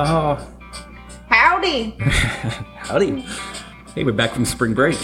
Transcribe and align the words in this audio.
Oh, 0.00 0.38
Howdy. 1.28 1.90
howdy. 1.98 3.20
Hey, 3.96 4.04
we're 4.04 4.12
back 4.12 4.30
from 4.30 4.44
spring 4.44 4.72
break. 4.72 4.96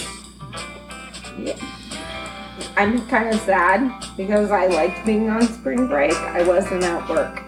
I'm 2.77 3.05
kind 3.09 3.35
of 3.35 3.41
sad 3.41 4.05
because 4.17 4.53
I 4.53 4.67
liked 4.69 5.05
being 5.05 5.29
on 5.31 5.43
spring 5.49 5.89
break. 5.89 6.13
I 6.15 6.45
wasn't 6.47 6.85
at 6.85 7.09
work. 7.11 7.41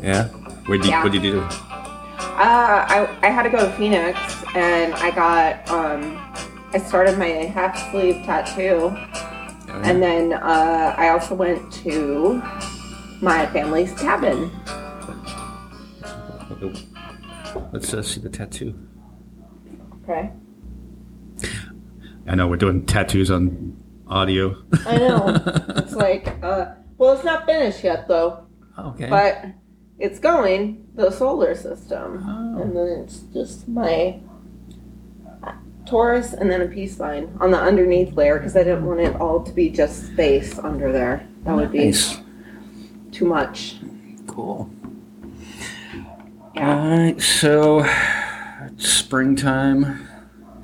Yeah. 0.00 0.28
What 0.68 0.76
did 0.76 0.84
you, 0.84 0.90
Yeah. 0.90 1.02
what 1.02 1.10
did 1.12 1.24
you 1.24 1.32
do? 1.32 1.40
Uh, 1.40 2.86
I, 2.88 3.18
I 3.22 3.30
had 3.30 3.42
to 3.42 3.50
go 3.50 3.58
to 3.68 3.72
Phoenix 3.76 4.16
and 4.54 4.94
I 4.94 5.10
got, 5.10 5.68
um, 5.68 6.16
I 6.72 6.78
started 6.78 7.18
my 7.18 7.26
half 7.26 7.90
sleeve 7.90 8.24
tattoo. 8.24 8.92
Oh, 8.92 9.80
And 9.82 10.00
then 10.00 10.34
uh, 10.34 10.94
I 10.96 11.08
also 11.08 11.34
went 11.34 11.72
to 11.82 12.40
my 13.20 13.44
family's 13.46 13.92
cabin. 13.94 14.52
Let's 17.72 17.92
uh, 17.92 18.02
see 18.02 18.20
the 18.20 18.28
tattoo. 18.28 18.74
Okay. 20.04 20.30
I 22.26 22.34
know 22.34 22.48
we're 22.48 22.56
doing 22.56 22.84
tattoos 22.86 23.30
on 23.30 23.76
audio. 24.08 24.62
I 24.86 24.98
know. 24.98 25.42
it's 25.76 25.94
like, 25.94 26.28
uh, 26.42 26.74
well, 26.98 27.14
it's 27.14 27.24
not 27.24 27.46
finished 27.46 27.84
yet 27.84 28.08
though, 28.08 28.46
okay. 28.78 29.08
but 29.08 29.44
it's 29.98 30.18
going 30.18 30.86
the 30.94 31.10
solar 31.10 31.54
system, 31.54 32.24
Oh. 32.26 32.62
and 32.62 32.76
then 32.76 33.04
it's 33.04 33.20
just 33.32 33.68
my 33.68 34.20
Taurus 35.86 36.32
and 36.32 36.50
then 36.50 36.60
a 36.62 36.66
peace 36.66 36.96
sign 36.96 37.36
on 37.40 37.52
the 37.52 37.58
underneath 37.60 38.12
layer 38.14 38.38
because 38.38 38.56
I 38.56 38.64
didn't 38.64 38.84
want 38.84 39.00
it 39.00 39.14
all 39.20 39.42
to 39.44 39.52
be 39.52 39.70
just 39.70 40.08
space 40.08 40.58
under 40.58 40.92
there. 40.92 41.26
That 41.44 41.54
would 41.54 41.70
be 41.70 41.94
too 43.12 43.24
much. 43.24 43.76
Cool. 44.26 44.68
All 46.58 46.62
right, 46.64 47.20
so 47.20 47.84
it's 48.64 48.88
springtime, 48.88 50.08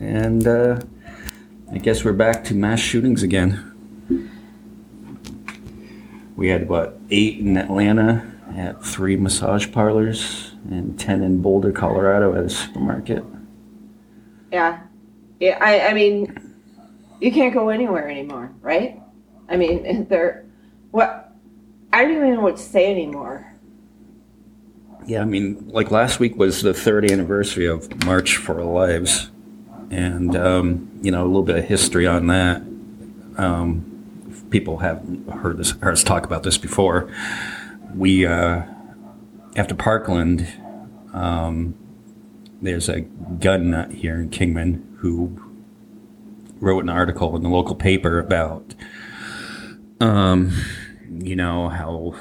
and 0.00 0.46
uh, 0.46 0.80
I 1.70 1.76
guess 1.76 2.02
we're 2.02 2.14
back 2.14 2.44
to 2.44 2.54
mass 2.54 2.80
shootings 2.80 3.22
again. 3.22 4.30
We 6.34 6.48
had 6.48 6.66
what 6.66 6.98
eight 7.10 7.40
in 7.40 7.58
Atlanta 7.58 8.26
at 8.56 8.82
three 8.82 9.16
massage 9.16 9.70
parlors, 9.70 10.52
and 10.70 10.98
ten 10.98 11.22
in 11.22 11.42
Boulder, 11.42 11.72
Colorado, 11.72 12.34
at 12.36 12.44
a 12.44 12.48
supermarket. 12.48 13.22
Yeah. 14.50 14.80
Yeah, 15.40 15.58
I, 15.60 15.88
I 15.88 15.92
mean, 15.92 16.54
you 17.20 17.30
can't 17.30 17.52
go 17.52 17.68
anywhere 17.68 18.08
anymore, 18.08 18.50
right? 18.62 18.98
I 19.46 19.58
mean, 19.58 20.06
they're, 20.08 20.46
what, 20.90 21.34
I 21.92 22.02
don't 22.02 22.16
even 22.16 22.34
know 22.34 22.40
what 22.40 22.56
to 22.56 22.62
say 22.62 22.90
anymore. 22.90 23.52
Yeah, 25.06 25.22
I 25.22 25.25
mean, 25.25 25.69
like 25.69 25.91
last 25.91 26.20
week 26.20 26.36
was 26.36 26.62
the 26.62 26.72
third 26.72 27.11
anniversary 27.11 27.67
of 27.67 28.05
March 28.05 28.36
for 28.36 28.61
Our 28.61 28.64
Lives, 28.64 29.31
and 29.91 30.36
um, 30.36 31.00
you 31.03 31.11
know 31.11 31.25
a 31.25 31.27
little 31.27 31.42
bit 31.42 31.56
of 31.56 31.64
history 31.64 32.06
on 32.06 32.28
that. 32.28 32.62
Um, 33.36 34.47
people 34.50 34.78
have 34.78 35.05
heard 35.33 35.56
this, 35.56 35.72
heard 35.72 35.92
us 35.92 36.05
talk 36.05 36.25
about 36.25 36.44
this 36.44 36.56
before. 36.56 37.12
We 37.94 38.27
uh, 38.27 38.62
after 39.56 39.75
Parkland, 39.75 40.47
um, 41.12 41.75
there's 42.61 42.89
a 42.89 43.00
gun 43.00 43.70
nut 43.70 43.91
here 43.92 44.14
in 44.14 44.31
Kingman 44.31 44.98
who 45.00 45.37
wrote 46.61 46.84
an 46.84 46.89
article 46.89 47.34
in 47.34 47.42
the 47.42 47.48
local 47.48 47.75
paper 47.75 48.20
about, 48.20 48.75
um, 50.00 50.53
you 51.11 51.34
know 51.34 51.69
how 51.69 52.14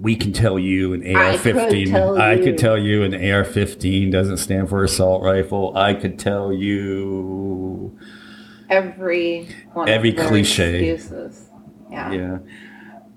we 0.00 0.14
can 0.14 0.32
tell 0.32 0.58
you 0.58 0.92
an 0.92 1.02
AR-15. 1.16 1.90
tell 1.90 2.18
I 2.20 2.36
could 2.38 2.56
tell 2.58 2.78
you 2.78 3.02
an 3.02 3.14
AR-15 3.14 4.12
doesn't 4.12 4.36
stand 4.36 4.68
for 4.68 4.84
assault 4.84 5.22
rifle. 5.22 5.76
I 5.76 5.94
could 5.94 6.18
tell 6.18 6.52
you, 6.52 7.98
Every 8.70 9.48
one 9.72 9.88
Every 9.88 10.12
cliche. 10.12 10.90
excuses. 10.90 11.48
Yeah. 11.90 12.12
yeah. 12.12 12.38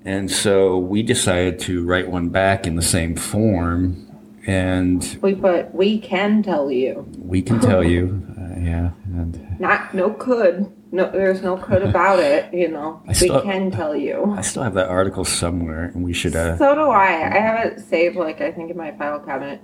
And 0.06 0.32
so 0.32 0.78
we 0.78 1.04
decided 1.04 1.60
to 1.62 1.84
write 1.86 2.10
one 2.10 2.30
back 2.30 2.66
in 2.66 2.76
the 2.76 2.82
same 2.82 3.16
form, 3.16 4.08
and 4.48 5.18
We, 5.22 5.34
but 5.36 5.76
we 5.76 6.00
can 6.00 6.42
tell 6.42 6.72
you. 6.72 7.06
we 7.20 7.42
can 7.42 7.60
tell 7.60 7.84
you, 7.84 8.26
uh, 8.40 8.60
yeah. 8.60 8.92
And 9.14 9.60
Not, 9.60 9.94
no 9.94 10.12
could. 10.12 10.72
No, 10.94 11.10
there's 11.10 11.42
no 11.42 11.56
code 11.58 11.84
about 11.84 12.20
it, 12.20 12.54
you 12.54 12.68
know. 12.68 13.02
I 13.08 13.14
still- 13.14 13.38
we 13.38 13.42
can 13.44 13.72
tell 13.72 13.96
you. 13.96 14.34
I 14.38 14.42
still 14.42 14.64
have 14.64 14.74
that 14.74 14.90
article 14.90 15.24
somewhere, 15.24 15.86
and 15.86 16.04
we 16.04 16.12
should. 16.14 16.36
Uh, 16.36 16.58
So 16.58 16.76
do 16.76 16.82
I. 16.82 17.06
I 17.34 17.40
have 17.40 17.66
it 17.66 17.80
saved, 17.80 18.18
like, 18.18 18.42
I 18.42 18.52
think 18.52 18.72
in 18.72 18.78
my 18.78 18.92
file 18.92 19.20
cabinet. 19.20 19.62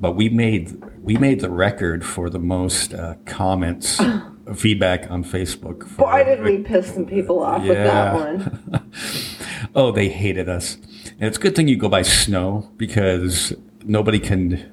but 0.00 0.12
we 0.16 0.28
made 0.28 0.82
we 1.02 1.16
made 1.16 1.40
the 1.40 1.48
record 1.50 2.04
for 2.04 2.28
the 2.28 2.38
most 2.38 2.92
uh, 2.92 3.14
comments, 3.24 3.98
feedback 4.54 5.10
on 5.10 5.24
Facebook. 5.24 5.88
For, 5.88 6.04
Boy, 6.10 6.24
did 6.24 6.42
we 6.42 6.58
piss 6.58 6.92
some 6.92 7.06
people 7.06 7.42
off 7.42 7.62
with 7.62 7.78
that 7.78 8.12
one. 8.14 8.82
oh, 9.74 9.92
they 9.92 10.08
hated 10.10 10.48
us. 10.48 10.74
And 11.18 11.22
it's 11.28 11.38
a 11.38 11.40
good 11.40 11.56
thing 11.56 11.68
you 11.68 11.76
go 11.78 11.88
by 11.88 12.02
Snow 12.02 12.70
because 12.76 13.54
nobody 13.84 14.18
can 14.18 14.72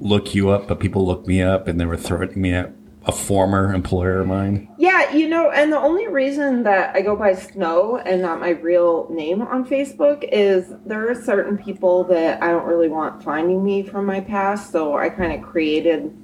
look 0.00 0.34
you 0.34 0.48
up, 0.50 0.66
but 0.68 0.80
people 0.80 1.04
look 1.06 1.26
me 1.26 1.42
up, 1.42 1.68
and 1.68 1.78
they 1.78 1.84
were 1.84 1.96
threatening 1.96 2.40
me 2.42 2.54
at 2.54 2.72
a 3.04 3.12
former 3.12 3.74
employer 3.74 4.20
of 4.20 4.28
mine. 4.28 4.68
Yeah, 4.78 4.91
you 5.14 5.28
know, 5.28 5.50
and 5.50 5.72
the 5.72 5.78
only 5.78 6.08
reason 6.08 6.62
that 6.64 6.94
I 6.94 7.02
go 7.02 7.16
by 7.16 7.34
Snow 7.34 7.98
and 7.98 8.22
not 8.22 8.40
my 8.40 8.50
real 8.50 9.06
name 9.10 9.42
on 9.42 9.66
Facebook 9.66 10.28
is 10.30 10.72
there 10.86 11.10
are 11.10 11.14
certain 11.14 11.56
people 11.58 12.04
that 12.04 12.42
I 12.42 12.48
don't 12.48 12.66
really 12.66 12.88
want 12.88 13.22
finding 13.22 13.64
me 13.64 13.82
from 13.82 14.06
my 14.06 14.20
past, 14.20 14.70
so 14.70 14.96
I 14.96 15.08
kind 15.08 15.32
of 15.32 15.48
created 15.48 16.16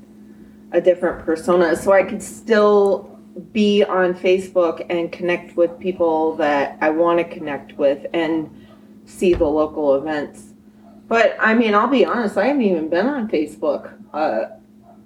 a 0.73 0.81
different 0.81 1.25
persona 1.25 1.75
so 1.77 1.93
I 1.93 2.03
could 2.03 2.23
still 2.23 3.19
be 3.53 3.85
on 3.85 4.15
Facebook 4.15 4.85
and 4.91 5.11
connect 5.13 5.57
with 5.57 5.79
people 5.79 6.35
that 6.37 6.77
I 6.81 6.91
want 6.91 7.19
to 7.19 7.25
connect 7.25 7.79
with 7.79 8.07
and 8.13 8.67
see 9.05 9.35
the 9.35 9.47
local 9.47 9.95
events. 9.95 10.55
But 11.07 11.37
I 11.41 11.55
mean, 11.55 11.75
I'll 11.75 11.89
be 11.89 12.05
honest, 12.05 12.37
I 12.37 12.49
haven't 12.49 12.63
even 12.63 12.89
been 12.89 13.07
on 13.07 13.29
Facebook 13.29 13.95
uh, 14.13 14.57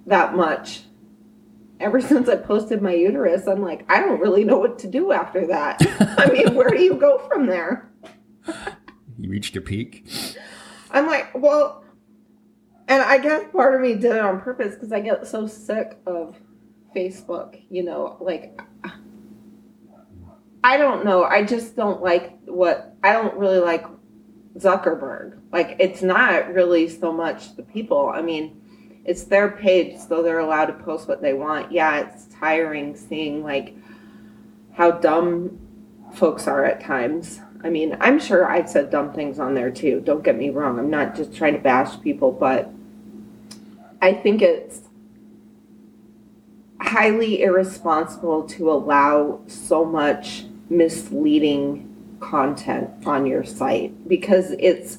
that 0.05 0.35
much 0.35 0.83
ever 1.83 2.01
since 2.01 2.29
I 2.29 2.37
posted 2.37 2.81
my 2.81 2.93
uterus, 2.93 3.47
I'm 3.47 3.61
like, 3.61 3.85
I 3.91 3.99
don't 3.99 4.19
really 4.19 4.43
know 4.43 4.57
what 4.57 4.79
to 4.79 4.87
do 4.87 5.11
after 5.11 5.45
that. 5.47 5.81
I 6.17 6.31
mean, 6.31 6.55
where 6.55 6.69
do 6.69 6.81
you 6.81 6.95
go 6.95 7.19
from 7.27 7.45
there? 7.45 7.91
You 9.19 9.29
reached 9.29 9.53
your 9.53 9.63
peak. 9.63 10.07
I'm 10.91 11.05
like, 11.07 11.29
well, 11.35 11.83
and 12.87 13.01
I 13.01 13.17
guess 13.17 13.45
part 13.51 13.75
of 13.75 13.81
me 13.81 13.95
did 13.95 14.15
it 14.15 14.19
on 14.19 14.41
purpose 14.41 14.75
because 14.75 14.91
I 14.91 14.99
get 15.01 15.27
so 15.27 15.47
sick 15.47 15.97
of 16.05 16.39
Facebook, 16.95 17.61
you 17.69 17.83
know, 17.83 18.17
like, 18.21 18.59
I 20.63 20.77
don't 20.77 21.03
know. 21.03 21.23
I 21.25 21.43
just 21.43 21.75
don't 21.75 22.01
like 22.01 22.39
what, 22.45 22.95
I 23.03 23.11
don't 23.13 23.35
really 23.35 23.59
like 23.59 23.85
Zuckerberg. 24.57 25.39
Like, 25.51 25.75
it's 25.79 26.01
not 26.01 26.53
really 26.53 26.87
so 26.87 27.11
much 27.11 27.55
the 27.55 27.63
people. 27.63 28.09
I 28.09 28.21
mean, 28.21 28.61
it's 29.05 29.23
their 29.25 29.51
page, 29.51 29.97
so 29.97 30.23
they're 30.23 30.39
allowed 30.39 30.65
to 30.67 30.73
post 30.73 31.07
what 31.07 31.21
they 31.21 31.33
want. 31.33 31.71
Yeah, 31.71 31.99
it's 31.99 32.25
tiring 32.25 32.95
seeing 32.95 33.43
like 33.43 33.75
how 34.73 34.91
dumb 34.91 35.59
folks 36.13 36.47
are 36.47 36.65
at 36.65 36.81
times. 36.81 37.41
I 37.63 37.69
mean, 37.69 37.97
I'm 37.99 38.19
sure 38.19 38.49
I've 38.49 38.69
said 38.69 38.89
dumb 38.89 39.13
things 39.13 39.39
on 39.39 39.53
there 39.53 39.71
too. 39.71 40.01
Don't 40.01 40.23
get 40.23 40.37
me 40.37 40.49
wrong. 40.49 40.79
I'm 40.79 40.89
not 40.89 41.15
just 41.15 41.33
trying 41.33 41.53
to 41.53 41.59
bash 41.59 41.99
people, 42.01 42.31
but 42.31 42.71
I 44.01 44.13
think 44.13 44.41
it's 44.41 44.81
highly 46.79 47.41
irresponsible 47.41 48.43
to 48.43 48.69
allow 48.71 49.41
so 49.47 49.85
much 49.85 50.45
misleading 50.69 51.89
content 52.19 52.89
on 53.05 53.25
your 53.25 53.43
site 53.43 54.07
because 54.07 54.51
it's 54.59 54.97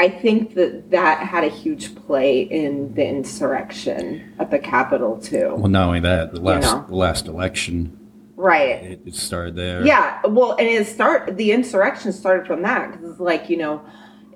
I 0.00 0.08
think 0.08 0.54
that 0.54 0.90
that 0.92 1.26
had 1.26 1.42
a 1.44 1.48
huge 1.48 1.94
play 1.94 2.42
in 2.42 2.94
the 2.94 3.04
insurrection 3.06 4.32
at 4.38 4.50
the 4.50 4.58
Capitol 4.58 5.18
too. 5.18 5.54
Well, 5.56 5.68
not 5.68 5.88
only 5.88 6.00
that, 6.00 6.32
the 6.32 6.40
last 6.40 6.62
know. 6.64 6.84
the 6.88 6.94
last 6.94 7.26
election, 7.26 7.94
Right. 8.36 8.82
it, 8.84 9.00
it 9.04 9.14
started 9.16 9.56
there. 9.56 9.84
Yeah, 9.84 10.24
well, 10.26 10.52
and 10.52 10.68
it 10.68 10.86
start 10.86 11.36
the 11.36 11.50
insurrection 11.50 12.12
started 12.12 12.46
from 12.46 12.62
that 12.62 12.92
because 12.92 13.10
it's 13.10 13.20
like 13.20 13.50
you 13.50 13.56
know, 13.56 13.84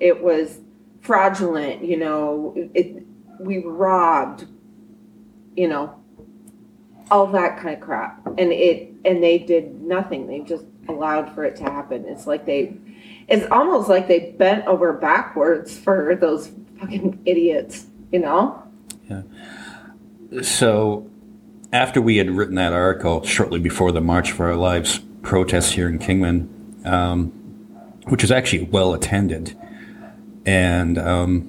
it 0.00 0.22
was 0.22 0.58
fraudulent. 1.00 1.84
You 1.84 1.98
know, 1.98 2.54
it 2.74 3.04
we 3.38 3.58
robbed. 3.58 4.46
You 5.54 5.68
know, 5.68 5.94
all 7.10 7.26
that 7.28 7.58
kind 7.58 7.74
of 7.76 7.80
crap, 7.80 8.26
and 8.26 8.52
it 8.52 8.90
and 9.04 9.22
they 9.22 9.38
did 9.38 9.80
nothing. 9.82 10.26
They 10.26 10.40
just 10.40 10.64
allowed 10.88 11.32
for 11.34 11.44
it 11.44 11.54
to 11.56 11.64
happen. 11.64 12.04
It's 12.06 12.26
like 12.26 12.46
they, 12.46 12.76
it's 13.32 13.46
almost 13.50 13.88
like 13.88 14.08
they 14.08 14.34
bent 14.38 14.66
over 14.66 14.92
backwards 14.92 15.76
for 15.76 16.14
those 16.14 16.52
fucking 16.78 17.22
idiots. 17.24 17.86
You 18.12 18.20
know. 18.20 18.62
Yeah. 19.08 19.22
So, 20.42 21.10
after 21.72 22.00
we 22.02 22.18
had 22.18 22.30
written 22.30 22.56
that 22.56 22.74
article 22.74 23.24
shortly 23.24 23.58
before 23.58 23.90
the 23.90 24.02
March 24.02 24.32
for 24.32 24.48
Our 24.48 24.56
Lives 24.56 25.00
protest 25.22 25.72
here 25.72 25.88
in 25.88 25.98
Kingman, 25.98 26.82
um, 26.84 27.28
which 28.08 28.22
was 28.22 28.30
actually 28.30 28.64
well 28.64 28.92
attended, 28.92 29.56
and 30.44 30.98
um, 30.98 31.48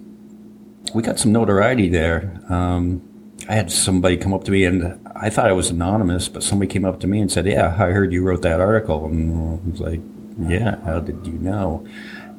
we 0.96 1.04
got 1.04 1.20
some 1.20 1.34
notoriety 1.34 1.90
there. 1.90 2.42
Um, 2.48 3.02
I 3.50 3.56
had 3.56 3.74
somebody 3.74 4.16
come 4.16 4.34
up 4.34 4.46
to 4.46 4.52
me, 4.52 4.64
and 4.64 5.06
I 5.18 5.30
thought 5.30 5.50
I 5.50 5.54
was 5.54 5.70
anonymous, 5.70 6.30
but 6.30 6.44
somebody 6.44 6.72
came 6.72 6.86
up 6.86 7.02
to 7.02 7.08
me 7.08 7.20
and 7.20 7.30
said, 7.30 7.46
"Yeah, 7.46 7.76
I 7.78 7.92
heard 7.92 8.14
you 8.14 8.24
wrote 8.24 8.42
that 8.44 8.62
article," 8.62 9.06
and 9.06 9.60
I 9.68 9.70
was 9.70 9.82
like, 9.82 10.00
"Yeah, 10.40 10.80
how 10.84 11.00
did 11.00 11.26
you 11.26 11.34
know?" 11.34 11.86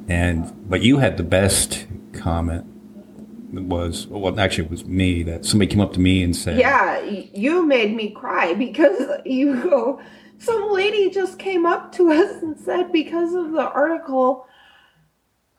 And 0.07 0.69
but 0.69 0.81
you 0.81 0.97
had 0.97 1.17
the 1.17 1.23
best 1.23 1.87
comment. 2.13 2.65
Was 3.51 4.07
well, 4.07 4.37
actually, 4.37 4.65
it 4.65 4.71
was 4.71 4.85
me 4.85 5.23
that 5.23 5.45
somebody 5.45 5.71
came 5.71 5.79
up 5.79 5.93
to 5.93 5.99
me 5.99 6.21
and 6.23 6.35
said, 6.35 6.59
Yeah, 6.59 6.99
you 6.99 7.65
made 7.65 7.95
me 7.95 8.09
cry 8.11 8.53
because 8.53 8.99
you 9.25 9.63
go. 9.63 10.01
Some 10.37 10.73
lady 10.73 11.09
just 11.09 11.39
came 11.39 11.65
up 11.65 11.93
to 11.93 12.11
us 12.11 12.43
and 12.43 12.59
said 12.59 12.91
because 12.91 13.33
of 13.33 13.53
the 13.53 13.69
article, 13.69 14.45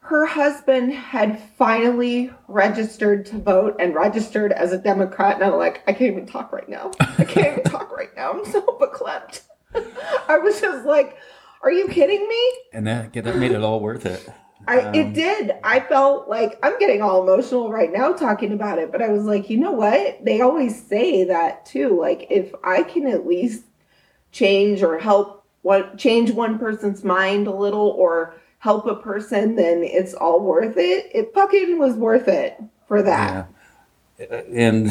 her 0.00 0.26
husband 0.26 0.92
had 0.92 1.40
finally 1.56 2.30
registered 2.46 3.26
to 3.26 3.38
vote 3.38 3.76
and 3.80 3.94
registered 3.94 4.52
as 4.52 4.72
a 4.72 4.78
Democrat. 4.78 5.36
And 5.36 5.44
I'm 5.44 5.54
like, 5.54 5.82
I 5.86 5.92
can't 5.92 6.12
even 6.12 6.26
talk 6.26 6.52
right 6.52 6.68
now. 6.68 6.92
I 7.00 7.24
can't 7.24 7.58
even 7.58 7.64
talk 7.64 7.90
right 7.96 8.14
now. 8.14 8.32
I'm 8.32 8.44
so 8.44 8.60
beklempt. 8.80 9.42
I 10.28 10.38
was 10.38 10.60
just 10.60 10.86
like, 10.86 11.16
Are 11.66 11.72
you 11.72 11.88
kidding 11.88 12.28
me? 12.28 12.52
and 12.72 12.86
that 12.86 13.12
that 13.12 13.36
made 13.38 13.50
it 13.50 13.60
all 13.60 13.80
worth 13.80 14.06
it. 14.06 14.28
I 14.68 14.82
Um, 14.82 14.94
it 14.94 15.14
did. 15.14 15.50
I 15.64 15.80
felt 15.80 16.28
like 16.28 16.60
I'm 16.62 16.78
getting 16.78 17.02
all 17.02 17.24
emotional 17.24 17.72
right 17.72 17.92
now 17.92 18.12
talking 18.12 18.52
about 18.52 18.78
it, 18.78 18.92
but 18.92 19.02
I 19.02 19.08
was 19.08 19.24
like, 19.24 19.50
you 19.50 19.58
know 19.58 19.72
what? 19.72 20.24
They 20.24 20.42
always 20.42 20.80
say 20.80 21.24
that 21.24 21.66
too. 21.66 21.98
Like 22.00 22.28
if 22.30 22.54
I 22.62 22.84
can 22.84 23.08
at 23.08 23.26
least 23.26 23.64
change 24.30 24.80
or 24.84 24.96
help 24.96 25.44
what 25.62 25.98
change 25.98 26.30
one 26.30 26.56
person's 26.56 27.02
mind 27.02 27.48
a 27.48 27.52
little 27.52 27.88
or 27.88 28.36
help 28.60 28.86
a 28.86 28.94
person, 28.94 29.56
then 29.56 29.82
it's 29.82 30.14
all 30.14 30.40
worth 30.40 30.76
it. 30.76 31.10
It 31.12 31.34
fucking 31.34 31.80
was 31.80 31.94
worth 31.94 32.28
it 32.28 32.62
for 32.86 33.02
that. 33.02 33.48
Yeah. 34.20 34.42
And 34.52 34.90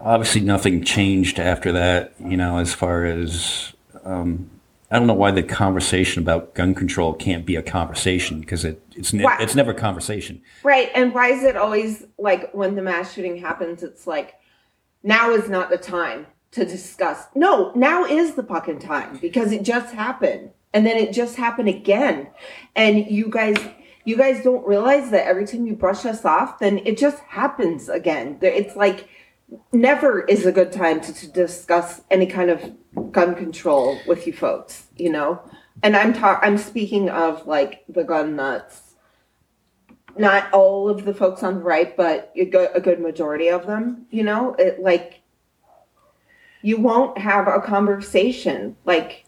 obviously, 0.00 0.40
nothing 0.40 0.84
changed 0.84 1.38
after 1.38 1.70
that, 1.72 2.14
you 2.18 2.38
know, 2.38 2.56
as 2.56 2.72
far 2.72 3.04
as. 3.04 3.74
Um, 4.04 4.48
I 4.92 4.98
don't 4.98 5.06
know 5.06 5.14
why 5.14 5.30
the 5.30 5.42
conversation 5.42 6.22
about 6.22 6.54
gun 6.54 6.74
control 6.74 7.14
can't 7.14 7.46
be 7.46 7.56
a 7.56 7.62
conversation 7.62 8.40
because 8.40 8.62
it, 8.62 8.82
it's, 8.94 9.14
ne- 9.14 9.24
it's 9.40 9.54
never 9.54 9.70
a 9.70 9.74
conversation. 9.74 10.42
Right. 10.62 10.90
And 10.94 11.14
why 11.14 11.28
is 11.28 11.44
it 11.44 11.56
always 11.56 12.04
like 12.18 12.52
when 12.52 12.74
the 12.74 12.82
mass 12.82 13.14
shooting 13.14 13.38
happens, 13.38 13.82
it's 13.82 14.06
like, 14.06 14.34
now 15.02 15.30
is 15.30 15.48
not 15.48 15.70
the 15.70 15.78
time 15.78 16.26
to 16.50 16.66
discuss. 16.66 17.24
No, 17.34 17.72
now 17.74 18.04
is 18.04 18.34
the 18.34 18.42
fucking 18.42 18.80
time 18.80 19.16
because 19.16 19.50
it 19.50 19.62
just 19.62 19.94
happened. 19.94 20.50
And 20.74 20.84
then 20.84 20.98
it 20.98 21.14
just 21.14 21.36
happened 21.36 21.70
again. 21.70 22.28
And 22.76 23.10
you 23.10 23.30
guys, 23.30 23.56
you 24.04 24.18
guys 24.18 24.44
don't 24.44 24.66
realize 24.66 25.10
that 25.10 25.26
every 25.26 25.46
time 25.46 25.66
you 25.66 25.74
brush 25.74 26.04
us 26.04 26.26
off, 26.26 26.58
then 26.58 26.78
it 26.84 26.98
just 26.98 27.18
happens 27.20 27.88
again. 27.88 28.36
It's 28.42 28.76
like 28.76 29.08
never 29.72 30.20
is 30.20 30.46
a 30.46 30.52
good 30.52 30.72
time 30.72 31.00
to, 31.00 31.14
to 31.14 31.28
discuss 31.28 32.02
any 32.10 32.26
kind 32.26 32.50
of 32.50 33.12
gun 33.12 33.34
control 33.34 33.98
with 34.06 34.26
you 34.26 34.32
folks, 34.32 34.86
you 34.96 35.10
know? 35.10 35.40
And 35.82 35.96
I'm 35.96 36.12
talk 36.12 36.40
I'm 36.42 36.58
speaking 36.58 37.08
of 37.08 37.46
like 37.46 37.84
the 37.88 38.04
gun 38.04 38.36
nuts 38.36 38.92
not 40.16 40.52
all 40.52 40.88
of 40.88 41.04
the 41.04 41.14
folks 41.14 41.42
on 41.42 41.54
the 41.54 41.60
right, 41.60 41.96
but 41.96 42.32
a 42.36 42.44
good, 42.80 43.00
majority 43.00 43.48
of 43.48 43.66
them, 43.66 44.06
you 44.10 44.22
know, 44.22 44.54
it 44.58 44.80
like 44.80 45.20
you 46.62 46.80
won't 46.80 47.18
have 47.18 47.48
a 47.48 47.60
conversation. 47.60 48.76
Like, 48.84 49.24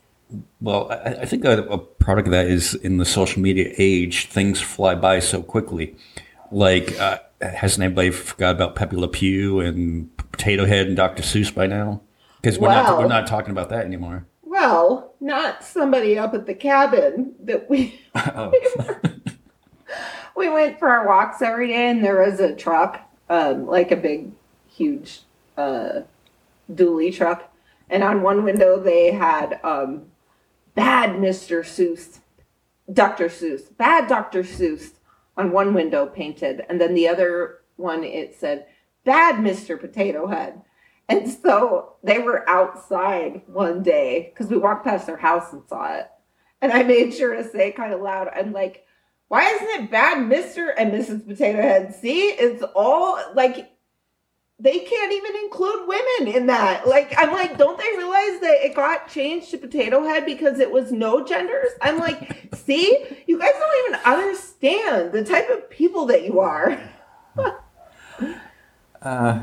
Well, 0.61 0.91
I, 0.91 1.27
think 1.27 1.45
a 1.45 1.79
product 1.79 2.29
of 2.29 2.33
that 2.33 2.47
is 2.47 2.75
in 2.75 2.99
the 2.99 3.05
social 3.05 3.43
media 3.43 3.73
age, 3.79 4.27
things 4.27 4.61
fly 4.61 4.95
by 4.95 5.19
so 5.21 5.43
quickly. 5.43 5.97
Like, 6.53 6.99
uh, 7.01 7.19
hasn't 7.41 7.85
anybody 7.85 8.11
forgot 8.11 8.55
about 8.55 8.77
Pepe 8.77 8.97
Le 8.97 9.09
Pew 9.09 9.61
and 9.61 10.14
Potato 10.37 10.65
Head 10.67 10.89
and 10.89 10.97
Dr. 10.97 11.23
Seuss 11.23 11.55
by 11.55 11.67
now? 11.69 12.01
Because 12.41 12.59
we're 12.59 12.69
not 12.69 12.99
we're 12.99 13.07
not 13.07 13.27
talking 13.27 13.53
about 13.53 13.69
that 13.71 13.85
anymore. 13.87 14.27
well, 14.43 15.15
not 15.21 15.63
somebody 15.65 16.19
up 16.19 16.35
at 16.35 16.47
the 16.47 16.55
cabin 16.55 17.35
that 17.41 17.71
we 17.71 18.01
Oh. 18.15 18.53
we 20.37 20.49
went 20.49 20.79
for 20.79 20.89
our 20.89 21.07
walks 21.07 21.41
every 21.41 21.69
day, 21.69 21.89
and 21.91 22.05
there 22.05 22.21
was 22.21 22.41
a 22.41 22.55
truck, 22.55 23.01
um, 23.31 23.67
like 23.67 23.91
a 23.93 23.97
big, 23.97 24.33
huge, 24.69 25.21
uh, 25.57 26.01
dually 26.73 27.15
truck, 27.15 27.53
and 27.89 28.03
on 28.03 28.23
one 28.23 28.43
window 28.45 28.79
they 28.81 29.13
had 29.13 29.61
um, 29.63 30.07
bad 30.75 31.11
Mr. 31.17 31.61
Seuss, 31.61 32.19
Dr. 32.93 33.29
Seuss, 33.29 33.75
bad 33.77 34.09
Dr. 34.09 34.43
Seuss 34.43 34.91
on 35.37 35.53
one 35.53 35.73
window 35.75 36.07
painted, 36.07 36.65
and 36.69 36.81
then 36.81 36.95
the 36.95 37.09
other 37.09 37.61
one 37.77 38.03
it 38.05 38.35
said 38.35 38.67
bad 39.05 39.37
Mr. 39.37 39.79
Potato 39.81 40.27
Head. 40.27 40.63
And 41.09 41.31
so 41.31 41.97
they 42.03 42.19
were 42.19 42.49
outside 42.49 43.43
one 43.47 43.83
day 43.83 44.33
because 44.33 44.51
we 44.51 44.57
walked 44.57 44.85
past 44.85 45.07
their 45.07 45.17
house 45.17 45.53
and 45.53 45.63
saw 45.69 45.95
it. 45.95 46.09
And 46.63 46.73
I 46.73 46.83
made 46.83 47.13
sure 47.13 47.35
to 47.35 47.49
say 47.49 47.73
kind 47.73 47.93
of 47.93 48.01
loud, 48.01 48.29
I'm 48.35 48.53
like, 48.53 48.87
why 49.29 49.43
isn't 49.43 49.85
it 49.85 49.91
bad 49.91 50.19
Mr. 50.19 50.73
and 50.77 50.93
Mrs. 50.93 51.27
Potato 51.27 51.61
Head? 51.61 51.95
See, 51.95 52.29
it's 52.29 52.63
all 52.75 53.19
like 53.35 53.71
they 54.59 54.79
can't 54.79 55.13
even 55.13 55.37
include 55.43 55.89
women 55.89 56.35
in 56.35 56.47
that. 56.47 56.87
Like, 56.87 57.15
I'm 57.19 57.33
like, 57.33 57.59
don't 57.59 57.77
they 57.77 57.97
realize 57.97 58.41
that 58.41 58.65
it 58.65 58.75
got 58.75 59.09
changed 59.09 59.51
to 59.51 59.59
Potato 59.59 60.05
Head 60.05 60.25
because 60.25 60.61
it 60.61 60.71
was 60.71 60.93
no 60.93 61.25
genders? 61.25 61.71
I'm 61.83 61.99
like, 61.99 62.55
see, 62.55 63.05
you 63.27 63.39
guys 63.39 63.53
don't 63.59 63.89
even 63.89 64.01
understand 64.07 65.13
the 65.13 65.25
type 65.25 65.51
of 65.51 65.69
people 65.69 66.07
that 66.07 66.25
you 66.25 66.41
are. 66.41 66.81
Uh, 69.05 69.43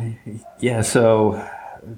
yeah, 0.60 0.82
so 0.82 1.48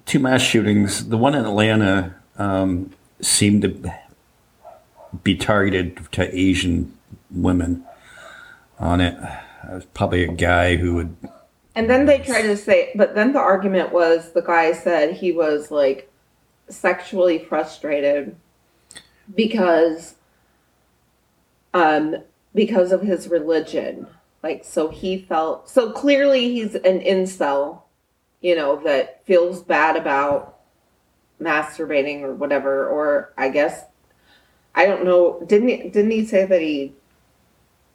two 0.06 0.20
mass 0.20 0.42
shootings. 0.42 1.08
The 1.08 1.18
one 1.18 1.34
in 1.34 1.46
Atlanta 1.46 2.14
um, 2.38 2.92
seemed 3.22 3.62
to 3.62 3.94
be 5.24 5.36
targeted 5.36 6.12
to 6.12 6.38
Asian 6.38 6.96
women 7.32 7.86
on 8.80 9.00
it. 9.00 9.18
Uh, 9.18 9.80
probably 9.94 10.26
a 10.26 10.34
guy 10.34 10.76
who 10.76 10.96
would. 10.96 11.16
And 11.74 11.90
then 11.90 12.06
they 12.06 12.20
tried 12.20 12.44
to 12.44 12.58
say, 12.58 12.92
but 12.96 13.16
then 13.16 13.32
the 13.32 13.40
argument 13.40 13.94
was 13.94 14.34
the 14.34 14.42
guy 14.42 14.74
said 14.74 15.16
he 15.16 15.32
was 15.32 15.72
like 15.72 16.12
sexually 16.68 17.40
frustrated 17.40 18.36
because 19.36 20.16
um 21.74 22.18
because 22.54 22.92
of 22.92 23.02
his 23.02 23.28
religion. 23.28 24.08
Like 24.44 24.66
so 24.66 24.90
he 24.90 25.18
felt 25.18 25.70
so 25.70 25.92
clearly 25.92 26.54
he's 26.54 26.76
an 26.76 27.00
incel, 27.00 27.82
you 28.42 28.56
know, 28.56 28.76
that 28.84 29.26
feels 29.26 29.64
bad 29.64 29.96
about 29.96 30.60
masturbating 31.42 32.22
or 32.22 32.34
whatever 32.34 32.88
or 32.88 33.34
I 33.38 33.50
guess 33.50 33.86
I 34.76 34.86
don't 34.86 35.06
know, 35.06 35.42
didn't 35.48 35.70
he 35.70 35.78
didn't 35.90 36.12
he 36.12 36.26
say 36.26 36.46
that 36.46 36.62
he 36.62 36.94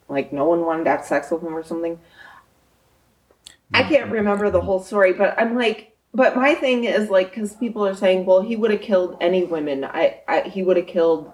like 0.09 0.33
no 0.33 0.45
one 0.45 0.65
wanted 0.65 0.85
to 0.85 0.89
have 0.89 1.05
sex 1.05 1.29
with 1.31 1.43
him 1.43 1.55
or 1.55 1.63
something? 1.63 1.99
I 3.73 3.83
can't 3.83 4.11
remember 4.11 4.49
the 4.49 4.61
whole 4.61 4.81
story, 4.81 5.13
but 5.13 5.39
I'm 5.39 5.55
like, 5.55 5.95
but 6.13 6.35
my 6.35 6.55
thing 6.55 6.85
is 6.85 7.09
like, 7.09 7.29
because 7.29 7.55
people 7.55 7.85
are 7.85 7.93
saying, 7.93 8.25
well, 8.25 8.41
he 8.41 8.55
would 8.55 8.71
have 8.71 8.81
killed 8.81 9.17
any 9.21 9.43
women. 9.43 9.85
I, 9.85 10.21
I 10.27 10.41
he 10.41 10.63
would 10.63 10.77
have 10.77 10.87
killed, 10.87 11.31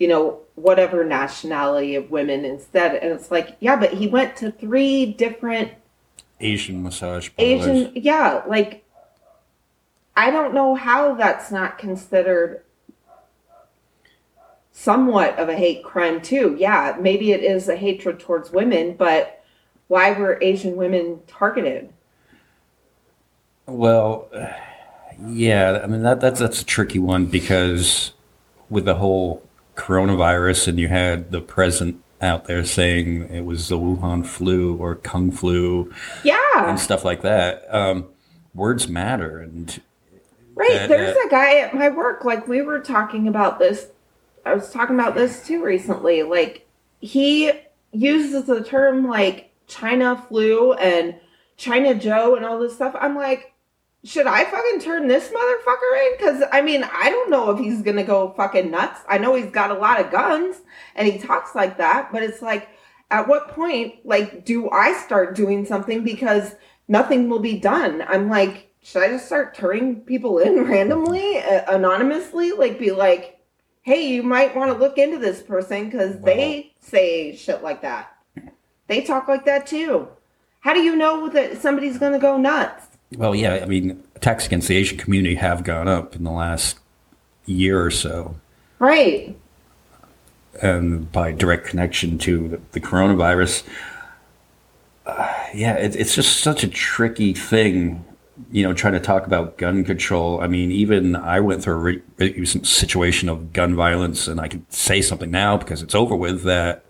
you 0.00 0.08
know, 0.08 0.40
whatever 0.54 1.04
nationality 1.04 1.94
of 1.94 2.10
women 2.10 2.44
instead. 2.44 2.96
And 2.96 3.12
it's 3.12 3.30
like, 3.30 3.56
yeah, 3.60 3.76
but 3.76 3.92
he 3.92 4.08
went 4.08 4.34
to 4.36 4.50
three 4.50 5.06
different 5.06 5.72
Asian 6.40 6.82
massage 6.82 7.28
parlors. 7.36 7.66
Asian, 7.66 7.92
yeah, 7.94 8.42
like, 8.48 8.82
I 10.16 10.30
don't 10.30 10.54
know 10.54 10.74
how 10.74 11.14
that's 11.14 11.52
not 11.52 11.78
considered 11.78 12.64
somewhat 14.72 15.38
of 15.38 15.50
a 15.50 15.54
hate 15.54 15.84
crime 15.84 16.22
too. 16.22 16.56
Yeah, 16.58 16.96
maybe 16.98 17.32
it 17.32 17.44
is 17.44 17.68
a 17.68 17.76
hatred 17.76 18.18
towards 18.18 18.50
women, 18.50 18.94
but 18.94 19.44
why 19.88 20.12
were 20.12 20.38
Asian 20.40 20.76
women 20.76 21.20
targeted? 21.26 21.92
Well, 23.66 24.30
yeah, 25.26 25.80
I 25.84 25.86
mean 25.86 26.02
that 26.02 26.20
that's 26.20 26.40
that's 26.40 26.62
a 26.62 26.64
tricky 26.64 26.98
one 26.98 27.26
because 27.26 28.12
with 28.70 28.86
the 28.86 28.94
whole 28.94 29.42
coronavirus, 29.80 30.68
and 30.68 30.78
you 30.78 30.88
had 30.88 31.30
the 31.30 31.40
president 31.40 32.02
out 32.20 32.44
there 32.44 32.64
saying 32.64 33.22
it 33.30 33.44
was 33.44 33.68
the 33.68 33.78
Wuhan 33.78 34.24
flu 34.26 34.76
or 34.76 34.94
Kung 34.94 35.30
flu 35.30 35.92
Yeah, 36.22 36.36
and 36.68 36.78
stuff 36.78 37.04
like 37.04 37.22
that. 37.22 37.64
Um, 37.74 38.06
words 38.54 38.88
matter, 38.88 39.38
and 39.38 39.80
right. 40.54 40.70
that- 40.72 40.88
There's 40.88 41.14
that- 41.14 41.26
a 41.26 41.30
guy 41.30 41.58
at 41.60 41.74
my 41.74 41.88
work, 41.88 42.24
like, 42.24 42.46
we 42.46 42.60
were 42.62 42.80
talking 42.80 43.26
about 43.26 43.58
this. 43.58 43.86
I 44.44 44.54
was 44.54 44.70
talking 44.70 44.96
about 44.98 45.14
this 45.14 45.46
too 45.46 45.62
recently. 45.64 46.22
Like, 46.22 46.66
he 47.00 47.52
uses 47.92 48.44
the 48.44 48.62
term 48.62 49.06
like 49.08 49.50
China 49.66 50.22
flu 50.28 50.72
and 50.74 51.14
China 51.56 51.94
Joe 51.94 52.36
and 52.36 52.44
all 52.44 52.58
this 52.58 52.74
stuff. 52.74 52.94
I'm 52.98 53.16
like, 53.16 53.49
should 54.04 54.26
I 54.26 54.44
fucking 54.44 54.80
turn 54.80 55.08
this 55.08 55.28
motherfucker 55.28 56.06
in? 56.06 56.16
Because 56.16 56.42
I 56.52 56.62
mean, 56.62 56.84
I 56.84 57.10
don't 57.10 57.30
know 57.30 57.50
if 57.50 57.58
he's 57.58 57.82
gonna 57.82 58.04
go 58.04 58.32
fucking 58.36 58.70
nuts. 58.70 59.00
I 59.08 59.18
know 59.18 59.34
he's 59.34 59.50
got 59.50 59.70
a 59.70 59.74
lot 59.74 60.00
of 60.00 60.10
guns 60.10 60.56
and 60.94 61.06
he 61.06 61.18
talks 61.18 61.54
like 61.54 61.78
that, 61.78 62.10
but 62.12 62.22
it's 62.22 62.42
like 62.42 62.68
at 63.10 63.26
what 63.26 63.48
point, 63.48 63.94
like, 64.04 64.44
do 64.44 64.70
I 64.70 64.94
start 64.94 65.34
doing 65.34 65.64
something 65.64 66.04
because 66.04 66.54
nothing 66.88 67.28
will 67.28 67.40
be 67.40 67.58
done? 67.58 68.02
I'm 68.06 68.28
like, 68.28 68.72
should 68.82 69.02
I 69.02 69.08
just 69.08 69.26
start 69.26 69.54
turning 69.54 70.00
people 70.02 70.38
in 70.38 70.64
randomly, 70.68 71.38
uh, 71.38 71.74
anonymously? 71.74 72.52
Like, 72.52 72.78
be 72.78 72.92
like, 72.92 73.40
hey, 73.82 74.06
you 74.06 74.22
might 74.22 74.54
want 74.54 74.72
to 74.72 74.78
look 74.78 74.96
into 74.96 75.18
this 75.18 75.42
person 75.42 75.86
because 75.86 76.20
they 76.20 76.72
say 76.78 77.34
shit 77.34 77.62
like 77.62 77.82
that. 77.82 78.16
They 78.86 79.02
talk 79.02 79.28
like 79.28 79.44
that 79.44 79.66
too. 79.66 80.08
How 80.60 80.74
do 80.74 80.80
you 80.80 80.94
know 80.94 81.28
that 81.30 81.60
somebody's 81.60 81.98
going 81.98 82.12
to 82.12 82.18
go 82.18 82.36
nuts? 82.36 82.89
Well, 83.16 83.34
yeah, 83.34 83.60
I 83.62 83.66
mean, 83.66 84.02
attacks 84.14 84.46
against 84.46 84.68
the 84.68 84.76
Asian 84.76 84.96
community 84.98 85.34
have 85.36 85.64
gone 85.64 85.88
up 85.88 86.14
in 86.14 86.22
the 86.24 86.30
last 86.30 86.78
year 87.46 87.84
or 87.84 87.90
so, 87.90 88.36
Right. 88.78 89.36
and 90.62 91.10
by 91.10 91.32
direct 91.32 91.66
connection 91.66 92.18
to 92.18 92.48
the, 92.48 92.60
the 92.72 92.80
coronavirus. 92.80 93.64
Uh, 95.06 95.28
yeah, 95.54 95.74
it, 95.74 95.96
it's 95.96 96.14
just 96.14 96.38
such 96.38 96.62
a 96.62 96.68
tricky 96.68 97.34
thing, 97.34 98.04
you 98.52 98.62
know, 98.62 98.72
trying 98.72 98.92
to 98.92 99.00
talk 99.00 99.26
about 99.26 99.58
gun 99.58 99.82
control. 99.84 100.40
I 100.40 100.46
mean, 100.46 100.70
even 100.70 101.16
I 101.16 101.40
went 101.40 101.64
through 101.64 101.74
a 101.74 101.78
re- 101.78 102.02
recent 102.18 102.66
situation 102.66 103.28
of 103.28 103.52
gun 103.52 103.74
violence, 103.74 104.28
and 104.28 104.40
I 104.40 104.46
can 104.46 104.64
say 104.70 105.02
something 105.02 105.30
now 105.32 105.56
because 105.56 105.82
it's 105.82 105.94
over 105.96 106.14
with 106.14 106.44
that 106.44 106.84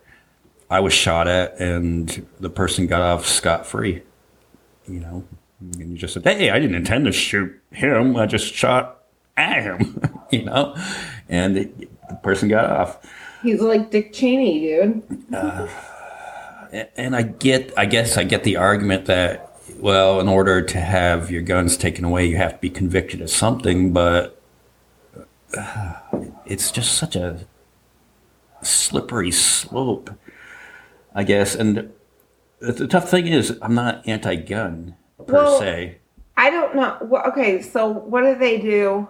I 0.68 0.80
was 0.80 0.92
shot 0.92 1.26
at, 1.28 1.58
and 1.58 2.26
the 2.40 2.50
person 2.50 2.86
got 2.86 3.00
off 3.00 3.26
scot 3.26 3.64
free. 3.64 4.02
You 4.86 5.00
know, 5.00 5.24
and 5.60 5.90
you 5.90 5.96
just 5.96 6.14
said, 6.14 6.24
"Hey, 6.24 6.50
I 6.50 6.58
didn't 6.58 6.76
intend 6.76 7.04
to 7.04 7.12
shoot 7.12 7.60
him. 7.70 8.16
I 8.16 8.26
just 8.26 8.52
shot 8.52 9.02
at 9.36 9.62
him." 9.62 10.02
you 10.30 10.44
know, 10.44 10.74
and 11.28 11.56
it, 11.58 12.08
the 12.08 12.14
person 12.16 12.48
got 12.48 12.70
off. 12.70 12.98
He's 13.42 13.60
like 13.60 13.90
Dick 13.90 14.12
Cheney, 14.12 14.60
dude. 14.60 15.02
And 16.96 17.16
I 17.16 17.22
get, 17.22 17.72
I 17.76 17.86
guess, 17.86 18.16
I 18.16 18.22
get 18.22 18.44
the 18.44 18.56
argument 18.56 19.06
that, 19.06 19.56
well, 19.78 20.20
in 20.20 20.28
order 20.28 20.62
to 20.62 20.78
have 20.78 21.30
your 21.30 21.42
guns 21.42 21.76
taken 21.76 22.04
away, 22.04 22.26
you 22.26 22.36
have 22.36 22.52
to 22.52 22.58
be 22.58 22.70
convicted 22.70 23.20
of 23.20 23.30
something. 23.30 23.92
But 23.92 24.40
uh, 25.56 25.94
it's 26.46 26.70
just 26.70 26.92
such 26.94 27.16
a 27.16 27.46
slippery 28.62 29.32
slope, 29.32 30.10
I 31.14 31.24
guess. 31.24 31.54
And 31.54 31.92
the 32.60 32.72
the 32.72 32.86
tough 32.86 33.10
thing 33.10 33.26
is, 33.26 33.58
I'm 33.62 33.74
not 33.74 34.06
anti-gun 34.06 34.94
per 35.30 35.36
Well, 35.36 35.58
se. 35.60 35.98
I 36.36 36.50
don't 36.50 36.74
know. 36.74 36.96
Well, 37.02 37.22
okay, 37.28 37.62
so 37.62 37.88
what 37.88 38.22
do 38.22 38.34
they 38.34 38.58
do? 38.58 39.08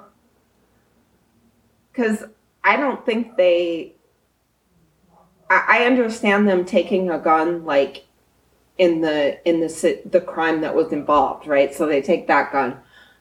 Because 1.92 2.24
I 2.64 2.76
don't 2.76 3.04
think 3.04 3.36
they. 3.36 3.94
I, 5.48 5.80
I 5.80 5.84
understand 5.86 6.48
them 6.48 6.64
taking 6.64 7.10
a 7.10 7.18
gun, 7.18 7.64
like 7.64 8.06
in 8.78 9.00
the 9.00 9.46
in 9.48 9.60
the 9.60 10.00
the 10.10 10.20
crime 10.20 10.60
that 10.62 10.74
was 10.74 10.92
involved, 10.92 11.46
right? 11.46 11.74
So 11.74 11.86
they 11.86 12.00
take 12.00 12.26
that 12.28 12.52
gun, 12.52 12.76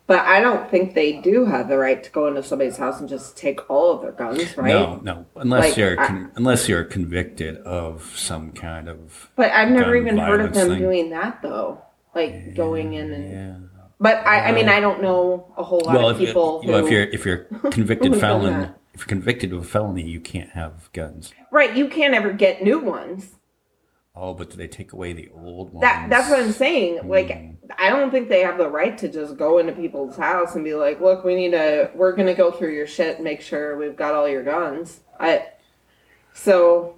but 0.07 0.19
I 0.19 0.39
don't 0.39 0.69
think 0.69 0.93
they 0.93 1.13
do 1.21 1.45
have 1.45 1.67
the 1.67 1.77
right 1.77 2.01
to 2.03 2.09
go 2.11 2.27
into 2.27 2.43
somebody's 2.43 2.77
house 2.77 2.99
and 2.99 3.09
just 3.09 3.35
take 3.35 3.69
all 3.69 3.91
of 3.95 4.01
their 4.01 4.11
guns, 4.11 4.55
right? 4.57 4.69
No, 4.69 4.99
no, 5.03 5.25
unless 5.35 5.69
Like, 5.69 5.77
you're 5.77 5.99
I- 5.99 6.27
unless 6.35 6.69
you're 6.69 6.83
convicted 6.85 7.57
of 7.57 8.13
some 8.15 8.51
kind 8.51 8.87
of 8.87 9.29
But 9.35 9.51
I've 9.51 9.69
never 9.71 9.95
even 9.95 10.17
heard 10.17 10.41
of 10.41 10.53
them 10.53 10.69
thing. 10.69 10.79
doing 10.79 11.09
that 11.09 11.41
though, 11.41 11.81
like 12.15 12.55
going 12.55 12.93
in 12.93 13.11
and. 13.11 13.31
yeah. 13.31 13.55
But 14.01 14.25
I, 14.25 14.49
I 14.49 14.51
mean, 14.53 14.69
I 14.69 14.79
don't 14.79 15.01
know 15.01 15.53
a 15.57 15.63
whole 15.63 15.81
lot 15.81 15.93
well, 15.95 16.09
of 16.09 16.21
if, 16.21 16.27
people. 16.27 16.63
well, 16.65 16.85
if 16.85 16.89
you're 16.89 17.03
if 17.03 17.25
you're 17.25 17.37
convicted 17.71 18.17
felon, 18.17 18.73
if 18.93 19.01
you're 19.01 19.07
convicted 19.07 19.51
of 19.51 19.61
a 19.61 19.65
felony, 19.65 20.03
you 20.03 20.21
can't 20.21 20.51
have 20.51 20.89
guns. 20.93 21.33
Right, 21.51 21.75
you 21.75 21.89
can't 21.89 22.13
ever 22.13 22.31
get 22.31 22.63
new 22.63 22.79
ones. 22.79 23.35
Oh, 24.15 24.33
but 24.33 24.49
do 24.49 24.57
they 24.57 24.67
take 24.69 24.93
away 24.93 25.11
the 25.13 25.29
old 25.35 25.73
ones? 25.73 25.81
That 25.81 26.09
that's 26.09 26.29
what 26.29 26.39
I'm 26.39 26.53
saying. 26.53 27.07
Like 27.09 27.29
Hmm. 27.31 27.51
I 27.77 27.89
don't 27.89 28.09
think 28.09 28.29
they 28.29 28.41
have 28.41 28.57
the 28.57 28.69
right 28.69 28.97
to 28.99 29.09
just 29.09 29.37
go 29.37 29.57
into 29.59 29.73
people's 29.73 30.15
house 30.17 30.55
and 30.55 30.63
be 30.63 30.73
like, 30.75 30.99
"Look, 31.01 31.23
we 31.25 31.35
need 31.35 31.51
to 31.51 31.91
we're 31.93 32.13
going 32.13 32.27
to 32.27 32.33
go 32.33 32.51
through 32.51 32.73
your 32.73 32.87
shit 32.87 33.15
and 33.15 33.23
make 33.23 33.41
sure 33.41 33.77
we've 33.77 33.95
got 33.97 34.13
all 34.13 34.27
your 34.27 34.43
guns." 34.43 35.01
I 35.19 35.45
So, 36.33 36.95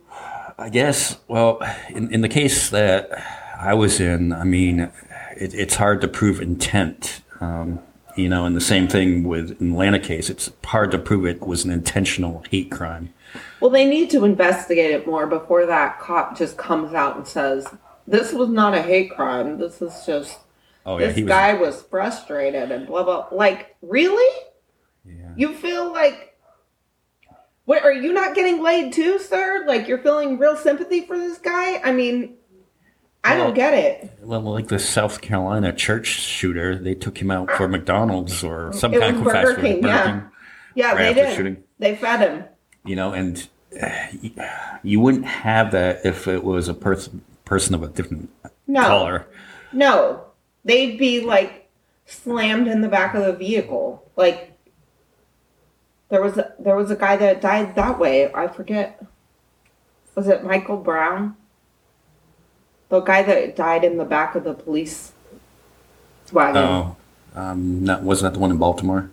I 0.58 0.70
guess. 0.70 1.18
Well, 1.28 1.60
in 1.90 2.14
in 2.14 2.22
the 2.22 2.30
case 2.30 2.70
that 2.70 3.10
I 3.62 3.74
was 3.74 4.00
in, 4.00 4.34
I 4.34 4.44
mean, 4.44 4.92
it, 5.38 5.54
it's 5.54 5.76
hard 5.76 6.02
to 6.02 6.08
prove 6.08 6.42
intent. 6.42 7.22
Um, 7.40 7.80
you 8.18 8.28
know, 8.28 8.46
and 8.46 8.56
the 8.56 8.62
same 8.62 8.88
thing 8.88 9.24
with 9.24 9.52
Atlanta 9.52 10.00
case, 10.00 10.30
it's 10.30 10.52
hard 10.66 10.92
to 10.92 10.98
prove 10.98 11.26
it 11.26 11.42
was 11.42 11.64
an 11.64 11.72
intentional 11.72 12.44
hate 12.50 12.70
crime. 12.72 13.14
well, 13.62 13.72
they 13.72 13.86
need 13.86 14.10
to 14.12 14.26
investigate 14.26 14.92
it 14.92 15.08
more 15.08 15.28
before 15.28 15.66
that 15.66 16.00
cop 16.00 16.38
just 16.38 16.58
comes 16.58 16.94
out 16.94 17.16
and 17.16 17.26
says, 17.26 17.68
"This 18.06 18.34
was 18.34 18.50
not 18.50 18.74
a 18.74 18.82
hate 18.82 19.12
crime. 19.16 19.58
This 19.60 19.82
is 19.82 19.94
just 20.06 20.40
Oh 20.86 20.98
yeah, 20.98 21.08
this 21.08 21.16
was. 21.18 21.26
guy 21.26 21.54
was 21.54 21.82
frustrated 21.84 22.70
and 22.72 22.86
blah 22.86 23.04
blah." 23.04 23.28
Like, 23.32 23.78
really? 23.82 24.46
yeah. 25.06 25.32
You 25.38 25.54
feel 25.54 25.92
like 25.94 26.38
what 27.66 27.84
are 27.84 27.94
you 27.94 28.12
not 28.12 28.36
getting 28.36 28.62
laid 28.62 28.92
too, 28.92 29.20
sir? 29.20 29.64
Like 29.66 29.88
you're 29.88 30.00
feeling 30.04 30.38
real 30.38 30.58
sympathy 30.58 31.06
for 31.06 31.18
this 31.18 31.38
guy? 31.38 31.80
I 31.82 31.94
mean, 31.94 32.36
I 33.24 33.36
don't 33.38 33.54
get 33.54 33.74
it. 33.74 34.12
Well, 34.22 34.42
like 34.42 34.68
the 34.68 34.80
South 34.80 35.22
Carolina 35.22 35.72
church 35.74 36.08
shooter, 36.08 36.76
they 36.78 36.96
took 36.96 37.20
him 37.22 37.30
out 37.30 37.52
for 37.52 37.68
McDonald's 37.68 38.44
or 38.44 38.74
some 38.74 38.94
It 38.94 39.00
kind 39.00 39.18
of 39.18 39.24
fast 39.32 39.46
Burger 39.46 39.56
food. 39.62 39.66
King, 39.76 39.84
yeah. 39.84 40.06
King. 40.06 40.24
Yeah, 40.74 40.94
Right 40.94 41.14
they 41.16 41.22
did. 41.22 41.36
shooting. 41.36 41.64
They 41.80 41.96
fed 41.96 42.20
him. 42.22 42.44
you 42.86 42.96
know, 42.96 43.14
and 43.14 43.48
uh, 43.82 43.90
you 44.84 45.00
wouldn't 45.00 45.26
have 45.26 45.72
that 45.72 46.06
if 46.06 46.28
it 46.28 46.44
was 46.44 46.68
a 46.68 46.74
person 46.74 47.22
person 47.46 47.76
of 47.76 47.84
a 47.84 47.88
different 47.90 48.30
No. 48.68 48.82
color. 48.82 49.28
No, 49.74 50.26
they'd 50.66 50.98
be 50.98 51.22
like 51.22 51.70
slammed 52.06 52.68
in 52.68 52.82
the 52.82 52.88
back 52.90 53.14
of 53.14 53.24
the 53.26 53.34
vehicle. 53.34 54.10
Like 54.16 54.58
there 56.10 56.22
was 56.22 56.38
a, 56.38 56.54
there 56.60 56.76
was 56.76 56.90
a 56.92 56.96
guy 56.96 57.18
that 57.18 57.40
died 57.42 57.76
that 57.76 58.00
way. 58.00 58.34
I 58.34 58.48
forget. 58.48 59.04
Was 60.16 60.28
it 60.28 60.44
Michael 60.44 60.78
Brown? 60.78 61.36
The 62.92 63.00
guy 63.00 63.24
that 63.24 63.56
died 63.56 63.86
in 63.86 63.98
the 63.98 64.04
back 64.04 64.36
of 64.36 64.44
the 64.44 64.54
police 64.54 65.14
wagon. 66.34 66.58
Oh, 66.62 66.98
um, 67.36 67.86
that 67.86 68.04
wasn't 68.04 68.34
that 68.34 68.38
the 68.38 68.42
one 68.42 68.52
in 68.52 68.58
Baltimore? 68.58 69.10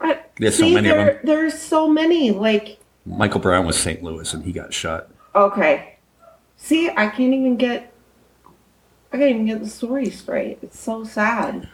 I, 0.00 0.18
There's 0.38 0.58
so 0.58 0.68
many 0.68 0.88
of 0.88 0.96
there, 0.96 1.20
There's 1.22 1.56
so 1.56 1.88
many. 1.88 2.32
Like, 2.32 2.80
Michael 3.06 3.38
Brown 3.40 3.64
was 3.64 3.78
St. 3.78 4.02
Louis, 4.02 4.34
and 4.34 4.44
he 4.44 4.50
got 4.52 4.74
shot. 4.74 5.08
okay. 5.34 5.96
See, 6.56 6.90
I 6.90 7.06
can't 7.08 7.32
even 7.32 7.56
get. 7.56 7.92
I 9.12 9.18
can't 9.18 9.30
even 9.30 9.46
get 9.46 9.60
the 9.60 9.68
story 9.68 10.10
straight. 10.10 10.58
It's 10.62 10.78
so 10.78 11.04
sad. 11.04 11.68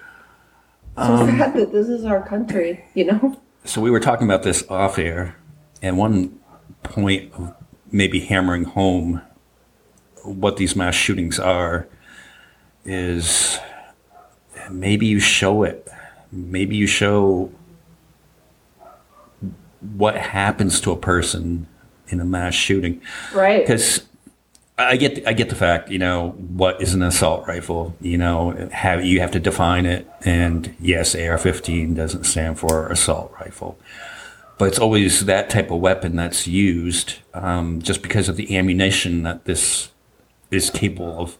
So 0.97 1.03
Um, 1.03 1.39
sad 1.39 1.55
that 1.55 1.73
this 1.73 1.89
is 1.89 2.05
our 2.05 2.23
country. 2.27 2.85
You 2.95 3.07
know. 3.07 3.41
So 3.65 3.81
we 3.81 3.91
were 3.91 4.01
talking 4.01 4.27
about 4.27 4.43
this 4.43 4.65
off 4.71 4.99
air, 4.99 5.37
and 5.83 5.97
one 5.99 6.39
point 6.83 7.33
of 7.35 7.55
maybe 7.91 8.21
hammering 8.21 8.65
home 8.65 9.23
what 10.29 10.57
these 10.57 10.77
mass 10.77 10.95
shootings 10.95 11.39
are 11.39 11.89
is 12.85 13.59
maybe 14.71 15.07
you 15.07 15.21
show 15.21 15.63
it. 15.63 15.89
Maybe 16.31 16.77
you 16.77 16.87
show 16.87 17.51
what 19.81 20.17
happens 20.17 20.81
to 20.83 20.93
a 20.93 20.97
person 20.97 21.67
in 22.09 22.21
a 22.21 22.25
mass 22.25 22.55
shooting. 22.55 23.01
Right. 23.33 23.61
Because 23.61 24.07
I 24.79 24.97
get 24.97 25.27
I 25.27 25.33
get 25.33 25.49
the 25.49 25.57
fact, 25.57 25.91
you 25.91 25.99
know, 25.99 26.31
what 26.31 26.81
is 26.81 26.95
an 26.95 27.03
assault 27.03 27.47
rifle? 27.49 27.97
You 28.01 28.17
know, 28.17 28.69
have 28.73 29.05
you 29.05 29.21
have 29.21 29.33
to 29.33 29.41
define 29.41 29.87
it, 29.87 30.09
and 30.25 30.75
yes, 30.81 31.17
AR-15 31.17 31.97
doesn't 31.97 32.25
stand 32.25 32.61
for 32.61 32.89
assault 32.89 33.33
rifle, 33.41 33.77
but 34.57 34.69
it's 34.69 34.79
always 34.79 35.27
that 35.27 35.51
type 35.51 35.73
of 35.73 35.81
weapon 35.81 36.15
that's 36.15 36.47
used 36.47 37.15
um, 37.35 37.83
just 37.83 38.03
because 38.03 38.29
of 38.29 38.37
the 38.37 38.57
ammunition 38.57 39.25
that 39.25 39.47
this 39.47 39.91
is 40.51 40.71
capable 40.71 41.21
of 41.21 41.39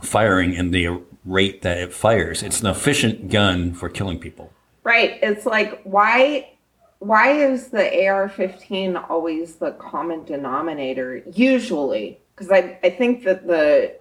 firing 0.00 0.56
and 0.56 0.72
the 0.72 1.00
rate 1.24 1.62
that 1.62 1.78
it 1.78 1.92
fires. 1.92 2.42
It's 2.42 2.60
an 2.60 2.68
efficient 2.68 3.30
gun 3.30 3.74
for 3.74 3.88
killing 3.88 4.18
people. 4.18 4.52
Right. 4.82 5.18
It's 5.22 5.46
like 5.46 5.80
why 5.82 6.52
why 7.00 7.30
is 7.32 7.68
the 7.68 8.06
AR-15 8.06 9.08
always 9.08 9.56
the 9.56 9.72
common 9.72 10.24
denominator 10.24 11.22
usually? 11.32 12.18
Because 12.34 12.50
I 12.50 12.78
I 12.82 12.90
think 12.90 13.24
that 13.24 13.46
the 13.46 13.96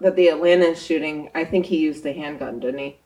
that 0.00 0.16
the 0.16 0.28
Atlanta 0.28 0.74
shooting, 0.74 1.30
I 1.34 1.44
think 1.44 1.64
he 1.64 1.78
used 1.78 2.04
a 2.06 2.12
handgun, 2.12 2.58
didn't 2.58 2.80
he? 2.80 2.98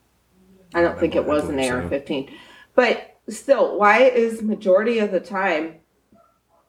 I 0.74 0.80
don't 0.80 0.96
I 0.96 1.00
think 1.00 1.14
it 1.14 1.24
was 1.24 1.48
an. 1.48 1.60
AR-15. 1.60 2.30
But 2.74 3.18
still, 3.28 3.78
why 3.78 4.04
is 4.04 4.42
majority 4.42 4.98
of 4.98 5.12
the 5.12 5.20
time 5.20 5.76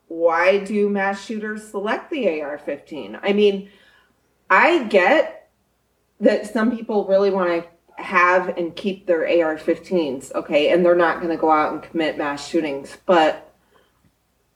why 0.08 0.60
do 0.60 0.89
mass 0.89 1.24
shooters 1.24 1.70
select 1.70 2.10
the 2.10 2.41
AR-15? 2.41 3.20
I 3.22 3.34
mean, 3.34 3.70
I 4.49 4.83
get 4.85 5.49
that 6.19 6.51
some 6.51 6.75
people 6.75 7.05
really 7.05 7.29
want 7.29 7.63
to 7.63 8.01
have 8.01 8.57
and 8.57 8.75
keep 8.75 9.07
their 9.07 9.21
AR-15s, 9.23 10.33
okay, 10.35 10.69
and 10.71 10.85
they're 10.85 10.95
not 10.95 11.17
going 11.17 11.31
to 11.31 11.37
go 11.37 11.51
out 11.51 11.73
and 11.73 11.81
commit 11.83 12.17
mass 12.17 12.47
shootings, 12.47 12.97
but 13.05 13.43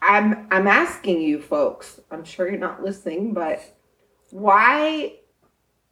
I'm 0.01 0.47
I'm 0.51 0.67
asking 0.67 1.21
you 1.21 1.39
folks. 1.41 1.99
I'm 2.09 2.23
sure 2.23 2.49
you're 2.49 2.59
not 2.59 2.83
listening, 2.83 3.33
but 3.33 3.61
why 4.31 5.13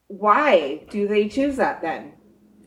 why 0.07 0.83
do 0.89 1.07
they 1.07 1.27
choose 1.27 1.57
that 1.57 1.81
then? 1.81 2.13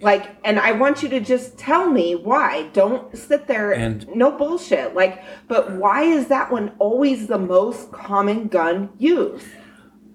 Like, 0.01 0.37
and 0.45 0.59
I 0.59 0.73
want 0.73 1.03
you 1.03 1.09
to 1.11 1.21
just 1.21 1.59
tell 1.59 1.89
me 1.91 2.15
why. 2.17 2.69
Don't 2.73 3.17
sit 3.17 3.47
there 3.47 3.73
And- 3.73 4.07
no 4.15 4.33
bullshit. 4.33 4.95
Like, 4.95 5.23
but 5.49 5.73
why 5.73 6.03
is 6.03 6.27
that 6.29 6.51
one 6.51 6.73
always 6.81 7.27
the 7.29 7.39
most 7.39 7.93
common 7.93 8.49
gun 8.49 8.91
used? 8.99 9.47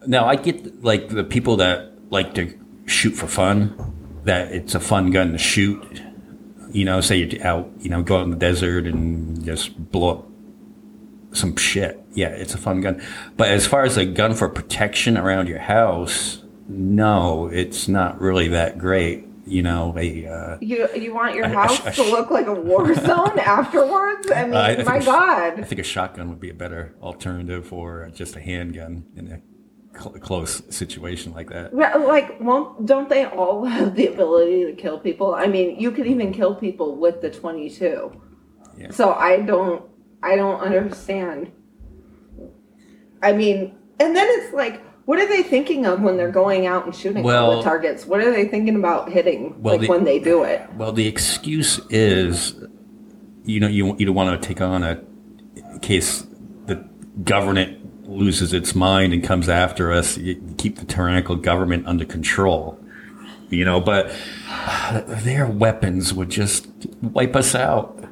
Now 0.06 0.26
I 0.28 0.36
get 0.36 0.84
like 0.84 1.10
the 1.10 1.24
people 1.24 1.58
that 1.58 1.92
like 2.12 2.34
to 2.36 2.58
shoot 2.86 3.12
for 3.12 3.28
fun, 3.28 4.20
that 4.24 4.52
it's 4.52 4.76
a 4.76 4.80
fun 4.80 5.12
gun 5.12 5.32
to 5.32 5.38
shoot. 5.38 6.02
You 6.72 6.86
know, 6.86 7.02
say 7.02 7.18
you're 7.18 7.46
out, 7.46 7.70
you 7.80 7.90
know, 7.90 8.04
go 8.04 8.18
out 8.18 8.24
in 8.24 8.30
the 8.30 8.36
desert 8.38 8.86
and 8.86 9.44
just 9.44 9.76
blow 9.92 10.10
up 10.12 10.26
some 11.32 11.56
shit. 11.56 12.00
Yeah, 12.14 12.30
it's 12.30 12.54
a 12.54 12.58
fun 12.58 12.82
gun. 12.82 13.02
But 13.38 13.50
as 13.50 13.66
far 13.66 13.84
as 13.84 13.98
a 13.98 14.06
gun 14.06 14.34
for 14.34 14.50
protection 14.50 15.18
around 15.18 15.48
your 15.48 15.60
house, 15.60 16.44
no, 16.68 17.48
it's 17.48 17.88
not 17.88 18.20
really 18.20 18.50
that 18.50 18.78
great. 18.78 19.26
You 19.46 19.64
know, 19.64 19.96
a 19.98 20.26
uh, 20.28 20.58
You 20.60 20.90
you 20.94 21.14
want 21.14 21.36
your 21.36 21.46
I 21.46 21.50
house 21.50 21.80
I 21.86 21.92
to 21.92 22.04
look 22.04 22.30
like 22.32 22.48
a 22.48 22.54
war 22.54 22.94
zone 22.96 23.40
afterwards? 23.40 24.30
I 24.30 24.44
mean, 24.44 24.56
I- 24.56 24.76
I 24.76 24.84
my 24.84 25.00
God. 25.00 25.60
I 25.62 25.64
think 25.64 25.80
a 25.80 25.84
shotgun 25.86 26.28
would 26.30 26.42
be 26.42 26.50
a 26.50 26.54
better 26.54 26.94
alternative 27.02 27.72
or 27.72 28.10
just 28.14 28.36
a 28.36 28.42
handgun 28.42 29.06
in 29.16 29.32
a 29.32 29.42
cl- 29.98 30.12
close 30.20 30.62
situation 30.70 31.34
like 31.34 31.50
that. 31.50 31.74
Well, 31.74 32.08
like, 32.08 32.40
won't 32.40 32.86
don't 32.86 33.10
they 33.10 33.26
all 33.26 33.66
have 33.76 33.96
the 33.96 34.08
ability 34.08 34.66
to 34.66 34.74
kill 34.74 35.00
people? 35.00 35.36
I 35.36 35.48
mean, 35.48 35.80
you 35.80 35.92
could 35.92 36.08
even 36.08 36.34
kill 36.34 36.56
people 36.56 36.96
with 36.96 37.22
the 37.22 37.30
twenty-two. 37.30 38.22
Yeah. 38.78 38.92
So 38.92 39.12
I 39.14 39.42
don't, 39.42 39.84
I 40.22 40.36
don't 40.36 40.60
understand. 40.62 41.52
I 43.24 43.34
mean, 43.34 43.76
and 44.00 44.16
then 44.16 44.28
it's 44.30 44.54
like, 44.54 44.84
what 45.06 45.20
are 45.20 45.28
they 45.28 45.42
thinking 45.42 45.86
of 45.88 46.02
when 46.02 46.18
they're 46.18 46.30
going 46.32 46.68
out 46.68 46.86
and 46.86 46.94
shooting 46.96 47.24
all 47.24 47.26
Well- 47.26 47.58
the 47.58 47.64
targets? 47.64 48.06
What 48.06 48.22
are 48.22 48.32
they 48.32 48.48
thinking 48.48 48.76
about 48.76 49.12
hitting? 49.12 49.62
Well, 49.62 49.74
like 49.76 49.82
the- 49.82 49.88
when 49.88 50.04
they 50.04 50.20
do 50.20 50.44
it? 50.44 50.62
Well, 50.76 50.92
the 50.92 51.08
excuse 51.08 51.80
is, 51.90 52.56
you 53.44 53.60
know, 53.60 53.68
you 53.68 53.96
you 53.98 54.06
don't 54.06 54.16
want 54.16 54.40
to 54.42 54.48
take 54.48 54.62
on 54.62 54.84
a 54.84 55.02
case 55.82 56.26
the 56.66 56.76
government 57.24 57.80
loses 58.08 58.54
its 58.54 58.74
mind 58.76 59.14
and 59.14 59.24
comes 59.24 59.50
after 59.50 59.92
us. 59.92 60.18
You 60.18 60.42
keep 60.58 60.78
the 60.78 60.86
tyrannical 60.86 61.36
government 61.36 61.88
under 61.88 62.06
control, 62.06 62.80
you 63.50 63.66
know. 63.66 63.80
But 63.82 64.12
uh, 64.50 65.02
their 65.06 65.46
weapons 65.48 66.14
would 66.14 66.30
just 66.30 66.68
wipe 67.02 67.36
us 67.36 67.56
out. 67.56 68.04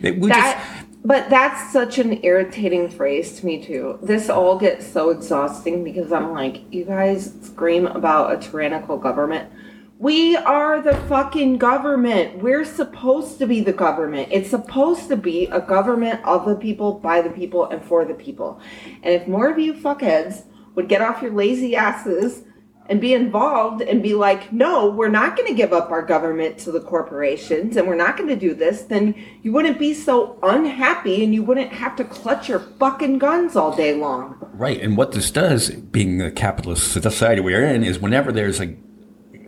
They 0.00 0.12
would 0.12 0.30
That, 0.30 0.56
just. 0.82 0.88
but 1.04 1.30
that's 1.30 1.72
such 1.72 1.98
an 1.98 2.22
irritating 2.24 2.88
phrase 2.90 3.38
to 3.40 3.46
me 3.46 3.62
too. 3.64 3.98
This 4.02 4.30
all 4.30 4.58
gets 4.58 4.86
so 4.86 5.10
exhausting 5.10 5.84
because 5.84 6.12
I'm 6.12 6.32
like, 6.32 6.62
you 6.72 6.84
guys 6.84 7.34
scream 7.42 7.86
about 7.86 8.32
a 8.32 8.38
tyrannical 8.50 8.96
government. 8.96 9.50
We 10.00 10.34
are 10.34 10.80
the 10.80 10.96
fucking 11.10 11.58
government. 11.58 12.38
We're 12.38 12.64
supposed 12.64 13.36
to 13.38 13.46
be 13.46 13.60
the 13.60 13.74
government. 13.74 14.30
It's 14.32 14.48
supposed 14.48 15.08
to 15.08 15.16
be 15.18 15.44
a 15.48 15.60
government 15.60 16.24
of 16.24 16.46
the 16.46 16.54
people, 16.54 16.94
by 16.94 17.20
the 17.20 17.28
people, 17.28 17.66
and 17.66 17.84
for 17.84 18.06
the 18.06 18.14
people. 18.14 18.62
And 19.02 19.12
if 19.12 19.28
more 19.28 19.50
of 19.50 19.58
you 19.58 19.74
fuckheads 19.74 20.44
would 20.74 20.88
get 20.88 21.02
off 21.02 21.20
your 21.20 21.32
lazy 21.32 21.76
asses 21.76 22.44
and 22.86 22.98
be 22.98 23.12
involved 23.12 23.82
and 23.82 24.02
be 24.02 24.14
like, 24.14 24.50
no, 24.54 24.88
we're 24.88 25.10
not 25.10 25.36
going 25.36 25.48
to 25.48 25.54
give 25.54 25.74
up 25.74 25.90
our 25.90 26.00
government 26.00 26.56
to 26.60 26.72
the 26.72 26.80
corporations 26.80 27.76
and 27.76 27.86
we're 27.86 27.94
not 27.94 28.16
going 28.16 28.30
to 28.30 28.36
do 28.36 28.54
this, 28.54 28.84
then 28.84 29.14
you 29.42 29.52
wouldn't 29.52 29.78
be 29.78 29.92
so 29.92 30.38
unhappy 30.42 31.22
and 31.22 31.34
you 31.34 31.42
wouldn't 31.42 31.74
have 31.74 31.94
to 31.96 32.04
clutch 32.04 32.48
your 32.48 32.60
fucking 32.78 33.18
guns 33.18 33.54
all 33.54 33.76
day 33.76 33.94
long. 33.94 34.38
Right, 34.54 34.80
and 34.80 34.96
what 34.96 35.12
this 35.12 35.30
does, 35.30 35.68
being 35.68 36.16
the 36.16 36.30
capitalist 36.30 36.90
society 36.90 37.42
we're 37.42 37.66
in, 37.66 37.84
is 37.84 37.98
whenever 37.98 38.32
there's 38.32 38.62
a 38.62 38.78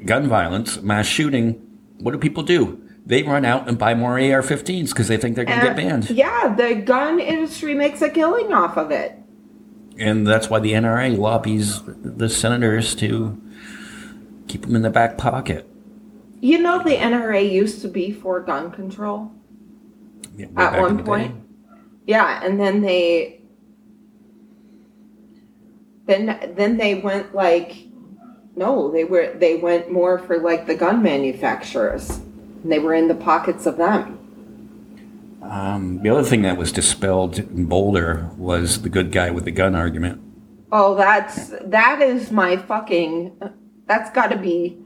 gun 0.07 0.29
violence, 0.29 0.81
mass 0.83 1.07
shooting, 1.07 1.55
what 1.99 2.13
do 2.13 2.19
people 2.19 2.43
do? 2.43 2.79
They 3.05 3.23
run 3.23 3.45
out 3.45 3.69
and 3.69 3.77
buy 3.79 3.95
more 3.95 4.13
AR-15s 4.13 4.91
because 4.91 5.09
they 5.09 5.17
think 5.17 5.35
they're 5.37 5.45
going 5.45 5.59
to 5.61 5.67
get 5.67 5.77
banned, 5.77 6.11
Yeah, 6.11 6.55
the 6.57 6.75
gun 6.77 7.19
industry 7.19 7.75
makes 7.75 8.01
a 8.03 8.09
killing 8.09 8.53
off 8.53 8.77
of 8.77 8.91
it. 8.93 9.19
and 9.99 10.27
that's 10.27 10.49
why 10.49 10.59
the 10.61 10.73
NRA 10.73 11.17
lobbies 11.19 11.83
the 11.85 12.29
senators 12.29 12.95
to 12.97 13.41
keep 14.49 14.63
them 14.63 14.77
in 14.77 14.83
the 14.83 14.91
back 14.91 15.19
pocket. 15.19 15.69
You 16.41 16.59
know, 16.59 16.83
the 16.83 16.97
NRA 16.97 17.49
used 17.51 17.83
to 17.83 17.89
be 17.89 18.11
for 18.13 18.41
gun 18.41 18.71
control. 18.71 19.31
Yeah, 20.37 20.47
At 20.57 20.81
one 20.81 20.91
in 20.93 20.97
the 20.99 21.03
day. 21.03 21.07
point. 21.07 21.37
Yeah, 22.07 22.41
and 22.45 22.59
then 22.59 22.81
they 22.83 23.41
then 26.07 26.55
then 26.57 26.77
they 26.77 26.97
went 26.97 27.35
like 27.35 27.77
no, 28.57 28.91
they 28.91 29.05
were 29.05 29.33
they 29.35 29.57
went 29.57 29.91
more 29.91 30.19
for 30.19 30.39
like 30.39 30.67
the 30.67 30.75
gun 30.75 31.03
manufacturers. 31.03 32.11
And 32.11 32.71
they 32.71 32.79
were 32.79 32.95
in 32.95 33.09
the 33.09 33.15
pockets 33.15 33.67
of 33.67 33.77
them. 33.77 34.19
Um, 35.43 36.01
the 36.03 36.11
other 36.11 36.23
thing 36.23 36.43
that 36.43 36.57
was 36.57 36.71
dispelled 36.71 37.39
in 37.39 37.67
Boulder 37.67 38.31
was 38.37 38.83
the 38.83 38.89
good 38.89 39.11
guy 39.11 39.31
with 39.31 39.45
the 39.45 39.51
gun 39.51 39.75
argument. 39.75 40.21
Oh, 40.71 40.95
that's 40.95 41.49
that 41.65 42.01
is 42.01 42.31
my 42.31 42.57
fucking 42.57 43.41
that's 43.87 44.11
got 44.11 44.29
to 44.29 44.39
be 44.39 44.79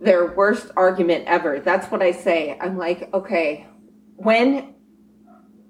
their 0.00 0.26
worst 0.32 0.70
argument 0.76 1.24
ever. 1.26 1.60
That's 1.60 1.90
what 1.90 2.02
I 2.02 2.12
say. 2.12 2.58
I'm 2.60 2.76
like, 2.76 3.12
okay, 3.14 3.66
when 4.16 4.74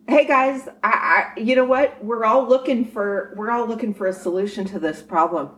hey 0.09 0.27
guys, 0.27 0.69
I, 0.83 1.33
I 1.37 1.41
you 1.41 1.55
know 1.55 1.65
what? 1.65 2.03
We're 2.03 2.25
all 2.25 2.49
looking 2.49 2.85
for 2.85 3.35
we're 3.37 3.51
all 3.51 3.67
looking 3.67 3.93
for 3.93 4.07
a 4.07 4.13
solution 4.13 4.65
to 4.67 4.79
this 4.79 5.03
problem. 5.03 5.51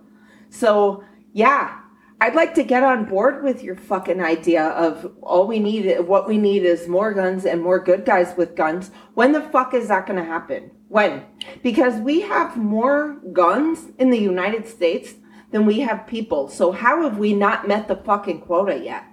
So, 0.52 1.02
yeah, 1.32 1.78
I'd 2.20 2.36
like 2.36 2.54
to 2.54 2.62
get 2.62 2.84
on 2.84 3.06
board 3.06 3.42
with 3.42 3.64
your 3.64 3.74
fucking 3.74 4.20
idea 4.20 4.66
of 4.66 5.12
all 5.22 5.46
we 5.46 5.58
need 5.58 5.98
what 6.00 6.28
we 6.28 6.38
need 6.38 6.62
is 6.62 6.86
more 6.86 7.12
guns 7.12 7.44
and 7.44 7.60
more 7.60 7.80
good 7.80 8.04
guys 8.04 8.34
with 8.36 8.54
guns. 8.54 8.92
When 9.14 9.32
the 9.32 9.40
fuck 9.40 9.74
is 9.74 9.88
that 9.88 10.06
going 10.06 10.20
to 10.20 10.24
happen? 10.24 10.70
When? 10.88 11.24
Because 11.62 11.94
we 12.00 12.20
have 12.20 12.56
more 12.56 13.18
guns 13.32 13.88
in 13.98 14.10
the 14.10 14.18
United 14.18 14.68
States 14.68 15.14
than 15.50 15.66
we 15.66 15.80
have 15.80 16.06
people. 16.06 16.48
So 16.48 16.70
how 16.70 17.02
have 17.02 17.18
we 17.18 17.34
not 17.34 17.66
met 17.66 17.88
the 17.88 17.96
fucking 17.96 18.42
quota 18.42 18.78
yet? 18.78 19.04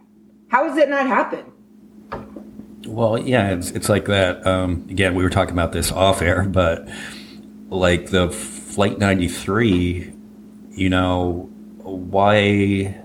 How 0.49 0.67
has 0.67 0.77
it 0.77 0.89
not 0.89 1.07
happened? 1.07 1.51
Well, 2.85 3.17
yeah, 3.17 3.53
it's 3.53 3.71
it's 3.71 3.89
like 3.89 4.05
that. 4.05 4.45
Um, 4.45 4.85
again, 4.89 5.15
we 5.15 5.23
were 5.23 5.29
talking 5.29 5.53
about 5.53 5.71
this 5.71 5.91
off 5.91 6.21
air, 6.21 6.43
but 6.43 6.87
like 7.69 8.09
the 8.09 8.29
Flight 8.29 8.99
93, 8.99 10.13
you 10.79 10.89
know, 10.89 11.49
why 11.83 12.97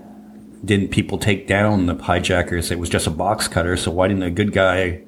didn't 0.63 0.91
people 0.91 1.17
take 1.17 1.45
down 1.45 1.85
the 1.87 1.95
hijackers? 1.95 2.71
It 2.71 2.79
was 2.79 2.89
just 2.89 3.05
a 3.05 3.11
box 3.11 3.47
cutter, 3.47 3.75
so 3.75 3.91
why 3.91 4.07
didn't 4.07 4.23
a 4.23 4.31
good 4.31 4.53
guy 4.53 5.01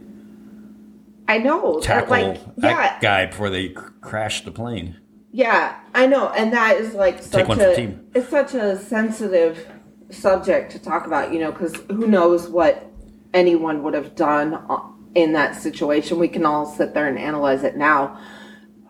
I 1.28 1.38
know. 1.40 1.76
that, 1.76 1.84
tackle 1.84 2.10
like, 2.10 2.42
yeah, 2.58 2.76
that 2.76 3.02
guy 3.02 3.26
before 3.28 3.50
they 3.50 3.70
cr- 3.70 3.92
crashed 4.02 4.46
the 4.46 4.52
plane? 4.52 5.00
Yeah, 5.32 5.78
I 5.94 6.08
know, 6.08 6.30
and 6.30 6.52
that 6.54 6.78
is 6.78 6.94
like 6.94 7.22
such 7.22 7.50
a 7.50 7.98
it's 8.14 8.30
such 8.30 8.54
a 8.54 8.78
sensitive 8.78 9.68
subject 10.10 10.72
to 10.74 10.80
talk 10.80 11.06
about, 11.06 11.34
you 11.34 11.40
know, 11.40 11.52
because 11.52 11.76
who 11.90 12.08
knows 12.08 12.48
what 12.48 12.90
anyone 13.34 13.84
would 13.84 13.94
have 13.94 14.16
done 14.16 14.56
uh, 14.70 14.80
in 15.16 15.34
that 15.34 15.56
situation. 15.56 16.20
We 16.20 16.28
can 16.28 16.46
all 16.46 16.66
sit 16.66 16.94
there 16.94 17.08
and 17.08 17.18
analyze 17.18 17.64
it 17.64 17.78
now, 17.78 18.20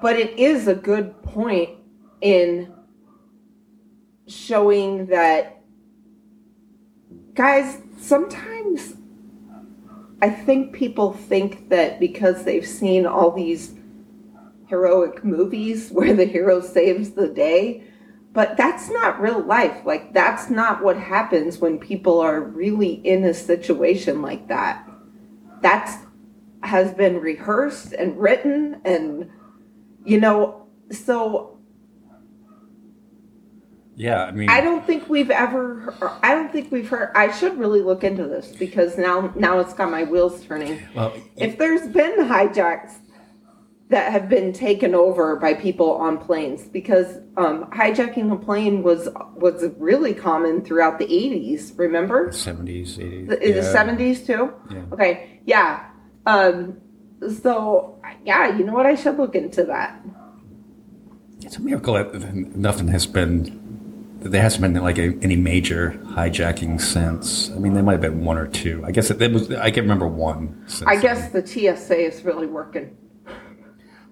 but 0.01 0.15
it 0.15 0.37
is 0.39 0.67
a 0.67 0.75
good 0.75 1.21
point 1.23 1.69
in 2.21 2.73
showing 4.27 5.07
that, 5.07 5.61
guys. 7.33 7.81
Sometimes 7.99 8.95
I 10.21 10.29
think 10.29 10.73
people 10.73 11.13
think 11.13 11.69
that 11.69 11.99
because 11.99 12.43
they've 12.43 12.65
seen 12.65 13.05
all 13.05 13.31
these 13.31 13.75
heroic 14.67 15.23
movies 15.23 15.89
where 15.91 16.13
the 16.13 16.25
hero 16.25 16.61
saves 16.61 17.11
the 17.11 17.27
day. 17.27 17.83
But 18.33 18.55
that's 18.55 18.89
not 18.89 19.19
real 19.19 19.43
life. 19.43 19.81
Like, 19.83 20.13
that's 20.13 20.49
not 20.49 20.83
what 20.83 20.97
happens 20.97 21.57
when 21.57 21.79
people 21.79 22.19
are 22.19 22.41
really 22.41 22.93
in 22.93 23.23
a 23.23 23.33
situation 23.33 24.21
like 24.21 24.47
that. 24.47 24.87
That's 25.61 26.05
has 26.61 26.93
been 26.93 27.19
rehearsed 27.19 27.93
and 27.93 28.19
written, 28.19 28.81
and, 28.83 29.29
you 30.05 30.19
know, 30.19 30.67
so 30.91 31.56
Yeah, 33.97 34.25
I 34.25 34.31
mean, 34.31 34.47
I 34.47 34.61
don't 34.61 34.85
think 34.85 35.09
we've 35.09 35.31
ever, 35.31 35.91
I 36.21 36.35
don't 36.35 36.51
think 36.51 36.71
we've 36.71 36.87
heard, 36.87 37.11
I 37.15 37.31
should 37.31 37.57
really 37.57 37.81
look 37.81 38.03
into 38.03 38.27
this 38.27 38.49
because 38.55 38.95
now, 38.95 39.33
now 39.35 39.57
it's 39.57 39.73
got 39.73 39.89
my 39.89 40.03
wheels 40.03 40.45
turning. 40.45 40.83
well, 40.93 41.15
If 41.35 41.57
there's 41.57 41.87
been 41.87 42.19
hijacks 42.19 42.93
that 43.89 44.11
have 44.11 44.29
been 44.29 44.53
taken 44.53 44.93
over 44.93 45.37
by 45.37 45.55
people 45.55 45.93
on 45.93 46.19
planes, 46.19 46.65
because 46.67 47.17
um, 47.37 47.71
hijacking 47.71 48.31
a 48.31 48.35
plane 48.35 48.83
was 48.83 49.09
was 49.35 49.63
really 49.77 50.13
common 50.13 50.61
throughout 50.63 50.99
the 50.99 51.07
80s. 51.07 51.75
Remember, 51.79 52.29
70s, 52.29 52.97
80s, 52.97 53.29
the, 53.29 53.41
in 53.41 53.55
the 53.55 53.61
yeah. 53.61 53.73
70s 53.73 54.25
too. 54.27 54.53
Yeah. 54.69 54.83
Okay, 54.91 55.41
yeah. 55.45 55.89
Um, 56.27 56.79
so 57.41 57.99
yeah, 58.25 58.55
you 58.55 58.63
know 58.63 58.73
what? 58.73 58.85
I 58.85 58.93
should 58.93 59.17
look 59.17 59.35
into 59.35 59.63
that. 59.63 59.99
It's 61.41 61.57
a 61.57 61.61
miracle 61.61 61.93
that 61.93 62.13
nothing 62.35 62.89
has 62.89 63.07
been 63.07 63.66
there 64.19 64.41
hasn't 64.41 64.61
been 64.61 64.81
like 64.81 64.97
a, 64.97 65.17
any 65.21 65.35
major 65.35 65.99
hijacking 66.07 66.81
since. 66.81 67.51
I 67.51 67.55
mean, 67.59 67.73
there 67.73 67.83
might 67.83 67.93
have 67.93 68.01
been 68.01 68.23
one 68.23 68.37
or 68.37 68.47
two. 68.47 68.83
I 68.85 68.91
guess 68.91 69.09
it, 69.11 69.21
it 69.21 69.31
was. 69.31 69.51
I 69.51 69.71
can 69.71 69.83
remember 69.83 70.07
one. 70.07 70.63
Since 70.67 70.87
I 70.87 70.95
then. 70.95 71.01
guess 71.01 71.31
the 71.31 71.45
TSA 71.45 71.97
is 71.97 72.23
really 72.23 72.47
working. 72.47 72.97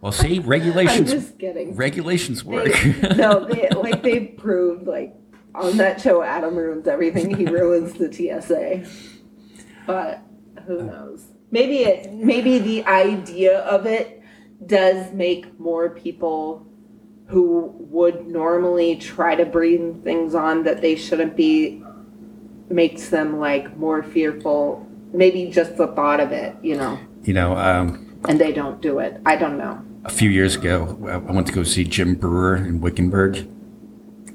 Well, 0.02 0.12
see, 0.12 0.40
regulations. 0.40 1.12
I'm 1.12 1.18
regulations. 1.18 1.26
just 1.26 1.40
kidding. 1.40 1.76
regulations 1.76 2.44
work. 2.44 2.74
They- 2.74 3.10
no, 3.16 3.46
they, 3.46 3.70
like 3.76 4.04
they 4.04 4.26
proved 4.26 4.88
like 4.88 5.16
on 5.54 5.78
that 5.78 6.02
show, 6.02 6.22
Adam 6.22 6.56
ruins 6.56 6.88
everything. 6.88 7.36
He 7.36 7.46
ruins 7.46 7.94
the 7.94 8.12
TSA. 8.12 8.90
But 9.88 10.22
who 10.66 10.80
uh, 10.80 10.84
knows? 10.84 11.26
Maybe 11.52 11.80
it. 11.80 12.12
Maybe 12.12 12.60
the 12.60 12.86
idea 12.86 13.60
of 13.60 13.86
it 13.86 14.22
does 14.66 15.12
make 15.14 15.60
more 15.60 15.90
people 15.90 16.68
who 17.28 17.74
would 17.80 18.28
normally 18.28 18.96
try 18.96 19.36
to 19.36 19.46
bring 19.46 20.02
things 20.04 20.36
on 20.36 20.64
that 20.64 20.82
they 20.82 20.96
shouldn't 20.96 21.36
be 21.36 21.82
makes 22.70 23.10
them 23.10 23.40
like 23.40 23.76
more 23.78 24.04
fearful. 24.04 24.86
Maybe 25.14 25.48
just 25.48 25.78
the 25.78 25.88
thought 25.88 26.20
of 26.20 26.32
it, 26.32 26.56
you 26.62 26.76
know, 26.76 27.00
you 27.24 27.34
know, 27.34 27.56
um, 27.58 28.20
and 28.28 28.40
they 28.40 28.52
don't 28.52 28.82
do 28.82 29.00
it. 29.00 29.22
I 29.26 29.36
don't 29.38 29.58
know. 29.58 29.82
a 30.04 30.10
few 30.10 30.30
years 30.30 30.56
ago, 30.56 30.98
I 31.10 31.18
went 31.32 31.48
to 31.48 31.54
go 31.54 31.64
see 31.64 31.84
Jim 31.84 32.16
Breuer 32.16 32.56
in 32.58 32.82
Wickenburg, 32.82 33.48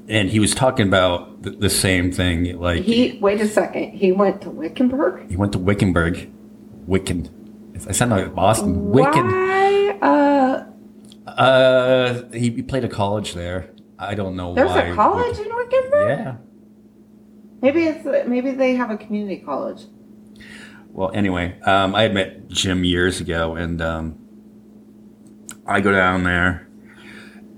and 0.09 0.29
he 0.29 0.39
was 0.39 0.55
talking 0.55 0.87
about 0.87 1.43
the, 1.43 1.51
the 1.51 1.69
same 1.69 2.11
thing. 2.11 2.59
Like 2.59 2.81
He 2.83 3.19
wait 3.21 3.39
a 3.41 3.47
second. 3.47 3.91
He 3.93 4.11
went 4.11 4.41
to 4.41 4.49
Wickenburg. 4.49 5.29
he 5.29 5.35
went 5.37 5.51
to 5.53 5.59
Wickenburg, 5.59 6.29
Wicken. 6.87 7.29
I 7.87 7.91
sound 7.93 8.11
like 8.11 8.33
Boston. 8.35 8.91
Wicken. 8.91 9.25
Why? 9.31 9.97
Uh, 10.01 10.65
Uh, 11.41 12.29
he, 12.33 12.51
he 12.51 12.61
played 12.61 12.83
a 12.83 12.87
college 12.87 13.33
there. 13.33 13.71
I 13.97 14.13
don't 14.13 14.35
know 14.35 14.53
there's 14.53 14.69
why. 14.69 14.83
a 14.83 14.95
college 14.95 15.39
in 15.39 15.55
Wickenburg. 15.55 16.19
Yeah. 16.19 16.35
Maybe 17.61 17.85
it's 17.85 18.27
maybe 18.27 18.51
they 18.51 18.75
have 18.75 18.91
a 18.91 18.97
community 18.97 19.37
college. 19.37 19.85
Well, 20.89 21.11
anyway, 21.13 21.59
um, 21.61 21.95
I 21.95 22.03
had 22.03 22.13
met 22.13 22.47
Jim 22.49 22.83
years 22.83 23.21
ago, 23.21 23.55
and 23.55 23.81
um, 23.81 24.19
I 25.65 25.81
go 25.81 25.91
down 25.91 26.23
there, 26.25 26.67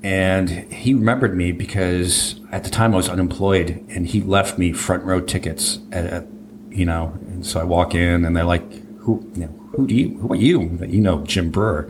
and 0.02 0.50
he 0.72 0.94
remembered 0.94 1.36
me 1.36 1.52
because 1.52 2.40
at 2.52 2.64
the 2.64 2.70
time 2.70 2.94
I 2.94 2.98
was 2.98 3.10
unemployed, 3.10 3.86
and 3.90 4.08
he 4.08 4.22
left 4.22 4.58
me 4.58 4.72
front 4.72 5.04
row 5.04 5.20
tickets 5.20 5.80
at, 5.92 6.06
at 6.06 6.28
you 6.70 6.86
know, 6.86 7.18
and 7.28 7.46
so 7.46 7.60
I 7.60 7.64
walk 7.66 7.96
in, 7.96 8.24
and 8.24 8.36
they're 8.36 8.44
like, 8.44 8.72
"Who, 9.00 9.30
you 9.34 9.42
know, 9.42 9.70
who 9.76 9.88
do 9.88 9.96
you, 9.96 10.18
who 10.20 10.32
are 10.32 10.38
you?" 10.38 10.78
You 10.86 11.02
know, 11.02 11.24
Jim 11.24 11.50
Breuer, 11.50 11.90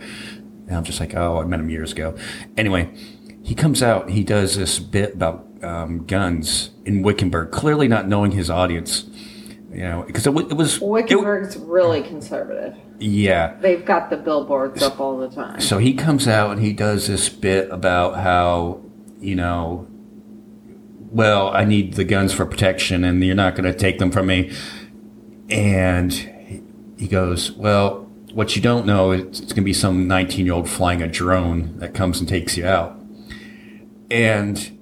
and 0.74 0.78
I'm 0.80 0.84
just 0.84 1.00
like, 1.00 1.16
"Oh, 1.16 1.40
I 1.40 1.46
met 1.46 1.60
him 1.60 1.70
years 1.70 1.92
ago." 1.92 2.16
Anyway, 2.58 2.90
he 3.44 3.54
comes 3.56 3.84
out, 3.84 4.10
he 4.10 4.24
does 4.24 4.56
this 4.58 4.80
bit 4.80 5.14
about 5.14 5.46
um, 5.62 6.06
guns 6.06 6.72
in 6.86 7.04
Wickenburg, 7.04 7.52
clearly 7.52 7.88
not 7.88 8.08
knowing 8.08 8.32
his 8.32 8.50
audience. 8.50 9.06
You 9.72 9.80
know, 9.82 10.04
because 10.06 10.28
it, 10.28 10.34
wa- 10.34 10.42
it 10.42 10.54
was 10.54 10.76
it- 10.78 10.84
Wickenburg's 10.84 11.58
really 11.58 12.04
conservative. 12.04 12.76
yeah. 13.00 13.56
They've 13.60 13.84
got 13.84 14.10
the 14.12 14.18
billboards 14.18 14.84
up 14.84 15.00
all 15.00 15.18
the 15.18 15.30
time. 15.30 15.60
So 15.62 15.78
he 15.80 15.94
comes 15.96 16.28
out 16.28 16.52
and 16.52 16.62
he 16.62 16.74
does 16.74 17.08
this 17.08 17.28
bit 17.30 17.72
about 17.72 18.16
how, 18.18 18.82
you 19.20 19.36
know, 19.36 19.88
well, 21.12 21.50
I 21.50 21.66
need 21.66 21.94
the 21.96 22.04
guns 22.04 22.34
for 22.34 22.46
protection 22.46 23.04
and 23.04 23.24
you're 23.24 23.34
not 23.36 23.56
going 23.56 23.72
to 23.72 23.74
take 23.78 23.98
them 24.00 24.12
from 24.12 24.28
me. 24.28 24.52
And 25.50 26.14
he 26.98 27.08
goes, 27.08 27.52
well, 27.54 28.03
what 28.34 28.56
you 28.56 28.62
don't 28.62 28.86
know 28.86 29.12
is 29.12 29.22
it's 29.40 29.54
going 29.54 29.56
to 29.58 29.62
be 29.64 29.74
some 29.74 30.08
19 30.08 30.46
year 30.46 30.56
old 30.56 30.68
flying 30.70 31.02
a 31.02 31.08
drone 31.08 31.78
that 31.78 31.94
comes 31.94 32.20
and 32.20 32.28
takes 32.28 32.58
you 32.58 32.66
out. 32.66 33.00
And 34.12 34.78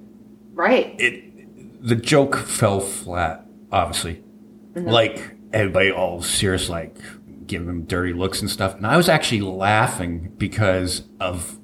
Right. 0.54 0.94
it 0.98 1.84
the 1.86 1.96
joke 1.96 2.36
fell 2.36 2.80
flat, 2.80 3.44
obviously. 3.70 4.22
Mm-hmm. 4.74 4.88
Like 4.88 5.34
everybody 5.52 5.90
all 5.90 6.22
serious, 6.22 6.68
like 6.68 6.96
giving 7.46 7.68
him 7.68 7.82
dirty 7.84 8.12
looks 8.12 8.40
and 8.40 8.48
stuff. 8.50 8.74
And 8.76 8.86
I 8.86 8.96
was 8.96 9.08
actually 9.08 9.40
laughing 9.40 10.32
because 10.38 11.02
of 11.20 11.58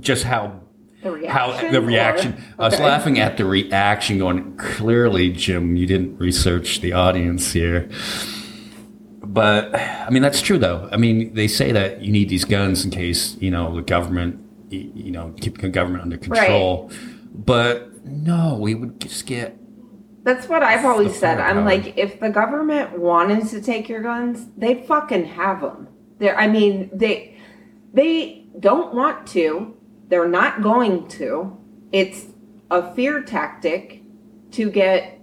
just 0.00 0.24
how 0.24 0.60
The 1.02 1.08
how 1.28 1.48
reaction. 1.52 1.72
the 1.72 1.78
or- 1.78 1.82
reaction. 1.82 2.44
I 2.58 2.64
was 2.64 2.78
laughing 2.78 3.18
at 3.18 3.36
the 3.38 3.44
reaction, 3.44 4.18
going, 4.18 4.56
clearly, 4.56 5.30
Jim, 5.30 5.76
you 5.76 5.86
didn't 5.86 6.18
research 6.18 6.80
the 6.80 6.92
audience 6.92 7.52
here. 7.52 7.88
But 9.34 9.74
I 9.74 10.10
mean, 10.10 10.22
that's 10.22 10.40
true, 10.40 10.58
though. 10.58 10.88
I 10.92 10.96
mean, 10.96 11.34
they 11.34 11.48
say 11.48 11.72
that 11.72 12.00
you 12.00 12.12
need 12.12 12.28
these 12.28 12.44
guns 12.44 12.84
in 12.84 12.92
case 12.92 13.36
you 13.40 13.50
know 13.50 13.74
the 13.74 13.82
government, 13.82 14.38
you 14.70 15.10
know, 15.10 15.34
keep 15.40 15.60
the 15.60 15.68
government 15.68 16.04
under 16.04 16.16
control. 16.16 16.92
But 17.34 18.04
no, 18.04 18.56
we 18.60 18.76
would 18.76 19.00
just 19.00 19.26
get 19.26 19.58
That's 20.22 20.48
what 20.48 20.62
I've 20.62 20.84
always 20.84 21.18
said. 21.18 21.40
I'm 21.40 21.64
like, 21.64 21.98
if 21.98 22.20
the 22.20 22.30
government 22.30 22.96
wanted 22.96 23.48
to 23.48 23.60
take 23.60 23.88
your 23.88 24.02
guns, 24.02 24.46
they 24.56 24.82
fucking 24.86 25.24
have 25.26 25.60
them. 25.60 25.88
There. 26.18 26.38
I 26.38 26.46
mean, 26.46 26.90
they 26.92 27.36
they 27.92 28.46
don't 28.60 28.94
want 28.94 29.26
to. 29.28 29.76
They're 30.08 30.28
not 30.28 30.62
going 30.62 31.08
to. 31.08 31.58
It's 31.90 32.26
a 32.70 32.94
fear 32.94 33.22
tactic 33.22 34.02
to 34.52 34.70
get 34.70 35.18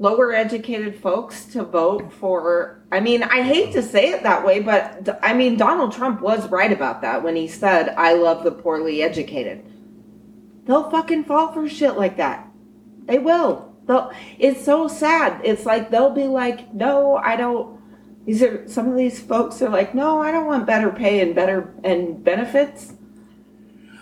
lower 0.00 0.32
educated 0.32 0.96
folks 0.96 1.44
to 1.44 1.62
vote 1.62 2.10
for 2.10 2.82
I 2.90 2.98
mean, 2.98 3.22
I 3.22 3.42
hate 3.42 3.72
to 3.74 3.82
say 3.82 4.08
it 4.08 4.24
that 4.24 4.44
way, 4.44 4.58
but 4.58 5.20
i 5.22 5.32
mean, 5.32 5.56
Donald 5.56 5.92
Trump 5.92 6.20
was 6.20 6.48
right 6.48 6.72
about 6.72 7.02
that 7.02 7.22
when 7.22 7.36
he 7.36 7.46
said, 7.46 7.94
"I 7.96 8.14
love 8.14 8.42
the 8.42 8.50
poorly 8.50 9.02
educated." 9.02 9.62
They'll 10.64 10.90
fucking 10.90 11.24
fall 11.24 11.52
for 11.52 11.68
shit 11.68 11.96
like 11.96 12.16
that. 12.16 12.48
They 13.04 13.18
will. 13.18 13.74
They'll, 13.86 14.10
it's 14.38 14.64
so 14.64 14.88
sad. 14.88 15.40
It's 15.44 15.66
like 15.66 15.90
they'll 15.90 16.14
be 16.14 16.26
like, 16.26 16.72
"No, 16.74 17.16
I 17.16 17.36
don't." 17.36 17.78
These 18.24 18.42
are 18.42 18.66
some 18.66 18.88
of 18.88 18.96
these 18.96 19.20
folks 19.20 19.60
are 19.60 19.68
like, 19.68 19.94
"No, 19.94 20.22
I 20.22 20.30
don't 20.32 20.46
want 20.46 20.66
better 20.66 20.90
pay 20.90 21.20
and 21.20 21.34
better 21.34 21.74
and 21.84 22.24
benefits." 22.24 22.94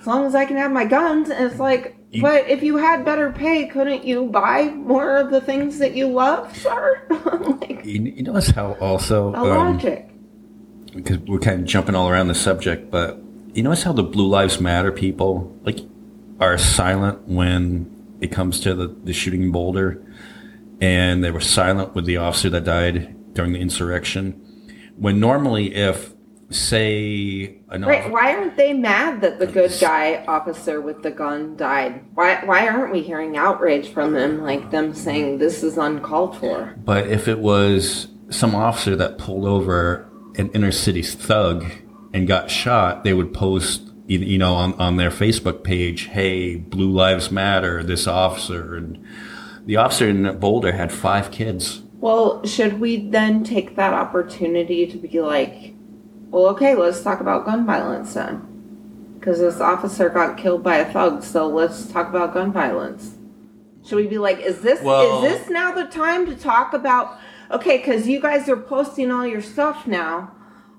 As 0.01 0.07
long 0.07 0.25
as 0.27 0.35
I 0.35 0.45
can 0.47 0.57
have 0.57 0.71
my 0.71 0.85
guns, 0.85 1.29
and 1.29 1.45
it's 1.51 1.61
like, 1.61 1.98
You- 2.11 2.23
but 2.23 2.49
if 2.49 2.63
you 2.63 2.79
had 2.79 3.05
better 3.05 3.31
pay, 3.33 3.67
couldn't 3.67 4.05
you 4.05 4.27
buy 4.27 4.71
more 4.71 5.19
of 5.19 5.31
the 5.31 5.41
things 5.41 5.79
that 5.79 5.95
you 5.95 6.09
love, 6.09 6.57
sir? 6.57 7.03
like, 7.61 7.85
you, 7.85 8.01
you 8.03 8.23
notice 8.23 8.49
how 8.51 8.73
also 8.81 9.35
a 9.35 9.39
um, 9.39 9.49
logic. 9.75 10.09
because 10.95 11.19
we're 11.19 11.39
kind 11.39 11.61
of 11.61 11.67
jumping 11.67 11.95
all 11.95 12.09
around 12.09 12.29
the 12.29 12.35
subject, 12.35 12.91
but 12.91 13.21
you 13.53 13.63
notice 13.63 13.83
how 13.83 13.93
the 13.93 14.03
Blue 14.03 14.27
Lives 14.27 14.61
Matter 14.61 14.91
people 14.91 15.55
like 15.65 15.81
are 16.41 16.57
silent 16.57 17.27
when 17.29 18.17
it 18.21 18.29
comes 18.29 18.61
to 18.61 18.75
the, 18.75 18.89
the 19.05 19.13
shooting 19.13 19.43
in 19.43 19.53
Boulder, 19.53 20.03
and 20.81 21.23
they 21.23 21.31
were 21.31 21.41
silent 21.41 21.95
with 21.95 22.07
the 22.07 22.17
officer 22.17 22.49
that 22.51 22.65
died 22.65 23.35
during 23.35 23.53
the 23.53 23.59
insurrection. 23.61 24.33
When 24.97 25.21
normally, 25.21 25.75
if 25.75 26.13
say 26.51 27.59
an 27.69 27.85
Right? 27.85 28.11
Why 28.11 28.35
aren't 28.35 28.57
they 28.57 28.73
mad 28.73 29.21
that 29.21 29.39
the 29.39 29.47
good 29.47 29.73
guy 29.81 30.25
officer 30.27 30.81
with 30.81 31.03
the 31.03 31.11
gun 31.11 31.57
died? 31.57 32.05
Why 32.15 32.43
why 32.45 32.67
aren't 32.69 32.93
we 32.93 33.03
hearing 33.03 33.37
outrage 33.37 33.89
from 33.93 34.13
them, 34.13 34.43
like 34.43 34.71
them 34.71 34.95
saying 34.95 35.39
this 35.39 35.63
is 35.63 35.77
uncalled 35.77 36.39
for? 36.39 36.75
but 36.85 37.07
if 37.09 37.29
it 37.29 37.39
was 37.39 38.09
some 38.31 38.55
officer 38.55 38.95
that 38.97 39.19
pulled 39.19 39.45
over 39.47 40.09
an 40.37 40.51
inner 40.53 40.73
city 40.73 41.03
thug 41.03 41.65
and 42.13 42.27
got 42.27 42.51
shot, 42.51 43.05
they 43.05 43.13
would 43.13 43.35
post, 43.35 43.83
you 44.07 44.19
you 44.19 44.39
know, 44.39 44.55
on, 44.55 44.75
on 44.75 44.97
their 44.97 45.11
Facebook 45.11 45.63
page, 45.65 46.05
"Hey, 46.07 46.57
Blue 46.57 46.91
Lives 46.91 47.31
Matter." 47.31 47.83
This 47.83 48.07
officer 48.07 48.75
and 48.75 49.05
the 49.67 49.77
officer 49.77 50.09
in 50.09 50.39
Boulder 50.39 50.73
had 50.73 50.91
five 50.91 51.31
kids. 51.31 51.83
Well, 52.01 52.47
should 52.47 52.81
we 52.81 53.11
then 53.11 53.43
take 53.45 53.77
that 53.77 53.93
opportunity 53.93 54.87
to 54.87 54.97
be 54.97 55.21
like, 55.21 55.75
well, 56.31 56.47
okay, 56.49 56.75
let's 56.75 57.03
talk 57.03 57.21
about 57.21 57.45
gun 57.45 57.65
violence 57.67 58.15
then, 58.15 59.15
because 59.19 59.39
this 59.41 59.61
officer 59.61 60.09
got 60.09 60.37
killed 60.37 60.63
by 60.63 60.77
a 60.77 60.93
thug, 60.93 61.23
so 61.23 61.49
let's 61.49 61.87
talk 61.91 62.09
about 62.09 62.35
gun 62.35 62.53
violence. 62.53 63.15
Should 63.85 63.97
we 63.97 64.07
be 64.07 64.19
like, 64.19 64.41
is 64.41 64.61
this 64.61 64.83
Well- 64.83 65.25
is 65.25 65.39
this 65.39 65.51
now 65.51 65.73
the 65.73 65.85
time 65.85 66.27
to 66.27 66.35
talk 66.35 66.75
about? 66.75 67.17
Okay, 67.51 67.79
because 67.79 68.07
you 68.07 68.21
guys 68.21 68.49
are 68.49 68.57
posting 68.57 69.11
all 69.11 69.27
your 69.27 69.41
stuff 69.41 69.87
now 69.87 70.33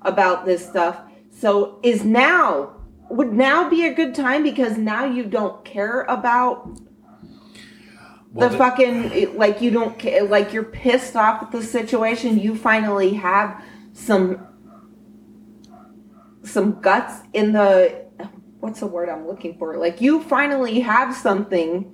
about 0.03 0.45
this 0.45 0.67
stuff. 0.67 1.01
So 1.31 1.79
is 1.81 2.03
now 2.05 2.75
would 3.09 3.33
now 3.33 3.67
be 3.67 3.87
a 3.87 3.93
good 3.93 4.13
time 4.13 4.43
because 4.43 4.77
now 4.77 5.03
you 5.03 5.23
don't 5.23 5.65
care 5.65 6.01
about 6.03 6.69
Well, 8.31 8.49
the 8.49 8.57
fucking 8.57 9.35
like 9.35 9.61
you 9.61 9.71
don't 9.71 10.29
like 10.29 10.53
you're 10.53 10.63
pissed 10.63 11.15
off 11.15 11.41
at 11.41 11.51
the 11.51 11.63
situation. 11.63 12.37
You 12.37 12.55
finally 12.55 13.15
have 13.15 13.63
some 13.93 14.45
some 16.49 16.81
guts 16.81 17.21
in 17.33 17.53
the 17.53 18.05
what's 18.59 18.81
the 18.81 18.87
word 18.87 19.09
I'm 19.09 19.27
looking 19.27 19.57
for? 19.57 19.77
Like 19.77 20.01
you 20.01 20.21
finally 20.23 20.81
have 20.81 21.15
something 21.15 21.93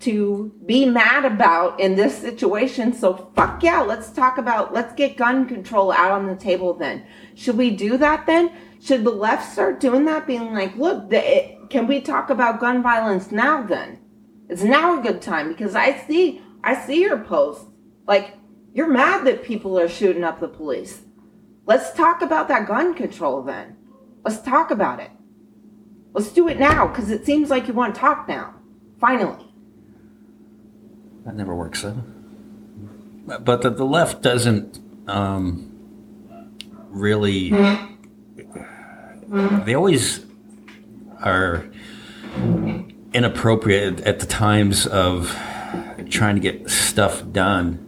to 0.00 0.52
be 0.64 0.86
mad 0.86 1.24
about 1.24 1.80
in 1.80 1.96
this 1.96 2.16
situation. 2.16 2.92
So 2.92 3.32
fuck 3.34 3.62
yeah, 3.62 3.80
let's 3.80 4.10
talk 4.10 4.38
about 4.38 4.72
let's 4.72 4.94
get 4.94 5.16
gun 5.16 5.46
control 5.46 5.90
out 5.90 6.12
on 6.12 6.26
the 6.26 6.36
table 6.36 6.74
then. 6.74 7.04
Should 7.34 7.56
we 7.56 7.70
do 7.70 7.96
that 7.98 8.26
then? 8.26 8.52
Should 8.80 9.04
the 9.04 9.10
left 9.10 9.52
start 9.52 9.80
doing 9.80 10.04
that 10.04 10.26
being 10.26 10.54
like, 10.54 10.76
look, 10.76 11.10
the, 11.10 11.18
it, 11.18 11.70
can 11.70 11.88
we 11.88 12.00
talk 12.00 12.30
about 12.30 12.60
gun 12.60 12.82
violence 12.82 13.32
now 13.32 13.62
then? 13.62 13.98
It's 14.48 14.62
now 14.62 14.98
a 14.98 15.02
good 15.02 15.20
time 15.20 15.48
because 15.48 15.74
I 15.74 15.98
see 16.06 16.42
I 16.62 16.74
see 16.86 17.00
your 17.00 17.18
post. 17.18 17.66
Like 18.06 18.36
you're 18.72 18.88
mad 18.88 19.26
that 19.26 19.42
people 19.42 19.78
are 19.78 19.88
shooting 19.88 20.24
up 20.24 20.38
the 20.38 20.48
police. 20.48 21.02
Let's 21.66 21.92
talk 21.92 22.22
about 22.22 22.48
that 22.48 22.68
gun 22.68 22.94
control 22.94 23.42
then. 23.42 23.77
Let's 24.24 24.40
talk 24.42 24.70
about 24.70 25.00
it. 25.00 25.10
Let's 26.12 26.32
do 26.32 26.48
it 26.48 26.58
now 26.58 26.88
because 26.88 27.10
it 27.10 27.24
seems 27.24 27.50
like 27.50 27.68
you 27.68 27.74
want 27.74 27.94
to 27.94 28.00
talk 28.00 28.28
now. 28.28 28.54
Finally. 29.00 29.44
That 31.24 31.36
never 31.36 31.54
works 31.54 31.82
though. 31.82 32.02
But 33.40 33.62
the, 33.62 33.70
the 33.70 33.84
left 33.84 34.22
doesn't 34.22 34.80
um, 35.06 35.70
really. 36.88 37.50
They 39.30 39.74
always 39.74 40.24
are 41.20 41.68
inappropriate 43.12 44.00
at 44.00 44.20
the 44.20 44.26
times 44.26 44.86
of 44.86 45.30
trying 46.08 46.36
to 46.36 46.40
get 46.40 46.70
stuff 46.70 47.22
done. 47.30 47.84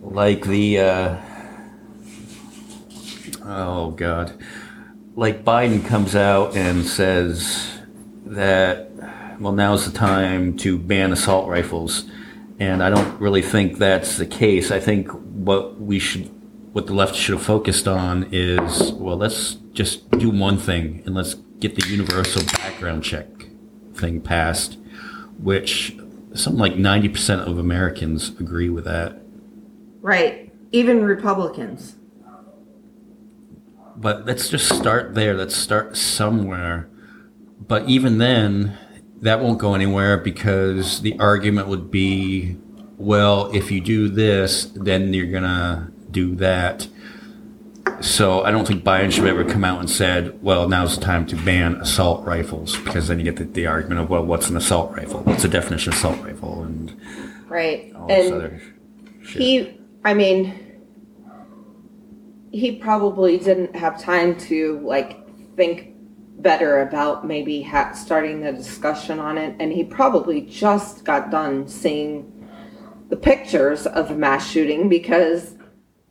Like 0.00 0.46
the. 0.46 0.80
Uh, 0.80 1.18
oh, 3.44 3.90
God. 3.90 4.42
Like 5.18 5.44
Biden 5.44 5.84
comes 5.84 6.14
out 6.14 6.54
and 6.54 6.86
says 6.86 7.80
that 8.24 8.88
well, 9.40 9.52
now's 9.52 9.84
the 9.84 9.98
time 9.98 10.56
to 10.58 10.78
ban 10.78 11.10
assault 11.10 11.48
rifles. 11.48 12.04
And 12.60 12.84
I 12.84 12.88
don't 12.88 13.20
really 13.20 13.42
think 13.42 13.78
that's 13.78 14.16
the 14.16 14.26
case. 14.26 14.70
I 14.70 14.78
think 14.78 15.08
what 15.08 15.80
we 15.80 15.98
should, 15.98 16.30
what 16.72 16.86
the 16.86 16.94
left 16.94 17.16
should 17.16 17.34
have 17.34 17.44
focused 17.44 17.88
on 17.88 18.28
is, 18.30 18.92
well, 18.92 19.16
let's 19.16 19.54
just 19.72 20.08
do 20.12 20.30
one 20.30 20.56
thing 20.56 21.02
and 21.04 21.16
let's 21.16 21.34
get 21.58 21.74
the 21.74 21.88
universal 21.88 22.44
background 22.44 23.02
check 23.02 23.26
thing 23.94 24.20
passed, 24.20 24.78
which 25.36 25.96
something 26.32 26.60
like 26.60 26.74
90% 26.74 27.44
of 27.44 27.58
Americans 27.58 28.28
agree 28.38 28.68
with 28.68 28.84
that. 28.84 29.20
Right. 30.00 30.52
Even 30.70 31.02
Republicans. 31.02 31.96
But 34.00 34.26
let's 34.26 34.48
just 34.48 34.68
start 34.74 35.14
there. 35.14 35.34
Let's 35.34 35.56
start 35.56 35.96
somewhere. 35.96 36.88
But 37.66 37.88
even 37.88 38.18
then, 38.18 38.78
that 39.20 39.40
won't 39.40 39.58
go 39.58 39.74
anywhere 39.74 40.16
because 40.16 41.02
the 41.02 41.18
argument 41.18 41.66
would 41.66 41.90
be, 41.90 42.56
well, 42.96 43.50
if 43.52 43.70
you 43.72 43.80
do 43.80 44.08
this, 44.08 44.66
then 44.66 45.12
you're 45.12 45.26
gonna 45.26 45.90
do 46.10 46.36
that. 46.36 46.86
So 48.00 48.44
I 48.44 48.52
don't 48.52 48.66
think 48.66 48.84
Biden 48.84 49.10
should 49.10 49.24
have 49.24 49.38
ever 49.38 49.44
come 49.44 49.64
out 49.64 49.80
and 49.80 49.90
said, 49.90 50.40
well, 50.42 50.68
now's 50.68 50.96
the 50.96 51.04
time 51.04 51.26
to 51.26 51.36
ban 51.36 51.76
assault 51.76 52.24
rifles 52.24 52.76
because 52.78 53.08
then 53.08 53.18
you 53.18 53.24
get 53.24 53.36
the, 53.36 53.44
the 53.44 53.66
argument 53.66 54.00
of, 54.00 54.10
well, 54.10 54.24
what's 54.24 54.48
an 54.48 54.56
assault 54.56 54.94
rifle? 54.96 55.20
What's 55.22 55.42
the 55.42 55.48
definition 55.48 55.92
of 55.92 55.98
assault 55.98 56.22
rifle? 56.22 56.62
And 56.62 56.94
Right. 57.48 57.92
and 58.08 58.60
he, 59.26 59.80
I 60.04 60.14
mean, 60.14 60.67
he 62.52 62.76
probably 62.76 63.38
didn't 63.38 63.74
have 63.76 64.00
time 64.00 64.36
to 64.38 64.80
like 64.80 65.18
think 65.56 65.94
better 66.38 66.82
about 66.82 67.26
maybe 67.26 67.62
ha- 67.62 67.92
starting 67.92 68.40
the 68.40 68.52
discussion 68.52 69.18
on 69.18 69.38
it. 69.38 69.56
And 69.58 69.72
he 69.72 69.84
probably 69.84 70.42
just 70.42 71.04
got 71.04 71.30
done 71.30 71.66
seeing 71.68 72.32
the 73.08 73.16
pictures 73.16 73.86
of 73.86 74.08
the 74.08 74.14
mass 74.14 74.48
shooting 74.48 74.88
because 74.88 75.54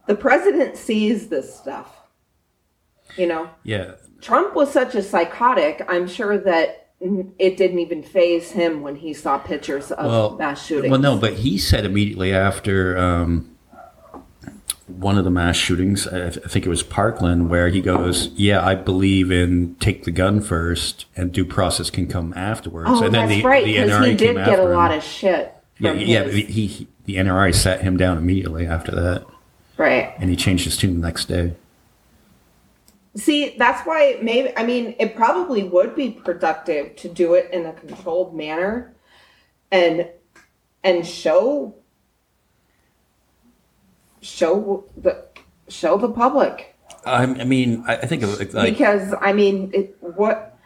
the 0.08 0.16
president 0.16 0.78
sees 0.78 1.30
this 1.30 1.56
stuff. 1.56 1.94
You 3.16 3.28
know, 3.28 3.50
yeah, 3.64 3.94
Trump 4.22 4.54
was 4.54 4.72
such 4.72 4.96
a 4.96 5.02
psychotic, 5.02 5.84
I'm 5.88 6.08
sure 6.08 6.38
that 6.38 6.90
it 7.00 7.58
didn't 7.58 7.80
even 7.80 8.02
faze 8.04 8.52
him 8.52 8.82
when 8.82 8.96
he 8.96 9.14
saw 9.14 9.38
pictures 9.38 9.92
of 9.92 10.06
well, 10.06 10.38
mass 10.38 10.66
shootings. 10.66 10.92
Well, 10.92 11.00
no, 11.00 11.18
but 11.18 11.34
he 11.34 11.58
said 11.58 11.86
immediately 11.86 12.34
after 12.34 12.98
um, 12.98 13.57
one 14.88 15.18
of 15.18 15.26
the 15.26 15.30
mass 15.30 15.58
shootings, 15.58 16.08
I, 16.08 16.30
th- 16.30 16.46
I 16.46 16.48
think 16.48 16.66
it 16.66 16.70
was 16.70 16.82
Parkland, 16.82 17.50
where 17.50 17.68
he 17.68 17.82
goes, 17.82 18.28
"Yeah, 18.36 18.66
I 18.66 18.76
believe 18.76 19.32
in 19.32 19.76
take 19.76 20.06
the 20.06 20.12
gun 20.12 20.42
first, 20.42 21.06
and 21.16 21.32
due 21.32 21.46
process 21.46 21.90
can 21.90 22.08
come 22.08 22.34
afterwards." 22.36 22.90
Oh, 22.90 23.04
and 23.04 23.14
then 23.14 23.28
that's 23.28 23.42
the, 23.42 23.48
right, 23.48 23.66
because 23.66 24.06
he 24.06 24.16
did 24.16 24.36
get 24.36 24.60
a 24.60 24.64
lot 24.64 24.92
him. 24.92 25.00
of 25.00 25.04
shit. 25.04 25.54
yeah, 25.80 25.92
yeah. 25.92 26.28
He, 26.30 26.68
he, 26.68 26.88
the 27.06 27.16
NRA 27.16 27.54
sat 27.54 27.82
him 27.82 27.98
down 27.98 28.18
immediately 28.18 28.66
after 28.66 28.92
that, 28.92 29.26
right. 29.78 30.14
and 30.20 30.30
he 30.30 30.36
changed 30.36 30.64
his 30.64 30.78
tune 30.78 31.02
the 31.02 31.06
next 31.06 31.26
day. 31.26 31.54
See, 33.16 33.56
that's 33.58 33.86
why 33.86 34.20
maybe 34.22 34.56
I 34.56 34.66
mean 34.66 34.96
it 35.00 35.16
probably 35.16 35.64
would 35.64 35.96
be 35.96 36.12
productive 36.12 36.96
to 36.98 37.10
do 37.10 37.34
it 37.34 37.50
in 37.52 37.66
a 37.66 37.74
controlled 37.74 38.36
manner 38.36 38.94
and 39.72 40.08
and 40.84 41.06
show 41.06 41.76
show 44.22 44.84
the 44.96 45.26
show 45.70 45.98
the 45.98 46.10
public 46.10 46.76
I, 47.06 47.24
I 47.24 47.44
mean, 47.46 47.84
I, 47.88 47.98
I 47.98 48.06
think 48.06 48.24
of 48.24 48.54
like 48.54 48.74
because 48.74 49.14
I 49.22 49.34
mean 49.34 49.72
it 49.74 49.98
what 50.02 50.58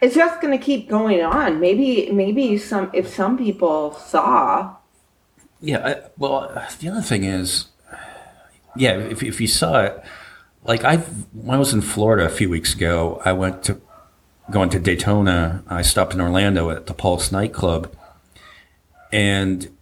it's 0.00 0.14
just 0.14 0.40
going 0.40 0.56
to 0.56 0.62
keep 0.62 0.88
going 0.88 1.22
on. 1.22 1.58
Maybe 1.58 2.10
maybe 2.12 2.58
some 2.58 2.90
if 2.92 3.08
some 3.08 3.38
people 3.38 3.94
saw 3.94 4.76
Yeah, 5.60 5.86
I, 5.86 6.08
well, 6.18 6.66
the 6.78 6.88
other 6.88 7.00
thing 7.00 7.24
is, 7.24 7.66
yeah, 8.76 8.98
if, 8.98 9.22
if 9.22 9.40
you 9.40 9.46
saw 9.46 9.84
it, 9.84 10.04
like 10.64 10.84
I, 10.84 10.98
when 10.98 11.54
I 11.54 11.58
was 11.58 11.72
in 11.72 11.80
Florida 11.80 12.26
a 12.26 12.28
few 12.28 12.50
weeks 12.50 12.74
ago, 12.74 13.22
I 13.24 13.32
went 13.32 13.62
to 13.64 13.80
going 14.50 14.68
to 14.70 14.78
Daytona. 14.78 15.64
I 15.66 15.82
stopped 15.82 16.12
in 16.12 16.20
Orlando 16.20 16.70
at 16.70 16.86
the 16.86 16.94
Pulse 16.94 17.32
nightclub, 17.32 17.90
and 19.10 19.74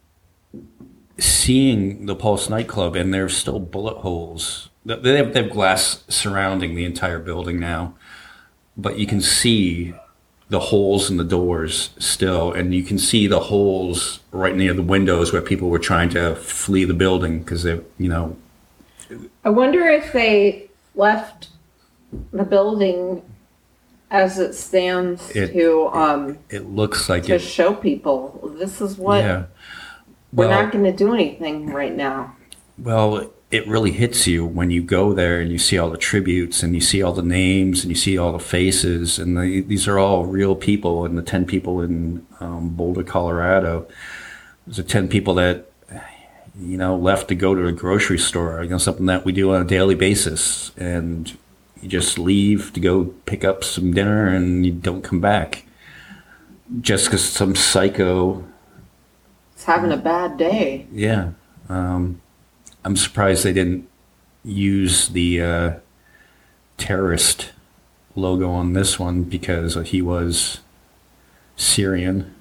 seeing 1.18 2.06
the 2.06 2.14
Pulse 2.16 2.48
nightclub, 2.48 2.96
and 2.96 3.12
there's 3.12 3.36
still 3.36 3.60
bullet 3.60 3.98
holes. 3.98 4.68
They 4.84 5.16
have, 5.16 5.32
they 5.32 5.42
have 5.42 5.50
glass 5.52 6.04
surrounding 6.08 6.74
the 6.74 6.84
entire 6.84 7.18
building 7.18 7.58
now, 7.58 7.94
but 8.76 8.98
you 8.98 9.06
can 9.06 9.20
see 9.20 9.94
the 10.50 10.60
holes 10.60 11.10
in 11.10 11.16
the 11.16 11.24
doors 11.24 11.90
still, 11.98 12.52
and 12.52 12.74
you 12.74 12.82
can 12.82 12.98
see 12.98 13.26
the 13.26 13.40
holes 13.40 14.20
right 14.30 14.54
near 14.54 14.74
the 14.74 14.82
windows 14.82 15.32
where 15.32 15.40
people 15.40 15.70
were 15.70 15.78
trying 15.78 16.10
to 16.10 16.36
flee 16.36 16.84
the 16.84 16.92
building 16.94 17.38
because 17.38 17.62
they, 17.62 17.80
you 17.98 18.08
know, 18.08 18.36
I 19.44 19.48
wonder 19.50 19.86
if 19.88 20.12
they 20.12 20.68
left 20.94 21.48
the 22.32 22.44
building 22.44 23.22
as 24.10 24.38
it 24.38 24.54
stands 24.54 25.30
It- 25.34 25.52
to 25.54 25.86
um 25.88 26.38
it 26.50 26.66
looks 26.70 27.08
like 27.08 27.24
to 27.24 27.34
it. 27.34 27.40
show 27.40 27.74
people 27.74 28.54
this 28.58 28.80
is 28.80 28.96
what 28.96 29.24
Yeah. 29.24 29.44
We're 30.34 30.48
Well, 30.48 30.62
not 30.62 30.72
going 30.72 30.84
to 30.84 30.92
do 30.92 31.14
anything 31.14 31.70
right 31.72 31.94
now. 31.94 32.36
well, 32.78 33.30
it 33.50 33.66
really 33.68 33.92
hits 33.92 34.26
you 34.26 34.44
when 34.44 34.70
you 34.70 34.82
go 34.82 35.12
there 35.12 35.40
and 35.40 35.52
you 35.52 35.58
see 35.58 35.78
all 35.78 35.88
the 35.88 35.96
tributes 35.96 36.62
and 36.64 36.74
you 36.74 36.80
see 36.80 37.02
all 37.02 37.12
the 37.12 37.22
names 37.22 37.82
and 37.84 37.90
you 37.90 37.94
see 37.94 38.18
all 38.18 38.32
the 38.32 38.38
faces 38.40 39.18
and 39.18 39.36
the, 39.36 39.60
these 39.60 39.86
are 39.86 39.98
all 39.98 40.24
real 40.26 40.56
people 40.56 41.04
and 41.04 41.16
the 41.16 41.22
ten 41.22 41.44
people 41.44 41.80
in 41.80 42.26
um, 42.40 42.70
Boulder, 42.70 43.04
Colorado. 43.04 43.86
There's 44.66 44.78
the 44.78 44.82
ten 44.82 45.08
people 45.08 45.34
that 45.34 45.70
you 46.58 46.76
know 46.76 46.96
left 46.96 47.28
to 47.28 47.34
go 47.36 47.54
to 47.54 47.66
a 47.66 47.72
grocery 47.72 48.18
store. 48.18 48.62
You 48.64 48.70
know 48.70 48.78
something 48.78 49.06
that 49.06 49.24
we 49.24 49.30
do 49.32 49.54
on 49.54 49.62
a 49.62 49.64
daily 49.64 49.94
basis, 49.94 50.72
and 50.76 51.32
you 51.80 51.88
just 51.88 52.18
leave 52.18 52.72
to 52.72 52.80
go 52.80 53.04
pick 53.26 53.44
up 53.44 53.62
some 53.62 53.92
dinner 53.92 54.26
and 54.26 54.66
you 54.66 54.72
don't 54.72 55.02
come 55.02 55.20
back 55.20 55.64
just 56.80 57.06
because 57.06 57.22
some 57.28 57.54
psycho 57.54 58.44
It's 59.64 59.72
having 59.72 59.92
a 59.92 59.96
bad 59.96 60.36
day. 60.36 60.86
yeah. 60.92 61.30
Um, 61.70 62.20
I'm 62.84 62.96
surprised 62.96 63.44
they 63.44 63.54
didn't 63.54 63.88
use 64.44 65.08
the 65.08 65.40
uh, 65.40 65.72
terrorist 66.76 67.52
logo 68.14 68.50
on 68.50 68.74
this 68.74 68.98
one 68.98 69.22
because 69.22 69.74
he 69.88 70.02
was 70.02 70.60
Syrian. 71.56 72.34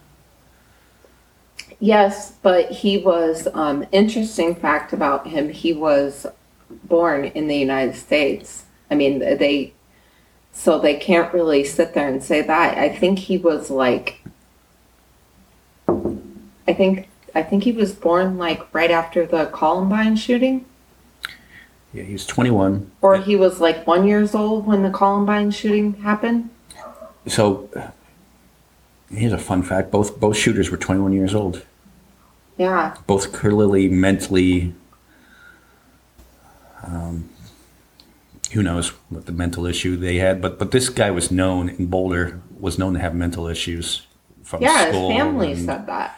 Yes, 1.80 2.34
but 2.42 2.70
he 2.70 2.98
was 2.98 3.48
um 3.54 3.86
interesting 3.94 4.54
fact 4.54 4.92
about 4.92 5.28
him, 5.28 5.48
he 5.48 5.72
was 5.72 6.28
born 6.84 7.24
in 7.24 7.48
the 7.48 7.56
United 7.56 7.96
States. 7.96 8.66
I 8.92 8.96
mean, 8.96 9.20
they 9.20 9.72
so 10.52 10.78
they 10.78 10.96
can't 10.96 11.34
really 11.34 11.64
sit 11.64 11.94
there 11.94 12.10
and 12.10 12.22
say 12.22 12.42
that. 12.42 12.78
I 12.78 12.90
think 12.90 13.18
he 13.18 13.38
was 13.38 13.70
like 13.70 14.20
I 16.68 16.74
think 16.74 17.08
I 17.36 17.42
think 17.44 17.64
he 17.64 17.72
was 17.72 17.94
born 17.94 18.38
like 18.38 18.62
right 18.74 18.92
after 18.92 19.26
the 19.26 19.46
Columbine 19.48 20.16
shooting 20.16 20.66
Yeah, 21.94 22.04
he 22.04 22.14
was 22.14 22.26
21. 22.26 22.92
or 23.02 23.18
he 23.18 23.36
was 23.36 23.60
like 23.60 23.86
1 23.88 24.08
years 24.08 24.36
old 24.36 24.66
when 24.68 24.84
the 24.84 24.90
Columbine 24.92 25.52
shooting 25.52 25.94
happened. 26.02 26.50
So 27.28 27.70
Here's 29.10 29.34
a 29.34 29.38
fun 29.38 29.62
fact: 29.62 29.92
both 29.92 30.20
both 30.20 30.36
shooters 30.38 30.72
were 30.72 30.78
21 30.78 31.14
years 31.14 31.36
old. 31.36 31.62
Yeah. 32.58 32.96
Both 33.06 33.32
clearly 33.32 33.88
mentally. 33.88 34.74
Um, 36.84 37.30
who 38.54 38.64
knows 38.64 38.90
what 39.10 39.26
the 39.28 39.32
mental 39.32 39.66
issue 39.68 39.96
they 39.98 40.18
had, 40.18 40.42
but 40.42 40.58
but 40.60 40.72
this 40.72 40.90
guy 40.90 41.12
was 41.12 41.30
known 41.32 41.70
in 41.70 41.86
Boulder 41.88 42.42
was 42.60 42.80
known 42.80 42.94
to 42.96 43.00
have 43.00 43.14
mental 43.14 43.48
issues 43.48 44.08
from 44.44 44.64
Yeah, 44.64 44.86
his 44.88 44.96
school. 44.96 45.10
family 45.12 45.52
and- 45.52 45.66
said 45.66 45.86
that. 45.88 46.18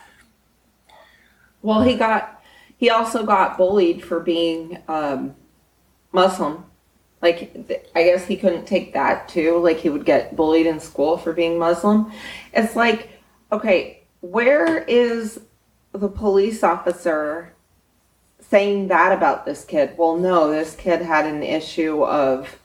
Well, 1.66 1.82
he 1.82 1.96
got 1.96 2.44
he 2.78 2.92
also 2.92 3.26
got 3.26 3.58
bullied 3.58 4.04
for 4.04 4.20
being 4.20 4.84
um, 4.88 5.34
Muslim. 6.12 6.64
Like 7.24 7.90
I 7.96 8.04
guess 8.04 8.28
he 8.28 8.38
couldn't 8.38 8.68
take 8.68 8.94
that 8.94 9.28
too. 9.28 9.58
Like 9.58 9.78
he 9.78 9.90
would 9.90 10.06
get 10.06 10.36
bullied 10.36 10.68
in 10.68 10.80
school 10.80 11.18
for 11.18 11.34
being 11.34 11.58
Muslim. 11.58 12.12
It's 12.54 12.76
like, 12.76 13.10
okay, 13.52 14.04
where 14.22 14.84
is 14.84 15.40
the 15.92 16.08
police 16.08 16.64
officer 16.64 17.56
saying 18.40 18.90
that 18.90 19.12
about 19.12 19.48
this 19.48 19.66
kid? 19.66 19.98
Well, 19.98 20.18
no, 20.18 20.52
this 20.52 20.76
kid 20.76 21.02
had 21.02 21.26
an 21.26 21.42
issue 21.42 22.06
of 22.06 22.60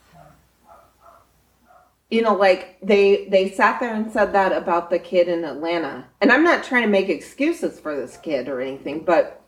you 2.11 2.21
know 2.21 2.35
like 2.35 2.77
they 2.83 3.27
they 3.29 3.49
sat 3.49 3.79
there 3.79 3.95
and 3.95 4.11
said 4.11 4.33
that 4.33 4.51
about 4.51 4.89
the 4.89 4.99
kid 4.99 5.27
in 5.27 5.43
atlanta. 5.43 6.05
And 6.19 6.31
i'm 6.31 6.43
not 6.43 6.63
trying 6.63 6.83
to 6.83 6.89
make 6.89 7.09
excuses 7.09 7.79
for 7.79 7.95
this 7.95 8.17
kid 8.17 8.47
or 8.47 8.61
anything 8.61 9.03
but 9.03 9.41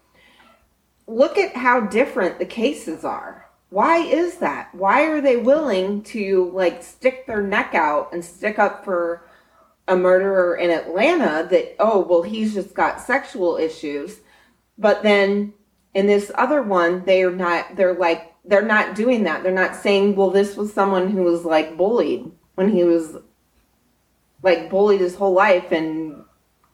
look 1.06 1.38
at 1.38 1.56
how 1.56 1.82
different 1.82 2.40
the 2.40 2.46
cases 2.46 3.04
are. 3.04 3.50
Why 3.70 3.98
is 3.98 4.38
that? 4.38 4.74
Why 4.74 5.04
are 5.08 5.20
they 5.20 5.36
willing 5.36 6.04
to 6.04 6.50
like 6.52 6.82
stick 6.82 7.28
their 7.28 7.42
neck 7.42 7.76
out 7.76 8.14
and 8.14 8.24
stick 8.24 8.58
up 8.58 8.86
for 8.86 9.28
a 9.88 9.98
murderer 9.98 10.56
in 10.56 10.70
atlanta 10.70 11.46
that 11.50 11.76
oh 11.78 12.00
well 12.00 12.22
he's 12.22 12.54
just 12.54 12.74
got 12.74 13.02
sexual 13.02 13.58
issues 13.58 14.22
but 14.78 15.04
then 15.04 15.54
in 15.94 16.08
this 16.08 16.32
other 16.36 16.62
one 16.62 17.04
they're 17.04 17.30
not 17.30 17.76
they're 17.76 17.94
like 17.94 18.34
they're 18.46 18.62
not 18.62 18.96
doing 18.96 19.24
that. 19.24 19.44
They're 19.44 19.52
not 19.52 19.76
saying 19.76 20.16
well 20.16 20.30
this 20.30 20.56
was 20.56 20.74
someone 20.74 21.10
who 21.10 21.24
was 21.24 21.44
like 21.46 21.78
bullied 21.78 22.32
when 22.56 22.70
he 22.70 22.84
was 22.84 23.18
like 24.42 24.70
bullied 24.70 25.02
his 25.02 25.16
whole 25.16 25.34
life 25.34 25.72
and 25.72 26.24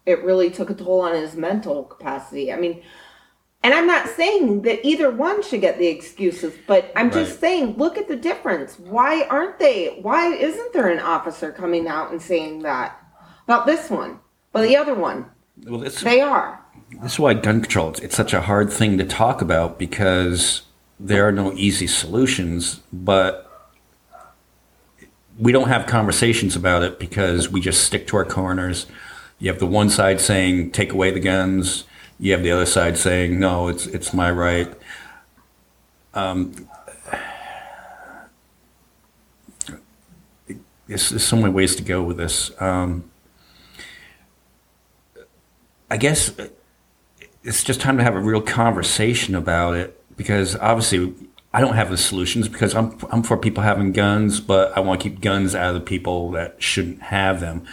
it 0.05 0.23
really 0.23 0.49
took 0.49 0.69
a 0.69 0.73
toll 0.73 1.01
on 1.01 1.13
his 1.13 1.35
mental 1.35 1.83
capacity. 1.83 2.51
I 2.51 2.57
mean 2.57 2.81
and 3.61 3.73
i'm 3.73 3.87
not 3.87 4.07
saying 4.07 4.61
that 4.61 4.85
either 4.85 5.11
one 5.11 5.43
should 5.43 5.59
get 5.59 5.77
the 5.77 5.87
excuses 5.87 6.53
but 6.65 6.91
i'm 6.95 7.11
just 7.11 7.41
saying 7.41 7.75
look 7.77 7.97
at 7.97 8.07
the 8.07 8.15
difference. 8.15 8.79
Why 8.79 9.23
aren't 9.29 9.59
they 9.59 9.99
why 10.01 10.33
isn't 10.33 10.73
there 10.73 10.89
an 10.89 10.99
officer 10.99 11.51
coming 11.51 11.87
out 11.87 12.11
and 12.11 12.21
saying 12.21 12.61
that? 12.63 12.97
About 13.45 13.65
this 13.65 13.89
one 13.89 14.19
but 14.51 14.63
the 14.63 14.77
other 14.77 14.95
one. 14.95 15.25
Well, 15.65 15.79
they 15.79 16.21
are. 16.21 16.63
This 17.01 17.13
is 17.13 17.19
why 17.19 17.33
gun 17.33 17.61
control 17.61 17.93
it's 18.01 18.15
such 18.15 18.33
a 18.33 18.41
hard 18.41 18.71
thing 18.71 18.97
to 18.97 19.03
talk 19.03 19.41
about 19.41 19.77
because 19.77 20.63
there 20.99 21.27
are 21.27 21.31
no 21.31 21.53
easy 21.53 21.87
solutions, 21.87 22.81
but 22.91 23.48
we 25.39 25.51
don't 25.53 25.69
have 25.69 25.87
conversations 25.87 26.55
about 26.55 26.83
it 26.83 26.99
because 26.99 27.49
we 27.49 27.61
just 27.61 27.83
stick 27.83 28.05
to 28.07 28.17
our 28.17 28.25
corners. 28.25 28.85
You 29.39 29.49
have 29.49 29.59
the 29.59 29.65
one 29.65 29.89
side 29.89 30.19
saying 30.19 30.71
take 30.71 30.91
away 30.91 31.11
the 31.11 31.19
guns. 31.21 31.85
You 32.19 32.33
have 32.33 32.43
the 32.43 32.51
other 32.51 32.65
side 32.65 32.97
saying 32.97 33.39
no, 33.39 33.69
it's 33.69 33.87
it's 33.87 34.13
my 34.13 34.29
right. 34.29 34.71
Um, 36.13 36.67
there's, 40.87 41.23
so 41.23 41.35
many 41.35 41.53
ways 41.53 41.75
to 41.77 41.83
go 41.83 42.03
with 42.03 42.17
this. 42.17 42.51
Um, 42.59 43.09
I 45.89 45.97
guess 45.97 46.33
it's 47.43 47.63
just 47.63 47.79
time 47.79 47.97
to 47.97 48.03
have 48.03 48.15
a 48.15 48.19
real 48.19 48.41
conversation 48.41 49.35
about 49.35 49.75
it 49.75 49.95
because 50.17 50.55
obviously 50.57 51.13
I 51.53 51.61
don't 51.61 51.73
have 51.73 51.89
the 51.89 51.97
solutions 51.97 52.47
because 52.47 52.75
I'm 52.75 52.97
I'm 53.11 53.23
for 53.23 53.37
people 53.37 53.63
having 53.63 53.91
guns, 53.91 54.39
but 54.39 54.75
I 54.77 54.81
want 54.81 55.01
to 55.01 55.09
keep 55.09 55.21
guns 55.21 55.55
out 55.55 55.69
of 55.69 55.75
the 55.75 55.85
people 55.85 56.31
that 56.31 56.61
shouldn't 56.61 57.01
have 57.03 57.39
them. 57.39 57.65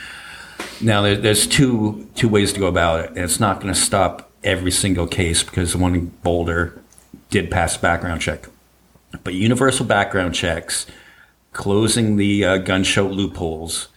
Now 0.80 1.02
there, 1.02 1.16
there's 1.16 1.46
two 1.46 2.08
two 2.14 2.28
ways 2.28 2.52
to 2.54 2.60
go 2.60 2.66
about 2.66 3.00
it, 3.00 3.08
and 3.10 3.18
it's 3.18 3.40
not 3.40 3.60
going 3.60 3.72
to 3.72 3.78
stop 3.78 4.30
every 4.42 4.70
single 4.70 5.06
case 5.06 5.42
because 5.42 5.72
the 5.72 5.78
one 5.78 5.94
in 5.94 6.06
Boulder 6.22 6.80
did 7.28 7.50
pass 7.50 7.76
a 7.76 7.80
background 7.80 8.22
check, 8.22 8.48
but 9.24 9.34
universal 9.34 9.84
background 9.84 10.34
checks, 10.34 10.86
closing 11.52 12.16
the 12.16 12.44
uh, 12.44 12.58
gun 12.58 12.82
show 12.82 13.06
loopholes, 13.06 13.88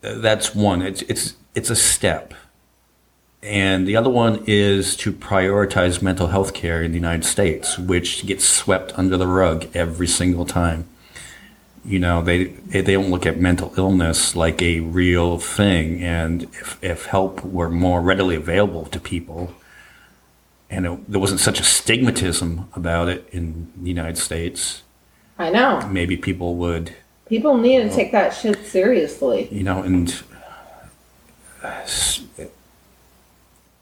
that's 0.00 0.54
one. 0.54 0.82
It's 0.82 1.02
it's 1.02 1.34
it's 1.56 1.70
a 1.70 1.76
step 1.76 2.34
and 3.46 3.86
the 3.86 3.96
other 3.96 4.10
one 4.10 4.42
is 4.46 4.96
to 4.96 5.12
prioritize 5.12 6.02
mental 6.02 6.26
health 6.26 6.52
care 6.52 6.82
in 6.82 6.90
the 6.90 6.98
United 6.98 7.24
States, 7.24 7.78
which 7.78 8.26
gets 8.26 8.44
swept 8.44 8.92
under 8.98 9.16
the 9.16 9.26
rug 9.26 9.68
every 9.72 10.08
single 10.08 10.44
time. 10.44 10.88
You 11.84 12.00
know, 12.00 12.22
they 12.22 12.46
they 12.46 12.82
don't 12.82 13.10
look 13.10 13.24
at 13.24 13.38
mental 13.38 13.72
illness 13.76 14.34
like 14.34 14.60
a 14.60 14.80
real 14.80 15.38
thing, 15.38 16.02
and 16.02 16.42
if, 16.42 16.76
if 16.82 17.06
help 17.06 17.44
were 17.44 17.70
more 17.70 18.00
readily 18.00 18.34
available 18.34 18.86
to 18.86 18.98
people, 18.98 19.54
and 20.68 20.84
it, 20.84 21.10
there 21.12 21.20
wasn't 21.20 21.38
such 21.38 21.60
a 21.60 21.62
stigmatism 21.62 22.66
about 22.74 23.08
it 23.08 23.28
in 23.30 23.72
the 23.80 23.88
United 23.88 24.18
States, 24.18 24.82
i 25.38 25.48
know. 25.48 25.88
maybe 25.88 26.16
people 26.16 26.56
would, 26.56 26.96
people 27.28 27.56
need 27.56 27.78
to 27.82 27.92
oh. 27.92 27.94
take 27.94 28.10
that 28.10 28.30
shit 28.30 28.66
seriously. 28.66 29.46
You 29.52 29.62
know, 29.62 29.84
and 29.84 30.20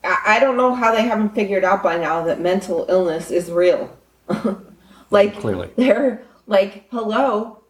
I 0.05 0.37
I 0.37 0.41
don't 0.41 0.57
know 0.57 0.75
how 0.75 0.95
they 0.95 1.03
haven't 1.03 1.35
figured 1.35 1.65
out 1.65 1.83
by 1.83 1.97
now 1.97 2.23
that 2.25 2.41
mental 2.41 2.87
illness 2.89 3.31
is 3.31 3.51
real. 3.51 3.97
like 5.11 5.37
Clearly. 5.39 5.71
they're 5.77 6.23
like, 6.47 6.87
hello. 6.91 7.63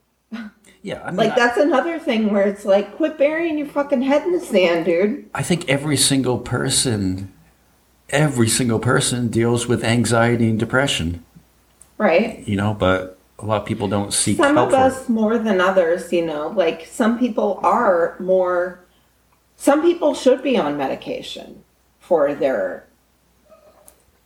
yeah, 0.82 1.02
I 1.04 1.08
mean, 1.10 1.16
Like 1.16 1.32
I- 1.32 1.36
that's 1.36 1.58
another 1.58 1.98
thing 1.98 2.32
where 2.32 2.46
it's 2.46 2.64
like, 2.64 2.96
quit 2.96 3.18
burying 3.18 3.58
your 3.58 3.66
fucking 3.68 4.02
head 4.02 4.22
in 4.24 4.32
the 4.32 4.40
sand, 4.40 4.84
dude. 4.86 5.28
I 5.34 5.42
think 5.42 5.68
every 5.68 5.96
single 5.96 6.38
person, 6.38 7.32
every 8.10 8.48
single 8.48 8.78
person 8.78 9.28
deals 9.28 9.66
with 9.66 9.84
anxiety 9.84 10.48
and 10.50 10.58
depression, 10.58 11.24
Right? 11.98 12.46
you 12.46 12.56
know, 12.56 12.74
but 12.74 13.18
a 13.38 13.44
lot 13.46 13.60
of 13.62 13.66
people 13.66 13.88
don't 13.88 14.12
seek 14.12 14.36
Some 14.36 14.56
help 14.56 14.68
of 14.68 14.72
for 14.74 14.78
us 14.78 15.08
more 15.08 15.38
than 15.38 15.60
others, 15.60 16.12
you 16.12 16.24
know. 16.24 16.48
Like 16.48 16.86
some 16.86 17.18
people 17.18 17.60
are 17.62 18.16
more. 18.20 18.80
Some 19.56 19.82
people 19.82 20.14
should 20.14 20.42
be 20.42 20.56
on 20.56 20.76
medication 20.76 21.63
for 22.06 22.34
their 22.34 22.86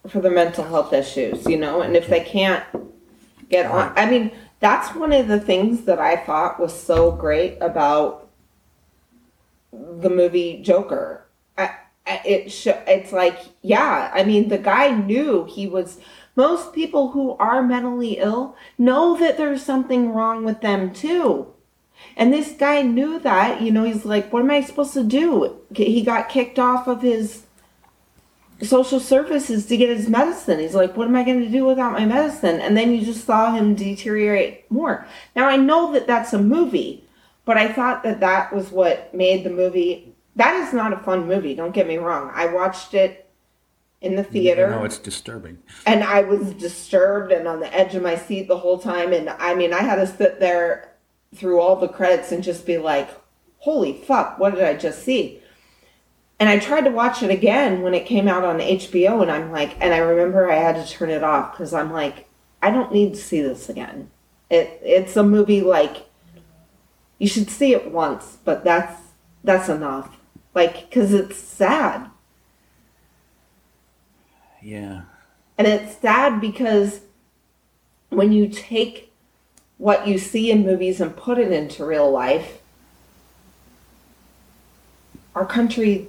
for 0.09 0.21
the 0.21 0.31
mental 0.31 0.64
health 0.64 0.93
issues, 0.93 1.47
you 1.47 1.57
know, 1.59 1.83
and 1.83 1.95
if 1.97 2.09
they 2.09 2.21
can't 2.21 2.64
get 3.51 3.67
on, 3.67 3.93
I 3.97 4.09
mean, 4.09 4.33
that's 4.61 4.95
one 4.95 5.12
of 5.12 5.29
the 5.29 5.41
things 5.41 5.83
that 5.83 5.99
I 5.99 6.17
thought 6.17 6.59
was 6.59 6.79
so 6.79 7.12
great 7.12 7.59
about 7.61 8.29
the 9.73 10.11
movie 10.11 10.62
Joker. 10.62 11.27
I, 11.57 11.75
I, 12.07 12.21
it 12.25 12.51
sh- 12.51 12.69
it's 12.87 13.12
like, 13.12 13.38
yeah, 13.62 14.11
I 14.14 14.25
mean, 14.25 14.49
the 14.49 14.59
guy 14.59 14.91
knew 14.91 15.45
he 15.45 15.67
was. 15.67 15.99
Most 16.37 16.73
people 16.73 17.11
who 17.11 17.33
are 17.38 17.62
mentally 17.62 18.19
ill 18.19 18.57
know 18.79 19.19
that 19.19 19.37
there's 19.37 19.64
something 19.64 20.12
wrong 20.12 20.45
with 20.45 20.61
them 20.61 20.93
too. 20.93 21.53
And 22.17 22.33
this 22.33 22.53
guy 22.53 22.83
knew 22.83 23.19
that, 23.21 23.61
you 23.61 23.73
know, 23.73 23.83
he's 23.83 24.05
like, 24.05 24.33
what 24.33 24.43
am 24.43 24.51
I 24.53 24.61
supposed 24.61 24.95
to 24.95 25.03
do? 25.03 25.57
He 25.75 26.03
got 26.03 26.29
kicked 26.29 26.59
off 26.59 26.87
of 26.87 27.03
his 27.03 27.43
social 28.62 28.99
services 29.01 29.66
to 29.66 29.77
get 29.77 29.88
his 29.97 30.09
medicine. 30.09 30.59
He's 30.59 30.75
like, 30.75 30.97
what 30.97 31.07
am 31.09 31.16
I 31.16 31.23
going 31.25 31.40
to 31.40 31.49
do 31.51 31.64
without 31.64 31.92
my 31.92 32.05
medicine? 32.05 32.61
And 32.61 32.77
then 32.77 32.92
you 32.92 33.05
just 33.05 33.25
saw 33.25 33.53
him 33.55 33.75
deteriorate 33.75 34.71
more. 34.71 35.07
Now, 35.37 35.49
I 35.49 35.57
know 35.57 35.92
that 35.92 36.07
that's 36.07 36.33
a 36.33 36.38
movie, 36.42 37.05
but 37.44 37.57
I 37.57 37.73
thought 37.73 38.03
that 38.03 38.21
that 38.21 38.53
was 38.53 38.71
what 38.71 39.14
made 39.14 39.44
the 39.44 39.51
movie. 39.51 40.12
That 40.37 40.55
is 40.66 40.73
not 40.75 40.93
a 40.93 40.99
fun 40.99 41.26
movie, 41.28 41.55
don't 41.55 41.74
get 41.74 41.87
me 41.87 41.97
wrong. 41.99 42.30
I 42.35 42.47
watched 42.47 42.95
it 42.95 43.24
in 44.01 44.14
the 44.14 44.22
theater 44.22 44.70
No, 44.70 44.85
it's 44.85 44.99
disturbing. 44.99 45.59
and 45.85 46.05
I 46.05 46.20
was 46.22 46.53
disturbed 46.55 47.33
and 47.33 47.49
on 47.49 47.59
the 47.59 47.74
edge 47.74 47.97
of 47.97 48.03
my 48.03 48.14
seat 48.16 48.47
the 48.47 48.59
whole 48.59 48.78
time. 48.78 49.12
And 49.12 49.28
I 49.28 49.55
mean, 49.57 49.72
I 49.72 49.80
had 49.83 49.97
to 49.97 50.07
sit 50.07 50.39
there 50.39 50.95
through 51.35 51.61
all 51.61 51.74
the 51.76 51.89
credits 51.89 52.30
and 52.33 52.43
just 52.45 52.64
be 52.64 52.78
like, 52.78 53.09
holy 53.59 53.93
fuck, 53.93 54.39
what 54.39 54.55
did 54.55 54.62
I 54.64 54.74
just 54.74 55.03
see? 55.03 55.43
And 56.41 56.49
I 56.49 56.59
tried 56.59 56.82
to 56.82 56.91
watch 56.91 57.22
it 57.22 57.30
again 57.30 57.82
when 57.82 57.95
it 57.95 58.07
came 58.07 58.28
out 58.28 58.45
on 58.45 58.61
HBO, 58.61 59.22
and 59.22 59.30
I'm 59.30 59.51
like, 59.51 59.76
and 59.80 59.93
I 59.93 59.99
remember 59.99 60.51
I 60.51 60.57
had 60.57 60.76
to 60.76 60.93
turn 60.93 61.11
it 61.11 61.24
off 61.24 61.53
because 61.53 61.74
I'm 61.74 61.93
like, 61.93 62.28
I 62.62 62.70
don't 62.70 62.93
need 62.93 63.14
to 63.14 63.20
see 63.20 63.41
this 63.41 63.68
again. 63.68 64.11
It 64.51 64.80
it's 64.82 65.16
a 65.16 65.22
movie 65.22 65.61
like 65.61 66.09
you 67.18 67.26
should 67.28 67.51
see 67.51 67.72
it 67.72 67.91
once, 67.91 68.39
but 68.45 68.64
that's 68.64 69.01
that's 69.43 69.68
enough. 69.68 70.16
Like, 70.55 70.89
because 70.89 71.12
it's 71.12 71.36
sad. 71.36 72.11
Yeah. 74.62 75.03
And 75.57 75.66
it's 75.66 75.97
sad 75.99 76.41
because 76.41 77.01
when 78.11 78.32
you 78.32 78.49
take 78.49 79.12
what 79.76 80.07
you 80.07 80.18
see 80.18 80.51
in 80.51 80.64
movies 80.64 81.01
and 81.01 81.16
put 81.16 81.39
it 81.39 81.53
into 81.53 81.84
real 81.84 82.11
life, 82.11 82.61
our 85.34 85.47
country 85.47 86.09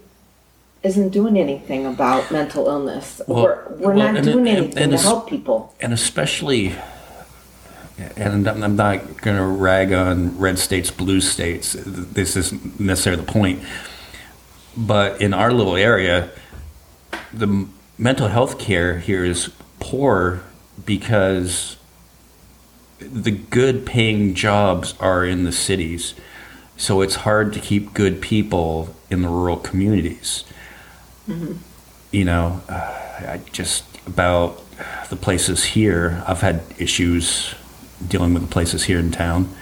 isn't 0.84 1.10
doing 1.10 1.38
anything 1.38 1.86
about 1.86 2.32
mental 2.32 2.68
illness. 2.68 3.22
Well- 3.28 3.44
we're 3.44 3.64
we're 3.70 3.94
well, 3.94 3.98
not 4.08 4.16
and- 4.18 4.26
doing 4.26 4.48
and- 4.48 4.58
anything 4.58 4.78
and 4.84 4.92
to 4.92 4.96
it's- 4.96 5.04
help 5.04 5.30
people. 5.30 5.74
and 5.82 5.94
especially 5.94 6.76
and 8.16 8.48
I'm 8.48 8.64
I'm 8.64 8.76
not 8.78 9.20
going 9.22 9.36
to 9.36 9.44
rag 9.44 9.92
on 9.92 10.38
red 10.40 10.58
states, 10.58 10.90
blue 10.90 11.20
states. 11.20 11.76
This 11.86 12.38
isn't 12.38 12.80
necessarily 12.80 13.22
the 13.26 13.30
point. 13.30 13.62
But 14.78 15.22
in 15.22 15.34
our 15.34 15.52
little 15.52 15.76
area, 15.76 16.30
the 17.34 17.68
mental 17.98 18.30
health 18.30 18.58
care 18.58 19.00
here 19.00 19.26
is 19.26 19.50
poor 19.82 20.42
because 20.86 21.76
the 23.00 23.32
good 23.32 23.86
paying 23.86 24.34
jobs 24.34 24.94
are 25.02 25.26
in 25.26 25.44
the 25.44 25.52
cities. 25.52 26.14
So 26.78 27.02
it's 27.02 27.16
hard 27.16 27.52
to 27.54 27.60
keep 27.60 27.94
good 27.94 28.22
people 28.22 28.96
in 29.10 29.24
the 29.24 29.28
rural 29.28 29.58
communities. 29.58 30.46
You 32.12 32.26
know, 32.26 32.62
uh, 32.68 32.74
I 33.34 33.42
just 33.52 33.86
about 34.08 34.62
the 35.10 35.16
places 35.16 35.64
here, 35.64 36.24
I've 36.28 36.42
had 36.42 36.64
issues 36.78 37.54
dealing 38.08 38.34
with 38.34 38.44
the 38.44 38.50
places 38.50 38.84
here 38.84 39.00
in 39.00 39.12
town. 39.12 39.54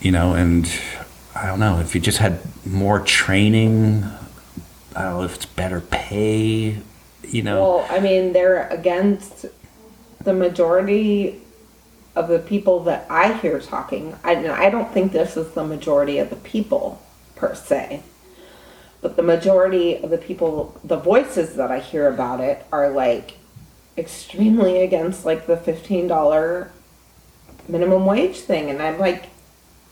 You 0.00 0.12
know, 0.12 0.34
and 0.34 0.70
I 1.34 1.46
don't 1.46 1.60
know 1.60 1.80
if 1.80 1.94
you 1.94 2.00
just 2.00 2.18
had 2.18 2.40
more 2.66 3.00
training. 3.00 4.04
I 4.94 5.02
don't 5.02 5.18
know 5.18 5.22
if 5.24 5.34
it's 5.36 5.46
better 5.46 5.80
pay. 5.80 6.78
You 7.22 7.42
know, 7.42 7.62
Well, 7.62 7.86
I 7.90 8.00
mean, 8.00 8.32
they're 8.32 8.68
against 8.68 9.46
the 10.22 10.34
majority 10.34 11.40
of 12.14 12.28
the 12.28 12.38
people 12.38 12.84
that 12.84 13.06
I 13.10 13.32
hear 13.34 13.58
talking. 13.60 14.16
I, 14.22 14.48
I 14.48 14.70
don't 14.70 14.92
think 14.92 15.12
this 15.12 15.36
is 15.36 15.52
the 15.52 15.64
majority 15.64 16.18
of 16.18 16.30
the 16.30 16.36
people 16.36 17.02
per 17.34 17.54
se, 17.54 18.02
but 19.04 19.16
the 19.16 19.22
majority 19.22 19.96
of 20.02 20.08
the 20.08 20.16
people, 20.16 20.80
the 20.82 20.96
voices 20.96 21.56
that 21.56 21.70
I 21.70 21.78
hear 21.78 22.08
about 22.08 22.40
it 22.40 22.64
are 22.72 22.88
like 22.88 23.36
extremely 23.98 24.78
against 24.82 25.26
like 25.26 25.46
the 25.46 25.58
fifteen 25.58 26.08
dollar 26.08 26.72
minimum 27.68 28.06
wage 28.06 28.38
thing, 28.40 28.70
and 28.70 28.80
I'm 28.82 28.98
like, 28.98 29.26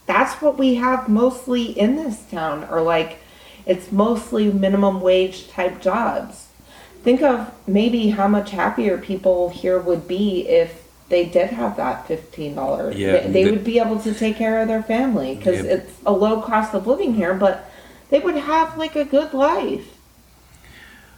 that's 0.06 0.40
what 0.40 0.56
we 0.56 0.76
have 0.76 1.10
mostly 1.10 1.78
in 1.78 1.96
this 1.96 2.22
town, 2.30 2.66
or 2.70 2.80
like, 2.80 3.18
it's 3.66 3.92
mostly 3.92 4.50
minimum 4.50 5.02
wage 5.02 5.46
type 5.48 5.82
jobs 5.82 6.48
think 7.02 7.20
of 7.20 7.52
maybe 7.66 8.10
how 8.10 8.28
much 8.28 8.50
happier 8.52 8.96
people 8.96 9.48
here 9.48 9.78
would 9.78 10.06
be 10.06 10.48
if 10.48 10.88
they 11.08 11.26
did 11.26 11.50
have 11.50 11.76
that 11.76 12.06
fifteen 12.06 12.54
dollars. 12.54 12.96
Yeah, 12.96 13.12
they, 13.26 13.28
they 13.32 13.44
the- 13.44 13.50
would 13.50 13.64
be 13.64 13.78
able 13.78 13.98
to 14.00 14.14
take 14.14 14.36
care 14.36 14.62
of 14.62 14.68
their 14.68 14.82
family 14.82 15.34
because 15.34 15.64
Yeah. 15.64 15.72
it's 15.72 15.92
a 16.06 16.12
low 16.12 16.40
cost 16.40 16.72
of 16.74 16.86
living 16.86 17.14
here, 17.14 17.34
but 17.34 17.68
they 18.12 18.20
would 18.20 18.36
have 18.36 18.76
like 18.76 18.94
a 18.94 19.04
good 19.06 19.32
life. 19.32 19.88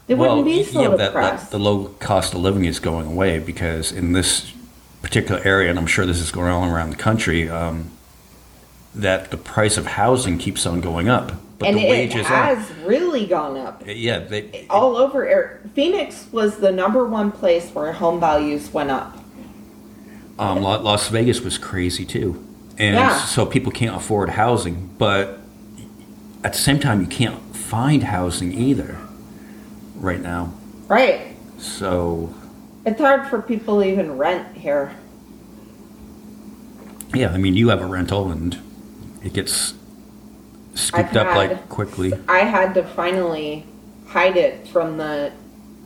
They 0.07 0.15
wouldn't 0.15 0.45
be 0.45 0.63
so 0.63 0.83
yeah, 0.83 0.97
that, 0.97 1.13
that 1.13 1.51
the 1.51 1.59
low 1.59 1.87
cost 1.99 2.35
of 2.35 2.41
living 2.41 2.65
is 2.67 2.79
going 2.79 3.07
away 3.07 3.39
because 3.41 3.91
in 3.91 4.13
this 4.13 4.53
particular 5.03 5.41
area, 5.45 5.71
and 5.71 5.79
I'm 5.79 5.87
sure 5.89 6.07
this 6.07 6.21
is 6.21 6.31
going 6.31 6.53
on 6.53 6.69
around 6.71 6.91
the 6.91 6.97
country, 6.97 7.49
um, 7.49 7.91
that 8.95 9.31
the 9.33 9.37
price 9.37 9.77
of 9.77 9.87
housing 9.87 10.39
keeps 10.39 10.67
on 10.67 10.81
going 10.81 11.09
up, 11.09 11.33
but 11.59 11.69
and 11.69 11.77
the 11.79 11.87
it 11.87 11.91
wages 11.91 12.27
has 12.27 12.71
aren't. 12.71 12.87
really 12.87 13.27
gone 13.27 13.57
up. 13.57 13.83
Yeah, 13.87 14.21
they, 14.21 14.67
All 14.71 14.97
over 14.97 15.61
Phoenix 15.75 16.27
was 16.31 16.59
the 16.59 16.71
number 16.71 17.05
one 17.07 17.33
place 17.33 17.71
where 17.71 17.93
home 17.93 18.21
values 18.21 18.73
went 18.73 18.91
up. 18.91 19.19
um, 20.39 20.63
Las 20.63 21.09
Vegas 21.09 21.41
was 21.41 21.59
crazy 21.59 22.05
too, 22.05 22.45
and 22.79 22.95
Yeah. 22.95 23.17
so 23.25 23.47
people 23.47 23.73
can't 23.73 23.97
afford 23.97 24.29
housing. 24.31 24.91
But 24.99 25.41
at 26.45 26.53
the 26.53 26.59
same 26.59 26.79
time, 26.79 27.01
you 27.01 27.07
can't 27.07 27.41
find 27.57 28.05
housing 28.05 28.53
either 28.53 28.99
right 29.97 30.21
now. 30.21 30.53
Right. 30.87 31.35
So 31.59 32.35
It's 32.85 33.01
hard 33.01 33.29
for 33.29 33.41
people 33.41 33.81
to 33.81 33.89
even 33.89 34.19
rent 34.19 34.55
here. 34.57 34.95
yeah, 37.15 37.31
I 37.31 37.39
mean, 37.39 37.55
you 37.55 37.69
have 37.71 37.81
a 37.81 37.87
rental, 37.87 38.31
and 38.31 38.59
it 39.23 39.33
gets 39.33 39.75
scooped 40.75 41.17
I've 41.17 41.29
up 41.29 41.37
like 41.37 41.69
quickly. 41.71 42.13
I 42.29 42.41
had 42.41 42.75
to 42.75 42.83
finally 42.83 43.65
hide 44.07 44.37
it 44.37 44.69
from 44.69 44.99
the 44.99 45.33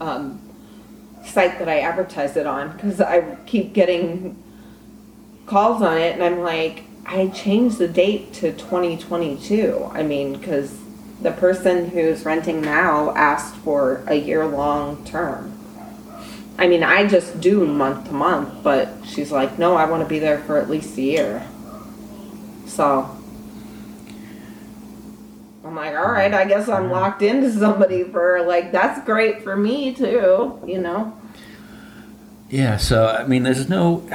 um, 0.00 0.40
site 1.24 1.58
that 1.60 1.68
I 1.68 1.80
advertised 1.80 2.36
it 2.36 2.46
on 2.46 2.72
because 2.72 3.00
I 3.00 3.36
keep 3.46 3.74
getting 3.74 4.42
calls 5.46 5.82
on 5.82 5.98
it, 5.98 6.14
and 6.14 6.24
I'm 6.24 6.40
like, 6.40 6.84
I 7.10 7.28
changed 7.28 7.78
the 7.78 7.88
date 7.88 8.34
to 8.34 8.52
2022. 8.52 9.90
I 9.94 10.02
mean, 10.02 10.34
because 10.34 10.78
the 11.22 11.32
person 11.32 11.88
who's 11.88 12.26
renting 12.26 12.60
now 12.60 13.14
asked 13.16 13.54
for 13.56 14.04
a 14.06 14.14
year 14.14 14.46
long 14.46 15.02
term. 15.06 15.54
I 16.58 16.68
mean, 16.68 16.82
I 16.82 17.06
just 17.06 17.40
do 17.40 17.66
month 17.66 18.08
to 18.08 18.12
month, 18.12 18.62
but 18.62 18.90
she's 19.06 19.32
like, 19.32 19.58
no, 19.58 19.74
I 19.74 19.86
want 19.86 20.02
to 20.02 20.08
be 20.08 20.18
there 20.18 20.38
for 20.40 20.58
at 20.58 20.68
least 20.68 20.98
a 20.98 21.02
year. 21.02 21.46
So 22.66 23.16
I'm 25.64 25.74
like, 25.74 25.96
all 25.96 26.12
right, 26.12 26.34
I 26.34 26.44
guess 26.44 26.68
I'm 26.68 26.84
mm-hmm. 26.84 26.92
locked 26.92 27.22
into 27.22 27.50
somebody 27.52 28.04
for 28.04 28.42
like 28.42 28.70
that's 28.70 29.02
great 29.06 29.42
for 29.42 29.56
me 29.56 29.94
too, 29.94 30.60
you 30.66 30.78
know. 30.78 31.18
Yeah, 32.50 32.76
so 32.76 33.06
I 33.06 33.26
mean, 33.26 33.44
there's 33.44 33.70
no 33.70 34.06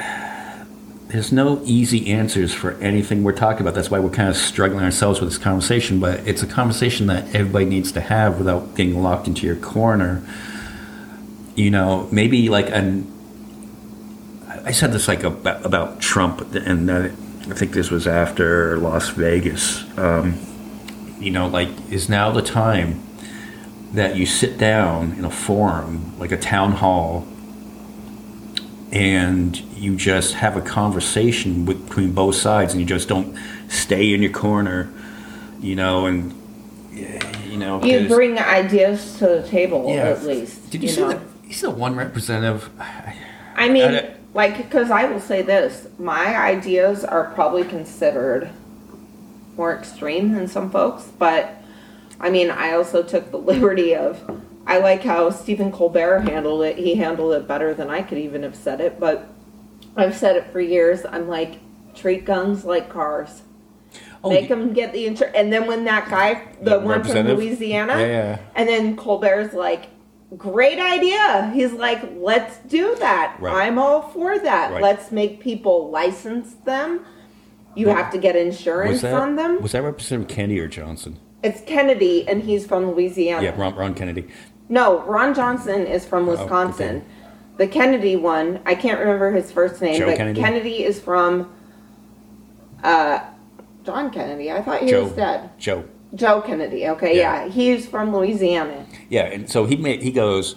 there's 1.14 1.32
no 1.32 1.61
easy 1.64 2.11
answers 2.11 2.51
for 2.51 2.72
anything 2.80 3.24
we're 3.24 3.34
talking 3.34 3.61
about. 3.61 3.76
That's 3.76 3.91
why 3.91 3.99
we're 3.99 4.09
kind 4.09 4.30
of 4.30 4.36
struggling 4.36 4.84
ourselves 4.84 5.22
with 5.22 5.30
this 5.30 5.38
conversation. 5.38 5.99
But 5.99 6.28
it's 6.28 6.41
a 6.41 6.47
conversation 6.47 7.05
that 7.05 7.36
everybody 7.36 7.66
needs 7.66 7.91
to 7.91 8.01
have 8.01 8.39
without 8.39 8.74
getting 8.74 8.99
locked 8.99 9.28
into 9.28 9.45
your 9.45 9.55
corner. 9.55 10.24
You 11.53 11.70
know, 11.70 12.09
maybe 12.11 12.49
like 12.49 12.72
an 12.72 13.11
I 14.66 14.72
said 14.72 14.91
this 14.91 15.07
like 15.07 15.24
about, 15.24 15.64
about 15.64 16.01
Trump, 16.01 16.55
and 16.55 16.89
I 16.89 17.09
think 17.09 17.74
this 17.74 17.91
was 17.91 18.07
after 18.07 18.80
Las 18.80 19.09
Vegas. 19.09 19.84
Um, 19.99 20.39
you 21.20 21.30
know, 21.30 21.45
like 21.45 21.70
is 21.91 22.09
now 22.09 22.32
the 22.32 22.41
time 22.41 23.03
that 23.93 24.16
you 24.16 24.26
sit 24.26 24.57
down 24.57 25.11
in 25.11 25.26
a 25.26 25.30
forum, 25.30 26.18
like 26.18 26.32
a 26.32 26.38
town 26.38 26.72
hall, 26.72 27.28
and 28.94 29.58
you 29.76 29.96
just 29.96 30.36
have 30.36 30.56
a 30.56 30.62
conversation 30.62 31.66
with, 31.66 31.88
between 31.88 32.12
both 32.14 32.36
sides, 32.36 32.74
and 32.74 32.80
you 32.80 32.86
just 32.86 33.10
don't 33.10 33.36
stay 33.68 34.14
in 34.14 34.22
your 34.22 34.32
corner, 34.32 34.88
you 35.60 35.76
know, 35.76 36.06
and 36.06 36.32
you 36.94 37.58
know. 37.58 37.84
You 37.84 38.08
bring 38.08 38.38
ideas 38.38 39.18
to 39.18 39.26
the 39.28 39.48
table 39.50 39.88
Yeah. 39.89 40.10
at 40.10 40.24
least. 40.24 40.70
Did 40.70 40.84
you, 40.84 40.89
see 40.89 41.02
know? 41.02 41.10
that? 41.10 41.22
He's 41.44 41.62
the 41.62 41.72
one 41.72 41.96
representative. 41.96 42.70
I 43.56 43.68
mean, 43.70 43.96
I- 43.96 44.14
like, 44.36 44.58
because 44.58 44.91
I 44.91 45.06
will 45.06 45.20
say 45.20 45.41
this: 45.41 45.88
my 45.98 46.38
ideas 46.38 47.04
are 47.04 47.26
probably 47.34 47.64
considered 47.64 48.52
more 49.58 49.76
extreme 49.76 50.34
than 50.34 50.48
some 50.48 50.70
folks, 50.70 51.06
but 51.18 51.56
I 52.20 52.30
mean, 52.30 52.52
I 52.52 52.74
also 52.74 53.02
took 53.02 53.32
the 53.32 53.38
liberty 53.52 53.96
of. 53.96 54.22
I 54.66 54.80
like 54.80 55.03
how 55.03 55.30
Stephen 55.30 55.72
Colbert 55.72 56.20
handled 56.22 56.64
it. 56.64 56.78
He 56.78 56.95
handled 56.95 57.34
it 57.34 57.47
better 57.47 57.74
than 57.74 57.89
I 57.89 58.01
could 58.01 58.18
even 58.18 58.43
have 58.43 58.55
said 58.55 58.80
it, 58.82 58.99
but 58.99 59.28
I've 59.95 60.16
said 60.16 60.36
it 60.38 60.51
for 60.51 60.59
years. 60.61 61.05
I'm 61.05 61.28
like, 61.28 61.59
treat 61.95 62.26
guns 62.26 62.64
like 62.66 62.89
cars. 62.89 63.41
Oh, 64.24 64.30
Make 64.30 64.47
them 64.47 64.72
get 64.74 64.93
the 64.93 65.05
insurance. 65.05 65.36
And 65.36 65.51
then 65.51 65.68
when 65.68 65.84
that 65.84 66.09
guy, 66.09 66.47
the 66.61 66.72
The 66.72 66.80
one 66.80 67.03
from? 67.03 67.28
Louisiana, 67.28 67.99
Yeah, 67.99 68.05
yeah. 68.07 68.38
and 68.55 68.70
then 68.70 68.95
Colbert's 68.95 69.53
like, 69.53 69.88
great 70.38 70.80
idea. 70.80 71.51
He's 71.53 71.74
like, 71.74 72.01
let's 72.16 72.57
do 72.59 72.95
that. 72.95 73.36
Right. 73.39 73.68
I'm 73.68 73.78
all 73.78 74.01
for 74.09 74.39
that. 74.39 74.72
Right. 74.72 74.82
Let's 74.82 75.11
make 75.11 75.41
people 75.41 75.89
license 75.91 76.53
them. 76.66 77.05
You 77.76 77.89
have 77.89 78.11
to 78.14 78.18
get 78.18 78.36
insurance 78.36 79.01
that 79.01 79.14
on 79.14 79.36
them. 79.36 79.61
was 79.61 79.74
that 79.74 79.82
Representative 79.84 80.34
Kennedy 80.34 80.59
or 80.59 80.68
Johnson? 80.68 81.20
it's 81.41 81.59
Kennedy, 81.66 82.26
and 82.26 82.41
he's 82.41 82.66
from 82.66 82.91
Louisiana. 82.91 83.43
Yeah, 83.43 83.53
Ron, 83.59 83.76
Ron 83.76 83.93
Kennedy. 83.93 84.30
No, 84.74 85.02
Ron 85.04 85.36
Johnson 85.36 85.86
is 85.86 86.04
from 86.04 86.26
Wisconsin. 86.26 86.98
okay. 86.98 87.06
The 87.58 87.68
Kennedy 87.68 88.16
one, 88.16 88.60
I 88.66 88.74
can't 88.74 89.00
remember 89.00 89.30
his 89.32 89.52
first 89.52 89.80
name, 89.80 90.00
Joe 90.00 90.08
but 90.08 90.18
Kennedy? 90.18 90.84
is 90.84 91.00
from 91.00 91.54
uh, 92.84 93.20
John 93.84 94.10
Kennedy. 94.10 94.52
I 94.52 94.64
thought 94.64 94.82
he 94.82 94.90
Joe. 94.90 95.04
was 95.04 95.12
dead. 95.12 95.52
Joe. 95.60 95.84
Joe 96.16 96.42
Kennedy. 96.42 96.88
Okay, 96.88 97.16
Yeah. 97.16 97.46
yeah. 97.46 97.52
he's 97.52 97.86
from 97.86 98.12
Louisiana. 98.16 98.88
Yeah, 99.10 99.26
and 99.26 99.48
so 99.48 99.66
he 99.66 99.76
made, 99.76 100.02
he 100.02 100.12
goes, 100.12 100.56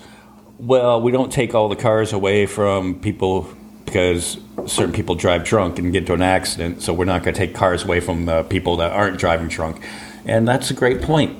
well, 0.58 0.98
we 1.02 1.12
don't 1.12 1.30
take 1.30 1.54
all 1.54 1.68
the 1.68 1.76
cars 1.76 2.14
away 2.14 2.46
from 2.46 2.98
people 3.00 3.46
because 3.84 4.38
certain 4.64 4.94
people 4.94 5.14
drive 5.14 5.44
drunk 5.44 5.78
and 5.78 5.92
get 5.92 6.04
into 6.04 6.14
an 6.14 6.22
accident, 6.22 6.80
so 6.80 6.94
we're 6.94 7.04
not 7.04 7.22
going 7.22 7.34
to 7.34 7.38
take 7.38 7.54
cars 7.54 7.84
away 7.84 8.00
from 8.00 8.24
the 8.24 8.44
people 8.44 8.78
that 8.78 8.92
aren't 8.92 9.18
driving 9.18 9.48
drunk, 9.48 9.84
and 10.24 10.48
that's 10.48 10.70
a 10.70 10.74
great 10.74 11.02
point. 11.02 11.36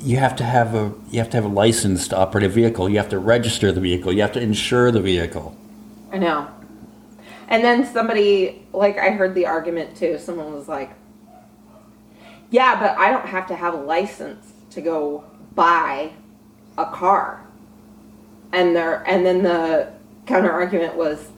You 0.00 0.18
have 0.18 0.36
to 0.36 0.44
have 0.44 0.74
a 0.74 0.92
you 1.10 1.18
have 1.18 1.30
to 1.30 1.36
have 1.36 1.44
a 1.44 1.54
license 1.54 2.08
to 2.08 2.16
operate 2.16 2.44
a 2.44 2.48
vehicle. 2.48 2.88
You 2.88 2.98
have 2.98 3.08
to 3.10 3.18
register 3.18 3.72
the 3.72 3.80
vehicle. 3.80 4.12
You 4.12 4.22
have 4.22 4.32
to 4.32 4.40
insure 4.40 4.90
the 4.90 5.00
vehicle. 5.00 5.56
I 6.12 6.18
know. 6.18 6.48
And 7.48 7.62
then 7.62 7.86
somebody, 7.86 8.66
like, 8.72 8.98
I 8.98 9.10
heard 9.10 9.34
the 9.34 9.46
argument 9.46 9.96
too. 9.96 10.18
Someone 10.18 10.52
was 10.52 10.68
like, 10.68 10.90
Yeah, 12.50 12.78
but 12.78 12.96
I 12.98 13.10
don't 13.10 13.26
have 13.26 13.46
to 13.48 13.56
have 13.56 13.74
a 13.74 13.78
license 13.78 14.52
to 14.70 14.80
go 14.80 15.24
buy 15.54 16.12
a 16.76 16.86
car. 16.86 17.44
And 18.52 18.76
there 18.76 19.02
and 19.08 19.24
then 19.24 19.42
the 19.42 19.92
counter 20.26 20.52
argument 20.52 20.96
was 20.96 21.30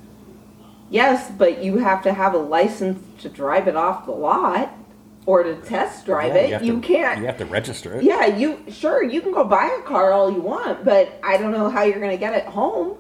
yes, 0.91 1.31
but 1.31 1.63
you 1.63 1.79
have 1.79 2.03
to 2.03 2.13
have 2.13 2.35
a 2.35 2.39
license 2.39 3.03
to 3.23 3.29
drive 3.29 3.69
it 3.69 3.77
off 3.77 4.07
the 4.07 4.13
lot 4.13 4.73
or 5.29 5.43
to 5.43 5.57
test 5.57 6.07
drive 6.07 6.35
Yeah, 6.35 6.41
it. 6.41 6.51
have 6.53 6.65
You, 6.65 6.81
to- 6.81 6.87
can't 6.89 7.19
You 7.21 7.27
have 7.27 7.37
to 7.37 7.45
register 7.45 7.95
it. 7.97 8.03
Yeah, 8.03 8.25
you 8.25 8.65
sure 8.71 9.03
you 9.05 9.21
can 9.21 9.31
go 9.33 9.45
buy 9.45 9.77
a 9.79 9.83
car 9.87 10.11
all 10.11 10.33
you 10.33 10.41
want, 10.41 10.87
but 10.87 11.21
I 11.23 11.37
don't 11.37 11.53
know 11.53 11.69
how 11.69 11.83
you're 11.83 12.01
going 12.01 12.13
to 12.13 12.17
get 12.17 12.33
it 12.33 12.47
home. 12.47 12.97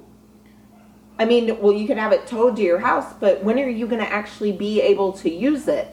I 1.19 1.25
mean, 1.25 1.59
well, 1.59 1.73
you 1.73 1.87
can 1.87 1.97
have 1.97 2.13
it 2.13 2.27
towed 2.27 2.57
to 2.57 2.63
your 2.63 2.81
house, 2.81 3.15
but 3.19 3.43
when 3.43 3.59
are 3.59 3.67
you 3.67 3.87
going 3.87 4.03
to 4.03 4.13
actually 4.13 4.53
be 4.53 4.83
able 4.83 5.15
to 5.15 5.31
use 5.31 5.69
it? 5.69 5.89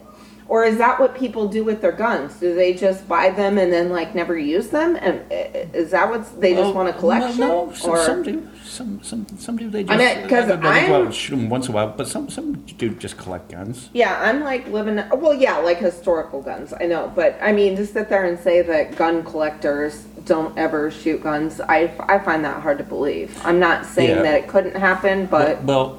Or 0.48 0.64
is 0.64 0.78
that 0.78 1.00
what 1.00 1.16
people 1.16 1.48
do 1.48 1.64
with 1.64 1.80
their 1.80 1.90
guns? 1.92 2.34
Do 2.38 2.54
they 2.54 2.72
just 2.72 3.08
buy 3.08 3.30
them 3.30 3.58
and 3.58 3.72
then 3.72 3.90
like 3.90 4.14
never 4.14 4.38
use 4.38 4.68
them? 4.68 4.96
And 5.00 5.20
uh, 5.32 5.34
is 5.76 5.90
that 5.90 6.08
what 6.08 6.40
they 6.40 6.52
just 6.52 6.62
Well, 6.62 6.74
want 6.74 6.88
a 6.88 6.92
collection? 6.92 7.40
No, 7.40 7.66
no 7.66 7.72
some, 7.72 7.90
or 7.90 8.04
some 8.04 8.22
do. 8.22 8.48
Some, 8.64 9.02
some, 9.02 9.26
some 9.38 9.56
do. 9.56 9.68
They 9.70 9.82
just. 9.82 9.92
I 9.92 9.96
mean, 10.20 10.28
'cause 10.28 10.46
they 10.46 10.56
go 10.56 10.68
out 10.96 11.06
and 11.06 11.14
shoot 11.14 11.34
them 11.36 11.48
once 11.48 11.68
a 11.68 11.72
while, 11.72 11.88
but 11.96 12.06
some, 12.06 12.28
some 12.28 12.54
do 12.78 12.90
just 12.90 13.16
collect 13.16 13.50
guns. 13.50 13.88
yeah, 13.92 14.20
I'm 14.20 14.40
like 14.44 14.68
living. 14.68 15.02
Well, 15.16 15.34
yeah, 15.34 15.56
like 15.58 15.78
historical 15.78 16.42
guns. 16.42 16.72
I 16.78 16.84
know, 16.86 17.10
but 17.14 17.36
I 17.42 17.52
mean, 17.52 17.74
to 17.76 17.86
sit 17.86 18.08
there 18.08 18.24
and 18.24 18.38
say 18.38 18.62
that 18.62 18.94
gun 18.96 19.24
collectors 19.24 20.04
don't 20.26 20.56
ever 20.58 20.90
shoot 20.90 21.22
guns, 21.22 21.60
I, 21.60 21.92
I 22.00 22.18
find 22.18 22.44
that 22.44 22.60
hard 22.62 22.78
to 22.78 22.84
believe. 22.84 23.36
I'm 23.44 23.58
not 23.60 23.86
saying 23.86 24.10
Yeah. 24.16 24.22
that 24.22 24.34
it 24.34 24.48
couldn't 24.48 24.76
happen, 24.76 25.26
but 25.26 25.62
Well, 25.64 25.98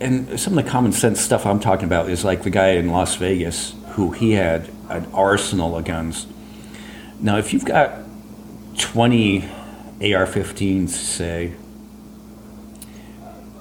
and 0.00 0.38
some 0.40 0.56
of 0.56 0.64
the 0.64 0.70
common 0.70 0.92
sense 0.92 1.20
stuff 1.20 1.46
I'm 1.46 1.60
talking 1.60 1.84
about 1.84 2.08
is 2.08 2.24
like 2.24 2.42
the 2.42 2.50
guy 2.50 2.70
in 2.70 2.90
Las 2.90 3.16
Vegas 3.16 3.74
who 3.90 4.12
he 4.12 4.32
had 4.32 4.70
an 4.88 5.06
arsenal 5.12 5.76
of 5.76 5.84
guns. 5.84 6.26
Now, 7.20 7.36
if 7.36 7.52
you've 7.52 7.64
got 7.64 7.98
20 8.78 9.42
AR-15s, 10.00 10.88
say, 10.88 11.52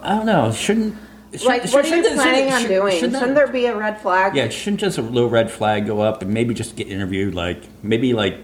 I 0.01 0.15
don't 0.15 0.25
know, 0.25 0.51
shouldn't 0.51 0.95
should- 1.33 1.45
like, 1.45 1.63
what 1.71 1.85
are 1.85 1.95
you 1.95 2.03
planning 2.03 2.53
on 2.53 2.63
doing? 2.63 2.93
shouldn't 2.93 3.17
Shouldn't 3.19 3.35
there 3.35 3.47
be 3.47 3.65
a 3.65 3.75
red 3.75 4.01
flag? 4.01 4.35
Yeah, 4.35 4.49
shouldn't 4.49 4.79
just 4.79 4.97
a 4.97 5.01
little 5.01 5.29
red 5.29 5.51
flag 5.51 5.85
go 5.85 5.99
up 6.01 6.21
and 6.21 6.33
maybe 6.33 6.53
just 6.53 6.75
get 6.75 6.87
interviewed? 6.87 7.35
Like 7.35 7.63
maybe 7.83 8.13
like 8.13 8.37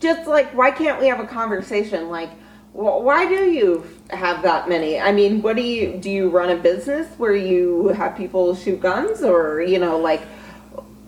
Just 0.00 0.28
like, 0.28 0.54
why 0.54 0.70
can't 0.70 1.00
we 1.00 1.06
have 1.08 1.20
a 1.20 1.26
conversation? 1.26 2.10
Like, 2.10 2.30
wh- 2.72 3.02
why 3.02 3.26
do 3.26 3.50
you 3.50 3.84
have 4.10 4.42
that 4.42 4.68
many? 4.68 4.98
I 5.00 5.12
mean, 5.12 5.42
what 5.42 5.56
do 5.56 5.62
you 5.62 5.96
do? 5.98 6.10
You 6.10 6.28
run 6.30 6.50
a 6.50 6.56
business 6.56 7.08
where 7.18 7.34
you 7.34 7.88
have 7.88 8.16
people 8.16 8.54
shoot 8.54 8.80
guns, 8.80 9.22
or 9.22 9.60
you 9.62 9.78
know, 9.78 9.98
like, 9.98 10.22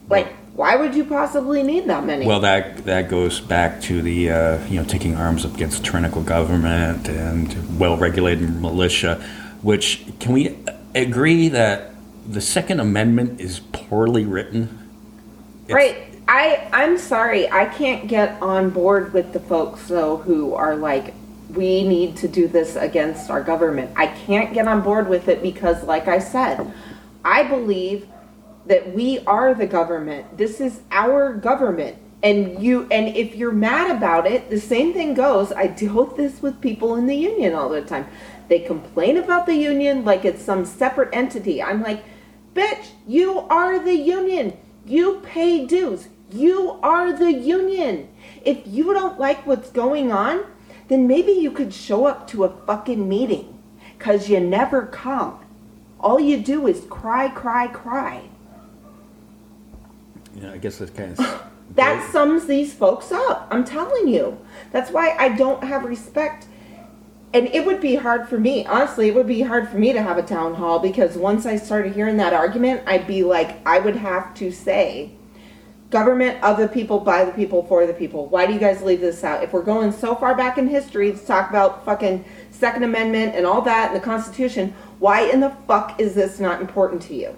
like, 0.08 0.32
why 0.54 0.76
would 0.76 0.94
you 0.94 1.04
possibly 1.04 1.62
need 1.62 1.86
that 1.86 2.04
many? 2.04 2.26
well 2.26 2.40
that 2.40 2.84
that 2.84 3.08
goes 3.08 3.40
back 3.40 3.80
to 3.82 4.02
the 4.02 4.30
uh, 4.30 4.66
you 4.68 4.80
know 4.80 4.86
taking 4.86 5.16
arms 5.16 5.44
up 5.44 5.54
against 5.54 5.84
tyrannical 5.84 6.22
government 6.22 7.08
and 7.08 7.78
well-regulated 7.78 8.60
militia. 8.60 9.16
Which 9.62 10.04
can 10.20 10.32
we 10.34 10.56
agree 10.94 11.48
that 11.48 11.94
the 12.28 12.40
Second 12.40 12.80
Amendment 12.80 13.40
is 13.40 13.60
poorly 13.72 14.24
written? 14.24 14.62
It's- 15.68 15.74
Right. 15.74 15.96
I 16.26 16.68
I'm 16.72 16.96
sorry. 16.98 17.50
I 17.50 17.66
can't 17.66 18.06
get 18.08 18.40
on 18.40 18.70
board 18.70 19.12
with 19.12 19.32
the 19.34 19.40
folks 19.40 19.88
though 19.88 20.16
who 20.18 20.54
are 20.54 20.74
like 20.76 21.12
we 21.50 21.86
need 21.86 22.16
to 22.18 22.28
do 22.28 22.48
this 22.48 22.76
against 22.76 23.30
our 23.30 23.42
government. 23.42 23.92
I 23.96 24.06
can't 24.06 24.54
get 24.54 24.66
on 24.66 24.82
board 24.82 25.08
with 25.08 25.28
it 25.28 25.42
because 25.42 25.82
like 25.84 26.08
I 26.08 26.18
said, 26.18 26.72
I 27.24 27.44
believe 27.44 28.08
that 28.66 28.94
we 28.94 29.20
are 29.20 29.54
the 29.54 29.66
government. 29.66 30.36
This 30.36 30.60
is 30.60 30.80
our 30.90 31.34
government. 31.34 31.98
And 32.22 32.62
you 32.62 32.88
and 32.90 33.14
if 33.14 33.34
you're 33.34 33.52
mad 33.52 33.94
about 33.94 34.26
it, 34.26 34.48
the 34.48 34.60
same 34.60 34.94
thing 34.94 35.12
goes. 35.12 35.52
I 35.52 35.66
deal 35.66 36.04
with 36.04 36.16
this 36.16 36.40
with 36.40 36.60
people 36.60 36.96
in 36.96 37.06
the 37.06 37.16
union 37.16 37.54
all 37.54 37.68
the 37.68 37.82
time. 37.82 38.06
They 38.48 38.60
complain 38.60 39.18
about 39.18 39.46
the 39.46 39.54
union 39.54 40.04
like 40.04 40.24
it's 40.24 40.42
some 40.42 40.64
separate 40.64 41.10
entity. 41.12 41.62
I'm 41.62 41.82
like, 41.82 42.02
bitch, 42.54 42.88
you 43.06 43.40
are 43.50 43.78
the 43.78 43.94
union. 43.94 44.56
You 44.86 45.20
pay 45.22 45.66
dues. 45.66 46.08
You 46.30 46.78
are 46.82 47.12
the 47.12 47.32
union. 47.32 48.08
If 48.42 48.62
you 48.66 48.92
don't 48.94 49.20
like 49.20 49.46
what's 49.46 49.70
going 49.70 50.10
on, 50.10 50.44
then 50.88 51.06
maybe 51.06 51.32
you 51.32 51.50
could 51.50 51.72
show 51.72 52.06
up 52.06 52.26
to 52.28 52.44
a 52.44 52.56
fucking 52.66 53.08
meeting 53.08 53.58
because 53.96 54.28
you 54.28 54.40
never 54.40 54.86
come. 54.86 55.40
All 56.00 56.20
you 56.20 56.38
do 56.38 56.66
is 56.66 56.86
cry, 56.90 57.28
cry, 57.28 57.68
cry. 57.68 58.22
Yeah, 60.34 60.52
I 60.52 60.58
guess 60.58 60.78
that's 60.78 60.90
kind 60.90 61.18
of 61.18 61.42
That 61.74 62.08
sums 62.12 62.46
these 62.46 62.74
folks 62.74 63.10
up. 63.10 63.48
I'm 63.50 63.64
telling 63.64 64.08
you. 64.08 64.38
That's 64.70 64.90
why 64.90 65.16
I 65.18 65.30
don't 65.30 65.64
have 65.64 65.84
respect. 65.84 66.46
And 67.32 67.48
it 67.48 67.66
would 67.66 67.80
be 67.80 67.96
hard 67.96 68.28
for 68.28 68.38
me, 68.38 68.64
honestly, 68.64 69.08
it 69.08 69.14
would 69.14 69.26
be 69.26 69.42
hard 69.42 69.68
for 69.68 69.76
me 69.76 69.92
to 69.92 70.00
have 70.00 70.18
a 70.18 70.22
town 70.22 70.54
hall 70.54 70.78
because 70.78 71.16
once 71.16 71.46
I 71.46 71.56
started 71.56 71.92
hearing 71.92 72.16
that 72.18 72.32
argument, 72.32 72.82
I'd 72.86 73.08
be 73.08 73.24
like, 73.24 73.66
I 73.66 73.80
would 73.80 73.96
have 73.96 74.34
to 74.34 74.52
say, 74.52 75.10
government 75.94 76.42
of 76.42 76.58
the 76.58 76.66
people, 76.66 76.98
by 76.98 77.24
the 77.24 77.30
people, 77.30 77.62
for 77.62 77.86
the 77.86 77.94
people. 77.94 78.26
Why 78.26 78.46
do 78.46 78.52
you 78.52 78.58
guys 78.58 78.82
leave 78.82 79.00
this 79.00 79.22
out? 79.22 79.44
If 79.44 79.52
we're 79.52 79.62
going 79.62 79.92
so 79.92 80.16
far 80.16 80.34
back 80.34 80.58
in 80.58 80.66
history 80.66 81.12
to 81.12 81.18
talk 81.18 81.50
about 81.50 81.84
fucking 81.84 82.24
Second 82.50 82.82
Amendment 82.82 83.36
and 83.36 83.46
all 83.46 83.62
that 83.62 83.92
and 83.92 83.96
the 83.96 84.04
Constitution, 84.04 84.74
why 84.98 85.20
in 85.20 85.38
the 85.38 85.50
fuck 85.68 86.00
is 86.00 86.16
this 86.16 86.40
not 86.40 86.60
important 86.60 87.00
to 87.02 87.14
you? 87.14 87.36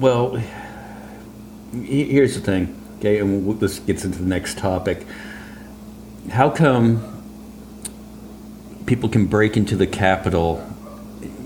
Well, 0.00 0.42
here's 1.72 2.34
the 2.34 2.40
thing, 2.40 2.76
okay, 2.98 3.20
and 3.20 3.60
this 3.60 3.78
gets 3.78 4.04
into 4.04 4.18
the 4.18 4.28
next 4.28 4.58
topic. 4.58 5.06
How 6.30 6.50
come 6.50 7.12
people 8.86 9.08
can 9.08 9.26
break 9.26 9.56
into 9.56 9.76
the 9.76 9.86
Capitol, 9.86 10.68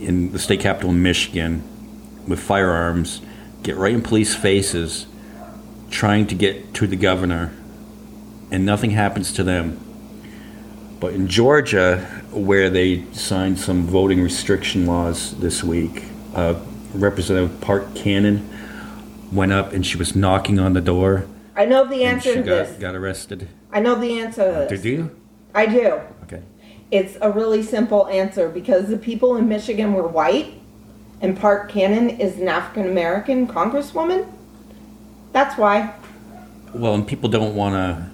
in 0.01 0.33
the 0.33 0.39
state 0.39 0.61
capitol 0.61 0.91
in 0.91 1.03
Michigan, 1.03 1.63
with 2.27 2.41
firearms, 2.41 3.21
get 3.63 3.77
right 3.77 3.95
in 3.95 4.03
police 4.03 4.35
faces, 4.35 5.07
trying 5.91 6.27
to 6.27 6.35
get 6.35 6.75
to 6.75 6.87
the 6.87 6.97
governor, 6.97 7.53
and 8.51 8.65
nothing 8.65 8.91
happens 8.91 9.33
to 9.35 9.43
them? 9.43 9.81
But 11.01 11.15
in 11.15 11.29
Georgia, 11.29 11.99
where 12.33 12.71
they 12.71 13.05
signed 13.13 13.59
some 13.59 13.87
voting 13.87 14.21
restriction 14.21 14.87
laws 14.87 15.39
this 15.39 15.63
week, 15.63 16.05
uh, 16.35 16.55
Representative 16.93 17.61
Park 17.61 17.95
Cannon 17.95 18.49
went 19.33 19.53
up 19.53 19.73
and 19.73 19.87
she 19.87 19.97
was 19.97 20.17
knocking 20.17 20.59
on 20.59 20.73
the 20.73 20.81
door 20.81 21.27
I 21.59 21.65
know 21.65 21.85
the 21.85 22.05
answer 22.05 22.31
she 22.31 22.35
to 22.37 22.43
this. 22.45 22.71
got, 22.71 22.81
got 22.81 22.95
arrested. 22.95 23.49
I 23.73 23.81
know 23.81 23.97
the 23.97 24.21
answer 24.21 24.45
to 24.45 24.53
this. 24.53 24.81
Did 24.81 24.85
you? 24.85 25.17
I 25.53 25.67
do. 25.67 26.01
It's 26.91 27.19
a 27.21 27.31
really 27.31 27.63
simple 27.63 28.07
answer 28.09 28.49
because 28.49 28.89
the 28.89 28.97
people 28.97 29.37
in 29.37 29.49
Michigan 29.49 29.93
were 29.93 30.09
white 30.09 30.55
and 31.21 31.39
Park 31.39 31.71
Cannon 31.71 32.09
is 32.11 32.39
an 32.39 32.49
African 32.49 32.89
American 32.89 33.47
congresswoman. 33.47 34.27
That's 35.33 35.59
why. 35.59 35.95
Well, 36.73 36.95
and 36.95 37.07
people 37.07 37.29
don't 37.29 37.55
want 37.55 37.75
to 37.75 38.11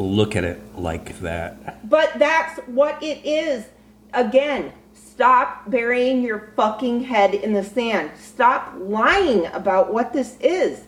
look 0.00 0.36
at 0.36 0.44
it 0.44 0.60
like 0.76 1.18
that. 1.20 1.88
But 1.88 2.18
that's 2.18 2.58
what 2.66 3.02
it 3.02 3.24
is. 3.24 3.64
Again, 4.12 4.72
stop 4.92 5.70
burying 5.70 6.22
your 6.22 6.52
fucking 6.56 7.04
head 7.04 7.34
in 7.34 7.52
the 7.52 7.64
sand. 7.64 8.10
Stop 8.18 8.74
lying 8.78 9.46
about 9.46 9.92
what 9.92 10.12
this 10.12 10.36
is. 10.40 10.84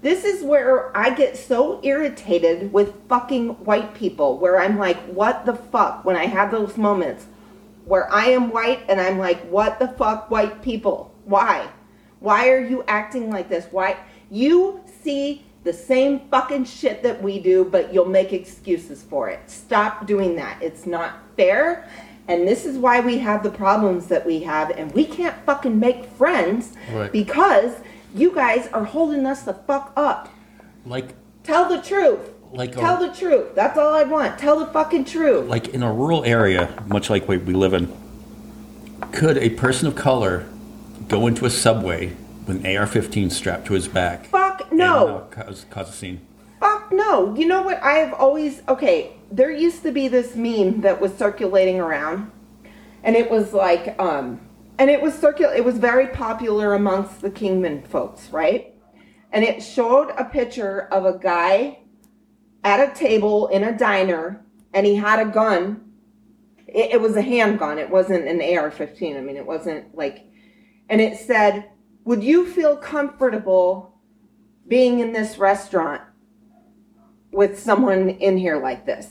This 0.00 0.24
is 0.24 0.44
where 0.44 0.96
I 0.96 1.10
get 1.10 1.36
so 1.36 1.80
irritated 1.82 2.72
with 2.72 2.94
fucking 3.08 3.64
white 3.64 3.94
people, 3.94 4.38
where 4.38 4.60
I'm 4.60 4.78
like, 4.78 4.98
what 5.06 5.44
the 5.44 5.54
fuck, 5.54 6.04
when 6.04 6.16
I 6.16 6.26
have 6.26 6.50
those 6.50 6.76
moments 6.76 7.26
where 7.84 8.12
I 8.12 8.26
am 8.26 8.50
white 8.50 8.80
and 8.88 9.00
I'm 9.00 9.18
like, 9.18 9.40
what 9.48 9.78
the 9.78 9.88
fuck, 9.88 10.30
white 10.30 10.60
people? 10.62 11.12
Why? 11.24 11.68
Why 12.20 12.50
are 12.50 12.60
you 12.60 12.84
acting 12.86 13.30
like 13.30 13.48
this? 13.48 13.66
Why? 13.70 13.96
You 14.30 14.80
see 15.02 15.42
the 15.64 15.72
same 15.72 16.20
fucking 16.30 16.66
shit 16.66 17.02
that 17.02 17.22
we 17.22 17.40
do, 17.40 17.64
but 17.64 17.92
you'll 17.92 18.04
make 18.04 18.32
excuses 18.32 19.02
for 19.02 19.30
it. 19.30 19.40
Stop 19.50 20.06
doing 20.06 20.36
that. 20.36 20.62
It's 20.62 20.84
not 20.86 21.14
fair. 21.36 21.88
And 22.28 22.46
this 22.46 22.66
is 22.66 22.76
why 22.76 23.00
we 23.00 23.16
have 23.18 23.42
the 23.42 23.50
problems 23.50 24.06
that 24.08 24.26
we 24.26 24.40
have, 24.40 24.70
and 24.70 24.92
we 24.92 25.06
can't 25.06 25.36
fucking 25.46 25.80
make 25.80 26.04
friends 26.04 26.74
Right. 26.92 27.10
because 27.10 27.76
you 28.14 28.34
guys 28.34 28.68
are 28.68 28.84
holding 28.84 29.26
us 29.26 29.42
the 29.42 29.54
fuck 29.54 29.92
up. 29.96 30.28
Like, 30.86 31.14
Tell 31.44 31.68
the 31.68 31.80
truth. 31.82 32.20
like, 32.52 32.72
Tell 32.72 33.02
a, 33.02 33.08
the 33.08 33.14
truth. 33.14 33.54
That's 33.54 33.78
all 33.78 33.94
I 33.94 34.04
want. 34.04 34.38
Tell 34.38 34.58
the 34.58 34.66
fucking 34.66 35.04
truth. 35.04 35.46
like 35.48 35.68
in 35.68 35.82
a 35.82 35.92
rural 35.92 36.24
area, 36.24 36.82
much 36.86 37.10
like 37.10 37.28
we, 37.28 37.36
we 37.38 37.54
live 37.54 37.74
in, 37.74 37.92
could 39.12 39.38
a 39.38 39.50
person 39.50 39.88
of 39.88 39.94
color 39.94 40.46
go 41.08 41.26
into 41.26 41.44
a 41.46 41.50
subway 41.50 42.14
with 42.46 42.64
an 42.64 42.76
AR-15 42.76 43.30
strapped 43.30 43.66
to 43.66 43.74
his 43.74 43.88
back? 43.88 44.26
Fuck 44.26 44.68
and, 44.70 44.78
no. 44.78 45.08
uh, 45.18 45.20
cause, 45.26 45.66
cause 45.70 45.88
a 45.88 45.92
scene. 45.92 46.20
Fuck 46.60 46.90
no. 46.92 47.34
You 47.36 47.46
know 47.46 47.62
what? 47.62 47.82
I 47.82 47.92
have 47.98 48.12
always 48.14 48.62
okay. 48.68 49.12
There 49.30 49.50
used 49.50 49.82
to 49.84 49.92
be 49.92 50.08
this 50.08 50.34
meme 50.34 50.80
that 50.80 51.00
was 51.00 51.14
circulating 51.14 51.78
around, 51.78 52.32
and 53.04 53.14
it 53.14 53.30
was 53.30 53.52
like, 53.52 53.94
um, 54.00 54.40
and 54.78 54.88
it 54.88 55.02
was 55.02 55.14
circular. 55.14 55.52
It 55.54 55.64
was 55.64 55.78
very 55.78 56.06
popular 56.06 56.74
amongst 56.74 57.20
the 57.20 57.30
Kingman 57.30 57.82
folks, 57.82 58.30
right? 58.30 58.74
And 59.32 59.44
it 59.44 59.60
showed 59.60 60.10
a 60.10 60.24
picture 60.24 60.88
of 60.92 61.04
a 61.04 61.18
guy 61.18 61.80
at 62.64 62.80
a 62.80 62.94
table 62.94 63.48
in 63.48 63.64
a 63.64 63.76
diner, 63.76 64.44
and 64.72 64.86
he 64.86 64.94
had 64.94 65.18
a 65.18 65.30
gun. 65.30 65.92
It, 66.66 66.92
it 66.92 67.00
was 67.00 67.16
a 67.16 67.22
handgun. 67.22 67.78
It 67.78 67.90
wasn't 67.90 68.28
an 68.28 68.40
AR-15. 68.40 69.16
I 69.16 69.20
mean, 69.20 69.36
it 69.36 69.46
wasn't 69.46 69.94
like, 69.96 70.26
and 70.88 71.00
it 71.00 71.18
said, 71.18 71.70
"Would 72.04 72.22
you 72.22 72.46
feel 72.46 72.76
comfortable 72.76 74.00
being 74.66 75.00
in 75.00 75.12
this 75.12 75.38
restaurant 75.38 76.02
with 77.32 77.58
someone 77.58 78.10
in 78.10 78.38
here 78.38 78.60
like 78.62 78.86
this?" 78.86 79.10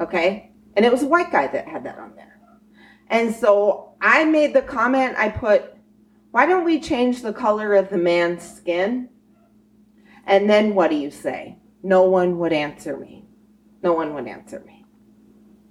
Okay, 0.00 0.52
and 0.76 0.84
it 0.84 0.92
was 0.92 1.02
a 1.02 1.08
white 1.08 1.32
guy 1.32 1.46
that 1.46 1.66
had 1.66 1.84
that 1.84 1.98
on 1.98 2.14
there. 2.14 2.40
And 3.08 3.34
so 3.34 3.87
I 4.00 4.24
made 4.24 4.54
the 4.54 4.62
comment, 4.62 5.16
I 5.16 5.28
put, 5.28 5.74
why 6.30 6.46
don't 6.46 6.64
we 6.64 6.80
change 6.80 7.22
the 7.22 7.32
color 7.32 7.74
of 7.74 7.90
the 7.90 7.98
man's 7.98 8.48
skin? 8.48 9.08
And 10.26 10.48
then 10.48 10.74
what 10.74 10.90
do 10.90 10.96
you 10.96 11.10
say? 11.10 11.56
No 11.82 12.02
one 12.02 12.38
would 12.38 12.52
answer 12.52 12.96
me. 12.96 13.24
No 13.82 13.92
one 13.94 14.14
would 14.14 14.26
answer 14.26 14.62
me. 14.66 14.84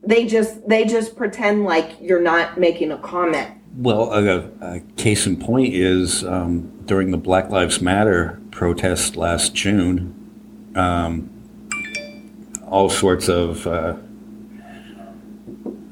They 0.04 0.26
just 0.26 0.68
they 0.68 0.86
just 0.86 1.18
pretend 1.18 1.66
like 1.66 1.98
you're 2.00 2.22
not 2.22 2.58
making 2.58 2.92
a 2.92 2.98
comment. 2.98 3.52
Well, 3.76 4.12
a, 4.14 4.50
a 4.62 4.80
case 4.96 5.28
in 5.28 5.38
point 5.38 5.74
is 5.74 6.24
um, 6.24 6.82
during 6.86 7.12
the 7.12 7.18
Black 7.18 7.50
Lives 7.50 7.82
Matter 7.82 8.42
protest 8.52 9.18
last 9.18 9.54
June, 9.54 10.72
um, 10.76 11.30
all 12.66 12.90
sorts 12.90 13.28
of 13.28 13.68
uh, 13.68 13.98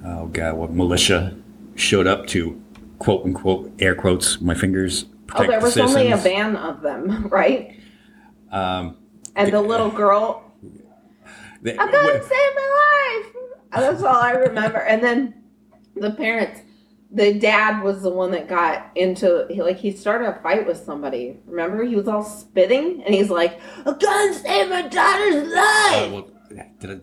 oh 0.05 0.27
god, 0.27 0.55
what 0.55 0.71
militia 0.71 1.35
showed 1.75 2.07
up 2.07 2.25
to 2.27 2.61
quote 2.99 3.25
unquote 3.25 3.71
air 3.79 3.95
quotes 3.95 4.41
my 4.41 4.53
fingers. 4.55 5.05
Oh, 5.35 5.45
there 5.45 5.59
was 5.59 5.73
the 5.73 5.83
only 5.83 6.11
a 6.11 6.17
van 6.17 6.55
of 6.55 6.81
them, 6.81 7.27
right? 7.31 7.77
Um, 8.51 8.97
And 9.35 9.51
the 9.51 9.61
little 9.61 9.89
girl, 9.89 10.43
I'm 11.65 11.75
gonna 11.91 12.23
save 12.23 12.29
my 12.55 13.21
life. 13.23 13.35
That's 13.73 14.03
all 14.03 14.15
I 14.15 14.31
remember. 14.31 14.77
And 14.79 15.03
then 15.03 15.43
the 15.95 16.11
parents, 16.11 16.61
the 17.11 17.33
dad 17.33 17.83
was 17.83 18.01
the 18.03 18.09
one 18.11 18.31
that 18.31 18.47
got 18.47 18.91
into 18.95 19.45
he, 19.49 19.61
like 19.61 19.77
he 19.77 19.91
started 19.91 20.27
a 20.29 20.39
fight 20.41 20.65
with 20.67 20.77
somebody. 20.77 21.37
Remember, 21.45 21.83
he 21.83 21.95
was 21.95 22.07
all 22.07 22.23
spitting, 22.23 23.03
and 23.03 23.13
he's 23.13 23.29
like, 23.29 23.59
"A 23.85 23.93
gun 23.93 24.33
saved 24.33 24.69
my 24.69 24.83
daughter's 24.83 25.35
Uh, 25.51 25.55
life." 25.55 26.11
well, 26.11 26.29
did, 26.79 26.91
I, 26.91 26.93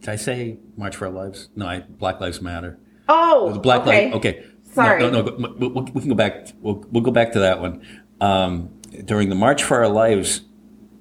did 0.00 0.08
I 0.08 0.16
say 0.16 0.58
March 0.76 0.96
for 0.96 1.06
Our 1.06 1.12
Lives? 1.12 1.48
No, 1.56 1.66
I, 1.66 1.80
Black 1.80 2.20
Lives 2.20 2.40
Matter. 2.40 2.78
Oh, 3.10 3.52
The 3.52 3.58
Black 3.58 3.82
okay. 3.82 4.04
Lives. 4.04 4.16
Okay. 4.16 4.44
Sorry. 4.72 5.00
No, 5.00 5.10
no, 5.10 5.22
no. 5.22 5.68
we, 5.68 5.68
we, 5.68 6.00
can 6.00 6.08
go 6.08 6.14
back. 6.14 6.48
We'll, 6.60 6.84
we'll 6.90 7.02
go 7.02 7.10
back 7.10 7.32
to 7.32 7.40
that 7.40 7.60
one. 7.60 7.84
Um, 8.20 8.70
during 9.04 9.28
the 9.28 9.34
March 9.34 9.62
for 9.62 9.78
Our 9.78 9.88
Lives 9.88 10.42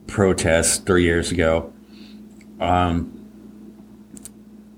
protest 0.07 0.85
three 0.85 1.03
years 1.03 1.31
ago, 1.31 1.71
um, 2.59 3.15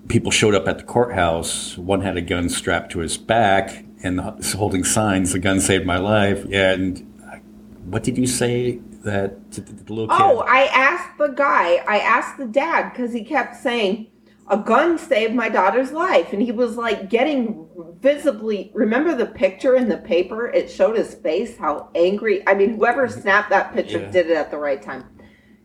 people 0.09 0.31
showed 0.31 0.55
up 0.55 0.67
at 0.67 0.77
the 0.77 0.83
courthouse. 0.83 1.77
One 1.77 2.01
had 2.01 2.17
a 2.17 2.21
gun 2.21 2.49
strapped 2.49 2.91
to 2.91 2.99
his 2.99 3.17
back 3.17 3.85
and 4.03 4.17
was 4.17 4.53
holding 4.53 4.83
signs. 4.83 5.31
The 5.31 5.39
gun 5.39 5.61
saved 5.61 5.85
my 5.85 5.97
life. 5.97 6.43
Yeah. 6.47 6.73
And 6.73 7.21
uh, 7.25 7.37
what 7.85 8.03
did 8.03 8.17
you 8.17 8.27
say 8.27 8.79
that 9.03 9.51
to 9.53 9.61
the, 9.61 9.71
the 9.71 9.93
little 9.93 10.09
kid? 10.09 10.21
Oh, 10.21 10.39
I 10.47 10.63
asked 10.65 11.17
the 11.17 11.29
guy. 11.29 11.75
I 11.87 11.99
asked 11.99 12.37
the 12.37 12.45
dad 12.45 12.91
because 12.91 13.13
he 13.13 13.23
kept 13.23 13.55
saying, 13.55 14.10
"A 14.51 14.57
gun 14.57 14.99
saved 14.99 15.33
my 15.33 15.49
daughter's 15.49 15.91
life," 15.91 16.33
and 16.33 16.41
he 16.41 16.51
was 16.51 16.77
like 16.77 17.09
getting 17.09 17.67
visibly. 17.99 18.71
Remember 18.75 19.15
the 19.15 19.25
picture 19.25 19.75
in 19.75 19.89
the 19.89 19.97
paper? 19.97 20.47
It 20.47 20.69
showed 20.69 20.97
his 20.97 21.15
face, 21.15 21.57
how 21.57 21.89
angry. 21.95 22.47
I 22.47 22.53
mean, 22.53 22.75
whoever 22.75 23.07
mm-hmm. 23.07 23.21
snapped 23.21 23.49
that 23.49 23.73
picture 23.73 23.99
Yeah. 23.99 24.11
did 24.11 24.29
it 24.29 24.37
at 24.37 24.51
the 24.51 24.57
right 24.57 24.81
time. 24.81 25.05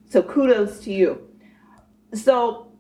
So 0.09 0.22
kudos 0.22 0.80
to 0.84 0.93
you. 0.93 1.28
So 2.14 2.72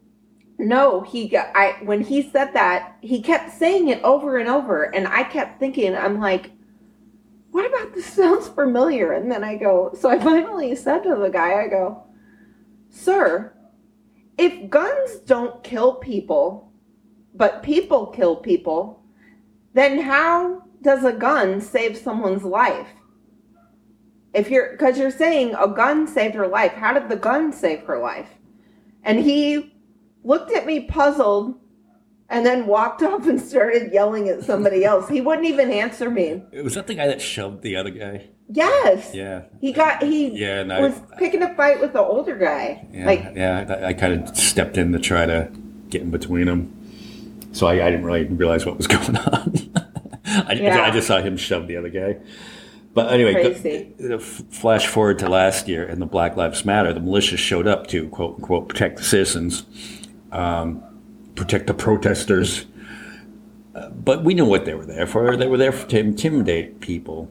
no, 0.58 1.00
he 1.02 1.28
got. 1.28 1.48
I 1.54 1.78
when 1.82 2.00
he 2.00 2.22
said 2.22 2.54
that, 2.54 2.96
he 3.02 3.20
kept 3.20 3.52
saying 3.52 3.88
it 3.88 4.02
over 4.02 4.38
and 4.38 4.48
over, 4.48 4.84
and 4.94 5.06
I 5.08 5.24
kept 5.24 5.60
thinking, 5.60 5.94
I'm 5.94 6.20
like. 6.20 6.52
What 7.52 7.64
about 7.72 7.94
this 7.94 8.04
sounds 8.04 8.48
familiar? 8.48 9.12
And 9.12 9.32
then 9.32 9.42
I 9.42 9.56
go, 9.56 9.94
so 9.98 10.10
I 10.10 10.18
finally 10.18 10.76
said 10.76 11.04
to 11.04 11.16
the 11.16 11.30
guy, 11.30 11.62
I 11.62 11.68
go, 11.68 12.04
Sir, 12.90 13.55
if 14.38 14.70
guns 14.70 15.16
don't 15.26 15.62
kill 15.62 15.94
people, 15.94 16.72
but 17.34 17.62
people 17.62 18.06
kill 18.06 18.36
people, 18.36 19.02
then 19.72 20.00
how 20.00 20.62
does 20.82 21.04
a 21.04 21.12
gun 21.12 21.60
save 21.60 21.96
someone's 21.96 22.44
life? 22.44 22.88
If 24.34 24.50
you're, 24.50 24.72
because 24.72 24.98
you're 24.98 25.10
saying 25.10 25.54
a 25.54 25.68
gun 25.68 26.06
saved 26.06 26.34
her 26.34 26.46
life, 26.46 26.72
how 26.72 26.92
did 26.92 27.08
the 27.08 27.16
gun 27.16 27.52
save 27.52 27.82
her 27.84 27.98
life? 27.98 28.28
And 29.02 29.20
he 29.20 29.74
looked 30.24 30.52
at 30.52 30.66
me 30.66 30.80
puzzled 30.80 31.58
and 32.28 32.44
then 32.44 32.66
walked 32.66 33.02
off 33.02 33.26
and 33.26 33.40
started 33.40 33.92
yelling 33.92 34.28
at 34.28 34.42
somebody 34.42 34.84
else. 34.84 35.08
He 35.08 35.20
wouldn't 35.20 35.46
even 35.46 35.70
answer 35.70 36.10
me. 36.10 36.42
It 36.52 36.62
Was 36.62 36.74
that 36.74 36.86
the 36.86 36.94
guy 36.94 37.06
that 37.06 37.22
shoved 37.22 37.62
the 37.62 37.76
other 37.76 37.90
guy? 37.90 38.28
Yes. 38.48 39.12
Yeah. 39.14 39.42
He 39.60 39.72
got, 39.72 40.02
he 40.02 40.28
Yeah, 40.28 40.60
and 40.60 40.72
I- 40.72 40.80
was 40.80 40.94
picking 41.18 41.42
a 41.42 41.54
fight 41.54 41.80
with 41.80 41.92
the 41.92 42.00
older 42.00 42.36
guy. 42.36 42.86
Yeah, 42.92 43.06
Like, 43.06 43.32
yeah, 43.34 43.78
I, 43.82 43.86
I 43.88 43.92
kind 43.92 44.14
of 44.28 44.36
stepped 44.36 44.76
in 44.78 44.92
to 44.92 44.98
try 44.98 45.26
to 45.26 45.50
get 45.90 46.02
in 46.02 46.10
between 46.10 46.46
them. 46.46 46.72
So 47.52 47.66
I, 47.66 47.72
I 47.86 47.90
didn't 47.90 48.04
really 48.04 48.24
realize 48.24 48.64
what 48.66 48.76
was 48.76 48.86
going 48.86 49.16
on. 49.16 49.52
I, 50.24 50.52
Yeah. 50.54 50.82
I 50.82 50.90
just 50.90 51.06
saw 51.08 51.20
him 51.20 51.36
shove 51.36 51.66
the 51.66 51.76
other 51.76 51.88
guy. 51.88 52.16
But 52.94 53.12
anyway, 53.12 53.34
Crazy. 53.34 53.92
uh, 54.10 54.18
flash 54.18 54.86
forward 54.86 55.18
to 55.18 55.28
last 55.28 55.68
year 55.68 55.84
in 55.84 55.98
the 56.00 56.06
Black 56.06 56.36
Lives 56.36 56.64
Matter, 56.64 56.92
the 56.94 57.00
militia 57.00 57.36
showed 57.36 57.66
up 57.66 57.86
to 57.88 58.08
quote 58.08 58.36
unquote 58.36 58.68
protect 58.68 58.96
the 58.96 59.02
citizens, 59.04 59.66
um, 60.32 60.82
protect 61.34 61.66
the 61.66 61.74
protesters. 61.74 62.64
Uh, 63.74 63.90
but 63.90 64.24
we 64.24 64.32
knew 64.32 64.46
what 64.46 64.64
they 64.64 64.72
were 64.72 64.86
there 64.86 65.06
for. 65.06 65.36
They 65.36 65.46
were 65.46 65.58
there 65.58 65.72
for, 65.72 65.86
to 65.88 65.98
intimidate 65.98 66.80
people 66.80 67.30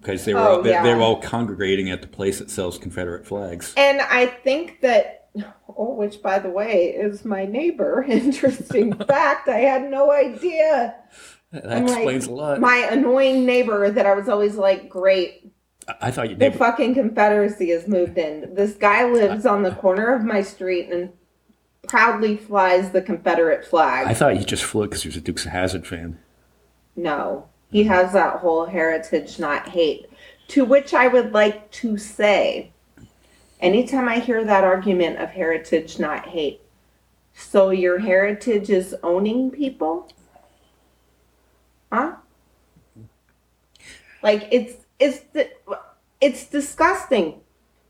because 0.00 0.24
they 0.24 0.34
were 0.34 0.40
Oh, 0.40 0.56
all, 0.56 0.62
they, 0.62 0.70
yeah. 0.70 0.82
they 0.82 0.94
were 0.94 1.00
all 1.02 1.20
congregating 1.20 1.90
at 1.90 2.00
the 2.02 2.08
place 2.08 2.38
that 2.38 2.50
sells 2.50 2.78
Confederate 2.78 3.26
flags. 3.26 3.74
And 3.76 4.00
I 4.00 4.26
think 4.26 4.80
that, 4.80 5.28
oh, 5.68 5.94
which 5.94 6.22
by 6.22 6.38
the 6.38 6.48
way 6.50 6.86
is 6.88 7.24
my 7.24 7.44
neighbor. 7.46 8.02
Interesting 8.08 8.92
fact. 9.06 9.48
I 9.48 9.58
had 9.58 9.90
no 9.90 10.10
idea. 10.10 10.94
That 11.52 11.70
I'm 11.70 11.86
like, 11.86 11.96
explains 11.98 12.26
a 12.26 12.32
lot. 12.32 12.60
My 12.60 12.88
annoying 12.90 13.44
neighbor 13.44 13.90
that 13.90 14.06
I 14.06 14.14
was 14.14 14.28
always 14.28 14.54
like, 14.56 14.88
great, 14.88 15.52
I- 15.88 15.96
I 16.02 16.10
thought 16.10 16.30
you 16.30 16.36
the 16.36 16.50
fucking 16.52 16.94
Confederacy 16.94 17.70
has 17.70 17.88
moved 17.88 18.16
in. 18.18 18.54
This 18.54 18.74
guy 18.74 19.04
lives 19.10 19.44
on 19.46 19.62
the 19.64 19.72
corner 19.72 20.14
of 20.14 20.22
my 20.24 20.42
street 20.42 20.90
and 20.90 21.10
proudly 21.88 22.36
flies 22.36 22.92
the 22.92 23.02
Confederate 23.02 23.64
flag. 23.64 24.06
I 24.06 24.14
thought 24.14 24.36
he 24.36 24.44
just 24.44 24.62
flew 24.62 24.84
because 24.86 25.02
he 25.02 25.08
was 25.08 25.16
a 25.16 25.20
Dukes 25.20 25.44
of 25.44 25.50
Hazzard 25.52 25.86
fan. 25.86 26.18
No, 26.94 27.48
he 27.70 27.84
has 27.84 28.12
that 28.12 28.40
whole 28.40 28.66
heritage, 28.66 29.38
not 29.38 29.68
hate. 29.68 30.10
To 30.48 30.64
which 30.64 30.92
I 30.92 31.06
would 31.06 31.32
like 31.32 31.70
to 31.72 31.96
say, 31.96 32.72
anytime 33.60 34.08
I 34.08 34.18
hear 34.18 34.44
that 34.44 34.64
argument 34.64 35.18
of 35.18 35.30
heritage, 35.30 35.98
not 35.98 36.28
hate, 36.28 36.60
so 37.32 37.70
your 37.70 37.98
heritage 38.00 38.68
is 38.70 38.96
owning 39.02 39.50
people? 39.50 40.08
Huh? 41.92 42.16
Like 44.22 44.48
it's 44.50 44.84
it's 44.98 45.24
it's 46.20 46.46
disgusting. 46.46 47.40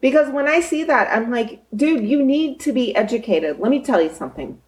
Because 0.00 0.32
when 0.32 0.48
I 0.48 0.60
see 0.60 0.84
that, 0.84 1.14
I'm 1.14 1.30
like, 1.30 1.62
dude, 1.76 2.08
you 2.08 2.24
need 2.24 2.58
to 2.60 2.72
be 2.72 2.96
educated. 2.96 3.58
Let 3.58 3.70
me 3.70 3.84
tell 3.84 4.00
you 4.00 4.10
something. 4.10 4.60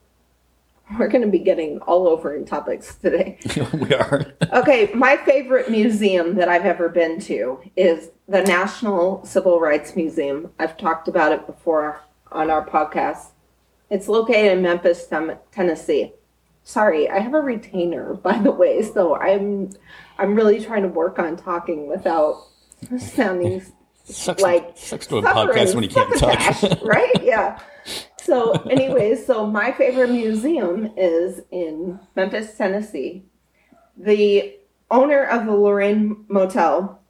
We're 0.98 1.08
going 1.08 1.22
to 1.22 1.30
be 1.30 1.38
getting 1.38 1.78
all 1.80 2.06
over 2.08 2.34
in 2.34 2.44
topics 2.44 2.94
today. 2.96 3.38
we 3.72 3.94
are. 3.94 4.32
Okay, 4.52 4.90
my 4.94 5.16
favorite 5.16 5.70
museum 5.70 6.34
that 6.34 6.48
I've 6.48 6.66
ever 6.66 6.90
been 6.90 7.18
to 7.20 7.58
is 7.74 8.10
the 8.28 8.42
National 8.42 9.24
Civil 9.24 9.60
Rights 9.60 9.96
Museum. 9.96 10.50
I've 10.58 10.76
talked 10.76 11.08
about 11.08 11.32
it 11.32 11.46
before 11.46 12.00
on 12.30 12.50
our 12.50 12.66
podcast. 12.66 13.28
It's 13.88 14.08
located 14.08 14.52
in 14.58 14.62
Memphis, 14.62 15.08
Tennessee. 15.52 16.12
Sorry, 16.64 17.08
I 17.08 17.18
have 17.18 17.32
a 17.32 17.40
retainer, 17.40 18.12
by 18.22 18.38
the 18.38 18.50
way, 18.50 18.82
so 18.82 19.16
I'm 19.16 19.70
I'm 20.18 20.34
really 20.34 20.62
trying 20.62 20.82
to 20.82 20.88
work 20.88 21.18
on 21.18 21.36
talking 21.36 21.88
without 21.88 22.46
sounding 22.98 23.62
Sucks, 24.04 24.42
like 24.42 24.72
sucks 24.76 25.06
to 25.06 25.18
a 25.18 25.22
podcast 25.22 25.74
when 25.74 25.84
you 25.84 25.90
can't 25.90 26.14
talk. 26.18 26.82
right? 26.82 27.22
Yeah. 27.22 27.58
So, 28.22 28.52
anyways, 28.70 29.26
so 29.26 29.46
my 29.46 29.72
favorite 29.72 30.10
museum 30.10 30.92
is 30.96 31.42
in 31.50 31.98
Memphis, 32.14 32.56
Tennessee. 32.56 33.24
The 33.96 34.58
owner 34.92 35.24
of 35.24 35.46
the 35.46 35.54
Lorraine 35.54 36.24
Motel 36.28 37.00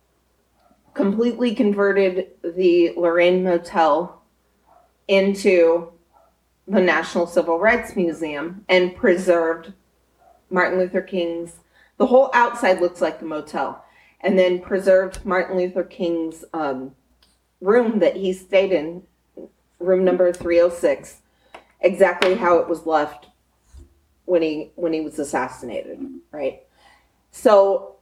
completely 0.95 1.55
converted 1.55 2.29
the 2.43 2.95
Lorraine 2.97 3.45
Motel 3.45 4.23
into 5.09 5.93
the 6.67 6.81
National 6.81 7.27
Civil 7.27 7.59
Rights 7.59 7.95
Museum 7.95 8.65
and 8.69 8.97
preserved 8.97 9.75
Martin 10.49 10.79
Luther 10.79 11.03
King's, 11.03 11.57
The 11.99 12.07
whole 12.07 12.31
outside 12.33 12.81
looks 12.81 13.03
like 13.03 13.21
the 13.21 13.27
motel. 13.27 13.85
And 14.21 14.39
then 14.39 14.61
preserved 14.61 15.27
Martin 15.27 15.57
Luther 15.59 15.83
King's 15.83 16.45
um, 16.55 16.95
room 17.61 17.99
that 17.99 18.17
he 18.17 18.33
stayed 18.33 18.73
in, 18.73 19.03
room 19.83 20.05
number 20.05 20.33
306, 20.33 21.19
exactly 21.81 22.35
how 22.35 22.59
it 22.59 22.69
was 22.69 22.87
left 22.87 23.27
when 24.25 24.43
he 24.43 24.71
when 24.77 24.93
he 24.93 25.01
was 25.01 25.19
assassinated, 25.19 25.99
right? 26.31 26.63
So, 27.31 27.97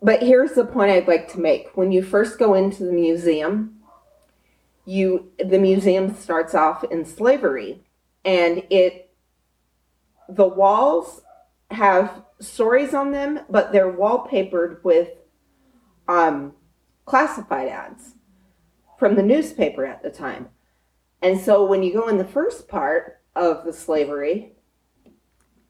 but 0.00 0.22
here's 0.22 0.52
the 0.52 0.64
point 0.64 0.90
I'd 0.90 1.08
like 1.08 1.32
to 1.32 1.40
make. 1.40 1.76
When 1.76 1.92
you 1.92 2.02
first 2.02 2.38
go 2.38 2.54
into 2.54 2.84
the 2.84 2.92
museum, 2.92 3.80
you 4.84 5.32
the 5.38 5.58
museum 5.58 6.14
starts 6.14 6.54
off 6.54 6.84
in 6.84 7.04
slavery 7.04 7.80
and 8.24 8.62
it 8.70 9.10
the 10.28 10.46
walls 10.46 11.22
have 11.70 12.22
stories 12.40 12.94
on 12.94 13.10
them, 13.10 13.40
but 13.48 13.72
they're 13.72 13.92
wallpapered 13.92 14.82
with 14.84 15.08
um, 16.08 16.54
classified 17.04 17.68
ads 17.68 18.14
from 18.98 19.16
the 19.16 19.22
newspaper 19.22 19.84
at 19.84 20.02
the 20.02 20.10
time. 20.10 20.48
And 21.22 21.40
so 21.40 21.64
when 21.64 21.82
you 21.82 21.92
go 21.92 22.08
in 22.08 22.18
the 22.18 22.24
first 22.24 22.68
part 22.68 23.20
of 23.34 23.64
the 23.64 23.72
slavery, 23.72 24.52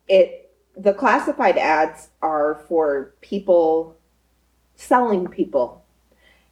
it 0.09 0.41
the 0.77 0.93
classified 0.93 1.57
ads 1.57 2.09
are 2.21 2.65
for 2.69 3.15
people 3.21 3.97
selling 4.75 5.29
people. 5.29 5.85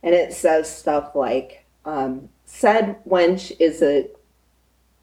And 0.03 0.15
it 0.15 0.33
says 0.33 0.75
stuff 0.75 1.15
like 1.15 1.65
um, 1.85 2.29
said 2.45 3.03
wench 3.05 3.53
is 3.59 3.83
a 3.83 4.09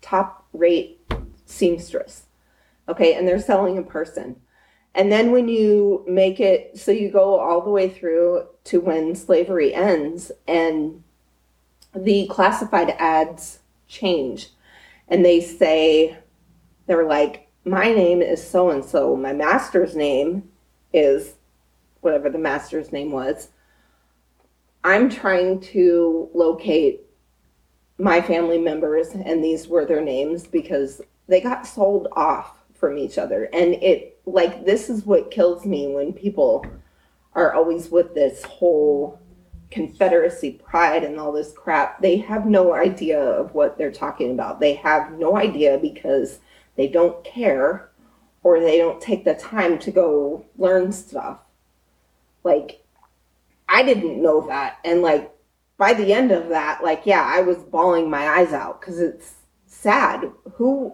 top 0.02 0.46
rate 0.54 1.00
seamstress. 1.46 2.24
Okay, 2.88 3.14
and 3.14 3.28
they're 3.28 3.42
selling 3.42 3.78
a 3.78 3.84
person. 3.84 4.38
And 4.96 5.12
then 5.12 5.32
when 5.32 5.48
you 5.48 6.04
make 6.08 6.40
it 6.40 6.78
so 6.78 6.92
you 6.92 7.12
go 7.12 7.40
all 7.40 7.62
the 7.62 7.70
way 7.70 7.90
through 7.90 8.48
to 8.66 8.80
when 8.80 9.16
slavery 9.16 9.74
ends 9.74 10.32
and 10.48 11.04
the 11.96 12.28
classified 12.28 12.96
ads 12.98 13.59
change. 13.90 14.52
And 15.10 15.26
they 15.26 15.42
say 15.42 16.18
they're 16.88 17.06
like 17.06 17.48
my 17.66 17.92
name 17.92 18.22
is 18.22 18.46
so 18.46 18.70
and 18.70 18.84
so 18.84 19.16
my 19.16 19.34
master's 19.34 19.96
name 19.96 20.50
is 20.94 21.34
whatever 22.02 22.30
the 22.30 22.38
master's 22.38 22.92
name 22.92 23.12
was. 23.12 23.50
I'm 24.84 25.10
trying 25.10 25.60
to 25.60 26.30
locate 26.34 27.02
my 27.98 28.22
family 28.22 28.58
members 28.58 29.10
and 29.10 29.44
these 29.44 29.68
were 29.68 29.86
their 29.86 30.02
names 30.02 30.48
because 30.48 31.02
they 31.28 31.42
got 31.42 31.68
sold 31.68 32.08
off 32.14 32.64
from 32.74 32.98
each 32.98 33.18
other. 33.18 33.50
And 33.52 33.76
it 33.76 34.20
like 34.26 34.66
this 34.66 34.90
is 34.90 35.06
what 35.06 35.32
kills 35.32 35.66
me 35.66 35.88
when 35.94 36.14
people 36.14 36.66
are 37.34 37.54
always 37.54 37.90
with 37.90 38.16
this 38.16 38.44
whole 38.44 39.20
confederacy 39.72 40.52
pride 40.64 41.04
and 41.04 41.20
all 41.20 41.32
this 41.32 41.52
crap 41.54 42.02
they 42.02 42.18
have 42.18 42.46
no 42.48 42.74
idea 42.74 43.20
of 43.20 43.54
what 43.54 43.78
they're 43.78 43.92
talking 43.92 44.32
about. 44.32 44.60
They 44.60 44.74
have 44.76 45.12
no 45.14 45.38
idea 45.38 45.78
because 45.78 46.40
they 46.76 46.88
don't 46.88 47.24
care 47.24 47.92
or 48.42 48.60
they 48.60 48.78
don't 48.78 49.02
take 49.02 49.26
the 49.26 49.36
time 49.36 49.78
to 49.80 49.92
go 49.92 50.46
learn 50.58 50.92
stuff. 50.92 51.40
Like 52.44 52.84
i 53.68 53.84
didn't 53.84 54.22
know 54.22 54.48
that. 54.48 54.80
And 54.84 55.02
like 55.02 55.32
by 55.78 55.94
the 55.94 56.14
end 56.14 56.32
of 56.32 56.50
that 56.50 56.84
like 56.84 57.06
yeah 57.06 57.24
i 57.24 57.40
was 57.40 57.58
bawling 57.58 58.10
my 58.10 58.28
eyes 58.28 58.54
out 58.54 58.82
because 58.82 59.00
it's 59.00 59.36
sad. 59.66 60.32
Who 60.56 60.94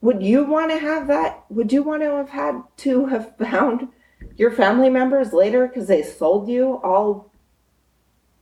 would 0.00 0.22
you 0.22 0.44
want 0.44 0.70
to 0.70 0.78
have 0.78 1.08
that? 1.08 1.44
Would 1.50 1.72
you 1.72 1.82
want 1.82 2.02
to 2.02 2.10
have 2.10 2.30
had 2.30 2.62
to 2.78 3.06
have 3.06 3.36
found 3.38 3.88
your 4.36 4.50
family 4.50 4.90
members 4.90 5.32
later 5.32 5.66
because 5.66 5.88
they 5.88 6.02
sold 6.02 6.48
you 6.48 6.80
all 6.82 7.29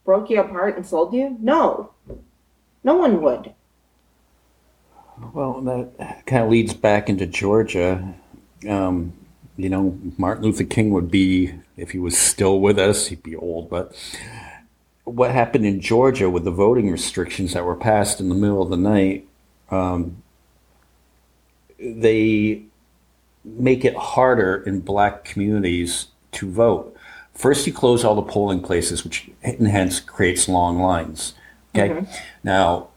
broke 0.08 0.30
you 0.30 0.40
apart 0.40 0.74
and 0.74 0.86
sold 0.86 1.12
you 1.12 1.36
no 1.38 1.90
no 2.82 2.96
one 2.96 3.20
would 3.20 3.52
Well, 5.34 5.60
that 5.60 6.24
kind 6.24 6.44
of 6.44 6.48
leads 6.48 6.72
back 6.72 7.10
into 7.10 7.26
Georgia. 7.26 8.14
Um, 8.66 9.12
you 9.58 9.68
know, 9.68 9.98
Martin 10.16 10.44
Luther 10.44 10.64
King 10.64 10.92
would 10.92 11.10
be, 11.10 11.52
if 11.76 11.90
he 11.90 11.98
was 11.98 12.16
still 12.16 12.58
with 12.58 12.78
us, 12.78 13.08
he'd 13.08 13.22
be 13.22 13.36
old, 13.36 13.68
but 13.68 13.94
what 15.04 15.30
happened 15.32 15.66
in 15.66 15.78
Georgia 15.78 16.30
with 16.30 16.44
the 16.44 16.52
voting 16.52 16.90
restrictions 16.90 17.52
that 17.52 17.66
were 17.66 17.76
passed 17.76 18.18
in 18.18 18.30
the 18.30 18.34
middle 18.34 18.62
of 18.62 18.70
the 18.70 18.78
night, 18.78 19.28
um, 19.70 20.22
they 21.78 22.62
make 23.44 23.84
it 23.84 23.94
harder 23.94 24.62
in 24.62 24.80
black 24.80 25.24
communities 25.24 26.06
to 26.32 26.50
vote. 26.50 26.96
First, 27.38 27.68
you 27.68 27.72
close 27.72 28.04
all 28.04 28.16
the 28.16 28.22
polling 28.22 28.60
places, 28.60 29.04
which 29.04 29.30
and 29.44 29.68
hence 29.68 30.00
creates 30.00 30.48
long 30.48 30.80
lines. 30.80 31.34
Okay. 31.72 31.90
Mm-hmm. 31.94 32.12
Now, 32.42 32.88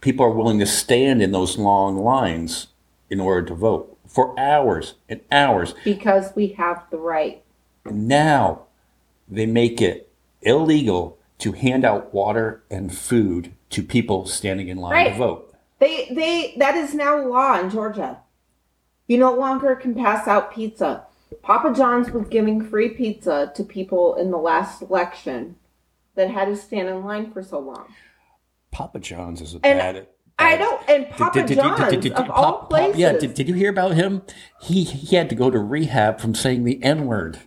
people 0.00 0.24
are 0.24 0.30
willing 0.30 0.58
to 0.60 0.66
stand 0.66 1.20
in 1.20 1.30
those 1.32 1.58
long 1.58 1.98
lines 1.98 2.68
in 3.10 3.20
order 3.20 3.46
to 3.48 3.54
vote 3.54 3.98
for 4.06 4.38
hours 4.40 4.94
and 5.10 5.20
hours. 5.30 5.74
because 5.84 6.32
we 6.34 6.48
have 6.48 6.84
the 6.90 6.96
right 6.96 7.42
now 7.90 8.62
they 9.28 9.44
make 9.46 9.82
it 9.82 10.10
illegal 10.42 11.18
to 11.38 11.52
hand 11.52 11.84
out 11.84 12.14
water 12.14 12.62
and 12.70 12.96
food 12.96 13.52
to 13.68 13.82
people 13.82 14.24
standing 14.26 14.68
in 14.68 14.78
line 14.78 14.92
Right. 14.92 15.12
to 15.12 15.18
vote. 15.18 15.54
They 15.80 16.08
they 16.12 16.54
that 16.56 16.76
is 16.76 16.94
now 16.94 17.20
law 17.26 17.60
in 17.60 17.68
Georgia. 17.68 18.18
You 19.06 19.18
no 19.18 19.34
longer 19.34 19.74
can 19.76 19.94
pass 19.94 20.26
out 20.26 20.52
pizza. 20.54 21.05
Papa 21.42 21.72
John's 21.74 22.10
was 22.10 22.26
giving 22.28 22.64
free 22.64 22.90
pizza 22.90 23.52
to 23.54 23.64
people 23.64 24.14
in 24.16 24.30
the 24.30 24.36
last 24.38 24.82
election 24.82 25.56
that 26.14 26.30
had 26.30 26.46
to 26.46 26.56
stand 26.56 26.88
in 26.88 27.04
line 27.04 27.30
for 27.32 27.42
so 27.42 27.58
long. 27.58 27.86
Papa 28.70 28.98
John's 29.00 29.40
is 29.40 29.54
a 29.54 29.60
And 29.64 29.78
bad. 29.78 30.06
I 30.38 30.56
don't 30.56 30.82
and 30.88 31.08
Papa 31.10 31.38
Did- 31.40 31.46
did- 31.46 31.56
John's 31.56 31.90
did- 31.90 32.00
did- 32.00 32.12
of 32.12 32.24
did- 32.26 32.30
all 32.30 32.44
Pop- 32.44 32.60
Pop- 32.62 32.70
places. 32.70 32.98
yeah, 32.98 33.12
did, 33.14 33.34
did 33.34 33.48
you 33.48 33.54
hear 33.54 33.70
about 33.70 33.94
him? 33.94 34.22
He 34.60 34.84
he 34.84 35.16
had 35.16 35.28
to 35.30 35.34
go 35.34 35.50
to 35.50 35.58
rehab 35.58 36.20
from 36.20 36.34
saying 36.34 36.64
the 36.64 36.82
N 36.82 37.06
word. 37.06 37.38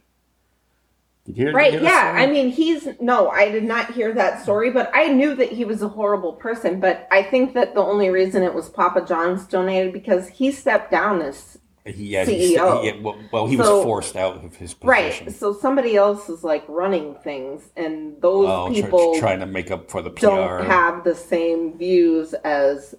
Did 1.25 1.37
you 1.37 1.45
hear? 1.45 1.53
Right, 1.53 1.73
you 1.73 1.79
hear 1.79 1.87
yeah. 1.89 2.13
I 2.15 2.25
mean, 2.25 2.49
he's 2.49 2.87
no, 2.99 3.29
I 3.29 3.49
did 3.51 3.63
not 3.63 3.93
hear 3.93 4.11
that 4.15 4.41
story, 4.41 4.71
but 4.71 4.89
I 4.93 5.07
knew 5.09 5.35
that 5.35 5.51
he 5.51 5.65
was 5.65 5.83
a 5.83 5.87
horrible 5.89 6.33
person. 6.33 6.79
But 6.79 7.07
I 7.11 7.21
think 7.21 7.53
that 7.53 7.75
the 7.75 7.81
only 7.81 8.09
reason 8.09 8.41
it 8.41 8.53
was 8.55 8.69
Papa 8.69 9.05
John's 9.05 9.45
donated 9.45 9.93
because 9.93 10.27
he 10.29 10.51
stepped 10.51 10.89
down 10.89 11.21
as 11.21 11.59
He, 11.91 12.05
yeah, 12.07 12.25
he, 12.25 12.55
CEO. 12.55 12.83
he- 12.83 12.99
well, 13.01 13.15
well, 13.31 13.47
he 13.47 13.57
So- 13.57 13.77
was 13.77 13.83
forced 13.85 14.15
out 14.15 14.43
of 14.43 14.55
his 14.55 14.73
position. 14.73 14.87
right. 14.87 15.31
So 15.31 15.53
somebody 15.53 15.95
else 15.95 16.29
is 16.29 16.43
like 16.43 16.63
running 16.67 17.15
things, 17.23 17.69
and 17.77 18.19
those 18.21 18.47
Oh, 18.49 18.67
try- 18.67 18.75
people 18.81 19.19
trying 19.19 19.39
to 19.39 19.45
make 19.45 19.71
up 19.71 19.89
for 19.89 20.01
the 20.01 20.09
PR. 20.09 20.25
don't 20.27 20.65
have 20.65 21.03
the 21.03 21.15
same 21.15 21.77
views 21.77 22.33
as 22.43 22.95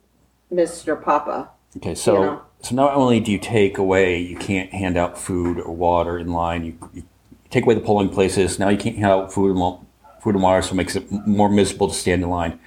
Mr. 0.53 1.01
Papa. 1.01 1.51
Okay, 1.77 1.95
so 1.95 2.15
you 2.15 2.21
know. 2.21 2.41
so 2.61 2.75
not 2.75 2.95
only 2.95 3.21
do 3.21 3.31
you 3.31 3.39
take 3.39 3.79
away, 3.79 4.19
you 4.19 4.37
can't 4.37 4.73
hand 4.73 4.97
out 4.97 5.17
food 5.17 5.59
or 5.61 5.73
water 5.75 6.19
in 6.19 6.33
line. 6.33 6.65
You, 6.65 6.75
you 6.93 7.03
take 7.51 7.65
away 7.65 7.75
the 7.75 7.81
polling 7.81 8.09
places. 8.09 8.59
Now 8.59 8.69
you 8.69 8.79
can't 8.79 8.97
hand 8.97 9.13
out 9.13 9.33
food 9.33 9.57
and 9.57 9.79
food 10.21 10.35
and 10.35 10.43
water, 10.43 10.61
so 10.63 10.73
it 10.73 10.75
makes 10.77 10.97
it 10.97 11.11
more 11.27 11.49
miserable 11.49 11.89
to 11.89 11.95
stand 11.95 12.23
in 12.23 12.29
line. 12.29 12.59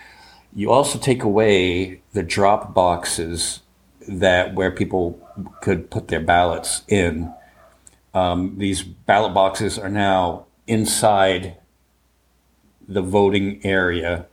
You 0.55 0.71
also 0.71 0.97
take 0.99 1.23
away 1.23 2.01
the 2.13 2.23
drop 2.23 2.73
boxes 2.73 3.59
that 4.07 4.55
where 4.55 4.71
people 4.71 5.19
could 5.61 5.89
put 5.89 6.07
their 6.07 6.19
ballots 6.19 6.83
in. 6.87 7.33
Um, 8.13 8.55
these 8.57 8.83
ballot 8.83 9.33
boxes 9.33 9.79
are 9.79 9.89
now 9.89 10.45
inside 10.67 11.57
the 12.87 13.01
voting 13.01 13.59
area 13.65 14.27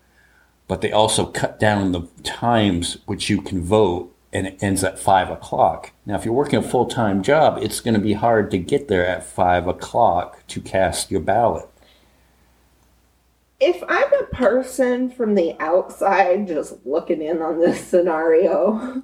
but 0.71 0.83
they 0.83 0.93
also 0.93 1.27
cut 1.27 1.59
down 1.59 1.91
the 1.91 2.03
times 2.23 2.99
which 3.07 3.29
you 3.29 3.43
can 3.43 3.61
vote 3.61 4.15
and 4.33 4.47
it 4.47 4.63
ends 4.63 4.85
at 4.85 5.01
five 5.01 5.29
o'clock. 5.29 5.91
Now, 6.07 6.15
if 6.15 6.25
you're 6.25 6.33
working 6.33 6.61
a 6.61 6.63
full 6.63 6.87
time 6.87 7.25
job, 7.25 7.59
it's 7.61 7.81
going 7.81 7.95
to 7.95 8.01
be 8.01 8.13
hard 8.13 8.53
to 8.53 8.59
get 8.59 8.87
there 8.87 9.05
at 9.05 9.27
five 9.27 9.67
o'clock 9.67 10.47
to 10.47 10.61
cast 10.61 11.11
your 11.11 11.23
ballot. 11.23 11.69
If 13.59 13.83
I'm 13.89 14.13
a 14.13 14.27
person 14.27 15.11
from 15.11 15.35
the 15.35 15.57
outside 15.59 16.47
just 16.47 16.75
looking 16.87 17.21
in 17.21 17.43
on 17.43 17.59
this 17.59 17.85
scenario, 17.85 19.03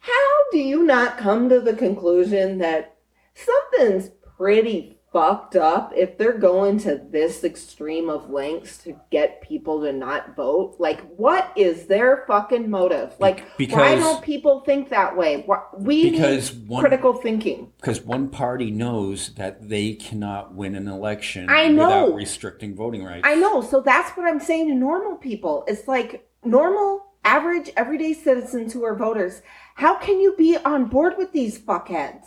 how 0.00 0.36
do 0.52 0.58
you 0.58 0.82
not 0.84 1.18
come 1.18 1.48
to 1.48 1.60
the 1.60 1.74
conclusion 1.74 2.58
that 2.58 2.96
something's 3.34 4.10
pretty 4.36 4.96
fucked 5.12 5.56
up 5.56 5.92
if 5.96 6.16
they're 6.16 6.38
going 6.38 6.78
to 6.78 6.94
this 7.10 7.42
extreme 7.42 8.08
of 8.08 8.30
lengths 8.30 8.78
to 8.78 8.96
get 9.10 9.42
people 9.42 9.80
to 9.82 9.92
not 9.92 10.36
vote? 10.36 10.76
Like, 10.78 11.00
what 11.16 11.52
is 11.56 11.86
their 11.86 12.24
fucking 12.28 12.70
motive? 12.70 13.12
Like, 13.18 13.44
why 13.58 13.96
don't 13.96 14.22
people 14.22 14.60
think 14.60 14.88
that 14.90 15.16
way? 15.16 15.44
We 15.76 16.10
Because 16.10 16.54
need 16.54 16.68
one- 16.68 16.80
critical 16.80 17.14
thinking. 17.14 17.72
Because 17.80 18.00
one 18.02 18.28
party 18.28 18.70
knows 18.70 19.34
that 19.34 19.68
they 19.68 19.94
cannot 19.94 20.54
win 20.54 20.74
an 20.76 20.86
election 20.88 21.48
I 21.50 21.68
know. 21.68 21.84
without 22.04 22.14
restricting 22.14 22.74
voting 22.76 23.04
rights. 23.04 23.22
I 23.24 23.34
know. 23.34 23.60
So 23.62 23.80
that's 23.80 24.16
what 24.16 24.26
I'm 24.26 24.40
saying 24.40 24.68
to 24.68 24.74
normal 24.74 25.16
people. 25.16 25.64
It's 25.66 25.88
like 25.88 26.26
normal, 26.44 27.04
average, 27.24 27.70
everyday 27.76 28.12
citizens 28.14 28.72
who 28.72 28.84
are 28.84 28.94
voters. 28.96 29.42
How 29.80 29.94
can 29.94 30.20
you 30.20 30.34
be 30.36 30.58
on 30.58 30.84
board 30.84 31.14
with 31.16 31.32
these 31.32 31.58
fuckheads 31.58 32.26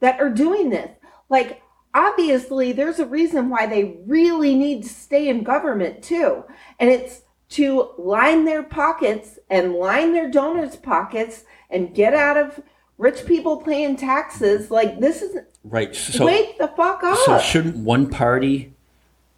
that 0.00 0.20
are 0.20 0.28
doing 0.28 0.70
this? 0.70 0.90
Like, 1.28 1.62
obviously 1.94 2.72
there's 2.72 2.98
a 2.98 3.06
reason 3.06 3.48
why 3.48 3.66
they 3.66 4.00
really 4.06 4.56
need 4.56 4.82
to 4.82 4.88
stay 4.88 5.28
in 5.28 5.44
government 5.44 6.02
too. 6.02 6.42
And 6.80 6.90
it's 6.90 7.22
to 7.50 7.90
line 7.96 8.44
their 8.44 8.64
pockets 8.64 9.38
and 9.48 9.74
line 9.74 10.14
their 10.14 10.28
donors' 10.28 10.74
pockets 10.74 11.44
and 11.70 11.94
get 11.94 12.12
out 12.12 12.36
of 12.36 12.60
rich 12.98 13.24
people 13.24 13.58
paying 13.58 13.94
taxes. 13.96 14.68
Like 14.68 14.98
this 14.98 15.22
is 15.22 15.36
Right. 15.62 15.94
So, 15.94 16.26
wake 16.26 16.58
the 16.58 16.66
fuck 16.66 17.04
up. 17.04 17.18
so 17.18 17.38
shouldn't 17.38 17.76
one 17.76 18.10
party 18.10 18.74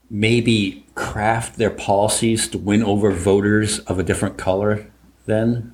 maybe 0.09 0.87
craft 0.95 1.59
their 1.59 1.69
policies 1.69 2.49
to 2.49 2.57
win 2.57 2.83
over 2.83 3.11
voters 3.11 3.79
of 3.81 3.99
a 3.99 4.03
different 4.03 4.39
color 4.39 4.91
then? 5.27 5.72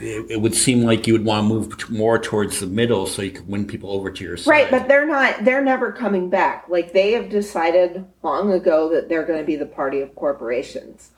It, 0.00 0.30
it 0.30 0.40
would 0.40 0.54
seem 0.54 0.82
like 0.82 1.06
you 1.06 1.12
would 1.12 1.24
want 1.24 1.48
to 1.48 1.54
move 1.54 1.90
more 1.90 2.18
towards 2.18 2.60
the 2.60 2.66
middle 2.66 3.06
so 3.06 3.22
you 3.22 3.32
could 3.32 3.48
win 3.48 3.66
people 3.66 3.90
over 3.90 4.10
to 4.10 4.24
your 4.24 4.36
side. 4.36 4.50
Right, 4.50 4.70
but 4.70 4.88
they're 4.88 5.06
not 5.06 5.44
they're 5.44 5.62
never 5.62 5.92
coming 5.92 6.30
back. 6.30 6.66
Like 6.68 6.92
they 6.92 7.12
have 7.12 7.28
decided 7.28 8.06
long 8.22 8.52
ago 8.52 8.88
that 8.94 9.08
they're 9.08 9.26
going 9.26 9.40
to 9.40 9.46
be 9.46 9.56
the 9.56 9.66
party 9.66 10.00
of 10.00 10.14
corporations. 10.14 11.10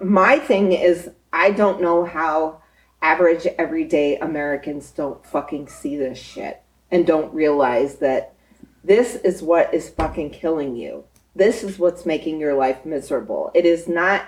My 0.00 0.38
thing 0.38 0.72
is 0.72 1.10
I 1.32 1.50
don't 1.50 1.82
know 1.82 2.04
how 2.04 2.62
average 3.02 3.46
everyday 3.58 4.16
Americans 4.16 4.90
don't 4.90 5.24
fucking 5.24 5.68
see 5.68 5.96
this 5.96 6.18
shit 6.18 6.62
and 6.90 7.06
don't 7.06 7.32
realize 7.34 7.96
that 7.96 8.34
this 8.82 9.16
is 9.16 9.42
what 9.42 9.72
is 9.74 9.90
fucking 9.90 10.30
killing 10.30 10.76
you. 10.76 11.04
This 11.34 11.62
is 11.62 11.78
what's 11.78 12.06
making 12.06 12.40
your 12.40 12.54
life 12.54 12.86
miserable. 12.86 13.50
It 13.54 13.66
is 13.66 13.86
not 13.86 14.24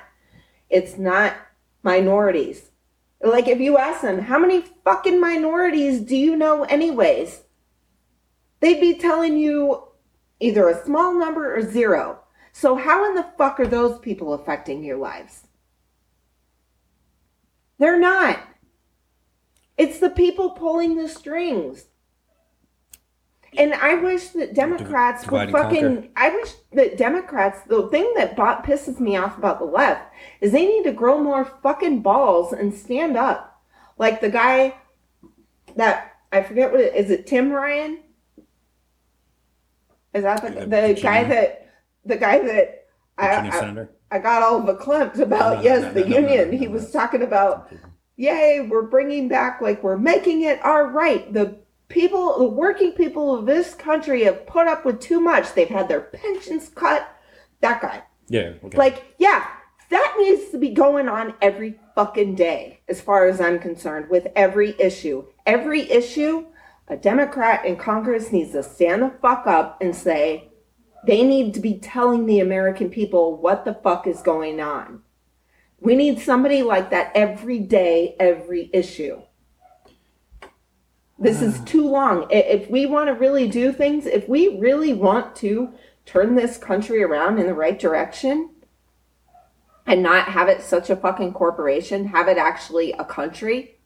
it's 0.69 0.99
not 0.99 1.35
minorities. 1.83 2.68
Like 3.23 3.49
if 3.49 3.61
you 3.61 3.79
ask 3.79 4.03
them, 4.03 4.21
how 4.21 4.39
many 4.39 4.63
fucking 4.85 5.21
minorities 5.21 6.01
do 6.01 6.17
you 6.17 6.37
know 6.37 6.65
anyways? 6.65 7.43
they'd 8.61 8.81
be 8.81 8.95
telling 8.95 9.37
you 9.37 9.85
either 10.41 10.69
a 10.69 10.85
small 10.85 11.15
number 11.15 11.55
or 11.55 11.63
zero. 11.63 12.21
So, 12.53 12.77
how 12.77 13.09
in 13.09 13.15
the 13.15 13.27
fuck 13.37 13.61
are 13.61 13.67
those 13.67 13.99
people 14.01 14.33
affecting 14.33 14.83
your 14.83 14.97
lives? 14.97 15.47
They're 17.79 18.01
not. 18.01 18.41
It's 19.77 20.01
the 20.01 20.11
people 20.11 20.51
pulling 20.51 20.97
the 20.97 21.09
strings. 21.09 21.87
And 23.57 23.75
I 23.75 23.95
wish 23.95 24.29
that 24.29 24.55
Democrats 24.55 25.25
divide 25.25 25.47
would 25.47 25.55
conquer. 25.55 25.75
fucking. 25.75 26.11
I 26.17 26.31
wish 26.31 26.53
that 26.73 26.97
Democrats. 26.99 27.61
The 27.67 27.89
thing 27.89 28.13
that 28.17 28.37
bot 28.37 28.65
pisses 28.65 29.01
me 29.01 29.17
off 29.17 29.39
about 29.39 29.59
the 29.59 29.65
left 29.65 30.13
is 30.41 30.53
they 30.53 30.67
need 30.67 30.85
to 30.85 30.93
grow 30.93 31.23
more 31.23 31.45
fucking 31.63 32.03
balls 32.03 32.53
and 32.53 32.75
stand 32.75 33.17
up. 33.17 33.63
Like 33.97 34.21
the 34.21 34.31
guy 34.31 34.75
that 35.77 36.13
I 36.31 36.43
forget 36.43 36.71
what 36.71 36.81
it 36.81 36.95
is. 36.95 37.11
It 37.11 37.27
Tim 37.27 37.51
Ryan? 37.51 38.01
Is 40.13 40.25
that 40.25 40.43
the, 40.43 40.67
The 40.67 40.95
the 40.95 41.01
guy 41.01 41.25
that 41.25 41.71
the 42.05 42.17
guy 42.17 42.39
that 42.41 42.87
I, 43.17 43.29
Virginia 43.29 43.51
I, 43.53 43.61
senator. 43.61 43.91
I 44.11 44.19
got 44.19 44.43
all 44.43 44.63
verklempt 44.63 45.19
about? 45.19 45.57
No, 45.57 45.61
no, 45.61 45.63
yes, 45.63 45.83
no, 45.83 45.93
the 45.93 46.09
union. 46.09 46.53
he 46.53 46.69
was 46.69 46.91
talking 46.91 47.23
about 47.23 47.73
yay, 48.19 48.67
we're 48.69 48.83
bringing 48.83 49.29
back, 49.29 49.63
like, 49.63 49.83
we're 49.83 49.97
making 49.97 50.43
it 50.43 50.63
our 50.63 50.89
right. 50.89 51.33
The 51.33 51.57
people, 51.89 52.39
the 52.39 52.45
working 52.45 52.93
people 52.93 53.35
of 53.35 53.47
this 53.47 53.75
country 53.75 54.25
have 54.25 54.47
put 54.47 54.67
up 54.67 54.85
with 54.85 55.01
too 55.01 55.21
much. 55.21 55.55
They've 55.55 55.69
had 55.69 55.89
their 55.89 56.01
pensions 56.01 56.69
cut. 56.69 57.09
That 57.61 57.83
guy. 57.83 58.03
Yeah. 58.29 58.55
Okay. 58.63 58.77
Like, 58.77 59.15
yeah, 59.19 59.47
that 59.91 60.17
needs 60.19 60.51
to 60.51 60.59
be 60.59 60.71
going 60.71 61.09
on 61.09 61.35
every 61.41 61.81
fucking 61.95 62.35
day, 62.35 62.81
as 62.89 63.01
far 63.01 63.27
as 63.27 63.41
I'm 63.41 63.59
concerned, 63.59 64.11
with 64.11 64.29
every 64.37 64.79
issue. 64.79 65.25
Every 65.47 65.91
issue, 65.91 66.47
a 66.89 66.97
Democrat 66.97 67.65
in 67.65 67.77
Congress 67.77 68.31
needs 68.31 68.53
to 68.53 68.63
stand 68.63 69.03
the 69.03 69.13
fuck 69.23 69.47
up 69.47 69.79
and 69.81 69.95
say, 69.95 70.51
they 71.07 71.23
need 71.25 71.55
to 71.55 71.61
be 71.61 71.79
telling 71.79 72.27
the 72.27 72.41
American 72.41 72.91
people 72.91 73.37
what 73.37 73.65
the 73.65 73.75
fuck 73.75 74.07
is 74.07 74.21
going 74.21 74.61
on. 74.61 75.03
We 75.81 75.95
need 75.95 76.21
somebody 76.21 76.63
like 76.63 76.91
that 76.91 77.13
every 77.15 77.61
day, 77.61 78.17
every 78.19 78.69
issue. 78.73 79.23
This 81.19 81.43
is 81.43 81.61
too 81.61 81.89
long. 81.89 82.29
If 82.31 82.71
we 82.71 82.87
want 82.87 83.09
to 83.09 83.15
really 83.15 83.49
do 83.49 83.73
things, 83.73 84.07
if 84.07 84.29
we 84.29 84.59
really 84.59 84.93
want 84.93 85.35
to 85.37 85.73
turn 86.07 86.37
this 86.37 86.57
country 86.57 87.03
around 87.03 87.39
in 87.39 87.47
the 87.47 87.55
right 87.55 87.79
direction 87.79 88.51
and 89.85 90.03
not 90.03 90.29
have 90.29 90.49
it 90.49 90.63
such 90.63 90.91
a 90.91 90.97
fucking 90.97 91.33
corporation, 91.33 92.07
have 92.07 92.29
it 92.29 92.39
actually 92.39 92.93
a 92.93 93.05
country, 93.05 93.81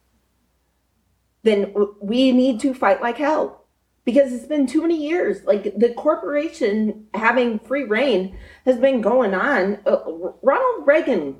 then 1.42 1.74
we 2.02 2.32
need 2.32 2.60
to 2.60 2.74
fight 2.74 3.00
like 3.00 3.16
hell. 3.16 3.64
Because 4.04 4.32
it's 4.32 4.46
been 4.46 4.66
too 4.66 4.82
many 4.82 5.06
years. 5.08 5.44
Like 5.44 5.78
the 5.78 5.94
corporation 5.94 7.06
having 7.14 7.60
free 7.60 7.84
reign 7.84 8.36
has 8.66 8.76
been 8.76 9.00
going 9.00 9.32
on. 9.32 9.78
Uh, 9.86 10.00
Ronald 10.42 10.86
Reagan 10.86 11.36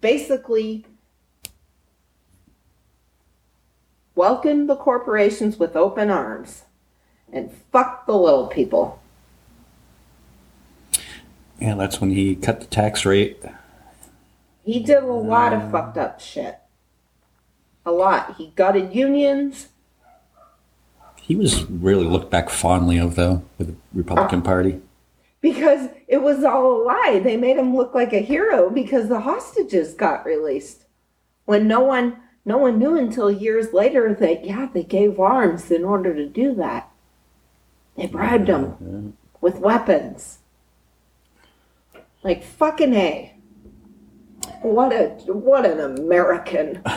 basically 0.00 0.86
welcomed 4.14 4.68
the 4.68 4.76
corporations 4.76 5.58
with 5.58 5.76
open 5.76 6.10
arms 6.10 6.62
and 7.32 7.50
fuck 7.72 8.06
the 8.06 8.16
little 8.16 8.46
people. 8.46 9.00
yeah, 11.60 11.74
that's 11.74 12.00
when 12.00 12.10
he 12.10 12.34
cut 12.36 12.60
the 12.60 12.66
tax 12.66 13.04
rate. 13.06 13.42
He 14.64 14.80
did 14.80 15.02
a 15.02 15.06
lot 15.06 15.52
of 15.52 15.70
fucked 15.70 15.96
up 15.96 16.20
shit. 16.20 16.58
A 17.84 17.90
lot. 17.90 18.36
He 18.36 18.52
gutted 18.54 18.94
unions. 18.94 19.68
He 21.16 21.34
was 21.36 21.64
really 21.64 22.04
looked 22.04 22.30
back 22.30 22.50
fondly 22.50 22.98
of 22.98 23.14
though 23.14 23.42
with 23.58 23.68
the 23.68 23.76
Republican 23.94 24.40
uh, 24.40 24.42
Party. 24.42 24.80
because 25.40 25.88
it 26.08 26.22
was 26.22 26.44
all 26.44 26.82
a 26.82 26.84
lie. 26.84 27.20
They 27.22 27.36
made 27.36 27.56
him 27.56 27.76
look 27.76 27.94
like 27.94 28.12
a 28.12 28.18
hero 28.18 28.70
because 28.70 29.08
the 29.08 29.20
hostages 29.20 29.94
got 29.94 30.24
released. 30.24 30.84
When 31.44 31.66
no 31.66 31.80
one 31.80 32.21
no 32.44 32.58
one 32.58 32.78
knew 32.78 32.96
until 32.96 33.30
years 33.30 33.72
later 33.72 34.14
that 34.14 34.44
yeah, 34.44 34.68
they 34.72 34.82
gave 34.82 35.20
arms 35.20 35.70
in 35.70 35.84
order 35.84 36.14
to 36.14 36.26
do 36.26 36.54
that. 36.54 36.90
They 37.96 38.06
bribed 38.06 38.48
them 38.48 39.16
with 39.40 39.58
weapons. 39.58 40.38
Like 42.22 42.42
fucking 42.42 42.94
A. 42.94 43.36
What 44.62 44.92
a 44.92 45.08
what 45.26 45.66
an 45.66 45.80
American. 45.80 46.82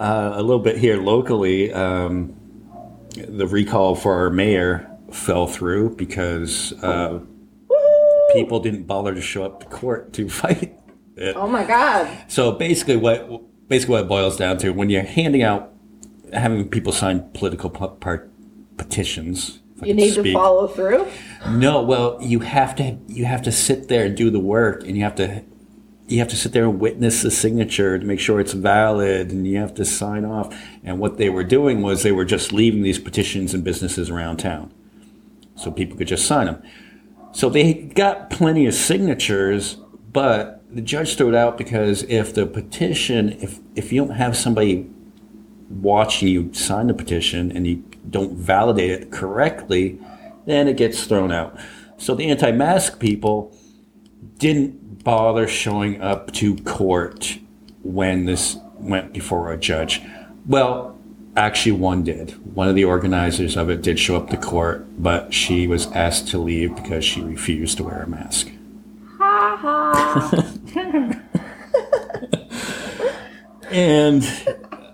Uh, 0.00 0.32
a 0.36 0.42
little 0.42 0.62
bit 0.62 0.78
here 0.78 0.96
locally, 0.96 1.70
um, 1.74 2.34
the 3.28 3.46
recall 3.46 3.94
for 3.94 4.14
our 4.14 4.30
mayor 4.30 4.90
fell 5.12 5.46
through 5.46 5.94
because 5.94 6.72
uh, 6.82 7.20
people 8.32 8.60
didn't 8.60 8.84
bother 8.84 9.14
to 9.14 9.20
show 9.20 9.44
up 9.44 9.60
to 9.60 9.66
court 9.66 10.14
to 10.14 10.26
fight 10.30 10.74
it. 11.16 11.36
Oh 11.36 11.46
my 11.46 11.64
god. 11.64 12.08
So 12.28 12.52
basically, 12.52 12.96
what 12.96 13.28
basically 13.70 13.92
what 13.92 14.02
it 14.02 14.08
boils 14.08 14.36
down 14.36 14.58
to 14.58 14.70
when 14.70 14.90
you're 14.90 15.02
handing 15.02 15.42
out, 15.42 15.72
having 16.34 16.68
people 16.68 16.92
sign 16.92 17.30
political 17.32 17.70
part 17.70 18.30
petitions. 18.76 19.60
You 19.82 19.94
need 19.94 20.12
to 20.14 20.32
follow 20.34 20.66
through. 20.66 21.06
No, 21.48 21.80
well, 21.80 22.18
you 22.20 22.40
have 22.40 22.76
to 22.76 22.98
you 23.06 23.24
have 23.24 23.40
to 23.42 23.52
sit 23.52 23.88
there 23.88 24.04
and 24.04 24.14
do 24.14 24.28
the 24.28 24.40
work, 24.40 24.82
and 24.82 24.94
you 24.94 25.04
have 25.04 25.14
to 25.14 25.42
you 26.06 26.18
have 26.18 26.28
to 26.28 26.36
sit 26.36 26.52
there 26.52 26.64
and 26.64 26.78
witness 26.80 27.22
the 27.22 27.30
signature 27.30 27.98
to 27.98 28.04
make 28.04 28.20
sure 28.20 28.40
it's 28.40 28.52
valid, 28.52 29.30
and 29.30 29.46
you 29.46 29.56
have 29.58 29.72
to 29.74 29.84
sign 29.86 30.26
off. 30.26 30.54
And 30.84 30.98
what 30.98 31.16
they 31.16 31.30
were 31.30 31.44
doing 31.44 31.80
was 31.80 32.02
they 32.02 32.12
were 32.12 32.26
just 32.26 32.52
leaving 32.52 32.82
these 32.82 32.98
petitions 32.98 33.54
in 33.54 33.62
businesses 33.62 34.10
around 34.10 34.38
town, 34.38 34.74
so 35.54 35.70
people 35.70 35.96
could 35.96 36.08
just 36.08 36.26
sign 36.26 36.46
them. 36.46 36.62
So 37.32 37.48
they 37.48 37.72
got 37.72 38.28
plenty 38.28 38.66
of 38.66 38.74
signatures, 38.74 39.76
but 40.12 40.59
the 40.72 40.80
judge 40.80 41.16
threw 41.16 41.28
it 41.28 41.34
out 41.34 41.58
because 41.58 42.04
if 42.04 42.34
the 42.34 42.46
petition, 42.46 43.30
if 43.40 43.58
if 43.74 43.92
you 43.92 44.04
don't 44.04 44.16
have 44.16 44.36
somebody 44.36 44.88
watching 45.68 46.28
you 46.28 46.52
sign 46.52 46.88
the 46.88 46.94
petition 46.94 47.52
and 47.52 47.66
you 47.66 47.84
don't 48.08 48.32
validate 48.32 48.90
it 48.90 49.10
correctly, 49.10 49.98
then 50.46 50.68
it 50.68 50.76
gets 50.76 51.04
thrown 51.04 51.30
out. 51.30 51.56
So 51.96 52.14
the 52.14 52.28
anti-mask 52.30 52.98
people 52.98 53.56
didn't 54.38 55.04
bother 55.04 55.46
showing 55.46 56.00
up 56.00 56.32
to 56.32 56.56
court 56.58 57.38
when 57.82 58.24
this 58.24 58.56
went 58.74 59.12
before 59.12 59.52
a 59.52 59.58
judge. 59.58 60.02
Well, 60.46 60.98
actually 61.36 61.72
one 61.72 62.02
did. 62.02 62.54
One 62.54 62.68
of 62.68 62.74
the 62.74 62.84
organizers 62.84 63.56
of 63.56 63.70
it 63.70 63.82
did 63.82 63.98
show 63.98 64.16
up 64.16 64.30
to 64.30 64.36
court, 64.36 64.86
but 65.00 65.32
she 65.32 65.66
was 65.66 65.86
asked 65.92 66.28
to 66.28 66.38
leave 66.38 66.74
because 66.74 67.04
she 67.04 67.20
refused 67.20 67.76
to 67.76 67.84
wear 67.84 68.02
a 68.02 68.08
mask. 68.08 68.50
And 73.70 74.24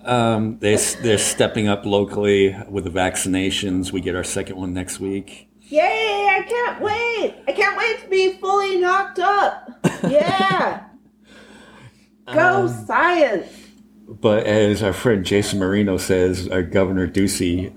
um, 0.05 0.59
they, 0.59 0.77
they're 0.77 1.19
stepping 1.19 1.67
up 1.67 1.87
locally 1.87 2.57
with 2.69 2.85
the 2.85 2.91
vaccinations. 2.91 3.91
We 3.91 4.01
get 4.01 4.15
our 4.15 4.25
second 4.25 4.57
one 4.57 4.75
next 4.75 5.01
week. 5.01 5.49
Yay! 5.63 5.81
I 6.31 6.43
can't 6.47 6.81
wait. 6.81 7.35
I 7.49 7.53
can't 7.53 7.77
wait 7.77 8.03
to 8.03 8.09
be 8.09 8.35
fully 8.39 8.79
knocked 8.79 9.19
up. 9.19 9.71
Yeah. 10.09 10.85
Go 12.33 12.69
science. 12.87 13.51
But 14.09 14.47
as 14.47 14.83
our 14.83 14.93
friend 14.93 15.25
Jason 15.25 15.59
Marino 15.59 15.97
says, 15.97 16.49
our 16.49 16.63
Governor 16.63 17.09
Ducey 17.09 17.75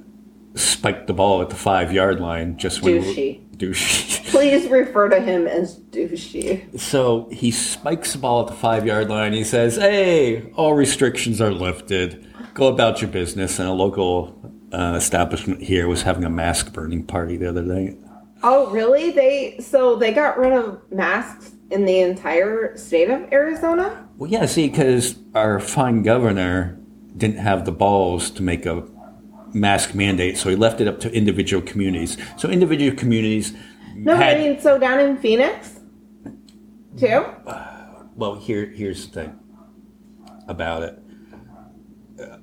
spiked 0.56 1.08
the 1.08 1.14
ball 1.14 1.42
at 1.42 1.50
the 1.50 1.56
five 1.56 1.92
yard 1.92 2.20
line 2.20 2.58
just 2.58 2.82
when 2.82 3.02
Douchey. 3.02 3.49
Douchey. 3.60 4.26
Please 4.32 4.68
refer 4.70 5.10
to 5.10 5.20
him 5.20 5.46
as 5.46 5.78
douchey. 5.78 6.80
So 6.80 7.30
he 7.32 7.52
spikes 7.52 8.14
the 8.14 8.20
ball 8.20 8.42
at 8.42 8.48
the 8.48 8.54
five 8.54 8.86
yard 8.86 9.10
line. 9.10 9.34
He 9.34 9.44
says, 9.44 9.76
Hey, 9.76 10.52
all 10.54 10.74
restrictions 10.74 11.40
are 11.42 11.52
lifted. 11.52 12.26
Go 12.54 12.68
about 12.68 13.02
your 13.02 13.12
business. 13.12 13.60
And 13.60 13.70
a 13.70 13.74
local 13.74 14.40
uh, 14.72 14.96
establishment 14.96 15.62
here 15.62 15.88
was 15.88 16.04
having 16.04 16.24
a 16.24 16.30
mask 16.30 16.74
burning 16.74 17.04
party 17.04 17.38
the 17.38 17.50
other 17.50 17.64
day. 17.64 17.98
Oh, 18.42 18.70
really? 18.72 19.12
They 19.12 19.60
so 19.60 19.96
they 19.96 20.14
got 20.14 20.38
rid 20.38 20.54
of 20.54 20.82
masks 20.92 21.52
in 21.72 21.86
the 21.86 22.00
entire 22.00 22.76
state 22.78 23.10
of 23.10 23.32
Arizona? 23.32 24.08
Well, 24.18 24.30
yeah, 24.30 24.46
see, 24.46 24.70
because 24.70 25.18
our 25.36 25.60
fine 25.60 26.04
governor 26.04 26.78
didn't 27.16 27.38
have 27.38 27.66
the 27.66 27.72
balls 27.72 28.32
to 28.32 28.44
make 28.44 28.66
a 28.66 28.82
mask 29.54 29.94
mandate, 29.96 30.38
so 30.38 30.50
he 30.50 30.56
left 30.56 30.82
it 30.82 30.88
up 30.88 31.00
to 31.02 31.12
individual 31.12 31.62
communities. 31.62 32.18
So 32.38 32.50
individual 32.50 32.96
communities 32.96 33.54
No, 33.96 34.16
had. 34.16 34.38
I 34.38 34.40
mean 34.40 34.60
so 34.60 34.78
down 34.78 35.00
in 35.00 35.18
Phoenix 35.18 35.80
too. 36.98 37.26
well, 38.16 38.36
here, 38.36 38.66
here's 38.66 39.08
the 39.08 39.12
thing 39.22 39.40
about 40.48 40.84
it. 40.84 41.00
Uh, 42.22 42.38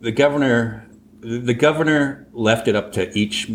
the 0.00 0.10
governor, 0.12 0.86
the 1.20 1.54
governor 1.54 2.26
left 2.32 2.68
it 2.68 2.76
up 2.76 2.92
to 2.92 3.16
each 3.18 3.50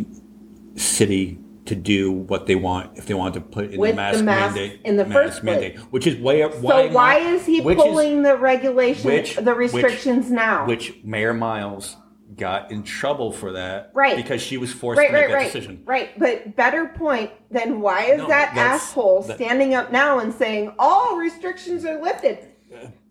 city 0.76 1.38
to 1.66 1.76
do 1.76 2.12
what 2.12 2.48
they 2.48 2.56
want 2.56 2.98
if 2.98 3.06
they 3.06 3.14
want 3.14 3.34
to 3.36 3.40
put 3.42 3.72
in 3.72 3.80
With 3.80 3.92
the 3.92 3.96
the 3.96 3.96
mask 4.02 4.24
mask 4.24 4.56
mandate 4.56 4.82
in 4.84 4.98
the 4.98 5.06
mask 5.06 5.14
first 5.14 5.42
place. 5.44 5.62
mandate, 5.62 5.78
which 5.92 6.08
is 6.08 6.16
why. 6.18 6.42
So 6.50 6.58
why 6.60 6.88
why 6.88 7.18
is 7.20 7.46
he 7.46 7.62
which 7.62 7.78
pulling 7.78 8.24
the 8.24 8.36
regulation, 8.36 9.06
which- 9.12 9.36
the 9.36 9.44
which- 9.44 9.72
restrictions 9.74 10.32
now? 10.32 10.66
which 10.66 10.96
Mayor 11.04 11.34
Miles 11.34 11.98
got 12.38 12.72
in 12.72 12.84
trouble 12.84 13.32
for 13.32 13.52
that, 13.54 13.92
Right. 13.94 14.16
Because 14.16 14.42
she 14.42 14.58
was 14.58 14.72
forced 14.72 15.00
right, 15.00 15.08
to 15.08 15.14
make 15.14 15.22
right, 15.24 15.28
that 15.30 15.36
right, 15.36 15.46
decision. 15.46 15.82
right. 15.86 16.18
But 16.20 16.56
better 16.56 16.88
point 16.88 17.32
than 17.52 17.82
why 17.82 18.06
is 18.06 18.20
No, 18.20 18.28
that 18.28 18.56
asshole 18.56 19.24
that- 19.24 19.36
standing 19.38 19.74
up 19.74 19.92
now 19.92 20.20
and 20.20 20.34
saying 20.34 20.74
all 20.80 21.18
restrictions 21.18 21.86
are 21.86 22.02
lifted? 22.02 22.40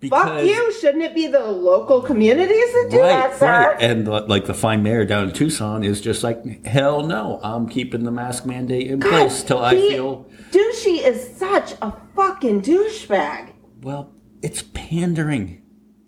Because, 0.01 0.23
Fuck 0.23 0.45
you! 0.47 0.73
Shouldn't 0.81 1.03
it 1.05 1.15
be 1.15 1.27
the 1.27 1.41
local 1.45 2.01
communities 2.01 2.73
that 2.73 2.89
do 2.91 2.97
that, 2.97 3.29
Right, 3.33 3.39
sir? 3.39 3.47
right, 3.73 3.83
and 3.83 4.07
the, 4.07 4.21
like 4.23 4.47
the 4.47 4.55
fine 4.55 4.83
mayor 4.83 5.05
down 5.05 5.29
in 5.29 5.35
Tucson 5.35 5.85
is 5.85 6.01
just 6.01 6.23
like, 6.25 6.65
hell 6.65 7.03
no, 7.07 7.39
I'm 7.43 7.69
keeping 7.69 8.05
the 8.05 8.11
mask 8.11 8.47
mandate 8.47 8.91
in 8.91 9.01
place 9.01 9.43
till 9.43 9.59
I 9.63 9.75
feel. 9.75 10.25
Douchey 10.51 11.05
is 11.07 11.37
such 11.37 11.75
a 11.83 11.93
fucking 12.17 12.63
douchebag. 12.63 13.53
Well, 13.83 14.11
it's 14.41 14.63
pandering. 14.73 15.60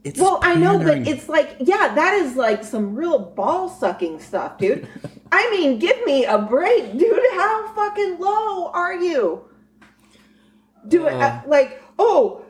It's 0.05 0.19
Well, 0.19 0.41
I 0.43 0.55
know, 0.57 0.79
but 0.79 1.07
it's 1.07 1.29
like, 1.29 1.57
yeah, 1.61 1.95
that 1.95 2.15
is 2.15 2.35
like 2.35 2.65
some 2.65 2.95
real 2.95 3.19
ball 3.19 3.69
sucking 3.69 4.19
stuff, 4.19 4.59
dude. 4.59 4.89
I 5.33 5.49
mean, 5.51 5.79
give 5.79 6.05
me 6.05 6.25
a 6.25 6.39
break, 6.39 6.97
dude. 6.99 7.21
How 7.33 7.73
fucking 7.75 8.19
low 8.19 8.71
are 8.73 8.95
you? 8.95 9.45
Do 10.89 11.07
it 11.07 11.15
Uh. 11.15 11.41
like, 11.47 11.81
oh, 11.99 12.45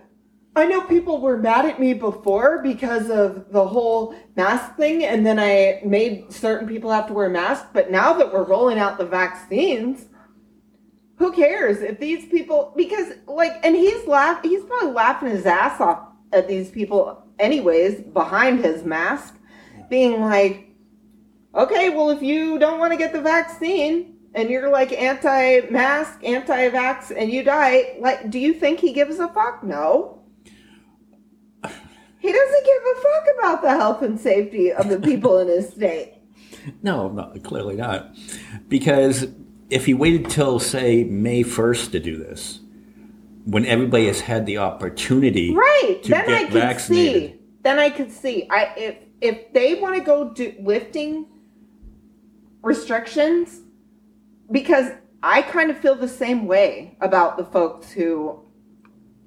I 0.56 0.66
know 0.66 0.82
people 0.82 1.20
were 1.20 1.38
mad 1.38 1.64
at 1.64 1.80
me 1.80 1.94
before 1.94 2.60
because 2.62 3.10
of 3.10 3.50
the 3.52 3.66
whole 3.66 4.14
mask 4.36 4.76
thing, 4.76 5.04
and 5.04 5.24
then 5.24 5.38
I 5.38 5.80
made 5.84 6.32
certain 6.32 6.68
people 6.68 6.90
have 6.90 7.06
to 7.06 7.12
wear 7.14 7.28
masks. 7.28 7.68
But 7.72 7.90
now 7.90 8.12
that 8.14 8.32
we're 8.32 8.44
rolling 8.44 8.78
out 8.78 8.98
the 8.98 9.06
vaccines, 9.06 10.06
who 11.16 11.32
cares 11.32 11.80
if 11.80 11.98
these 12.00 12.26
people? 12.26 12.72
Because 12.76 13.12
like, 13.26 13.52
and 13.64 13.74
he's 13.76 14.06
laugh, 14.06 14.42
he's 14.42 14.64
probably 14.64 14.92
laughing 14.92 15.30
his 15.30 15.46
ass 15.46 15.80
off 15.80 16.08
at 16.32 16.48
these 16.48 16.70
people, 16.70 17.26
anyways, 17.42 18.00
behind 18.00 18.64
his 18.64 18.84
mask, 18.84 19.36
being 19.90 20.20
like, 20.20 20.68
okay, 21.54 21.90
well, 21.90 22.10
if 22.10 22.22
you 22.22 22.58
don't 22.58 22.78
want 22.78 22.92
to 22.92 22.96
get 22.96 23.12
the 23.12 23.20
vaccine 23.20 24.16
and 24.34 24.48
you're 24.48 24.70
like 24.70 24.92
anti-mask, 24.92 26.24
anti-vax, 26.24 27.12
and 27.14 27.30
you 27.30 27.42
die, 27.42 27.96
like, 27.98 28.30
do 28.30 28.38
you 28.38 28.54
think 28.54 28.80
he 28.80 28.92
gives 28.92 29.18
a 29.18 29.28
fuck? 29.28 29.62
No. 29.62 30.22
He 32.18 32.32
doesn't 32.32 32.64
give 32.64 32.82
a 32.82 33.00
fuck 33.02 33.24
about 33.38 33.62
the 33.62 33.70
health 33.70 34.02
and 34.02 34.18
safety 34.18 34.72
of 34.72 34.88
the 34.88 35.00
people 35.00 35.38
in 35.40 35.48
his 35.48 35.68
state. 35.70 36.14
no, 36.82 37.08
no, 37.08 37.34
clearly 37.42 37.74
not, 37.74 38.14
because 38.68 39.26
if 39.70 39.86
he 39.86 39.94
waited 39.94 40.30
till 40.30 40.60
say 40.60 41.04
May 41.04 41.42
first 41.42 41.92
to 41.92 42.00
do 42.00 42.16
this, 42.16 42.60
when 43.44 43.66
everybody 43.66 44.06
has 44.06 44.20
had 44.20 44.46
the 44.46 44.58
opportunity, 44.58 45.54
Right. 45.54 46.00
to 46.02 46.10
then 46.10 46.26
get 46.26 46.38
I 46.38 46.44
could 46.44 46.52
vaccinated. 46.52 47.22
see. 47.32 47.38
Then 47.62 47.78
I 47.78 47.90
can 47.90 48.10
see. 48.10 48.46
I 48.50 48.72
if 48.76 48.96
if 49.20 49.52
they 49.52 49.74
want 49.76 49.94
to 49.96 50.00
go 50.02 50.30
do 50.32 50.52
lifting 50.60 51.26
restrictions 52.62 53.60
because 54.50 54.90
I 55.22 55.42
kind 55.42 55.70
of 55.70 55.78
feel 55.78 55.94
the 55.94 56.08
same 56.08 56.46
way 56.46 56.96
about 57.00 57.36
the 57.36 57.44
folks 57.44 57.90
who 57.92 58.40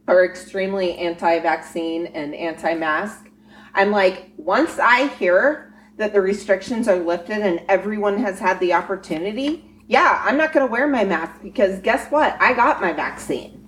are 0.07 0.24
extremely 0.26 0.97
anti-vaccine 0.97 2.07
and 2.07 2.36
anti-mask. 2.36 3.30
I'm 3.74 3.91
like, 3.91 4.32
once 4.38 4.78
I 4.78 5.07
hear 5.07 5.74
that 5.97 6.13
the 6.13 6.22
restrictions 6.22 6.88
are 6.88 6.97
lifted 6.97 7.39
and 7.39 7.61
everyone 7.70 8.18
has 8.20 8.38
had 8.39 8.59
the 8.59 8.74
opportunity, 8.74 9.66
yeah, 9.88 10.22
I'm 10.24 10.38
not 10.38 10.53
going 10.53 10.66
to 10.68 10.72
wear 10.72 10.88
my 10.88 11.05
mask 11.05 11.41
because 11.41 11.80
guess 11.80 12.09
what? 12.11 12.38
I 12.41 12.53
got 12.53 12.82
my 12.82 12.91
vaccine. 12.93 13.64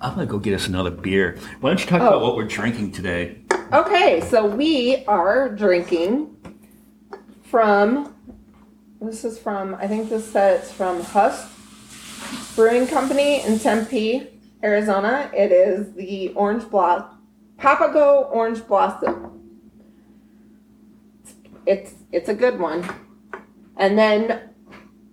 I'm 0.00 0.14
gonna 0.14 0.26
go 0.26 0.38
get 0.38 0.54
us 0.54 0.68
another 0.68 0.90
beer. 0.90 1.38
Why 1.60 1.70
don't 1.70 1.80
you 1.80 1.86
talk 1.86 2.00
Oh. 2.02 2.08
about 2.08 2.22
what 2.22 2.36
we're 2.36 2.44
drinking 2.44 2.92
today? 2.92 3.38
Okay, 3.72 4.20
so 4.20 4.46
we 4.46 5.04
are 5.06 5.48
drinking 5.48 6.36
from. 7.42 8.14
This 9.00 9.24
is 9.24 9.38
from. 9.38 9.74
I 9.76 9.86
think 9.86 10.08
this 10.08 10.24
says 10.30 10.72
from 10.72 11.02
Huss 11.02 11.46
Brewing 12.56 12.86
Company 12.86 13.42
in 13.42 13.58
Tempe, 13.58 14.26
Arizona. 14.62 15.30
It 15.34 15.52
is 15.52 15.92
the 15.94 16.32
Orange 16.34 16.68
Blossom, 16.70 17.18
Papago 17.58 18.28
Orange 18.32 18.64
Blossom. 18.66 19.32
It's 21.66 21.94
it's 22.12 22.28
a 22.28 22.34
good 22.34 22.58
one. 22.58 22.88
And 23.76 23.98
then 23.98 24.40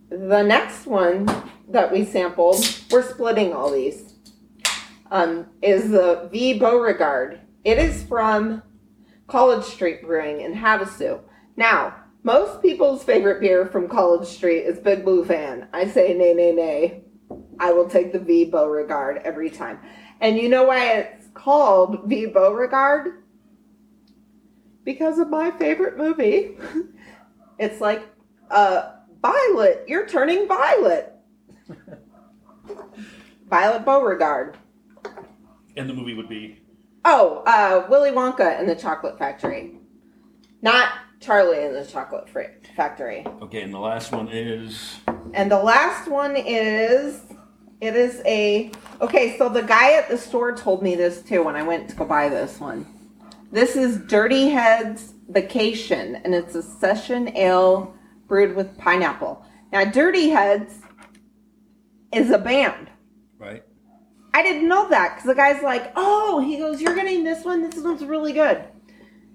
the 0.09 0.41
next 0.43 0.86
one 0.86 1.27
that 1.69 1.91
we 1.91 2.05
sampled, 2.05 2.63
we're 2.91 3.03
splitting 3.03 3.53
all 3.53 3.71
these 3.71 4.05
um, 5.12 5.47
is 5.62 5.89
the 5.89 6.30
V 6.32 6.60
Beauregard. 6.60 7.41
It 7.64 7.78
is 7.78 8.03
from 8.03 8.62
College 9.28 9.66
Street 9.66 10.03
Brewing 10.03 10.41
in 10.41 10.53
Havasu. 10.53 11.22
Now, 11.58 11.95
most 12.24 12.62
people's 12.62 13.03
favorite 13.03 13.39
beer 13.39 13.66
from 13.66 13.88
College 13.88 14.28
Street 14.28 14.62
is 14.62 14.80
Big 14.80 15.06
Blue 15.06 15.24
Van. 15.24 15.68
I 15.74 15.88
say 15.88 16.14
nay, 16.14 16.34
nay, 16.34 16.51
nay. 16.51 17.03
I 17.60 17.72
will 17.72 17.88
take 17.88 18.12
the 18.12 18.20
V 18.20 18.45
Beauregard 18.45 19.22
every 19.24 19.49
time. 19.49 19.80
And 20.22 20.38
you 20.38 20.49
know 20.49 20.64
why 20.64 20.93
it's 20.93 21.28
called 21.34 22.06
V 22.06 22.28
Beauregard? 22.28 23.24
Because 24.84 25.20
of 25.20 25.30
my 25.30 25.51
favorite 25.51 25.97
movie. 25.97 26.58
it's 27.60 27.82
like, 27.82 28.03
uh, 28.51 28.91
Violet, 29.22 29.86
you're 29.88 30.06
turning 30.06 30.47
violet. 30.47 31.14
Violet 33.49 33.84
Beauregarde. 33.84 34.56
And 35.78 35.89
the 35.89 35.93
movie 35.93 36.13
would 36.13 36.30
be 36.30 36.61
Oh, 37.03 37.43
uh, 37.45 37.86
Willy 37.89 38.11
Wonka 38.11 38.59
and 38.59 38.67
the 38.67 38.76
Chocolate 38.76 39.17
Factory. 39.19 39.78
Not 40.61 40.89
Charlie 41.19 41.63
and 41.63 41.76
the 41.76 41.86
Chocolate 41.86 42.28
Factory. 42.76 43.26
okay, 43.43 43.61
and 43.61 43.73
the 43.73 43.80
last 43.80 44.11
one 44.11 44.28
is 44.30 44.95
And 45.34 45.51
the 45.51 45.61
last 45.61 46.09
one 46.09 46.36
is 46.36 47.21
it 47.82 47.95
is 47.95 48.21
a 48.26 48.71
okay, 49.01 49.38
so 49.38 49.49
the 49.49 49.61
guy 49.61 49.93
at 49.93 50.09
the 50.09 50.17
store 50.17 50.55
told 50.55 50.82
me 50.82 50.95
this 50.95 51.21
too 51.21 51.43
when 51.43 51.55
I 51.55 51.63
went 51.63 51.89
to 51.89 51.95
go 51.95 52.05
buy 52.05 52.30
this 52.30 52.59
one. 52.59 52.86
This 53.51 53.76
is 53.76 53.97
Dirty 54.07 54.49
Heads 54.49 55.13
Vacation, 55.30 56.15
and 56.17 56.34
it's 56.34 56.55
a 56.55 56.63
session 56.63 57.36
ale 57.38 57.93
brewed 58.28 58.55
with 58.55 58.78
pineapple. 58.78 59.45
Now, 59.71 59.86
Dirty 59.86 60.30
Heads 60.30 60.73
is 62.11 62.32
a 62.32 62.38
band. 62.38 62.89
right. 63.38 63.63
I 64.36 64.43
didn't 64.43 64.67
know 64.67 64.89
that 64.89 65.15
because 65.15 65.27
the 65.27 65.33
guy's 65.33 65.63
like, 65.63 65.93
"Oh," 65.95 66.39
he 66.45 66.57
goes, 66.57 66.81
"You're 66.81 66.93
getting 66.93 67.23
this 67.23 67.45
one. 67.45 67.61
This 67.61 67.81
one's 67.81 68.03
really 68.03 68.33
good." 68.33 68.65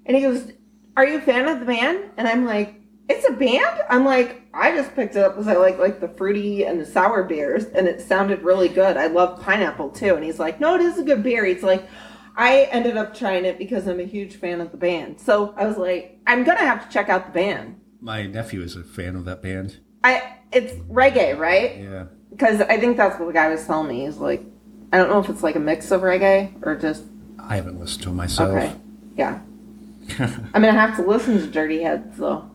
And 0.05 0.15
he 0.15 0.23
goes, 0.23 0.53
"Are 0.95 1.07
you 1.07 1.17
a 1.17 1.21
fan 1.23 1.49
of 1.49 1.59
the 1.59 1.65
band?" 1.65 2.11
And 2.19 2.29
I'm 2.29 2.45
like, 2.45 2.75
"It's 3.09 3.27
a 3.27 3.33
band." 3.33 3.81
I'm 3.89 4.05
like, 4.05 4.43
"I 4.53 4.77
just 4.77 4.95
picked 4.95 5.17
it 5.17 5.25
up 5.25 5.33
because 5.33 5.49
I 5.49 5.55
like 5.55 5.79
like 5.79 6.01
the 6.01 6.09
fruity 6.09 6.67
and 6.67 6.79
the 6.79 6.85
sour 6.85 7.23
beers, 7.23 7.65
and 7.65 7.89
it 7.89 8.03
sounded 8.03 8.43
really 8.43 8.69
good. 8.69 8.99
I 8.99 9.07
love 9.07 9.41
pineapple 9.41 9.89
too." 9.89 10.17
And 10.17 10.23
he's 10.23 10.39
like, 10.39 10.61
"No, 10.61 10.75
it 10.75 10.83
is 10.83 10.99
a 10.99 11.03
good 11.03 11.23
beer." 11.23 11.47
He's 11.47 11.63
like, 11.63 11.89
"I 12.37 12.69
ended 12.71 12.99
up 12.99 13.15
trying 13.15 13.47
it 13.47 13.57
because 13.57 13.89
I'm 13.89 14.01
a 14.01 14.05
huge 14.05 14.37
fan 14.37 14.61
of 14.61 14.71
the 14.71 14.77
band." 14.77 15.19
So 15.19 15.55
I 15.57 15.65
was 15.65 15.79
like, 15.79 16.19
"I'm 16.27 16.45
gonna 16.45 16.59
have 16.59 16.87
to 16.87 16.93
check 16.93 17.09
out 17.09 17.25
the 17.25 17.33
band." 17.33 17.81
My 18.03 18.27
nephew 18.27 18.61
is 18.61 18.77
a 18.77 18.83
fan 18.83 19.17
of 19.17 19.25
that 19.25 19.41
band. 19.41 19.79
I 20.05 20.41
it's 20.53 20.75
reggae, 20.91 21.39
right? 21.39 21.79
Yeah. 21.79 22.05
Because 22.29 22.61
I 22.61 22.79
think 22.79 22.99
that's 22.99 23.19
what 23.19 23.29
the 23.29 23.33
guy 23.33 23.49
was 23.49 23.65
telling 23.67 23.89
me. 23.89 24.05
He's 24.05 24.19
like, 24.19 24.45
I 24.93 24.99
don't 24.99 25.09
know 25.09 25.19
if 25.21 25.29
it's 25.29 25.43
like 25.43 25.57
a 25.57 25.61
mix 25.61 25.91
of 25.91 26.01
reggae 26.03 26.53
or 26.63 26.77
just 26.77 27.05
I 27.39 27.57
haven't 27.57 27.79
listened 27.81 28.03
to 28.05 28.09
him 28.11 28.17
myself. 28.17 28.51
okay. 28.51 28.75
Yeah, 29.17 29.41
I'm 30.19 30.53
gonna 30.63 30.73
have 30.73 30.97
to 30.97 31.03
listen 31.03 31.39
to 31.39 31.47
Dirty 31.47 31.83
Heads 31.83 32.17
though. 32.19 32.51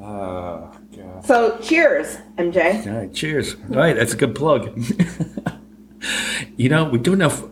Oh, 0.00 0.70
God. 0.94 1.24
So 1.24 1.58
cheers, 1.58 2.18
MJ. 2.36 2.86
All 2.86 2.98
right, 3.00 3.12
cheers. 3.14 3.54
All 3.70 3.76
right, 3.76 3.96
that's 3.96 4.12
a 4.12 4.16
good 4.16 4.34
plug. 4.34 4.78
you 6.56 6.68
know, 6.68 6.84
we 6.84 6.98
do 6.98 7.12
enough 7.14 7.42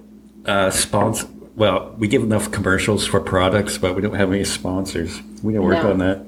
uh, 0.45 0.71
sponsor. 0.71 1.27
Well, 1.57 1.95
we 1.99 2.07
give 2.09 2.23
enough 2.23 2.51
commercials 2.51 3.07
for 3.07 3.21
products, 3.21 3.79
but 3.79 3.95
we 3.97 4.03
don't 4.03 4.15
have 4.15 4.31
any 4.33 4.45
sponsors. 4.45 5.21
We 5.43 5.55
gotta 5.55 5.65
work 5.65 5.83
No. 5.83 5.91
on 5.91 5.99
that. 5.99 6.25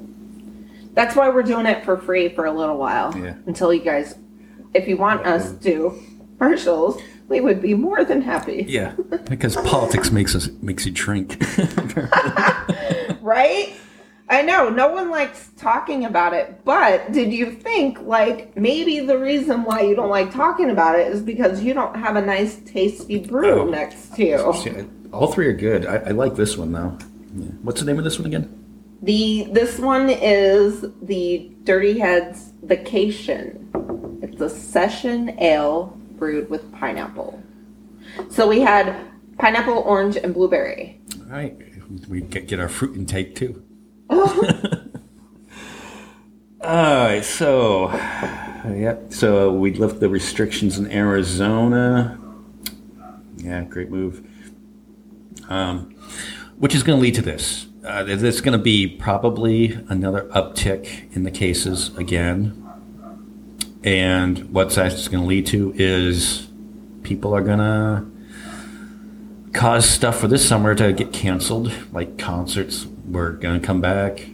That's 0.95 1.15
why 1.15 1.29
we're 1.29 1.43
doing 1.43 1.67
it 1.67 1.85
for 1.85 1.97
free 1.99 2.31
for 2.31 2.47
a 2.47 2.53
little 2.53 2.79
while. 2.79 3.17
Yeah. 3.17 3.35
Until 3.47 3.73
you 3.75 3.83
guys, 3.83 4.17
if 4.73 4.89
you 4.89 4.97
want 4.97 5.27
us 5.27 5.53
to 5.65 6.03
commercials, 6.39 7.01
we 7.29 7.41
would 7.41 7.61
be 7.61 7.75
more 7.75 8.05
than 8.05 8.23
happy. 8.23 8.65
Yeah, 8.69 8.95
because 9.29 9.57
politics 9.57 10.11
makes 10.11 10.35
us 10.35 10.49
makes 10.63 10.87
you 10.87 10.93
drink. 10.93 11.43
Right? 13.21 13.75
I 14.29 14.43
know, 14.43 14.69
no 14.69 14.89
one 14.93 15.11
likes 15.11 15.51
talking 15.57 16.05
about 16.05 16.33
it, 16.33 16.65
but 16.65 17.11
did 17.13 17.33
you 17.33 17.51
think 17.51 18.01
like 18.03 18.57
maybe 18.57 19.01
the 19.01 19.19
reason 19.19 19.65
why 19.65 19.81
you 19.83 19.97
don't 19.97 20.11
like 20.11 20.33
talking 20.33 20.71
about 20.71 20.97
it 20.99 21.09
is 21.09 21.23
because 21.23 21.61
you 21.63 21.75
don't 21.75 21.97
have 21.97 22.15
a 22.17 22.21
nice 22.25 22.57
tasty 22.59 23.19
brew 23.19 23.63
Oh. 23.63 23.65
next 23.65 24.15
to 24.15 24.25
you? 24.25 24.89
All 25.13 25.33
three 25.33 25.47
are 25.49 25.53
good. 25.53 25.87
I, 25.87 25.97
I 25.97 26.11
like 26.11 26.37
this 26.37 26.57
one 26.57 26.71
though. 26.73 26.97
Yeah. 27.37 27.47
What's 27.63 27.81
the 27.81 27.87
name 27.87 27.99
of 27.99 28.05
this 28.05 28.19
one 28.19 28.27
again? 28.27 28.53
The 29.03 29.49
this 29.51 29.79
one 29.79 30.09
is 30.11 30.85
the 31.03 31.51
Dirty 31.65 31.99
Heads 31.99 32.53
Vacation. 32.63 34.19
It's 34.23 34.41
a 34.41 34.51
session 34.51 35.37
ale 35.41 35.96
brewed 36.19 36.51
with 36.51 36.73
pineapple. 36.73 37.43
So 38.31 38.49
we 38.49 38.61
had 38.61 38.97
pineapple, 39.39 39.79
orange, 39.79 40.17
and 40.17 40.33
blueberry. 40.33 41.01
All 41.27 41.33
right, 41.33 41.57
we 42.09 42.21
get, 42.23 42.49
get 42.49 42.61
our 42.61 42.69
fruit 42.69 42.97
intake 42.97 43.35
too. 43.35 43.63
All 44.11 44.25
right, 46.63 47.25
so 47.25 47.91
yep. 48.69 49.13
So 49.13 49.53
we 49.53 49.73
lift 49.75 50.01
the 50.01 50.09
restrictions 50.09 50.79
in 50.79 50.91
Arizona. 50.91 52.19
Yeah, 53.37 53.63
great 53.65 53.91
move. 53.91 54.27
Um, 55.49 55.95
which 56.59 56.75
is 56.75 56.83
going 56.83 56.99
to 56.99 57.03
lead 57.03 57.15
to 57.15 57.23
this. 57.23 57.67
Uh, 57.85 58.03
there's 58.03 58.41
going 58.41 58.57
to 58.57 58.63
be 58.63 58.89
probably 58.89 59.79
another 59.89 60.29
uptick 60.35 61.15
in 61.15 61.23
the 61.23 61.31
cases 61.31 61.97
again. 61.97 62.66
And 63.85 64.53
what 64.53 64.71
that's 64.71 65.09
going 65.09 65.23
to 65.23 65.29
lead 65.29 65.47
to 65.47 65.73
is 65.77 66.49
people 67.03 67.35
are 67.35 67.43
going 67.43 67.59
to 67.59 68.07
cause 69.53 69.89
stuff 69.89 70.21
for 70.21 70.29
this 70.29 70.47
summer 70.47 70.75
to 70.75 70.93
get 70.93 71.13
canceled, 71.13 71.73
like 71.93 72.19
concerts 72.19 72.87
were 73.09 73.33
going 73.33 73.61
to 73.61 73.67
come 73.67 73.81
back. 73.81 74.27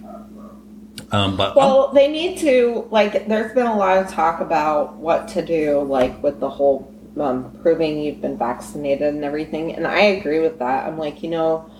Um, 1.10 1.36
but 1.36 1.54
Well, 1.54 1.92
they 1.92 2.08
need 2.08 2.38
to 2.38 2.88
like. 2.90 3.28
There's 3.28 3.52
been 3.52 3.66
a 3.66 3.76
lot 3.76 3.98
of 3.98 4.08
talk 4.08 4.40
about 4.40 4.96
what 4.96 5.28
to 5.28 5.44
do, 5.44 5.80
like 5.82 6.22
with 6.22 6.40
the 6.40 6.48
whole 6.48 6.92
um, 7.20 7.56
proving 7.60 8.00
you've 8.00 8.22
been 8.22 8.38
vaccinated 8.38 9.14
and 9.14 9.22
everything, 9.22 9.74
and 9.74 9.86
I 9.86 10.00
agree 10.00 10.40
with 10.40 10.58
that. 10.60 10.86
I'm 10.86 10.96
like, 10.96 11.22
you 11.22 11.28
know, 11.28 11.70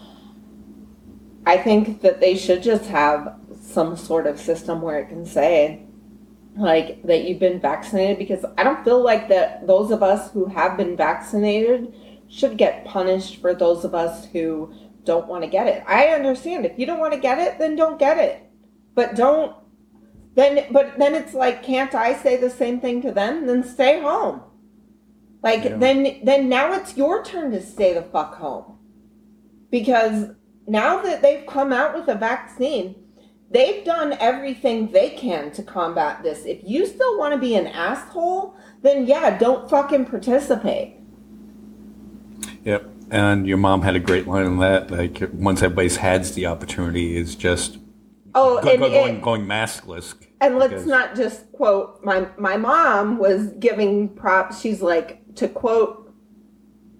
I 1.46 1.56
think 1.56 2.02
that 2.02 2.20
they 2.20 2.36
should 2.36 2.62
just 2.62 2.86
have 2.86 3.36
some 3.62 3.96
sort 3.96 4.26
of 4.26 4.38
system 4.38 4.82
where 4.82 4.98
it 4.98 5.08
can 5.08 5.24
say, 5.24 5.82
like, 6.56 7.02
that 7.04 7.24
you've 7.24 7.38
been 7.38 7.60
vaccinated, 7.60 8.18
because 8.18 8.44
I 8.58 8.62
don't 8.62 8.84
feel 8.84 9.02
like 9.02 9.28
that 9.28 9.66
those 9.66 9.90
of 9.90 10.02
us 10.02 10.30
who 10.32 10.46
have 10.46 10.76
been 10.76 10.96
vaccinated 10.96 11.94
should 12.28 12.56
get 12.56 12.84
punished 12.84 13.40
for 13.40 13.54
those 13.54 13.84
of 13.84 13.94
us 13.94 14.26
who 14.26 14.72
don't 15.04 15.26
want 15.26 15.44
to 15.44 15.50
get 15.50 15.66
it. 15.66 15.82
I 15.86 16.08
understand 16.08 16.64
if 16.64 16.78
you 16.78 16.86
don't 16.86 16.98
want 16.98 17.12
to 17.12 17.20
get 17.20 17.38
it, 17.38 17.58
then 17.58 17.76
don't 17.76 17.98
get 17.98 18.18
it. 18.18 18.42
But 18.94 19.14
don't 19.14 19.56
then 20.34 20.66
but 20.70 20.98
then 20.98 21.14
it's 21.14 21.34
like 21.34 21.62
can't 21.62 21.94
i 21.94 22.14
say 22.14 22.36
the 22.36 22.50
same 22.50 22.80
thing 22.80 23.02
to 23.02 23.12
them? 23.12 23.46
Then 23.46 23.62
stay 23.62 24.00
home. 24.00 24.42
Like 25.42 25.64
Yeah. 25.64 25.76
then 25.76 26.20
then 26.24 26.48
now 26.48 26.72
it's 26.72 26.96
your 26.96 27.24
turn 27.24 27.50
to 27.52 27.62
stay 27.62 27.92
the 27.92 28.02
fuck 28.02 28.36
home. 28.36 28.78
Because 29.70 30.28
now 30.66 31.02
that 31.02 31.22
they've 31.22 31.46
come 31.46 31.72
out 31.72 31.94
with 31.94 32.08
a 32.08 32.14
vaccine 32.14 32.94
they've 33.52 33.84
done 33.84 34.16
everything 34.20 34.90
they 34.92 35.10
can 35.10 35.50
to 35.50 35.62
combat 35.62 36.22
this 36.22 36.44
if 36.44 36.58
you 36.64 36.86
still 36.86 37.18
want 37.18 37.32
to 37.34 37.38
be 37.38 37.54
an 37.54 37.66
asshole 37.66 38.56
then 38.82 39.06
yeah 39.06 39.36
don't 39.38 39.68
fucking 39.70 40.04
participate 40.06 40.96
Yep. 42.64 42.88
And 43.10 43.46
your 43.46 43.56
mom 43.58 43.82
had 43.82 43.96
a 43.96 44.00
great 44.00 44.26
line 44.26 44.46
on 44.46 44.58
that. 44.58 44.90
Like 44.90 45.20
once 45.32 45.62
everybody's 45.62 45.96
had 45.96 46.24
the 46.26 46.46
opportunity, 46.46 47.16
is 47.16 47.34
just 47.34 47.78
oh 48.34 48.62
go, 48.62 48.70
and 48.70 48.78
go, 48.80 48.86
it- 48.86 48.90
going, 48.90 49.20
going 49.20 49.46
maskless. 49.46 50.14
And 50.40 50.58
let's 50.58 50.70
Because- 50.72 50.86
not 50.86 51.14
just 51.16 51.50
quote 51.52 52.02
my 52.04 52.28
my 52.38 52.56
mom 52.56 53.18
was 53.18 53.48
giving 53.58 54.08
props. 54.08 54.60
She's 54.60 54.80
like 54.80 55.34
to 55.36 55.48
quote. 55.48 56.12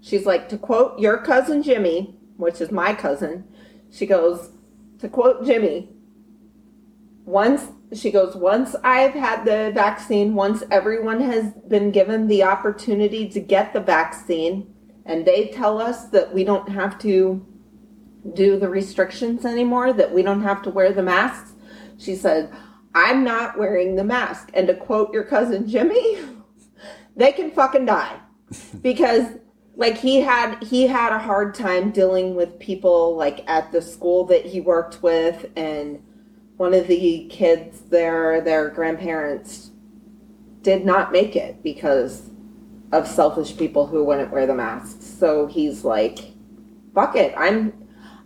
She's 0.00 0.26
like 0.26 0.48
to 0.48 0.59
quote 0.59 0.98
your 0.98 1.18
cousin 1.18 1.62
Jimmy, 1.62 2.16
which 2.36 2.61
is 2.61 2.70
my 2.72 2.92
cousin. 2.92 3.44
She 3.90 4.05
goes 4.07 4.50
to 4.98 5.09
quote 5.09 5.44
Jimmy. 5.46 5.88
Once 7.25 7.68
she 7.93 8.11
goes, 8.11 8.35
once 8.35 8.75
I've 8.83 9.12
had 9.12 9.45
the 9.45 9.70
vaccine, 9.75 10.35
once 10.35 10.62
everyone 10.70 11.20
has 11.20 11.53
been 11.68 11.91
given 11.91 12.27
the 12.27 12.43
opportunity 12.43 13.29
to 13.29 13.41
get 13.41 13.73
the 13.73 13.81
vaccine, 13.81 14.75
and 15.05 15.27
they 15.27 15.49
tell 15.49 15.81
us 15.81 16.07
that 16.09 16.33
we 16.33 16.45
don't 16.45 16.68
have 16.68 16.99
to 17.01 17.47
do 18.35 18.59
the 18.59 18.68
restrictions 18.68 19.45
anymore, 19.45 19.93
that 19.93 20.12
we 20.12 20.23
don't 20.23 20.43
have 20.43 20.62
to 20.62 20.70
wear 20.70 20.93
the 20.93 21.03
masks. 21.03 21.53
She 21.99 22.16
said, 22.16 22.53
I'm 22.95 23.25
not 23.25 23.59
wearing 23.59 23.97
the 23.97 24.05
mask. 24.05 24.51
And 24.55 24.66
to 24.68 24.75
quote 24.75 25.12
your 25.12 25.25
cousin 25.25 25.68
Jimmy, 25.68 26.18
they 27.16 27.33
can 27.33 27.51
fucking 27.51 27.87
die. 27.87 28.18
Because 28.83 29.39
like 29.77 29.97
he 29.97 30.20
had 30.20 30.62
he 30.62 30.87
had 30.87 31.12
a 31.12 31.18
hard 31.18 31.55
time 31.55 31.91
dealing 31.91 32.35
with 32.35 32.59
people 32.59 33.16
like 33.16 33.49
at 33.49 33.73
the 33.73 33.81
school 33.81 34.25
that 34.27 34.45
he 34.45 34.61
worked 34.61 35.03
with 35.03 35.47
and 35.57 36.03
one 36.62 36.74
of 36.74 36.86
the 36.86 37.26
kids 37.28 37.80
there 37.90 38.40
their 38.40 38.68
grandparents 38.68 39.72
did 40.60 40.84
not 40.84 41.10
make 41.10 41.34
it 41.34 41.60
because 41.60 42.30
of 42.92 43.08
selfish 43.08 43.56
people 43.56 43.88
who 43.88 44.04
wouldn't 44.04 44.30
wear 44.30 44.46
the 44.46 44.54
masks. 44.54 45.04
So 45.04 45.48
he's 45.48 45.84
like, 45.84 46.20
fuck 46.94 47.16
it. 47.16 47.34
I'm 47.36 47.72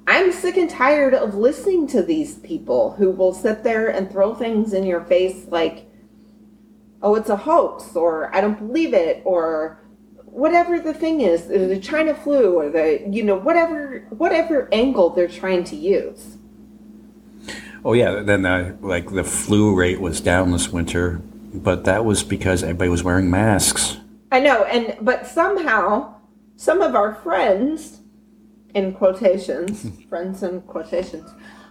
I'm 0.07 0.32
sick 0.32 0.59
and 0.59 0.68
tired 0.68 1.14
of 1.14 1.34
listening 1.34 1.87
to 1.87 2.03
these 2.03 2.34
people 2.41 2.93
who 2.93 3.11
will 3.11 3.33
sit 3.33 3.64
there 3.64 3.88
and 3.88 4.11
throw 4.11 4.34
things 4.34 4.75
in 4.75 4.84
your 4.84 5.00
face 5.00 5.46
like, 5.49 5.88
oh, 7.00 7.14
it's 7.14 7.30
a 7.30 7.37
hoax, 7.37 7.96
or 7.96 8.37
I 8.37 8.42
don't 8.42 8.58
believe 8.58 8.92
it, 8.92 9.22
or 9.25 9.80
whatever 10.26 10.79
the 10.79 10.92
thing 10.92 11.22
is, 11.22 11.49
the 11.49 11.80
China 11.80 12.14
flu, 12.14 12.53
or 12.53 12.68
the, 12.68 13.03
you 13.11 13.22
know, 13.22 13.37
whatever, 13.37 14.07
whatever 14.11 14.68
angle 14.72 15.08
they're 15.08 15.26
trying 15.26 15.64
to 15.64 15.76
use. 15.76 16.36
Oh 17.87 17.92
yeah. 17.92 18.21
Then 18.22 18.42
like 18.83 19.13
the 19.13 19.22
flu 19.22 19.72
rate 19.72 20.00
was 20.00 20.21
down 20.21 20.50
this 20.50 20.71
winter, 20.71 21.21
but 21.54 21.84
that 21.84 22.04
was 22.04 22.25
because 22.25 22.64
everybody 22.64 22.91
was 22.91 23.04
wearing 23.04 23.30
masks. 23.30 23.99
I 24.33 24.41
know, 24.41 24.64
and, 24.64 24.96
but 25.00 25.29
somehow, 25.29 26.17
some 26.57 26.83
of 26.83 26.96
our 26.96 27.14
friends, 27.14 28.00
in 28.75 28.92
quotations, 28.92 29.88
friends 30.08 30.42
in 30.42 30.63
quotations, 30.63 31.30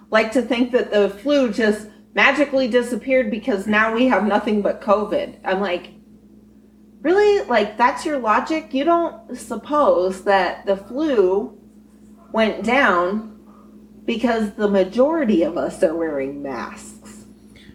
like 0.10 0.32
to 0.32 0.42
think 0.42 0.72
that 0.72 0.90
the 0.90 1.10
flu 1.10 1.52
just 1.52 1.90
magically 2.14 2.70
disappeared 2.70 3.30
because 3.30 3.68
now 3.68 3.94
we 3.94 4.08
have 4.08 4.26
nothing 4.26 4.62
but 4.62 4.80
COVID. 4.80 5.40
I'm 5.44 5.60
like, 5.60 5.90
really? 7.02 7.46
Like, 7.46 7.78
that's 7.78 8.06
your 8.06 8.20
logic? 8.20 8.74
You 8.74 8.86
don't 8.86 9.38
suppose 9.38 10.24
that 10.24 10.66
the 10.66 10.78
flu 10.78 11.60
went 12.32 12.64
down 12.64 13.35
because 14.06 14.54
the 14.54 14.68
majority 14.68 15.44
of 15.44 15.58
us 15.58 15.82
are 15.84 15.96
wearing 15.96 16.42
masks. 16.42 17.26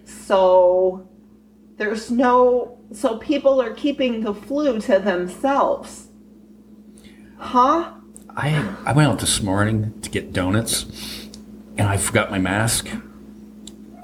So, 0.05 1.09
there's 1.77 2.11
no, 2.11 2.79
so 2.93 3.19
people 3.19 3.61
are 3.61 3.73
keeping 3.75 4.23
the 4.23 4.35
flu 4.35 4.81
to 4.83 4.99
themselves. 4.99 6.09
Huh? 7.39 7.95
I 8.37 8.77
I 8.85 8.93
went 8.93 9.09
out 9.09 9.19
this 9.19 9.43
morning 9.43 9.99
to 10.03 10.11
get 10.11 10.33
donuts, 10.33 11.29
and 11.77 11.89
I 11.89 11.97
forgot 11.97 12.31
my 12.31 12.39
mask, 12.39 12.89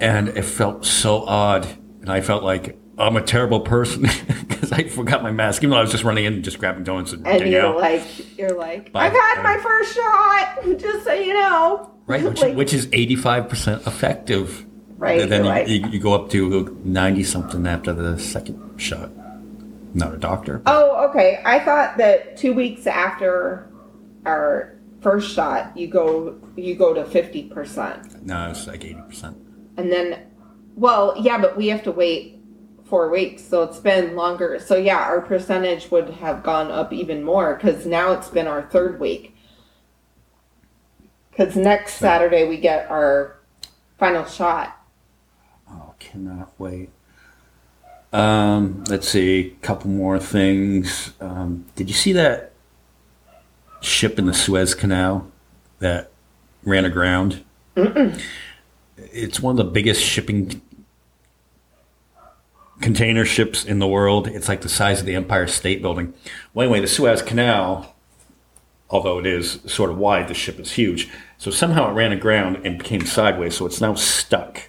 and 0.01 0.29
it 0.29 0.45
felt 0.45 0.85
so 0.85 1.23
odd, 1.27 1.69
and 2.01 2.11
I 2.11 2.21
felt 2.21 2.43
like 2.43 2.79
I'm 2.99 3.17
a 3.17 3.23
terrible 3.23 3.61
person 3.61 4.03
because 4.49 4.73
I 4.73 4.85
forgot 4.89 5.23
my 5.23 5.31
mask, 5.31 5.63
even 5.63 5.71
though 5.71 5.77
I 5.79 5.83
was 5.83 5.91
just 5.91 6.05
running 6.05 6.25
in 6.25 6.35
and 6.35 6.45
just 6.45 6.59
grabbing 6.59 6.85
donuts 6.85 7.13
and, 7.13 7.27
And 7.27 7.47
you're 7.51 7.67
out. 7.67 7.77
like, 7.77 8.39
you're 8.39 8.57
like, 8.57 8.91
Bye. 8.93 9.07
I've 9.07 9.13
had 9.13 9.43
my 9.43 9.59
first 9.63 9.95
shot, 9.95 10.59
just 10.79 11.05
so 11.05 11.13
you 11.13 11.35
know. 11.35 11.91
Right, 12.07 12.23
which, 12.25 12.41
Like, 12.41 12.57
which 12.57 12.73
is 12.73 12.87
85% 12.89 13.87
effective. 13.87 14.65
Right, 14.99 15.21
And 15.21 15.31
then 15.31 15.69
you, 15.69 15.75
you, 15.77 15.89
you 15.91 15.99
go 16.01 16.15
up 16.15 16.31
to 16.31 16.79
90 16.85 17.23
something 17.25 17.67
after 17.67 17.93
the 17.93 18.19
second 18.19 18.81
shot. 18.81 19.11
Not 19.95 20.15
a 20.15 20.19
doctor. 20.19 20.63
Oh, 20.65 21.09
okay. 21.11 21.43
I 21.45 21.59
thought 21.59 21.99
that 21.99 22.37
two 22.39 22.55
weeks 22.55 22.87
after 22.87 23.71
our 24.25 24.75
first 25.03 25.35
shot, 25.35 25.77
you 25.77 25.87
go 25.87 26.39
you 26.57 26.75
go 26.75 26.93
to 26.95 27.05
fifty 27.05 27.45
percent, 27.45 28.25
No, 28.27 28.51
it's 28.51 28.67
like 28.67 28.81
80%. 28.81 29.35
and 29.77 29.91
then 29.93 30.27
Well, 30.75 31.15
yeah, 31.19 31.39
but 31.39 31.57
we 31.57 31.69
have 31.69 31.83
to 31.85 31.93
wait 31.93 32.36
four 32.87 33.11
weeks, 33.11 33.43
so 33.43 33.63
it's 33.63 33.81
been 33.81 34.15
longer. 34.15 34.59
So 34.59 34.77
yeah, 34.77 34.99
our 34.99 35.21
percentage 35.21 35.91
would 35.91 36.11
have 36.11 36.43
gone 36.43 36.71
up 36.71 36.93
even 36.93 37.23
more 37.23 37.55
because 37.55 37.87
now 37.87 38.13
it's 38.13 38.29
been 38.29 38.47
our 38.47 38.63
third 38.63 39.01
week. 39.01 39.37
Because 41.31 41.57
next 41.57 41.95
Saturday 41.95 42.49
we 42.49 42.57
get 42.57 42.91
our 42.91 43.39
final 43.99 44.25
shot. 44.25 44.81
Oh, 45.69 45.95
cannot 45.99 46.53
wait. 46.59 46.91
Um, 48.13 48.85
let's 48.89 49.09
see, 49.09 49.39
a 49.41 49.51
couple 49.67 49.91
more 49.91 50.19
things. 50.19 51.13
Um, 51.21 51.67
did 51.75 51.89
you 51.89 51.95
see 51.95 52.13
that 52.13 52.53
ship 53.81 54.19
in 54.19 54.27
the 54.27 54.33
Suez 54.33 54.75
Canal 54.75 55.31
that 55.81 56.11
ran 56.65 56.85
aground? 56.85 57.45
It's 58.97 59.41
one 59.41 59.53
of 59.53 59.59
the 59.59 59.71
biggest 59.71 60.03
shipping 60.03 60.63
container 62.81 63.25
ships 63.25 63.65
in 63.65 63.79
the 63.79 63.87
world. 63.89 64.29
It's 64.29 64.49
like 64.49 64.61
the 64.61 64.69
size 64.69 65.01
of 65.01 65.07
the 65.07 65.15
Empire 65.15 65.47
State 65.47 65.83
Building. 65.83 66.13
Well, 66.55 66.65
anyway, 66.65 66.81
the 66.81 66.87
Suez 66.89 67.23
Canal, 67.23 67.95
although 68.91 69.19
it 69.19 69.27
is 69.27 69.61
sort 69.67 69.91
of 69.91 69.99
wide, 69.99 70.29
the 70.29 70.35
ship 70.35 70.59
is 70.61 70.73
huge. 70.73 71.09
So 71.39 71.51
somehow 71.51 71.91
it 71.91 71.95
ran 71.95 72.13
aground 72.13 72.65
and 72.67 72.79
became 72.79 73.05
sideways, 73.07 73.57
so 73.57 73.67
it's 73.67 73.81
now 73.81 73.95
stuck. 73.95 74.63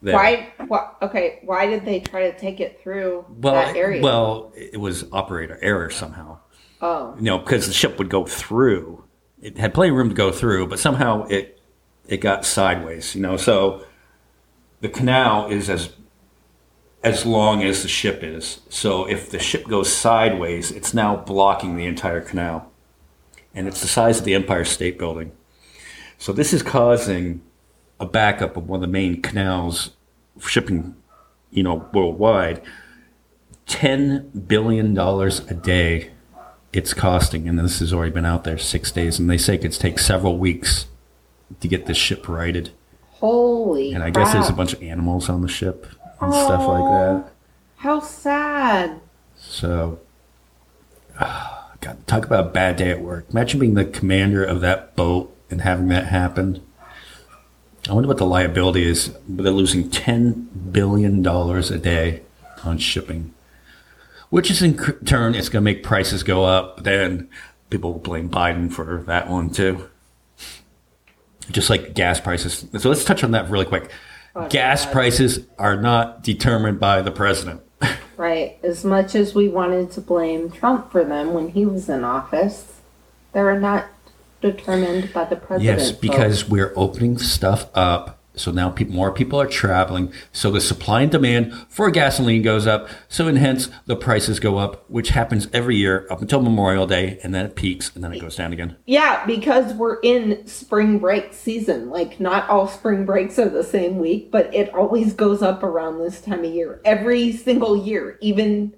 there. 0.00 0.14
Why? 0.14 0.52
What? 0.68 0.96
Okay. 1.02 1.40
Why 1.44 1.66
did 1.66 1.84
they 1.84 2.00
try 2.00 2.30
to 2.30 2.38
take 2.38 2.60
it 2.60 2.80
through 2.82 3.24
Well, 3.28 3.54
that 3.54 3.76
area? 3.76 4.02
well, 4.02 4.52
it 4.56 4.80
was 4.80 5.04
operator 5.12 5.58
error 5.62 5.90
somehow. 5.90 6.38
oh, 6.80 7.14
You 7.18 7.22
know, 7.24 7.38
because 7.38 7.66
the 7.66 7.72
ship 7.72 7.98
would 7.98 8.08
go 8.10 8.26
through. 8.26 9.04
It 9.40 9.58
had 9.58 9.74
plenty 9.74 9.90
of 9.90 9.96
room 9.96 10.08
to 10.08 10.14
go 10.14 10.30
through, 10.32 10.68
but 10.68 10.78
somehow 10.78 11.26
it 11.26 11.58
it 12.08 12.18
got 12.20 12.44
sideways. 12.44 13.14
You 13.14 13.22
know, 13.22 13.36
so 13.36 13.84
the 14.80 14.88
canal 14.88 15.46
is 15.46 15.68
as 15.70 15.90
as 17.02 17.26
long 17.26 17.62
as 17.62 17.82
the 17.82 17.88
ship 17.88 18.22
is. 18.22 18.60
So 18.68 19.06
if 19.06 19.30
the 19.30 19.38
ship 19.38 19.66
goes 19.66 19.92
sideways, 19.92 20.70
it's 20.70 20.94
now 20.94 21.16
blocking 21.16 21.76
the 21.76 21.86
entire 21.86 22.20
canal, 22.20 22.70
and 23.54 23.66
it's 23.66 23.80
the 23.80 23.88
size 23.88 24.20
of 24.20 24.24
the 24.24 24.34
Empire 24.34 24.64
State 24.64 24.98
Building. 24.98 25.32
So 26.18 26.32
this 26.32 26.52
is 26.52 26.62
causing 26.62 27.42
a 27.98 28.06
backup 28.06 28.56
of 28.56 28.68
one 28.68 28.76
of 28.76 28.80
the 28.82 28.92
main 28.92 29.20
canals 29.20 29.90
shipping, 30.40 30.94
you 31.50 31.62
know, 31.62 31.88
worldwide. 31.92 32.62
Ten 33.66 34.30
billion 34.46 34.94
dollars 34.94 35.40
a 35.50 35.54
day 35.54 36.10
it's 36.72 36.94
costing, 36.94 37.48
and 37.48 37.58
this 37.58 37.80
has 37.80 37.92
already 37.92 38.12
been 38.12 38.24
out 38.24 38.44
there 38.44 38.58
six 38.58 38.90
days, 38.90 39.18
and 39.18 39.28
they 39.28 39.36
say 39.36 39.54
it 39.56 39.58
could 39.62 39.72
take 39.72 39.98
several 39.98 40.38
weeks 40.38 40.86
to 41.60 41.68
get 41.68 41.86
this 41.86 41.98
ship 41.98 42.28
righted. 42.28 42.70
holy! 43.10 43.92
And 43.92 44.02
I 44.02 44.10
guess 44.10 44.32
there's 44.32 44.48
a 44.48 44.54
bunch 44.54 44.72
of 44.72 44.82
animals 44.82 45.28
on 45.28 45.42
the 45.42 45.48
ship 45.48 45.86
and 46.22 46.34
stuff 46.34 46.66
like 46.66 46.82
oh, 46.82 47.24
that. 47.24 47.32
How 47.76 48.00
sad. 48.00 49.00
So, 49.36 50.00
ah, 51.18 51.72
God, 51.80 52.06
talk 52.06 52.24
about 52.24 52.46
a 52.46 52.50
bad 52.50 52.76
day 52.76 52.90
at 52.90 53.00
work. 53.00 53.26
Imagine 53.30 53.60
being 53.60 53.74
the 53.74 53.84
commander 53.84 54.44
of 54.44 54.60
that 54.60 54.94
boat 54.94 55.36
and 55.50 55.62
having 55.62 55.88
that 55.88 56.06
happen. 56.06 56.64
I 57.88 57.92
wonder 57.92 58.06
what 58.06 58.18
the 58.18 58.26
liability 58.26 58.84
is. 58.84 59.12
They're 59.28 59.50
losing 59.50 59.90
ten 59.90 60.48
billion 60.70 61.22
dollars 61.22 61.70
a 61.70 61.78
day 61.78 62.22
on 62.62 62.78
shipping, 62.78 63.34
which 64.30 64.50
is 64.50 64.62
in 64.62 64.76
turn 65.04 65.34
it's 65.34 65.48
going 65.48 65.62
to 65.62 65.64
make 65.64 65.82
prices 65.82 66.22
go 66.22 66.44
up. 66.44 66.84
Then 66.84 67.28
people 67.70 67.94
will 67.94 68.00
blame 68.00 68.28
Biden 68.28 68.72
for 68.72 69.02
that 69.08 69.28
one 69.28 69.50
too. 69.50 69.88
Just 71.50 71.70
like 71.70 71.94
gas 71.94 72.20
prices. 72.20 72.64
So 72.78 72.88
let's 72.88 73.04
touch 73.04 73.24
on 73.24 73.32
that 73.32 73.50
really 73.50 73.64
quick. 73.64 73.90
Oh, 74.34 74.48
gas 74.48 74.84
God. 74.84 74.92
prices 74.92 75.46
are 75.58 75.76
not 75.76 76.22
determined 76.22 76.80
by 76.80 77.02
the 77.02 77.10
president. 77.10 77.60
Right. 78.18 78.58
As 78.62 78.84
much 78.84 79.16
as 79.16 79.34
we 79.34 79.48
wanted 79.48 79.90
to 79.92 80.00
blame 80.00 80.48
Trump 80.50 80.92
for 80.92 81.02
them 81.02 81.32
when 81.34 81.48
he 81.48 81.66
was 81.66 81.88
in 81.88 82.04
office, 82.04 82.78
they're 83.32 83.58
not 83.58 83.86
determined 84.40 85.12
by 85.12 85.24
the 85.24 85.34
president. 85.34 85.78
Yes, 85.80 85.90
folks. 85.90 86.00
because 86.00 86.48
we're 86.48 86.72
opening 86.76 87.18
stuff 87.18 87.66
up. 87.74 88.20
So 88.34 88.50
now 88.50 88.70
people, 88.70 88.94
more 88.94 89.12
people 89.12 89.40
are 89.40 89.46
traveling. 89.46 90.12
So 90.32 90.50
the 90.50 90.60
supply 90.60 91.02
and 91.02 91.10
demand 91.10 91.52
for 91.68 91.90
gasoline 91.90 92.42
goes 92.42 92.66
up. 92.66 92.88
So 93.08 93.28
and 93.28 93.38
hence 93.38 93.68
the 93.86 93.96
prices 93.96 94.40
go 94.40 94.58
up, 94.58 94.88
which 94.90 95.10
happens 95.10 95.48
every 95.52 95.76
year 95.76 96.06
up 96.10 96.22
until 96.22 96.40
Memorial 96.40 96.86
Day, 96.86 97.18
and 97.22 97.34
then 97.34 97.44
it 97.44 97.56
peaks 97.56 97.94
and 97.94 98.02
then 98.02 98.12
it 98.12 98.20
goes 98.20 98.36
down 98.36 98.52
again. 98.52 98.76
Yeah, 98.86 99.24
because 99.26 99.74
we're 99.74 100.00
in 100.00 100.46
spring 100.46 100.98
break 100.98 101.34
season. 101.34 101.90
Like, 101.90 102.20
not 102.20 102.48
all 102.48 102.66
spring 102.66 103.04
breaks 103.04 103.38
are 103.38 103.48
the 103.48 103.64
same 103.64 103.98
week, 103.98 104.30
but 104.30 104.52
it 104.54 104.72
always 104.74 105.12
goes 105.12 105.42
up 105.42 105.62
around 105.62 105.98
this 105.98 106.20
time 106.20 106.44
of 106.44 106.52
year. 106.52 106.80
Every 106.84 107.32
single 107.32 107.76
year, 107.76 108.18
even 108.20 108.74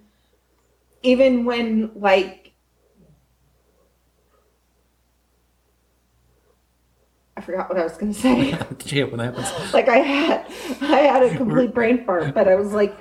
even 1.05 1.45
when 1.45 1.91
like 1.95 2.45
I 7.34 7.34
forgot 7.45 7.69
what 7.69 7.79
I 7.79 7.85
was 7.85 7.97
gonna 7.97 8.15
say. 8.15 8.53
Did 8.79 8.93
you 8.93 9.05
get 9.05 9.11
what 9.13 9.21
happens? 9.21 9.49
like 9.75 9.89
I 9.89 9.99
had 9.99 10.47
I 10.83 11.01
had 11.01 11.23
a 11.23 11.37
complete 11.37 11.75
brain 11.75 12.05
fart, 12.05 12.35
but 12.35 12.49
I 12.49 12.55
was 12.55 12.73
like, 12.73 12.97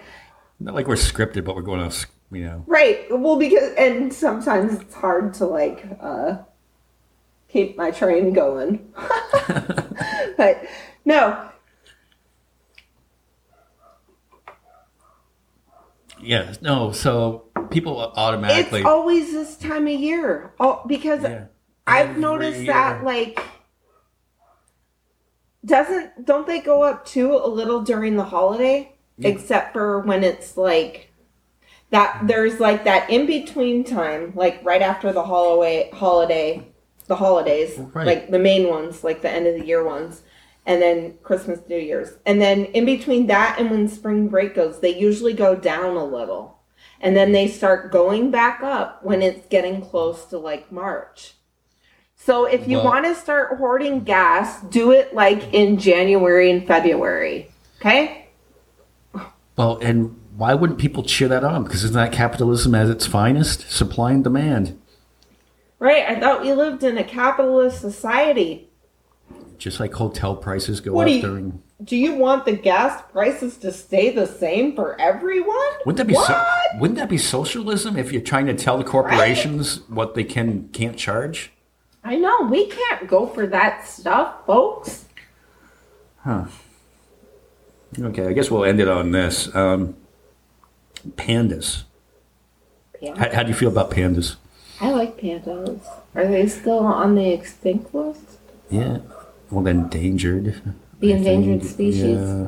Not 0.60 0.76
like 0.76 0.88
we're 0.88 0.95
scripted, 0.95 1.45
but 1.45 1.56
we're 1.56 1.61
going 1.61 1.90
to, 1.90 2.07
you 2.32 2.44
know. 2.45 2.64
right, 2.68 3.06
well 3.10 3.38
because 3.38 3.74
and 3.78 4.14
sometimes 4.14 4.80
it's 4.82 4.95
hard 4.95 5.34
to 5.36 5.45
like 5.45 5.86
uh 5.99 6.38
keep 7.49 7.78
my 7.78 7.91
train 7.91 8.34
going. 8.34 8.94
but 10.38 10.65
no, 11.06 11.49
Yeah, 16.22 16.53
no. 16.61 16.91
So 16.94 17.45
people 17.70 17.99
automatically. 17.99 18.80
It's 18.80 18.88
always 18.88 19.32
this 19.34 19.57
time 19.57 19.88
of 19.88 19.99
year. 19.99 20.53
Oh, 20.60 20.82
because 20.88 21.22
Yeah. 21.24 21.45
I've 21.86 22.11
Every 22.11 22.22
noticed 22.22 22.65
that 22.68 23.03
like 23.03 23.40
doesn't 25.65 26.26
don't 26.26 26.48
they 26.48 26.60
go 26.60 26.84
up 26.84 27.06
too 27.06 27.34
a 27.35 27.48
little 27.48 27.81
during 27.81 28.15
the 28.15 28.26
holiday? 28.26 28.95
Except 29.19 29.73
for 29.73 29.99
when 29.99 30.23
it's 30.23 30.57
like 30.57 31.11
that 31.91 32.22
there's 32.26 32.60
like 32.60 32.84
that 32.85 33.10
in 33.10 33.26
between 33.26 33.84
time, 33.84 34.34
like 34.35 34.60
right 34.64 34.81
after 34.81 35.14
the 35.14 35.23
holiday 35.23 35.90
holiday 35.94 36.68
the 37.07 37.15
holidays, 37.18 37.77
Right. 37.94 38.06
like 38.06 38.31
the 38.31 38.40
main 38.40 38.68
ones, 38.69 39.03
like 39.03 39.22
the 39.22 39.30
end 39.30 39.45
of 39.45 39.56
the 39.56 39.65
year 39.65 39.84
ones, 39.84 40.22
and 40.65 40.81
then 40.81 41.18
Christmas, 41.22 41.60
New 41.68 41.77
Year's. 41.77 42.14
And 42.26 42.41
then 42.41 42.65
in 42.65 42.85
between 42.85 43.27
that 43.27 43.60
and 43.60 43.69
when 43.69 43.88
spring 43.88 44.30
break 44.30 44.56
goes, 44.56 44.80
they 44.80 44.98
usually 44.98 45.34
go 45.34 45.56
down 45.56 45.98
a 45.98 46.06
little. 46.06 46.60
And 47.02 47.15
then 47.18 47.34
they 47.34 47.48
start 47.48 47.91
going 47.91 48.31
back 48.31 48.64
up 48.64 49.03
when 49.03 49.22
it's 49.22 49.45
getting 49.48 49.81
close 49.81 50.26
to 50.27 50.38
like 50.38 50.72
March. 50.72 51.34
So 52.26 52.45
if 52.45 52.68
you 52.70 52.78
Well- 52.78 52.86
want 52.86 53.06
to 53.06 53.16
start 53.16 53.58
hoarding 53.58 54.02
gas, 54.06 54.62
do 54.62 54.91
it 54.91 55.14
like 55.14 55.54
in 55.54 55.78
January 55.78 56.50
and 56.50 56.66
February. 56.66 57.50
Okay? 57.82 58.20
well, 59.58 59.78
and 59.82 60.16
why 60.38 60.54
wouldn't 60.54 60.80
people 60.80 61.04
cheer 61.04 61.28
that 61.28 61.44
on? 61.44 61.64
Because 61.64 61.84
isn't 61.84 61.95
that 61.95 62.12
capitalism 62.14 62.74
at 62.76 62.88
its 62.90 63.06
finest? 63.06 63.70
Supply 63.70 64.14
and 64.14 64.24
demand. 64.24 64.80
Right. 65.80 66.06
I 66.08 66.18
thought 66.20 66.41
we 66.41 66.54
lived 66.54 66.84
in 66.84 66.98
a 66.98 67.04
capitalist 67.04 67.82
society. 67.82 68.70
Just 69.58 69.80
like 69.82 69.94
hotel 69.94 70.36
prices 70.36 70.80
go 70.80 70.94
What 70.94 71.04
up 71.04 71.10
do 71.10 71.16
you- 71.16 71.22
during. 71.22 71.62
Do 71.84 71.98
you 71.98 72.16
want 72.16 72.45
the 72.45 72.54
gas 72.54 73.02
prices 73.12 73.58
to 73.58 73.72
stay 73.74 74.10
the 74.10 74.26
same 74.26 74.74
for 74.76 75.00
everyone? 75.00 75.58
Wouldn't 75.86 75.98
that 75.98 76.08
be 76.08 76.14
so, 76.14 76.41
wouldn't 76.80 76.98
that 76.98 77.10
be 77.10 77.18
socialism 77.18 77.98
if 77.98 78.14
you're 78.14 78.22
trying 78.22 78.45
to 78.45 78.54
tell 78.54 78.78
the 78.78 78.86
corporations 78.86 79.82
what 79.90 80.16
they 80.16 80.24
can 80.24 80.70
can't 80.72 80.95
charge? 80.98 81.52
I 82.03 82.15
know. 82.15 82.43
We 82.43 82.67
can't 82.67 83.07
go 83.07 83.25
for 83.27 83.47
that 83.47 83.88
stuff, 83.88 84.45
folks. 84.45 85.05
Huh. 86.19 86.45
Okay, 87.99 88.27
I 88.27 88.34
guess 88.34 88.49
we'll 88.49 88.65
end 88.65 88.80
it 88.80 88.88
on 88.88 89.11
this. 89.11 89.53
Um, 89.55 89.95
pandas. 91.11 91.84
How, 93.17 93.34
how 93.34 93.43
do 93.43 93.49
you 93.49 93.55
feel 93.55 93.69
about 93.69 93.91
pandas? 93.91 94.35
I 94.81 94.91
like 94.91 95.17
pandas. 95.19 95.81
Are 96.15 96.27
they 96.27 96.47
still 96.47 96.80
on 96.80 97.15
the 97.15 97.31
extinct 97.31 97.93
list? 97.93 98.21
Yeah. 98.69 98.99
Well, 99.51 99.67
endangered. 99.67 100.61
The 100.99 101.11
endangered 101.11 101.63
species. 101.63 102.17
Yeah. 102.19 102.47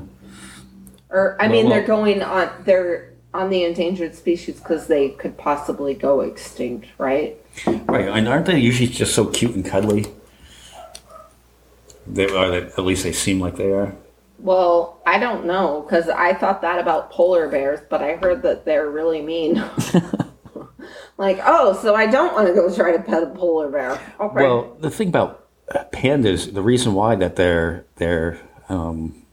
Or 1.09 1.37
I 1.39 1.47
Well, 1.47 1.51
mean, 1.51 1.65
well- 1.65 1.73
they're 1.75 1.87
going 1.87 2.23
on. 2.23 2.49
They're 2.63 3.11
on 3.33 3.49
the 3.49 3.63
endangered 3.65 4.15
species 4.15 4.59
because 4.59 4.87
they 4.87 5.09
could 5.09 5.37
possibly 5.37 5.93
go 5.93 6.21
extinct, 6.21 6.87
right? 6.97 7.37
Right, 7.65 8.07
and 8.07 8.27
aren't 8.27 8.45
they 8.45 8.59
usually 8.59 8.87
just 8.87 9.13
so 9.13 9.27
cute 9.27 9.55
and 9.55 9.65
cuddly? 9.65 10.05
They 12.07 12.27
are. 12.29 12.51
They, 12.51 12.61
at 12.61 12.79
least 12.79 13.03
they 13.03 13.13
seem 13.13 13.39
like 13.39 13.55
they 13.55 13.71
are. 13.71 13.95
Well, 14.39 15.01
I 15.05 15.17
don't 15.17 15.45
know 15.45 15.81
because 15.81 16.09
I 16.09 16.33
thought 16.33 16.61
that 16.61 16.79
about 16.79 17.11
polar 17.11 17.47
bears, 17.47 17.79
but 17.89 18.01
I 18.03 18.15
heard 18.15 18.41
that 18.43 18.65
they're 18.65 18.89
really 18.89 19.21
mean. 19.21 19.55
like, 21.17 21.39
oh, 21.43 21.79
so 21.81 21.95
I 21.95 22.05
don't 22.05 22.33
want 22.33 22.47
to 22.47 22.53
go 22.53 22.73
try 22.73 22.91
to 22.91 23.01
pet 23.01 23.23
a 23.23 23.27
polar 23.27 23.69
bear. 23.69 23.99
Okay. 24.19 24.35
Well, 24.35 24.75
the 24.79 24.91
thing 24.91 25.07
about 25.07 25.47
pandas, 25.91 26.53
the 26.53 26.61
reason 26.61 26.93
why 26.93 27.15
that 27.15 27.37
they're 27.37 27.85
they're 27.95 28.39
um, 28.69 29.25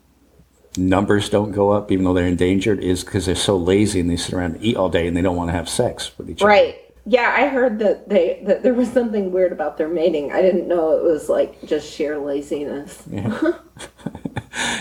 numbers 0.76 1.28
don't 1.28 1.52
go 1.52 1.70
up 1.70 1.92
even 1.92 2.04
though 2.04 2.14
they're 2.14 2.26
endangered 2.26 2.82
is 2.82 3.04
because 3.04 3.26
they're 3.26 3.34
so 3.34 3.56
lazy 3.56 4.00
and 4.00 4.08
they 4.08 4.16
sit 4.16 4.34
around 4.34 4.54
and 4.54 4.64
eat 4.64 4.76
all 4.76 4.88
day 4.88 5.06
and 5.06 5.16
they 5.16 5.22
don't 5.22 5.36
want 5.36 5.48
to 5.48 5.52
have 5.52 5.68
sex 5.68 6.16
with 6.16 6.30
each 6.30 6.42
other. 6.42 6.48
Right. 6.48 6.81
Yeah, 7.04 7.34
I 7.36 7.48
heard 7.48 7.80
that 7.80 8.08
they 8.08 8.42
that 8.46 8.62
there 8.62 8.74
was 8.74 8.90
something 8.90 9.32
weird 9.32 9.52
about 9.52 9.76
their 9.76 9.88
mating. 9.88 10.32
I 10.32 10.40
didn't 10.40 10.68
know 10.68 10.96
it 10.96 11.02
was 11.02 11.28
like 11.28 11.60
just 11.66 11.90
sheer 11.92 12.18
laziness. 12.18 13.02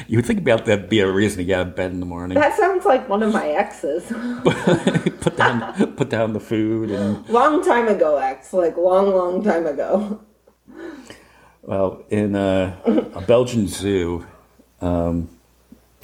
You 0.07 0.17
would 0.17 0.25
think 0.25 0.39
about 0.39 0.65
that 0.65 0.89
be 0.89 0.99
a 0.99 1.09
reason 1.09 1.37
to 1.37 1.43
get 1.45 1.59
out 1.61 1.67
of 1.67 1.75
bed 1.77 1.91
in 1.91 2.01
the 2.01 2.05
morning. 2.05 2.37
That 2.37 2.57
sounds 2.57 2.83
like 2.83 3.07
one 3.07 3.23
of 3.23 3.31
my 3.31 3.47
exes. 3.47 4.03
put 5.21 5.37
down 5.37 5.95
put 5.95 6.09
down 6.09 6.33
the 6.33 6.41
food 6.41 6.91
and 6.91 7.27
long 7.29 7.63
time 7.63 7.87
ago, 7.87 8.17
ex. 8.17 8.51
Like 8.51 8.75
long, 8.75 9.15
long 9.15 9.41
time 9.41 9.65
ago. 9.65 10.21
well 11.61 12.03
in 12.09 12.35
uh, 12.35 12.75
a 13.15 13.21
Belgian 13.21 13.67
zoo, 13.67 14.27
um, 14.81 15.29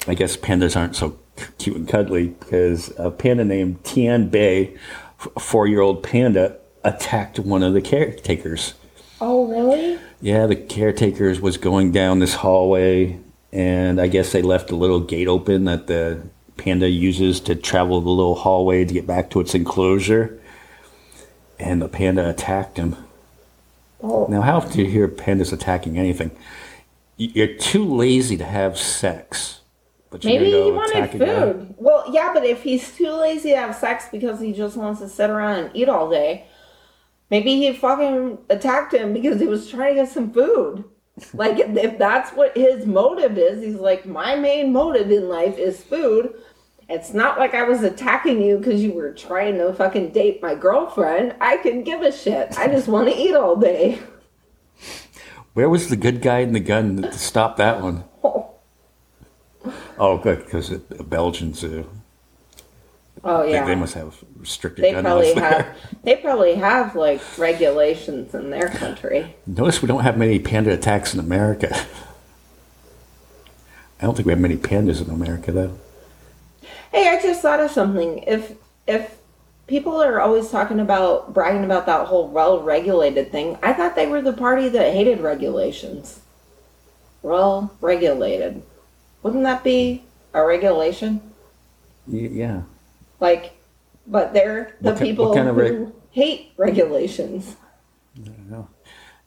I 0.06 0.14
guess 0.14 0.36
pandas 0.36 0.74
aren't 0.74 0.96
so 0.96 1.18
cute 1.58 1.76
and 1.76 1.86
cuddly 1.86 2.28
because 2.28 2.92
a 2.98 3.10
panda 3.10 3.44
named 3.44 3.84
Tian 3.84 4.30
Bao, 4.30 4.76
a 5.36 5.40
four-year-old 5.40 6.02
panda, 6.02 6.56
attacked 6.84 7.38
one 7.38 7.62
of 7.62 7.74
the 7.74 7.80
caretakers. 7.80 8.74
Oh, 9.20 9.46
really? 9.48 9.98
Yeah, 10.20 10.46
the 10.46 10.56
caretakers 10.56 11.40
was 11.40 11.56
going 11.56 11.92
down 11.92 12.18
this 12.18 12.34
hallway, 12.34 13.18
and 13.52 14.00
I 14.00 14.06
guess 14.06 14.32
they 14.32 14.42
left 14.42 14.70
a 14.70 14.76
little 14.76 15.00
gate 15.00 15.28
open 15.28 15.64
that 15.64 15.86
the 15.86 16.22
panda 16.56 16.88
uses 16.88 17.40
to 17.40 17.54
travel 17.54 18.00
the 18.00 18.10
little 18.10 18.34
hallway 18.36 18.84
to 18.84 18.94
get 18.94 19.06
back 19.06 19.30
to 19.30 19.40
its 19.40 19.54
enclosure. 19.54 20.40
And 21.58 21.82
the 21.82 21.88
panda 21.88 22.28
attacked 22.28 22.76
him. 22.76 22.96
Oh, 24.00 24.26
Now, 24.28 24.42
how 24.42 24.58
often 24.58 24.72
do 24.72 24.82
you 24.82 24.90
hear 24.90 25.08
pandas 25.08 25.52
attacking 25.52 25.98
anything? 25.98 26.30
You're 27.16 27.48
too 27.48 27.84
lazy 27.84 28.36
to 28.36 28.44
have 28.44 28.78
sex, 28.78 29.57
but 30.10 30.24
you're 30.24 30.40
maybe 30.40 30.50
he 30.50 30.70
wanted 30.70 30.96
attack 30.96 31.14
a 31.14 31.18
food. 31.18 31.74
Well, 31.76 32.04
yeah, 32.10 32.30
but 32.32 32.44
if 32.44 32.62
he's 32.62 32.96
too 32.96 33.10
lazy 33.10 33.50
to 33.50 33.56
have 33.56 33.76
sex 33.76 34.06
because 34.10 34.40
he 34.40 34.52
just 34.52 34.76
wants 34.76 35.00
to 35.00 35.08
sit 35.08 35.30
around 35.30 35.64
and 35.64 35.70
eat 35.76 35.88
all 35.88 36.08
day, 36.08 36.46
maybe 37.30 37.56
he 37.56 37.72
fucking 37.72 38.38
attacked 38.48 38.94
him 38.94 39.12
because 39.12 39.40
he 39.40 39.46
was 39.46 39.68
trying 39.68 39.96
to 39.96 40.02
get 40.02 40.10
some 40.10 40.32
food. 40.32 40.84
Like, 41.34 41.58
if, 41.58 41.76
if 41.76 41.98
that's 41.98 42.30
what 42.30 42.56
his 42.56 42.86
motive 42.86 43.36
is, 43.36 43.60
he's 43.60 43.74
like, 43.74 44.06
my 44.06 44.36
main 44.36 44.72
motive 44.72 45.10
in 45.10 45.28
life 45.28 45.58
is 45.58 45.82
food. 45.82 46.32
It's 46.88 47.12
not 47.12 47.40
like 47.40 47.54
I 47.54 47.64
was 47.64 47.82
attacking 47.82 48.40
you 48.40 48.58
because 48.58 48.84
you 48.84 48.92
were 48.92 49.12
trying 49.12 49.58
to 49.58 49.72
fucking 49.74 50.12
date 50.12 50.40
my 50.40 50.54
girlfriend. 50.54 51.34
I 51.40 51.56
could 51.56 51.84
give 51.84 52.02
a 52.02 52.12
shit. 52.12 52.56
I 52.56 52.68
just 52.68 52.86
want 52.94 53.08
to 53.08 53.16
eat 53.16 53.34
all 53.34 53.56
day. 53.56 53.98
Where 55.54 55.68
was 55.68 55.88
the 55.88 55.96
good 55.96 56.22
guy 56.22 56.38
in 56.38 56.52
the 56.52 56.60
gun 56.60 57.02
to 57.02 57.12
stop 57.12 57.56
that 57.56 57.82
one? 57.82 58.04
Oh, 59.98 60.18
good, 60.18 60.44
because 60.44 60.70
a 60.70 60.78
Belgian 61.02 61.54
zoo. 61.54 61.88
Oh 63.24 63.42
They- 63.42 63.52
yeah. 63.52 63.64
They, 63.66 63.74
must 63.74 63.94
have 63.94 64.14
restricted 64.36 64.84
They 64.84 64.92
gun 64.92 65.04
probably 65.04 65.34
laws 65.34 65.42
have. 65.42 65.76
They 66.04 66.16
probably 66.16 66.54
have 66.54 66.94
like 66.94 67.20
regulations 67.36 68.34
in 68.34 68.50
their 68.50 68.68
country. 68.68 69.34
Notice 69.46 69.82
we 69.82 69.88
don't 69.88 70.02
have 70.02 70.16
many 70.16 70.38
panda 70.38 70.72
attacks 70.72 71.14
in 71.14 71.20
America. 71.20 71.74
I 74.00 74.04
don't 74.04 74.14
think 74.14 74.26
we 74.26 74.32
have 74.32 74.40
many 74.40 74.56
pandas 74.56 75.04
in 75.04 75.10
America, 75.10 75.50
though. 75.50 75.76
Hey, 76.92 77.08
I 77.08 77.20
just 77.20 77.42
thought 77.42 77.60
of 77.60 77.70
something. 77.70 78.18
If 78.18 78.52
if 78.86 79.18
people 79.66 80.00
are 80.00 80.20
always 80.20 80.50
talking 80.50 80.78
about 80.80 81.34
bragging 81.34 81.64
about 81.64 81.86
that 81.86 82.06
whole 82.06 82.28
well 82.28 82.62
regulated 82.62 83.32
thing, 83.32 83.58
I 83.62 83.72
thought 83.72 83.96
they 83.96 84.06
were 84.06 84.22
the 84.22 84.32
party 84.32 84.68
that 84.68 84.94
hated 84.94 85.20
regulations. 85.20 86.20
Well 87.22 87.74
regulated. 87.80 88.62
Wouldn't 89.22 89.42
that 89.44 89.64
be 89.64 90.04
a 90.34 90.44
regulation? 90.44 91.20
Y- 92.06 92.28
Yeah. 92.32 92.62
Like, 93.20 93.52
but 94.06 94.32
they're 94.32 94.76
the 94.80 94.90
What 94.92 94.98
ki- 95.00 95.04
people 95.06 95.34
kind 95.34 95.48
of 95.48 95.56
reg- 95.56 95.72
who 95.72 95.92
hate 96.10 96.52
regulations. 96.56 97.56
I 98.16 98.20
don't 98.28 98.50
know. 98.50 98.68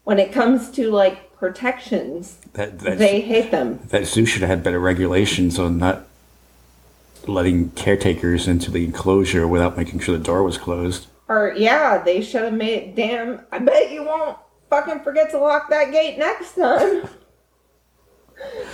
When 0.04 0.18
it 0.18 0.32
comes 0.32 0.72
to 0.72 0.90
like 0.90 1.36
protections, 1.38 2.38
That, 2.54 2.80
that, 2.80 2.98
they 2.98 3.22
hate 3.22 3.52
them. 3.52 3.80
that 3.90 4.06
zoo 4.08 4.26
should 4.26 4.42
have 4.42 4.50
had 4.50 4.64
better 4.64 4.80
regulations 4.80 5.60
on 5.60 5.78
not 5.78 6.08
letting 7.28 7.70
caretakers 7.72 8.48
into 8.48 8.72
the 8.72 8.84
enclosure 8.84 9.48
without 9.48 9.78
making 9.78 10.00
sure 10.00 10.18
the 10.18 10.24
door 10.24 10.42
was 10.44 10.58
closed. 10.58 11.08
Or 11.28 11.54
yeah, 11.56 12.00
they 12.04 12.22
should 12.22 12.44
have 12.44 12.54
made. 12.54 12.96
Damn, 12.96 13.42
I 13.52 13.60
bet 13.60 13.92
you 13.92 14.04
won't 14.04 14.38
fucking 14.70 15.02
forget 15.02 15.30
to 15.32 15.38
lock 15.38 15.70
that 15.70 15.92
gate 15.92 16.18
next 16.18 16.56
time. 16.56 17.04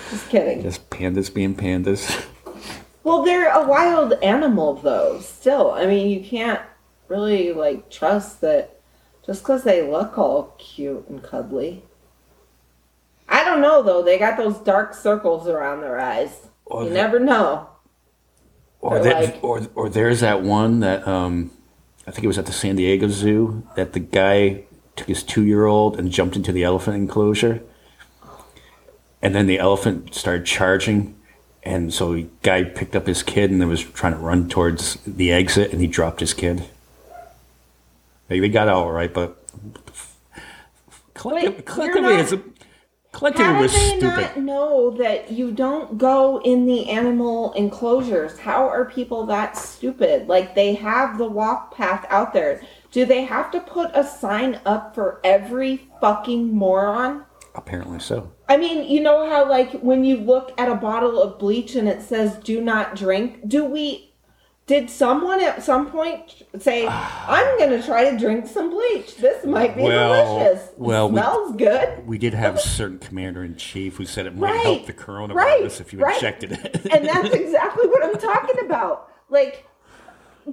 Just 0.10 0.30
kidding. 0.30 0.62
Just 0.64 0.90
pandas 0.90 1.34
being 1.34 1.56
pandas. 1.56 2.26
Well, 3.04 3.24
they're 3.24 3.48
a 3.50 3.66
wild 3.66 4.12
animal 4.22 4.74
though. 4.74 5.22
Still, 5.22 5.72
I 5.72 5.86
mean, 5.86 6.10
you 6.10 6.20
can't 6.22 6.60
really 7.08 7.54
like 7.54 7.90
trust 7.90 8.42
that 8.42 8.82
just 9.26 9.44
because 9.44 9.64
they 9.64 9.82
look 9.82 10.18
all 10.18 10.54
cute 10.58 11.08
and 11.08 11.24
cuddly. 11.24 11.84
I 13.30 13.46
don't 13.46 13.62
know 13.62 13.82
though. 13.82 14.04
They 14.04 14.18
got 14.20 14.36
those 14.36 14.58
dark 14.58 14.94
circles 14.94 15.48
around 15.48 15.80
their 15.80 15.98
eyes. 15.98 16.50
Or 16.66 16.84
you 16.84 16.90
the- 16.90 16.96
never 16.96 17.18
know. 17.18 17.70
Or, 18.82 19.00
there, 19.00 19.14
like- 19.14 19.40
or 19.42 19.62
or 19.74 19.88
there's 19.88 20.20
that 20.20 20.44
one 20.44 20.82
that 20.82 21.08
um, 21.08 21.52
I 22.06 22.12
think 22.12 22.26
it 22.26 22.28
was 22.28 22.38
at 22.38 22.46
the 22.46 22.52
San 22.52 22.76
Diego 22.76 23.08
Zoo 23.08 23.66
that 23.78 23.94
the 23.94 24.02
guy 24.02 24.66
took 24.98 25.08
his 25.08 25.24
two 25.24 25.46
year 25.46 25.66
old 25.66 25.98
and 25.98 26.12
jumped 26.12 26.36
into 26.36 26.52
the 26.52 26.66
elephant 26.66 26.98
enclosure, 26.98 27.64
and 29.22 29.34
then 29.34 29.48
the 29.48 29.60
elephant 29.60 30.14
started 30.14 30.46
charging, 30.46 31.16
and 31.64 31.94
so 31.94 32.14
the 32.14 32.28
guy 32.44 32.64
picked 32.64 32.96
up 32.96 33.08
his 33.08 33.24
kid 33.24 33.52
and 33.52 33.60
then 33.60 33.68
was 33.68 33.84
trying 33.84 34.14
to 34.14 34.20
run 34.20 34.48
towards 34.50 34.96
the 35.06 35.32
exit, 35.32 35.72
and 35.72 35.82
he 35.82 35.88
dropped 35.88 36.20
his 36.20 36.34
kid. 36.34 36.64
They, 38.28 38.40
they 38.40 38.50
got 38.50 38.68
out 38.68 38.76
all 38.76 38.92
right, 38.92 39.14
but 39.14 39.42
collective, 41.14 41.56
Wait, 41.56 41.66
collectively, 41.66 42.14
you're 42.14 42.20
it's 42.22 42.32
a, 42.34 42.42
collectively 43.12 43.46
How 43.46 43.62
do 43.62 43.68
they 43.68 43.90
stupid. 43.98 44.20
not 44.20 44.38
know 44.38 44.92
that 44.92 45.32
you 45.32 45.52
don't 45.52 45.98
go 45.98 46.42
in 46.42 46.66
the 46.66 46.90
animal 46.90 47.54
enclosures? 47.54 48.38
How 48.38 48.68
are 48.68 48.86
people 48.86 49.26
that 49.28 49.58
stupid? 49.58 50.28
Like 50.28 50.56
they 50.56 50.76
have 50.76 51.18
the 51.18 51.28
walk 51.28 51.76
path 51.76 52.06
out 52.10 52.34
there. 52.34 52.62
Do 52.92 53.06
they 53.06 53.24
have 53.24 53.52
to 53.52 53.60
put 53.60 53.92
a 53.94 54.04
sign 54.04 54.60
up 54.66 54.94
for 54.96 55.20
every 55.24 55.88
fucking 56.02 56.54
moron? 56.54 57.26
Apparently 57.58 58.00
so. 58.00 58.32
I 58.48 58.56
mean, 58.56 58.88
you 58.90 59.02
know 59.02 59.28
how 59.30 59.50
like 59.50 59.72
when 59.82 60.04
you 60.06 60.18
look 60.18 60.54
at 60.60 60.70
a 60.70 60.76
bottle 60.76 61.22
of 61.22 61.40
bleach 61.40 61.76
and 61.76 61.90
it 61.90 62.02
says 62.04 62.38
do 62.38 62.62
not 62.62 62.96
drink? 62.96 63.48
Do 63.50 63.66
we 63.66 64.14
did 64.68 64.90
someone 64.90 65.42
at 65.42 65.64
some 65.64 65.90
point 65.90 66.44
say, 66.60 66.86
I'm 66.90 67.58
gonna 67.58 67.82
try 67.82 68.10
to 68.12 68.18
drink 68.18 68.46
some 68.48 68.70
bleach. 68.70 69.16
This 69.18 69.44
might 69.46 69.76
be 69.76 69.82
Well, 69.82 70.38
delicious. 70.40 70.70
well, 70.78 71.08
it 71.08 71.12
we- 71.14 71.18
smells 71.20 71.56
good. 71.56 72.06
We 72.08 72.18
did 72.18 72.34
have 72.36 72.56
a 72.56 72.60
certain 72.60 73.00
commander 73.00 73.44
in 73.44 73.56
chief 73.56 73.96
who 73.98 74.06
said 74.06 74.28
it 74.28 74.36
might 74.36 74.52
Right, 74.52 74.64
help 74.66 74.86
the 74.86 74.94
coronavirus 74.94 75.34
right, 75.36 75.82
if 75.82 75.94
you 75.94 76.00
right. 76.00 76.16
injected 76.16 76.52
it. 76.52 76.86
and 76.94 77.08
that's 77.08 77.30
exactly 77.34 77.88
what 77.88 78.04
I'm 78.06 78.20
talking 78.20 78.64
about. 78.66 79.10
Like, 79.30 79.66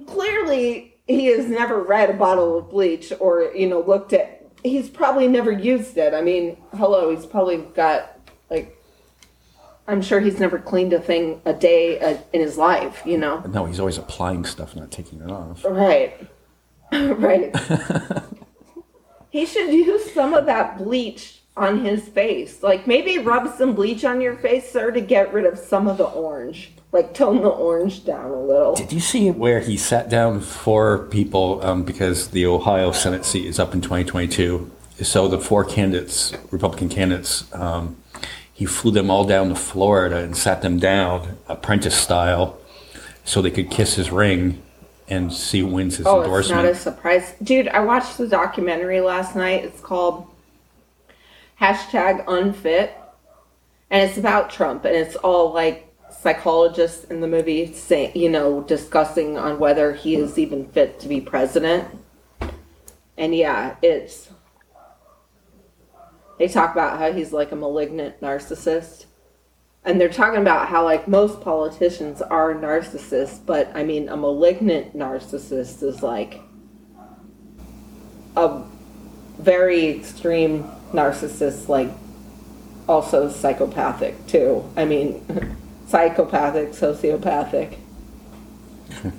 clearly, 0.07 0.95
he 1.07 1.27
has 1.27 1.45
never 1.45 1.81
read 1.83 2.09
a 2.09 2.13
bottle 2.13 2.57
of 2.57 2.69
bleach 2.69 3.13
or, 3.19 3.51
you 3.55 3.67
know, 3.67 3.81
looked 3.81 4.13
at. 4.13 4.41
He's 4.65 4.89
probably 4.89 5.27
never 5.27 5.51
used 5.51 5.95
it. 5.97 6.15
I 6.15 6.21
mean, 6.21 6.57
hello, 6.75 7.15
he's 7.15 7.25
probably 7.25 7.57
got, 7.57 8.19
like, 8.49 8.75
I'm 9.87 10.01
sure 10.01 10.19
he's 10.19 10.39
never 10.39 10.57
cleaned 10.57 10.91
a 10.91 10.99
thing 10.99 11.39
a 11.45 11.53
day 11.53 11.99
uh, 11.99 12.17
in 12.33 12.41
his 12.41 12.57
life, 12.57 13.03
you 13.05 13.19
know? 13.19 13.41
no, 13.41 13.65
he's 13.65 13.79
always 13.79 13.99
applying 13.99 14.43
stuff, 14.43 14.75
not 14.75 14.89
taking 14.89 15.21
it 15.21 15.29
off. 15.29 15.63
Right. 15.63 16.27
right. 16.91 17.55
he 19.29 19.45
should 19.45 19.71
use 19.71 20.11
some 20.13 20.33
of 20.33 20.47
that 20.47 20.79
bleach 20.79 21.41
on 21.57 21.83
his 21.85 22.07
face. 22.09 22.61
Like 22.63 22.87
maybe 22.87 23.17
rub 23.17 23.55
some 23.57 23.73
bleach 23.75 24.03
on 24.03 24.21
your 24.21 24.35
face, 24.37 24.69
sir, 24.69 24.91
to 24.91 25.01
get 25.01 25.33
rid 25.33 25.45
of 25.45 25.57
some 25.57 25.87
of 25.87 25.97
the 25.97 26.05
orange. 26.05 26.71
Like 26.91 27.13
tone 27.13 27.41
the 27.41 27.49
orange 27.49 28.05
down 28.05 28.31
a 28.31 28.39
little. 28.39 28.75
Did 28.75 28.93
you 28.93 28.99
see 29.01 29.29
where 29.31 29.59
he 29.59 29.75
sat 29.77 30.09
down 30.09 30.39
four 30.41 30.99
people 31.07 31.63
um, 31.65 31.83
because 31.83 32.29
the 32.29 32.45
Ohio 32.45 32.91
Senate 32.91 33.25
seat 33.25 33.45
is 33.45 33.59
up 33.59 33.73
in 33.73 33.81
2022? 33.81 34.71
So 35.01 35.27
the 35.27 35.39
four 35.39 35.65
candidates, 35.65 36.33
Republican 36.51 36.87
candidates, 36.87 37.53
um, 37.53 37.97
he 38.53 38.65
flew 38.65 38.91
them 38.91 39.09
all 39.11 39.25
down 39.25 39.49
to 39.49 39.55
Florida 39.55 40.17
and 40.19 40.37
sat 40.37 40.61
them 40.61 40.79
down, 40.79 41.37
apprentice 41.49 41.95
style, 41.97 42.57
so 43.25 43.41
they 43.41 43.51
could 43.51 43.69
kiss 43.69 43.95
his 43.95 44.09
ring 44.09 44.61
and 45.09 45.33
see 45.33 45.59
who 45.59 45.67
wins 45.67 45.97
his 45.97 46.07
Oh, 46.07 46.19
it's 46.21 46.27
endorsement. 46.27 46.63
not 46.63 46.71
a 46.71 46.75
surprise. 46.75 47.33
Dude, 47.43 47.67
I 47.67 47.81
watched 47.81 48.17
the 48.17 48.27
documentary 48.27 49.01
last 49.01 49.35
night. 49.35 49.65
It's 49.65 49.81
called 49.81 50.27
hashtag 51.59 52.23
unfit. 52.27 52.95
And 53.89 54.09
it's 54.09 54.17
about 54.17 54.49
Trump. 54.49 54.85
And 54.85 54.95
it's 54.95 55.15
all 55.15 55.53
like 55.53 55.93
psychologists 56.11 57.03
in 57.05 57.21
the 57.21 57.27
movie 57.27 57.71
saying, 57.73 58.11
you 58.15 58.29
know, 58.29 58.61
discussing 58.61 59.37
on 59.37 59.59
whether 59.59 59.93
he 59.93 60.15
is 60.15 60.37
even 60.37 60.67
fit 60.69 60.99
to 61.01 61.07
be 61.07 61.21
president. 61.21 61.87
And 63.17 63.35
yeah, 63.35 63.75
it's. 63.81 64.29
They 66.37 66.47
talk 66.49 66.73
about 66.73 66.99
how 66.99 67.13
he's 67.13 67.31
like 67.31 67.51
a 67.51 67.55
malignant 67.55 68.19
narcissist. 68.19 69.05
and 69.85 70.01
they're 70.01 70.09
talking 70.09 70.41
about 70.41 70.67
how 70.67 70.83
like 70.83 71.07
most 71.07 71.39
politicians 71.41 72.21
are 72.21 72.53
narcissists, 72.53 73.39
but 73.45 73.71
I 73.75 73.83
mean 73.83 74.09
a 74.09 74.17
malignant 74.17 74.97
narcissist 74.97 75.83
is 75.83 76.01
like 76.01 76.41
a 78.35 78.63
very 79.37 79.87
extreme 79.89 80.63
narcissist, 80.91 81.67
like 81.67 81.89
also 82.87 83.29
psychopathic 83.29 84.27
too. 84.27 84.63
I 84.75 84.85
mean, 84.85 85.57
psychopathic, 85.87 86.69
sociopathic. 86.71 87.77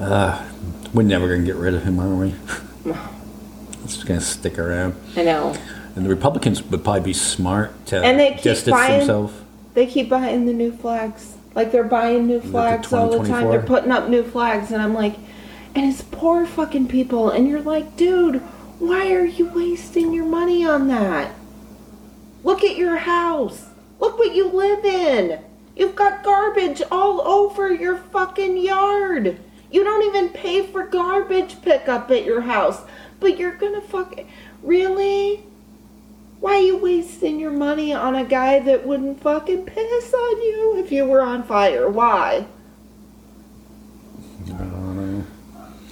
Uh, 0.00 0.44
we're 0.94 1.02
never 1.02 1.28
going 1.28 1.40
to 1.42 1.46
get 1.46 1.54
rid 1.54 1.74
of 1.74 1.84
him, 1.84 2.00
are 2.00 2.14
we? 2.14 2.34
It's 3.84 3.94
just 3.96 4.06
going 4.06 4.20
to 4.20 4.24
stick 4.24 4.58
around. 4.60 4.94
I 5.16 5.24
know. 5.24 5.56
And 5.96 6.04
the 6.04 6.08
Republicans 6.08 6.62
would 6.62 6.84
probably 6.84 7.00
be 7.02 7.12
smart 7.12 7.86
to 7.86 8.00
And 8.02 8.18
they 8.18 8.34
keep 8.34 8.42
distance 8.42 8.74
buying- 8.76 8.98
themselves. 9.00 9.34
They 9.74 9.86
keep 9.86 10.08
buying 10.08 10.46
the 10.46 10.52
new 10.52 10.70
flags. 10.72 11.34
Like 11.54 11.72
they're 11.72 11.82
buying 11.82 12.26
new 12.28 12.40
flags 12.40 12.92
all 12.92 13.10
the 13.10 13.28
time. 13.28 13.48
They're 13.48 13.60
putting 13.62 13.90
up 13.90 14.08
new 14.08 14.22
flags, 14.22 14.70
and 14.70 14.80
I'm 14.80 14.94
like, 14.94 15.16
and 15.74 15.90
it's 15.90 16.02
poor 16.02 16.46
fucking 16.46 16.88
people. 16.88 17.30
And 17.30 17.48
you're 17.48 17.62
like, 17.62 17.96
dude, 17.96 18.36
why 18.78 19.12
are 19.12 19.24
you 19.24 19.46
wasting 19.46 20.12
your 20.12 20.26
money 20.26 20.64
on 20.64 20.88
that? 20.88 21.34
Look 22.44 22.64
at 22.64 22.76
your 22.76 22.96
house. 22.96 23.68
Look 24.00 24.18
what 24.18 24.34
you 24.34 24.48
live 24.48 24.84
in. 24.84 25.40
You've 25.76 25.96
got 25.96 26.24
garbage 26.24 26.82
all 26.90 27.20
over 27.22 27.72
your 27.72 27.96
fucking 27.96 28.58
yard. 28.58 29.38
You 29.70 29.84
don't 29.84 30.04
even 30.04 30.28
pay 30.28 30.66
for 30.66 30.86
garbage 30.86 31.62
pickup 31.62 32.10
at 32.10 32.24
your 32.24 32.42
house, 32.42 32.82
but 33.20 33.38
you're 33.38 33.56
gonna 33.56 33.80
fuck. 33.80 34.18
Really? 34.62 35.44
Why 36.40 36.56
are 36.56 36.60
you 36.60 36.76
wasting 36.76 37.38
your 37.38 37.52
money 37.52 37.94
on 37.94 38.16
a 38.16 38.24
guy 38.24 38.58
that 38.58 38.86
wouldn't 38.86 39.22
fucking 39.22 39.64
piss 39.64 40.12
on 40.12 40.42
you 40.42 40.74
if 40.76 40.90
you 40.92 41.06
were 41.06 41.22
on 41.22 41.44
fire? 41.44 41.88
Why? 41.88 42.46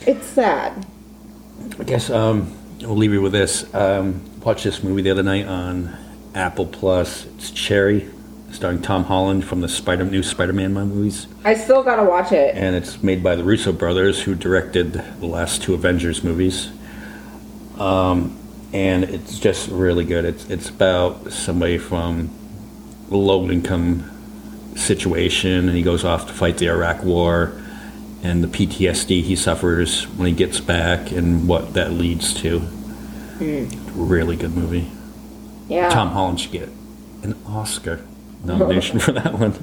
It's 0.07 0.27
sad. 0.27 0.87
I 1.79 1.85
guess 1.85 2.11
um, 2.11 2.57
we'll 2.81 2.97
leave 2.97 3.13
you 3.13 3.21
with 3.23 3.33
this. 3.33 3.73
Um, 3.75 4.23
watched 4.41 4.65
this 4.65 4.83
movie 4.83 5.03
the 5.03 5.11
other 5.11 5.23
night 5.23 5.47
on 5.47 5.97
Apple 6.35 6.67
Plus. 6.67 7.27
It's 7.37 7.51
Cherry, 7.51 8.09
starring 8.51 8.81
Tom 8.81 9.05
Holland 9.05 9.45
from 9.45 9.61
the 9.61 9.69
Spider 9.69 10.05
new 10.05 10.23
Spider-Man 10.23 10.73
movies, 10.73 11.27
I 11.45 11.55
still 11.55 11.83
gotta 11.83 12.05
watch 12.05 12.33
it. 12.33 12.55
and 12.55 12.75
it's 12.75 13.03
made 13.03 13.23
by 13.23 13.37
the 13.37 13.45
Russo 13.45 13.73
brothers, 13.73 14.23
who 14.23 14.35
directed 14.35 14.93
the 14.95 15.27
last 15.27 15.63
two 15.63 15.75
Avengers 15.75 16.25
movies. 16.25 16.71
Um, 17.79 18.37
and 18.73 19.05
it's 19.05 19.39
just 19.39 19.69
really 19.69 20.05
good. 20.05 20.25
It's 20.25 20.49
it's 20.49 20.69
about 20.69 21.33
somebody 21.33 21.79
from 21.79 22.31
a 23.11 23.17
low-income 23.17 24.09
situation, 24.77 25.69
and 25.69 25.77
he 25.77 25.83
goes 25.83 26.05
off 26.05 26.27
to 26.29 26.33
fight 26.33 26.59
the 26.59 26.69
Iraq 26.69 27.03
War, 27.03 27.53
and 28.23 28.45
the 28.45 28.49
PTSD 28.49 29.23
he 29.23 29.37
suffers 29.37 30.05
when 30.05 30.27
he 30.29 30.33
gets 30.33 30.61
back, 30.61 31.11
and 31.13 31.49
what 31.49 31.75
that 31.75 31.93
leads 31.93 32.35
to. 32.43 32.61
Hmm. 32.61 33.67
Really 33.95 34.37
good 34.37 34.55
movie. 34.55 34.91
Yeah. 35.69 35.89
Tom 35.89 36.11
Holland 36.11 36.41
should 36.41 36.53
get 36.53 36.69
an 37.23 37.35
Oscar 37.47 38.05
nomination 38.45 38.99
for 38.99 39.13
that 39.13 39.35
one. 39.35 39.55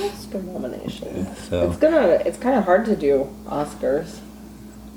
Oscar 0.00 0.42
nomination. 0.42 1.34
So 1.36 1.68
It's 1.68 1.76
gonna. 1.78 2.22
It's 2.24 2.38
kind 2.38 2.58
of 2.58 2.64
hard 2.64 2.84
to 2.86 2.96
do 2.96 3.28
Oscars. 3.46 4.18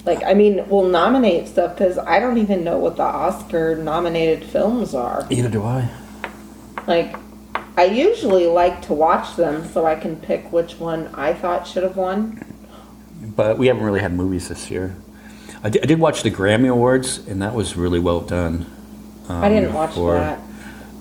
Like, 0.06 0.24
I 0.24 0.36
mean, 0.36 0.68
we'll 0.70 0.88
nominate 0.88 1.48
stuff 1.48 1.76
because 1.76 1.98
I 1.98 2.20
don't 2.20 2.38
even 2.38 2.64
know 2.64 2.78
what 2.78 2.96
the 2.96 3.04
Oscar 3.04 3.76
nominated 3.76 4.44
films 4.48 4.94
are. 4.94 5.26
either 5.32 5.50
do 5.50 5.64
I. 5.64 5.90
Like, 6.86 7.16
I 7.76 7.86
usually 7.86 8.46
like 8.46 8.84
to 8.84 8.94
watch 8.94 9.36
them 9.36 9.68
so 9.68 9.86
I 9.86 9.96
can 9.96 10.16
pick 10.16 10.52
which 10.52 10.80
one 10.80 11.08
I 11.16 11.34
thought 11.34 11.66
should 11.68 11.82
have 11.84 11.98
won. 11.98 12.40
But 13.36 13.58
we 13.58 13.68
haven't 13.68 13.84
really 13.84 14.02
had 14.02 14.14
movies 14.14 14.50
this 14.50 14.70
year. 14.70 14.96
I 15.64 15.70
did, 15.70 15.84
I 15.84 15.86
did 15.86 16.00
watch 16.00 16.24
the 16.24 16.32
Grammy 16.32 16.70
Awards, 16.70 17.26
and 17.28 17.42
that 17.42 17.56
was 17.56 17.76
really 17.76 18.00
well 18.00 18.22
done. 18.22 18.66
I 19.28 19.50
didn't 19.50 19.70
um, 19.70 19.76
watch 19.76 19.94
for- 19.94 20.14
that. 20.14 20.40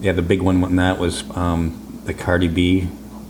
Yeah, 0.01 0.13
the 0.13 0.23
big 0.23 0.43
one 0.43 0.63
in 0.63 0.77
that 0.77 0.99
was 0.99 1.25
um, 1.37 2.01
the 2.05 2.15
Cardi 2.15 2.49
B 2.49 2.89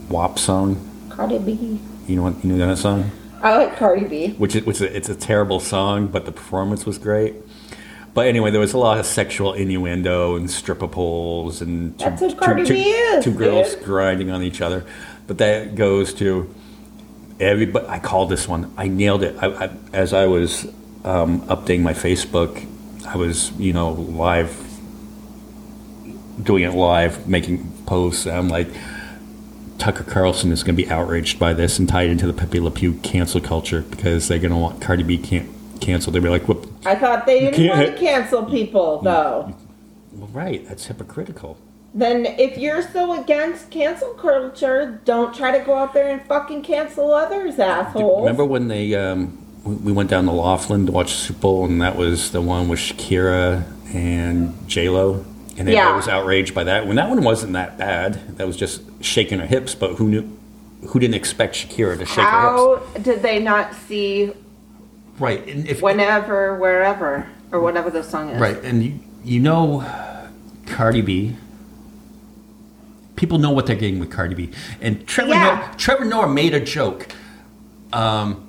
WAP 0.09 0.39
song. 0.39 0.91
Cardi 1.11 1.39
B. 1.39 1.81
You 2.07 2.17
know 2.17 2.23
what? 2.23 2.45
You 2.45 2.53
know 2.53 2.67
that 2.67 2.79
song? 2.79 3.11
I 3.43 3.57
like 3.57 3.77
Cardi 3.77 4.07
B. 4.07 4.33
Which 4.33 4.57
is, 4.57 4.65
which 4.65 4.77
is 4.77 4.83
it's 4.83 5.09
a 5.09 5.15
terrible 5.15 5.61
song, 5.61 6.07
but 6.07 6.25
the 6.25 6.33
performance 6.33 6.87
was 6.87 6.99
great. 6.99 7.35
But 8.15 8.29
anyway, 8.29 8.51
there 8.51 8.61
was 8.61 8.73
a 8.73 8.79
lot 8.79 8.99
of 8.99 9.07
sexual 9.07 9.53
innuendo 9.55 10.37
and 10.37 10.51
stripper 10.51 10.89
poles 10.89 11.61
and 11.61 11.99
two, 11.99 12.05
That's 12.07 12.23
what 12.23 12.39
Cardi 12.39 12.65
B 12.65 12.91
is, 12.91 13.25
two 13.25 13.35
girls 13.35 13.75
grinding 13.77 14.31
on 14.31 14.43
each 14.43 14.61
other. 14.61 14.87
But 15.27 15.39
that 15.39 15.75
goes 15.75 16.15
to 16.15 16.53
everybody. 17.45 17.87
I 17.89 17.99
called 17.99 18.31
this 18.31 18.49
one. 18.49 18.73
I 18.77 18.89
nailed 18.89 19.23
it. 19.23 19.37
I, 19.43 19.67
I, 19.67 19.71
as 19.93 20.13
I 20.13 20.27
was 20.27 20.65
um, 21.05 21.43
updating 21.43 21.83
my 21.83 21.93
Facebook, 21.95 22.67
I 23.07 23.17
was 23.17 23.53
you 23.53 23.73
know 23.73 23.93
live 23.93 24.61
doing 26.43 26.65
it 26.65 26.73
live, 26.75 27.29
making 27.29 27.71
posts. 27.87 28.27
And 28.27 28.37
I'm 28.37 28.49
like, 28.49 28.69
Tucker 29.79 30.05
Carlson 30.05 30.51
is 30.53 30.63
going 30.63 30.77
to 30.77 30.83
be 30.83 30.91
outraged 30.91 31.39
by 31.39 31.53
this 31.53 31.79
and 31.79 31.89
tied 31.89 32.11
into 32.11 32.27
the 32.27 32.33
Pepe 32.33 32.61
Le 32.61 32.71
Pew 32.71 32.95
cancel 33.03 33.41
culture 33.41 33.83
because 33.83 34.29
they're 34.29 34.39
going 34.39 34.51
to 34.51 34.57
want 34.57 34.81
Cardi 34.83 35.03
B 35.05 35.17
can- 35.19 35.53
canceled. 35.81 36.15
They'll 36.15 36.23
be 36.23 36.29
like, 36.29 36.49
well, 36.49 36.65
I 36.85 36.97
thought 36.97 37.27
they 37.27 37.41
didn't 37.41 37.55
can't- 37.55 37.79
want 37.79 37.93
to 37.93 37.99
cancel 37.99 38.45
people, 38.45 39.01
though. 39.03 39.55
well, 40.13 40.29
right, 40.33 40.67
that's 40.67 40.87
hypocritical. 40.87 41.57
Then, 41.97 42.27
if 42.27 42.59
you're 42.59 42.83
so 42.83 43.21
against 43.23 43.71
cancel 43.71 44.15
culture, 44.15 45.01
don't 45.05 45.33
try 45.33 45.57
to 45.57 45.65
go 45.65 45.75
out 45.75 45.95
there 45.95 46.09
and 46.09 46.21
fucking 46.27 46.63
cancel 46.63 47.13
others, 47.13 47.59
assholes. 47.61 48.23
Remember 48.23 48.45
when 48.45 48.67
they 48.67 48.95
um, 48.97 49.39
we 49.65 49.77
we 49.77 49.93
went 49.93 50.11
down 50.11 50.25
to 50.25 50.33
Laughlin 50.33 50.87
to 50.87 50.93
watch 50.93 51.13
Super 51.15 51.39
Bowl, 51.41 51.65
and 51.67 51.81
that 51.81 51.95
was 51.97 52.33
the 52.33 52.41
one 52.41 52.69
with 52.69 52.81
Shakira 52.81 53.63
and 53.95 54.55
J 54.69 54.89
Lo, 54.89 55.25
and 55.51 55.61
everybody 55.61 55.75
Yeah. 55.77 55.95
was 55.97 56.09
outraged 56.09 56.53
by 56.53 56.65
that. 56.65 56.89
When 56.89 56.97
that 56.97 57.09
one 57.09 57.23
wasn't 57.23 57.53
that 57.53 57.79
bad, 57.79 58.39
that 58.39 58.47
was 58.47 58.57
just 58.57 58.83
shaking 59.01 59.39
her 59.39 59.47
hips. 59.47 59.77
But 59.77 59.95
who 59.95 60.09
knew? 60.09 60.39
Who 60.89 60.99
didn't 60.99 61.15
expect 61.15 61.55
Shakira 61.55 61.97
to 61.99 62.05
shake 62.05 62.17
her 62.17 62.23
hips? 62.25 62.27
How 62.27 62.83
did 63.03 63.23
they 63.23 63.39
not 63.39 63.73
see? 63.73 64.33
Right, 65.21 65.47
and 65.47 65.69
if 65.69 65.81
whenever, 65.81 66.59
wherever, 66.59 67.29
or 67.53 67.61
whatever 67.61 67.89
the 67.89 68.03
song 68.03 68.31
is? 68.31 68.41
Right, 68.41 68.57
and 68.65 68.83
you, 68.83 68.99
you 69.23 69.39
know 69.39 69.85
Cardi 70.67 71.01
B. 71.03 71.37
People 73.25 73.39
know 73.39 73.53
what 73.53 73.65
they're 73.65 73.75
getting 73.75 74.01
with 74.01 74.11
Cardi 74.11 74.35
B, 74.35 74.51
and 74.83 75.07
Trevor 75.07 75.31
Yeah. 75.31 75.45
Noah, 75.45 75.71
Trevor 75.79 76.05
Noah 76.05 76.29
made 76.29 76.53
a 76.53 76.61
joke. 76.61 77.09
Um, 77.91 78.47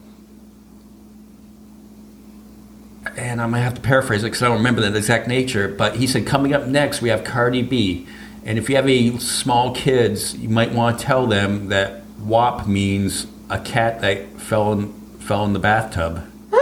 and 3.15 3.41
I 3.41 3.45
might 3.45 3.61
have 3.61 3.76
to 3.76 3.80
paraphrase 3.80 4.23
it 4.23 4.26
because 4.26 4.43
I 4.43 4.49
don't 4.49 4.57
remember 4.57 4.81
the 4.81 4.93
exact 4.97 5.30
nature. 5.30 5.69
But 5.69 5.95
he 5.95 6.07
said, 6.07 6.26
"Coming 6.26 6.53
up 6.53 6.68
next, 6.68 7.02
we 7.02 7.07
have 7.07 7.23
Cardi 7.23 7.61
B, 7.61 8.06
and 8.43 8.57
if 8.57 8.69
you 8.69 8.76
have 8.76 8.84
any 8.84 9.18
small 9.18 9.73
kids, 9.73 10.35
you 10.35 10.49
might 10.49 10.73
want 10.73 10.99
to 10.99 11.06
tell 11.06 11.26
them 11.26 11.69
that 11.69 12.02
WAP 12.19 12.68
means 12.68 13.27
a 13.49 13.60
cat 13.60 14.02
that 14.02 14.41
fell 14.41 14.73
in 14.73 14.91
fell 15.19 15.45
in 15.45 15.53
the 15.53 15.60
bathtub." 15.60 16.22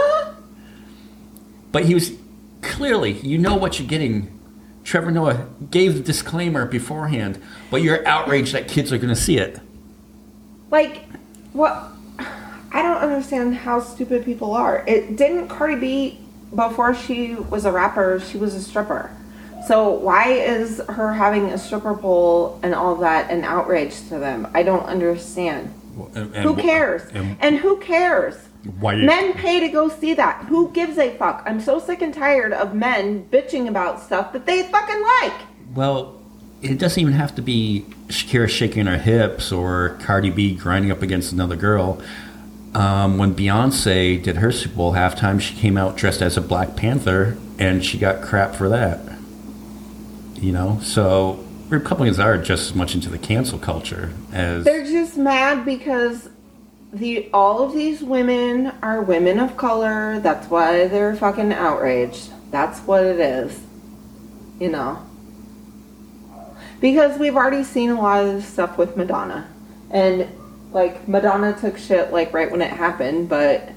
But 1.72 1.86
he 1.86 1.94
was 1.94 2.12
clearly, 2.62 3.14
you 3.22 3.38
know 3.38 3.56
what 3.56 3.80
you're 3.80 3.88
getting. 3.88 4.30
Trevor 4.84 5.10
Noah 5.10 5.46
gave 5.70 5.94
the 5.94 6.00
disclaimer 6.00 6.66
beforehand, 6.66 7.40
but 7.74 7.82
you're 7.82 8.06
outraged 8.06 8.52
that 8.54 8.68
kids 8.68 8.92
are 8.92 8.98
going 8.98 9.12
to 9.12 9.20
see 9.20 9.36
it. 9.36 9.58
Like, 10.70 11.02
what? 11.52 11.88
I 12.20 12.82
don't 12.82 12.98
understand 12.98 13.56
how 13.56 13.80
stupid 13.80 14.24
people 14.24 14.54
are. 14.54 14.84
It 14.86 15.16
didn't 15.16 15.48
Cardi 15.48 15.74
B 15.74 16.18
before 16.54 16.94
she 16.94 17.34
was 17.34 17.64
a 17.64 17.72
rapper, 17.72 18.20
she 18.20 18.38
was 18.38 18.54
a 18.54 18.62
stripper. 18.62 19.10
So 19.66 19.90
why 19.90 20.28
is 20.28 20.80
her 20.88 21.14
having 21.14 21.46
a 21.46 21.58
stripper 21.58 21.96
pole 21.96 22.60
and 22.62 22.76
all 22.76 22.94
that 22.96 23.32
an 23.32 23.42
outrage 23.42 23.98
to 24.08 24.20
them? 24.20 24.46
I 24.54 24.62
don't 24.62 24.84
understand. 24.84 25.74
And- 26.14 26.32
Who 26.32 26.54
cares? 26.54 27.02
and 27.10 27.36
And 27.40 27.56
who 27.56 27.78
cares? 27.78 28.36
why? 28.78 28.94
Men 28.94 29.32
pay 29.32 29.58
to 29.58 29.68
go 29.68 29.88
see 29.88 30.14
that. 30.14 30.44
Who 30.44 30.70
gives 30.70 30.96
a 30.96 31.10
fuck? 31.16 31.42
I'm 31.44 31.60
so 31.60 31.80
sick 31.80 32.02
and 32.02 32.14
tired 32.14 32.52
of 32.52 32.72
men 32.72 33.26
bitching 33.32 33.66
about 33.66 34.00
stuff 34.00 34.32
that 34.32 34.46
they 34.46 34.62
fucking 34.62 35.02
like. 35.22 35.40
Well, 35.74 36.20
it 36.64 36.78
doesn't 36.78 37.00
even 37.00 37.12
have 37.12 37.34
to 37.34 37.42
be 37.42 37.84
Shakira 38.08 38.48
shaking 38.48 38.86
her 38.86 38.96
hips 38.96 39.52
or 39.52 39.98
Cardi 40.00 40.30
B 40.30 40.54
grinding 40.54 40.90
up 40.90 41.02
against 41.02 41.32
another 41.32 41.56
girl. 41.56 42.00
Um, 42.74 43.18
when 43.18 43.34
Beyonce 43.34 44.20
did 44.22 44.36
her 44.36 44.50
Super 44.50 44.76
Bowl 44.76 44.92
halftime, 44.92 45.40
she 45.40 45.54
came 45.54 45.76
out 45.76 45.96
dressed 45.96 46.22
as 46.22 46.36
a 46.36 46.40
Black 46.40 46.74
Panther, 46.74 47.36
and 47.58 47.84
she 47.84 47.98
got 47.98 48.22
crap 48.22 48.54
for 48.54 48.68
that. 48.70 49.00
You 50.36 50.52
know, 50.52 50.80
so 50.82 51.44
Republicans 51.68 52.18
are 52.18 52.38
just 52.38 52.70
as 52.70 52.74
much 52.74 52.94
into 52.94 53.10
the 53.10 53.18
cancel 53.18 53.58
culture 53.58 54.12
as 54.32 54.64
They're 54.64 54.84
just 54.84 55.16
mad 55.16 55.64
because 55.64 56.28
the 56.92 57.28
all 57.32 57.62
of 57.62 57.74
these 57.74 58.02
women 58.02 58.72
are 58.82 59.02
women 59.02 59.38
of 59.38 59.56
color. 59.56 60.18
That's 60.20 60.48
why 60.48 60.88
they're 60.88 61.14
fucking 61.14 61.52
outraged. 61.52 62.30
That's 62.50 62.80
what 62.80 63.04
it 63.04 63.20
is. 63.20 63.60
You 64.58 64.70
know. 64.70 65.04
Because 66.84 67.18
we've 67.18 67.34
already 67.34 67.64
seen 67.64 67.88
a 67.88 67.98
lot 67.98 68.22
of 68.26 68.34
this 68.34 68.46
stuff 68.46 68.76
with 68.76 68.94
Madonna. 68.94 69.48
And 69.90 70.28
like 70.70 71.08
Madonna 71.08 71.58
took 71.58 71.78
shit 71.78 72.12
like 72.12 72.34
right 72.34 72.50
when 72.50 72.60
it 72.60 72.70
happened, 72.70 73.30
but 73.30 73.70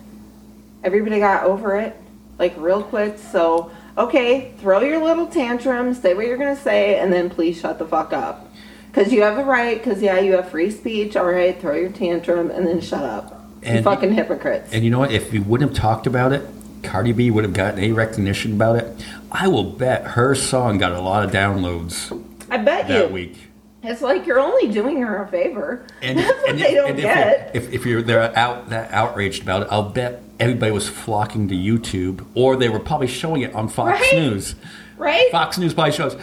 everybody 0.84 1.20
got 1.20 1.46
over 1.46 1.78
it 1.78 1.96
like 2.38 2.54
real 2.58 2.84
quick. 2.84 3.18
So, 3.18 3.72
okay, 3.98 4.52
throw 4.60 4.82
your 4.82 5.02
little 5.02 5.26
tantrum, 5.26 5.94
say 5.94 6.16
what 6.16 6.26
you're 6.26 6.36
to 6.38 6.58
say 6.58 7.00
and 7.00 7.14
then 7.14 7.30
please 7.30 7.58
shut 7.58 7.80
the 7.80 7.88
fuck 7.88 8.12
up. 8.12 8.54
Cuz 8.92 9.14
you 9.14 9.22
have 9.22 9.38
the 9.38 9.46
right 9.46 9.82
cuz 9.82 10.02
yeah, 10.02 10.20
you 10.20 10.34
have 10.34 10.50
free 10.50 10.70
speech. 10.70 11.16
All 11.16 11.28
right, 11.28 11.58
throw 11.62 11.76
your 11.76 11.92
tantrum 11.92 12.52
and 12.52 12.68
then 12.68 12.82
shut 12.82 13.06
up. 13.06 13.42
you 13.62 13.70
And- 13.70 13.86
fucking 13.86 14.16
hypocrites. 14.16 14.74
And 14.74 14.84
you 14.84 14.90
know 14.90 15.00
what? 15.00 15.14
If 15.14 15.32
we 15.32 15.40
wouldn't 15.40 15.70
have 15.70 15.80
talked 15.80 16.08
about 16.08 16.34
it, 16.34 16.46
Cardi 16.84 17.14
B 17.14 17.32
would 17.32 17.46
have 17.46 17.54
gotten 17.54 17.80
any 17.80 17.94
recognition 17.94 18.52
about 18.52 18.76
it. 18.76 19.02
I 19.32 19.48
will 19.48 19.64
bet 19.64 20.08
her 20.08 20.36
song 20.36 20.78
got 20.78 20.92
a 20.92 21.00
lot 21.00 21.24
of 21.24 21.32
downloads 21.32 22.12
I 22.50 22.58
bet 22.58 22.88
that 22.88 23.08
you. 23.10 23.14
week. 23.14 23.38
It's 23.84 24.02
like 24.02 24.26
you're 24.26 24.40
only 24.40 24.72
doing 24.72 25.02
her 25.02 25.24
a 25.24 25.28
favor. 25.28 25.86
And, 26.02 26.18
That's 26.20 26.38
what 26.42 26.50
and 26.50 26.60
they 26.60 26.70
if, 26.70 26.76
don't 26.76 26.96
get. 26.98 27.56
If, 27.56 27.72
if 27.74 27.86
you're 27.86 28.02
they're 28.02 28.36
out 28.38 28.70
that 28.70 28.92
outraged 28.92 29.44
about 29.44 29.64
it, 29.64 29.68
I'll 29.72 29.90
bet 29.90 30.22
everybody 30.40 30.72
was 30.72 30.90
flocking 30.90 31.48
to 31.50 31.56
YouTube, 31.56 32.26
or 32.36 32.56
they 32.56 32.70
were 32.70 32.80
probably 32.80 33.08
showing 33.08 33.42
it 33.44 33.54
on 33.54 33.70
Fox 33.70 34.00
Right? 34.00 34.14
News. 34.16 34.56
right? 34.98 35.30
Fox 35.32 35.58
News 35.58 35.74
probably 35.74 35.94
shows. 35.94 36.18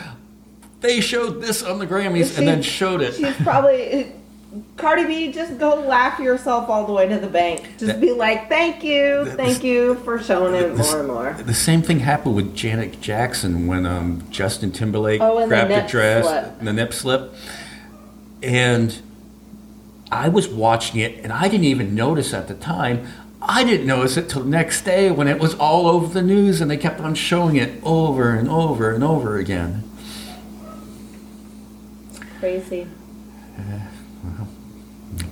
They 0.81 1.01
showed 1.01 1.41
this 1.41 1.63
on 1.63 1.79
the 1.79 1.87
Grammys 1.87 2.33
She- 2.33 2.39
and 2.39 2.47
then 2.49 2.61
showed 2.63 3.01
it. 3.01 3.15
She's 3.15 3.37
probably 3.37 4.13
Cardi 4.77 5.05
B. 5.05 5.33
Just 5.33 5.59
go 5.59 5.75
laugh 5.81 6.19
yourself 6.21 6.69
all 6.69 6.87
the 6.87 6.93
way 6.93 7.09
to 7.09 7.19
the 7.19 7.27
bank. 7.27 7.63
Just 7.79 7.87
That- 7.87 8.01
be 8.01 8.13
like, 8.13 8.49
"Thank 8.49 8.85
you, 8.85 9.25
that- 9.25 9.37
thank 9.37 9.65
you 9.65 9.97
for 10.05 10.19
showing 10.19 10.55
it 10.55 10.77
this- 10.77 10.91
more 10.91 10.99
and 11.01 11.09
more." 11.09 11.37
The 11.45 11.55
same 11.55 11.83
thing 11.83 12.01
happened 12.01 12.35
with 12.37 12.55
Janet 12.55 13.01
Jackson 13.01 13.67
when 13.67 13.85
um, 13.87 14.23
Justin 14.31 14.71
Timberlake 14.73 15.21
Oh, 15.21 15.41
the 15.41 15.47
grabbed 15.47 15.71
the 15.71 15.89
dress, 15.89 16.25
slip. 16.27 16.61
the 16.63 16.73
nip 16.73 16.93
slip, 16.93 17.35
and 18.43 18.95
I 20.13 20.29
was 20.29 20.49
watching 20.49 21.01
it, 21.01 21.19
and 21.25 21.33
I 21.33 21.49
didn't 21.49 21.65
even 21.65 21.95
notice 21.95 22.33
at 22.35 22.47
the 22.49 22.55
time. 22.55 23.07
I 23.47 23.65
didn't 23.65 23.87
notice 23.87 24.17
it 24.17 24.29
till 24.29 24.43
the 24.43 24.49
next 24.49 24.85
day 24.85 25.11
when 25.11 25.29
it 25.29 25.39
was 25.39 25.55
all 25.55 25.87
over 25.89 26.07
the 26.13 26.23
news, 26.23 26.61
and 26.61 26.71
they 26.71 26.77
kept 26.79 27.01
on 27.01 27.15
showing 27.15 27.57
it 27.57 27.73
over 27.83 28.31
and 28.31 28.49
over 28.49 28.93
and 28.93 29.03
over 29.05 29.37
again. 29.37 29.83
Crazy. 32.41 32.87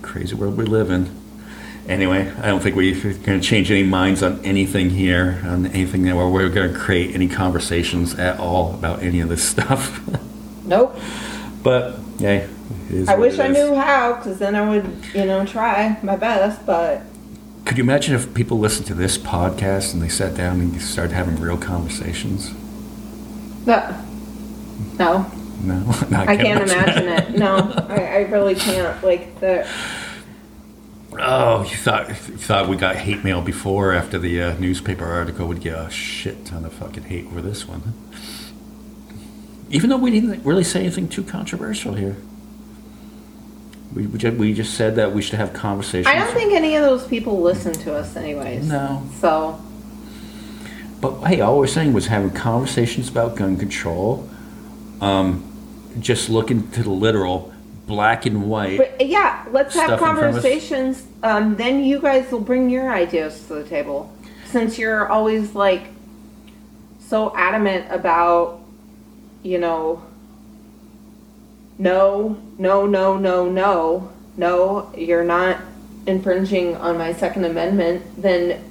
Crazy 0.01 0.35
world 0.35 0.57
we 0.57 0.65
live 0.65 0.89
in. 0.89 1.09
Anyway, 1.87 2.31
I 2.41 2.47
don't 2.47 2.61
think 2.61 2.75
we're 2.75 2.93
going 2.93 3.41
to 3.41 3.41
change 3.41 3.69
any 3.69 3.83
minds 3.83 4.23
on 4.23 4.43
anything 4.45 4.91
here, 4.91 5.41
on 5.45 5.65
anything 5.67 6.03
that 6.03 6.15
we're 6.15 6.49
going 6.49 6.71
to 6.71 6.79
create 6.79 7.13
any 7.13 7.27
conversations 7.27 8.15
at 8.15 8.39
all 8.39 8.73
about 8.73 9.03
any 9.03 9.19
of 9.19 9.27
this 9.27 9.43
stuff. 9.49 9.99
Nope. 10.63 10.97
But 11.61 11.99
hey, 12.19 12.47
I 13.07 13.15
wish 13.15 13.39
I 13.39 13.47
knew 13.47 13.75
how, 13.75 14.15
because 14.15 14.39
then 14.39 14.55
I 14.55 14.69
would, 14.69 14.85
you 15.13 15.25
know, 15.25 15.45
try 15.45 15.97
my 16.03 16.15
best. 16.15 16.65
But 16.65 17.01
Could 17.65 17.77
you 17.77 17.83
imagine 17.83 18.15
if 18.15 18.33
people 18.33 18.59
listened 18.59 18.87
to 18.87 18.93
this 18.93 19.17
podcast 19.17 19.93
and 19.93 20.01
they 20.01 20.09
sat 20.09 20.35
down 20.35 20.61
and 20.61 20.81
started 20.81 21.13
having 21.13 21.35
real 21.37 21.57
conversations? 21.57 22.53
No. 23.65 24.05
no, 24.99 25.31
No, 25.63 25.79
No, 26.09 26.19
I 26.19 26.35
can't 26.37 26.69
imagine 26.69 27.07
it. 27.07 27.37
No, 27.37 27.71
I, 27.89 27.95
I 27.95 28.17
really 28.29 28.55
can't. 28.55 29.03
Like 29.03 29.39
the. 29.39 29.67
Oh, 31.19 31.61
you 31.63 31.75
thought 31.77 32.09
you 32.09 32.15
thought 32.15 32.67
we 32.67 32.75
got 32.75 32.95
hate 32.95 33.23
mail 33.23 33.41
before 33.41 33.93
after 33.93 34.17
the 34.17 34.41
uh, 34.41 34.53
newspaper 34.59 35.05
article 35.05 35.47
would 35.47 35.61
get 35.61 35.77
a 35.77 35.89
shit 35.89 36.43
ton 36.45 36.65
of 36.65 36.73
fucking 36.73 37.03
hate 37.03 37.25
over 37.27 37.41
this 37.41 37.67
one. 37.67 37.93
Even 39.69 39.89
though 39.89 39.97
we 39.97 40.11
didn't 40.11 40.43
really 40.43 40.63
say 40.63 40.81
anything 40.81 41.07
too 41.07 41.23
controversial 41.23 41.93
here. 41.93 42.17
We, 43.95 44.07
we, 44.07 44.17
just, 44.17 44.37
we 44.37 44.53
just 44.55 44.73
said 44.73 44.95
that 44.95 45.13
we 45.13 45.21
should 45.21 45.35
have 45.37 45.53
conversations. 45.53 46.07
I 46.07 46.15
don't 46.15 46.33
think 46.33 46.53
any 46.53 46.75
of 46.75 46.81
those 46.81 47.05
people 47.07 47.41
listen 47.41 47.73
to 47.73 47.93
us, 47.95 48.15
anyways. 48.15 48.67
No. 48.67 49.03
So 49.19 49.61
But 50.99 51.21
hey, 51.25 51.41
all 51.41 51.59
we're 51.59 51.67
saying 51.67 51.93
was 51.93 52.07
having 52.07 52.31
conversations 52.31 53.07
about 53.09 53.35
gun 53.35 53.55
control, 53.55 54.27
um, 54.99 55.43
just 55.99 56.29
looking 56.29 56.69
to 56.71 56.83
the 56.83 56.89
literal, 56.89 57.53
black 57.87 58.25
and 58.25 58.49
white. 58.49 58.77
But 58.77 59.05
yeah, 59.07 59.45
let's 59.51 59.75
have 59.75 59.85
Stuff 59.85 59.91
in 59.93 59.97
front 59.99 60.17
of 60.19 60.23
us. 60.23 60.33
conversations. 60.33 61.03
Um, 61.21 61.55
then 61.55 61.83
you 61.83 61.99
guys 61.99 62.31
will 62.31 62.39
bring 62.41 62.69
your 62.69 62.91
ideas 62.93 63.47
to 63.47 63.55
the 63.55 63.63
table, 63.63 64.11
since 64.45 64.77
you're 64.77 65.07
always 65.09 65.55
like 65.55 65.83
so 66.99 67.35
adamant 67.35 67.85
about, 67.91 68.59
you 69.43 69.57
know, 69.59 70.03
no, 71.77 72.37
no, 72.57 72.85
no, 72.85 73.17
no, 73.17 73.49
no, 73.49 74.11
no, 74.37 74.91
you're 74.97 75.23
not 75.23 75.57
infringing 76.05 76.75
on 76.75 76.97
my 76.97 77.13
Second 77.13 77.45
Amendment. 77.45 78.03
Then 78.21 78.63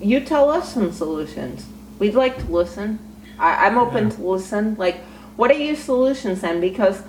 you 0.00 0.20
tell 0.20 0.50
us 0.50 0.72
some 0.72 0.92
solutions. 0.92 1.66
We'd 1.98 2.14
like 2.14 2.38
to 2.38 2.44
listen. 2.52 2.98
I, 3.38 3.66
I'm 3.66 3.78
open 3.78 4.04
Yeah. 4.10 4.16
to 4.16 4.22
listen. 4.22 4.74
Like, 4.76 5.00
what 5.38 5.52
are 5.52 5.54
your 5.54 5.76
solutions 5.76 6.40
then? 6.40 6.60
Because 6.60 7.04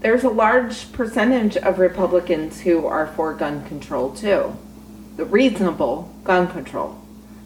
there's 0.00 0.24
a 0.24 0.28
large 0.28 0.90
percentage 0.90 1.56
of 1.56 1.78
Republicans 1.78 2.62
who 2.62 2.84
are 2.84 3.06
for 3.06 3.32
gun 3.32 3.64
control 3.64 4.12
too. 4.12 4.56
The 5.16 5.24
reasonable 5.24 6.12
gun 6.24 6.48
control. 6.48 7.00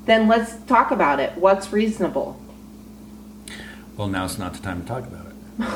Then 0.07 0.29
let's 0.29 0.57
talk 0.65 0.91
about 0.91 1.21
it. 1.21 1.37
What's 1.37 1.71
reasonable? 1.75 2.41
Well, 3.99 4.09
now's 4.09 4.39
not 4.39 4.55
the 4.55 4.63
time 4.63 4.81
to 4.81 4.89
talk 4.89 5.05
about 5.05 5.27
it. 5.27 5.35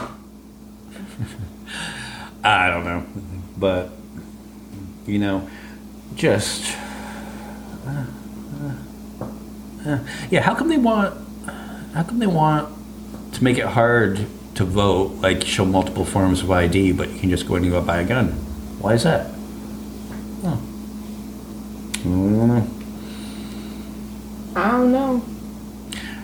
I 2.42 2.70
don't 2.70 2.84
know, 2.84 3.04
but 3.58 3.90
you 5.06 5.18
know, 5.18 5.46
just 6.14 6.74
uh, 7.86 8.06
uh, 9.20 9.26
uh, 9.86 9.98
yeah. 10.30 10.40
How 10.40 10.54
come 10.54 10.68
they 10.68 10.78
want? 10.78 11.14
How 11.92 12.02
come 12.02 12.18
they 12.18 12.26
want 12.26 12.81
to 13.32 13.44
make 13.44 13.58
it 13.58 13.66
hard 13.66 14.26
to 14.54 14.64
vote? 14.64 15.12
Like 15.20 15.44
show 15.44 15.64
multiple 15.64 16.04
forms 16.04 16.42
of 16.42 16.50
ID, 16.50 16.92
but 16.92 17.10
you 17.10 17.18
can 17.20 17.30
just 17.30 17.46
go 17.48 17.56
in 17.56 17.62
and 17.64 17.72
go 17.72 17.80
buy 17.82 17.98
a 18.00 18.04
gun. 18.04 18.28
Why 18.80 18.94
is 18.94 19.02
that? 19.04 19.26
I 20.44 22.04
don't 22.04 22.48
know. 22.48 22.66
I 24.56 24.70
don't 24.72 24.92
know. 24.92 25.24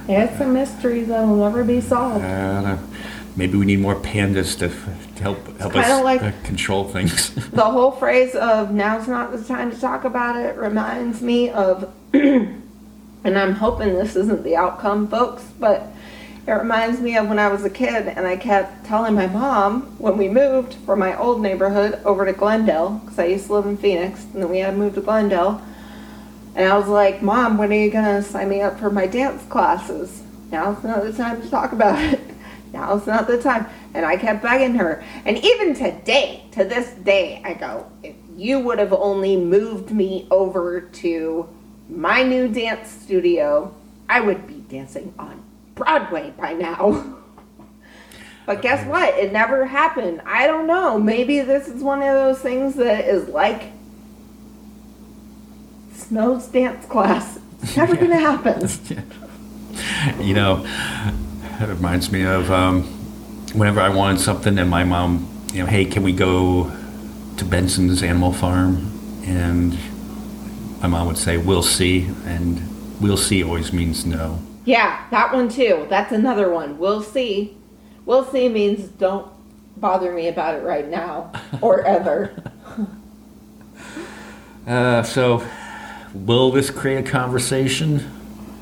It's 0.08 0.40
a 0.40 0.46
mystery 0.46 1.02
that'll 1.02 1.36
never 1.36 1.62
be 1.64 1.80
solved. 1.80 2.24
I 2.24 2.52
don't 2.54 2.64
know. 2.64 2.78
Maybe 3.36 3.56
we 3.56 3.66
need 3.66 3.78
more 3.78 3.94
pandas 3.94 4.58
to, 4.58 4.68
to 4.68 5.22
help 5.22 5.58
help 5.58 5.76
us 5.76 6.02
like- 6.02 6.22
uh, 6.22 6.32
control 6.42 6.84
things. 6.84 7.30
The 7.58 7.64
whole 7.64 7.92
phrase 7.92 8.34
of 8.34 8.72
now's 8.72 9.06
not 9.08 9.32
the 9.32 9.42
time 9.42 9.70
to 9.70 9.80
talk 9.80 10.04
about 10.04 10.36
it 10.36 10.56
reminds 10.56 11.22
me 11.22 11.50
of, 11.50 11.92
and 12.12 12.58
I'm 13.24 13.52
hoping 13.54 13.94
this 13.94 14.16
isn't 14.16 14.42
the 14.44 14.56
outcome, 14.56 15.08
folks, 15.08 15.44
but 15.58 15.88
it 16.48 16.52
reminds 16.52 16.98
me 16.98 17.14
of 17.18 17.28
when 17.28 17.38
I 17.38 17.48
was 17.48 17.62
a 17.64 17.70
kid 17.70 18.08
and 18.08 18.26
I 18.26 18.38
kept 18.38 18.86
telling 18.86 19.14
my 19.14 19.26
mom 19.26 19.82
when 19.98 20.16
we 20.16 20.30
moved 20.30 20.76
from 20.86 20.98
my 20.98 21.14
old 21.14 21.42
neighborhood 21.42 22.00
over 22.06 22.24
to 22.24 22.32
Glendale, 22.32 23.02
because 23.04 23.18
I 23.18 23.26
used 23.26 23.48
to 23.48 23.52
live 23.52 23.66
in 23.66 23.76
Phoenix, 23.76 24.24
and 24.32 24.42
then 24.42 24.48
we 24.48 24.60
had 24.60 24.70
to 24.70 24.76
move 24.78 24.94
to 24.94 25.02
Glendale. 25.02 25.60
And 26.54 26.72
I 26.72 26.78
was 26.78 26.88
like, 26.88 27.20
Mom, 27.20 27.58
when 27.58 27.70
are 27.70 27.76
you 27.76 27.90
going 27.90 28.06
to 28.06 28.22
sign 28.22 28.48
me 28.48 28.62
up 28.62 28.78
for 28.78 28.88
my 28.88 29.06
dance 29.06 29.44
classes? 29.50 30.22
Now's 30.50 30.82
not 30.82 31.02
the 31.02 31.12
time 31.12 31.42
to 31.42 31.50
talk 31.50 31.72
about 31.72 32.02
it. 32.02 32.20
Now's 32.72 33.06
not 33.06 33.26
the 33.26 33.42
time. 33.42 33.66
And 33.92 34.06
I 34.06 34.16
kept 34.16 34.42
begging 34.42 34.76
her. 34.76 35.04
And 35.26 35.36
even 35.44 35.74
today, 35.74 36.46
to 36.52 36.64
this 36.64 36.92
day, 36.92 37.42
I 37.44 37.52
go, 37.52 37.92
if 38.02 38.16
you 38.34 38.58
would 38.60 38.78
have 38.78 38.94
only 38.94 39.36
moved 39.36 39.90
me 39.90 40.26
over 40.30 40.80
to 40.80 41.46
my 41.90 42.22
new 42.22 42.48
dance 42.48 42.90
studio, 42.90 43.74
I 44.08 44.20
would 44.20 44.46
be 44.46 44.64
dancing 44.74 45.12
on 45.18 45.44
Broadway 45.78 46.32
by 46.36 46.52
now. 46.52 47.14
But 48.48 48.62
guess 48.62 48.86
what? 48.86 49.12
It 49.18 49.30
never 49.30 49.66
happened. 49.66 50.22
I 50.24 50.46
don't 50.46 50.66
know. 50.66 50.98
Maybe 50.98 51.40
this 51.40 51.68
is 51.68 51.82
one 51.82 52.00
of 52.00 52.14
those 52.14 52.38
things 52.38 52.76
that 52.76 53.04
is 53.04 53.28
like 53.28 53.72
Snow's 55.92 56.46
dance 56.46 56.86
class. 56.86 57.38
It's 57.62 57.76
never 57.76 57.94
going 58.02 58.08
to 58.08 58.18
happen. 58.18 58.66
you 60.26 60.32
know, 60.32 60.64
it 61.60 61.68
reminds 61.68 62.10
me 62.10 62.24
of 62.24 62.50
um, 62.50 62.84
whenever 63.52 63.82
I 63.82 63.90
wanted 63.90 64.18
something, 64.18 64.58
and 64.58 64.70
my 64.70 64.82
mom, 64.82 65.28
you 65.52 65.62
know, 65.62 65.66
hey, 65.66 65.84
can 65.84 66.02
we 66.02 66.12
go 66.12 66.72
to 67.36 67.44
Benson's 67.44 68.02
Animal 68.02 68.32
Farm? 68.32 68.90
And 69.26 69.76
my 70.80 70.88
mom 70.88 71.06
would 71.06 71.18
say, 71.18 71.36
"We'll 71.36 71.62
see," 71.62 72.08
and 72.24 72.62
"We'll 72.98 73.18
see" 73.18 73.44
always 73.44 73.74
means 73.74 74.06
no. 74.06 74.40
Yeah, 74.68 75.06
that 75.10 75.32
one 75.32 75.48
too. 75.48 75.86
That's 75.88 76.12
another 76.12 76.50
one. 76.50 76.76
We'll 76.76 77.00
see. 77.00 77.56
We'll 78.04 78.26
see 78.26 78.50
means 78.50 78.86
don't 78.86 79.26
bother 79.78 80.12
me 80.12 80.28
about 80.28 80.56
it 80.56 80.62
right 80.62 80.86
now 80.86 81.32
or 81.62 81.82
ever. 81.84 82.34
Uh, 84.66 85.02
so, 85.02 85.42
will 86.12 86.50
this 86.50 86.68
create 86.68 86.98
a 86.98 87.10
conversation? 87.10 88.06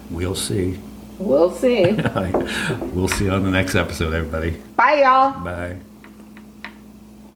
We'll 0.08 0.36
see. 0.36 0.78
We'll 1.18 1.50
see. 1.50 1.90
we'll 2.94 3.08
see 3.08 3.24
you 3.24 3.32
on 3.32 3.42
the 3.42 3.50
next 3.50 3.74
episode, 3.74 4.14
everybody. 4.14 4.52
Bye, 4.76 5.00
y'all. 5.02 5.42
Bye. 5.42 5.78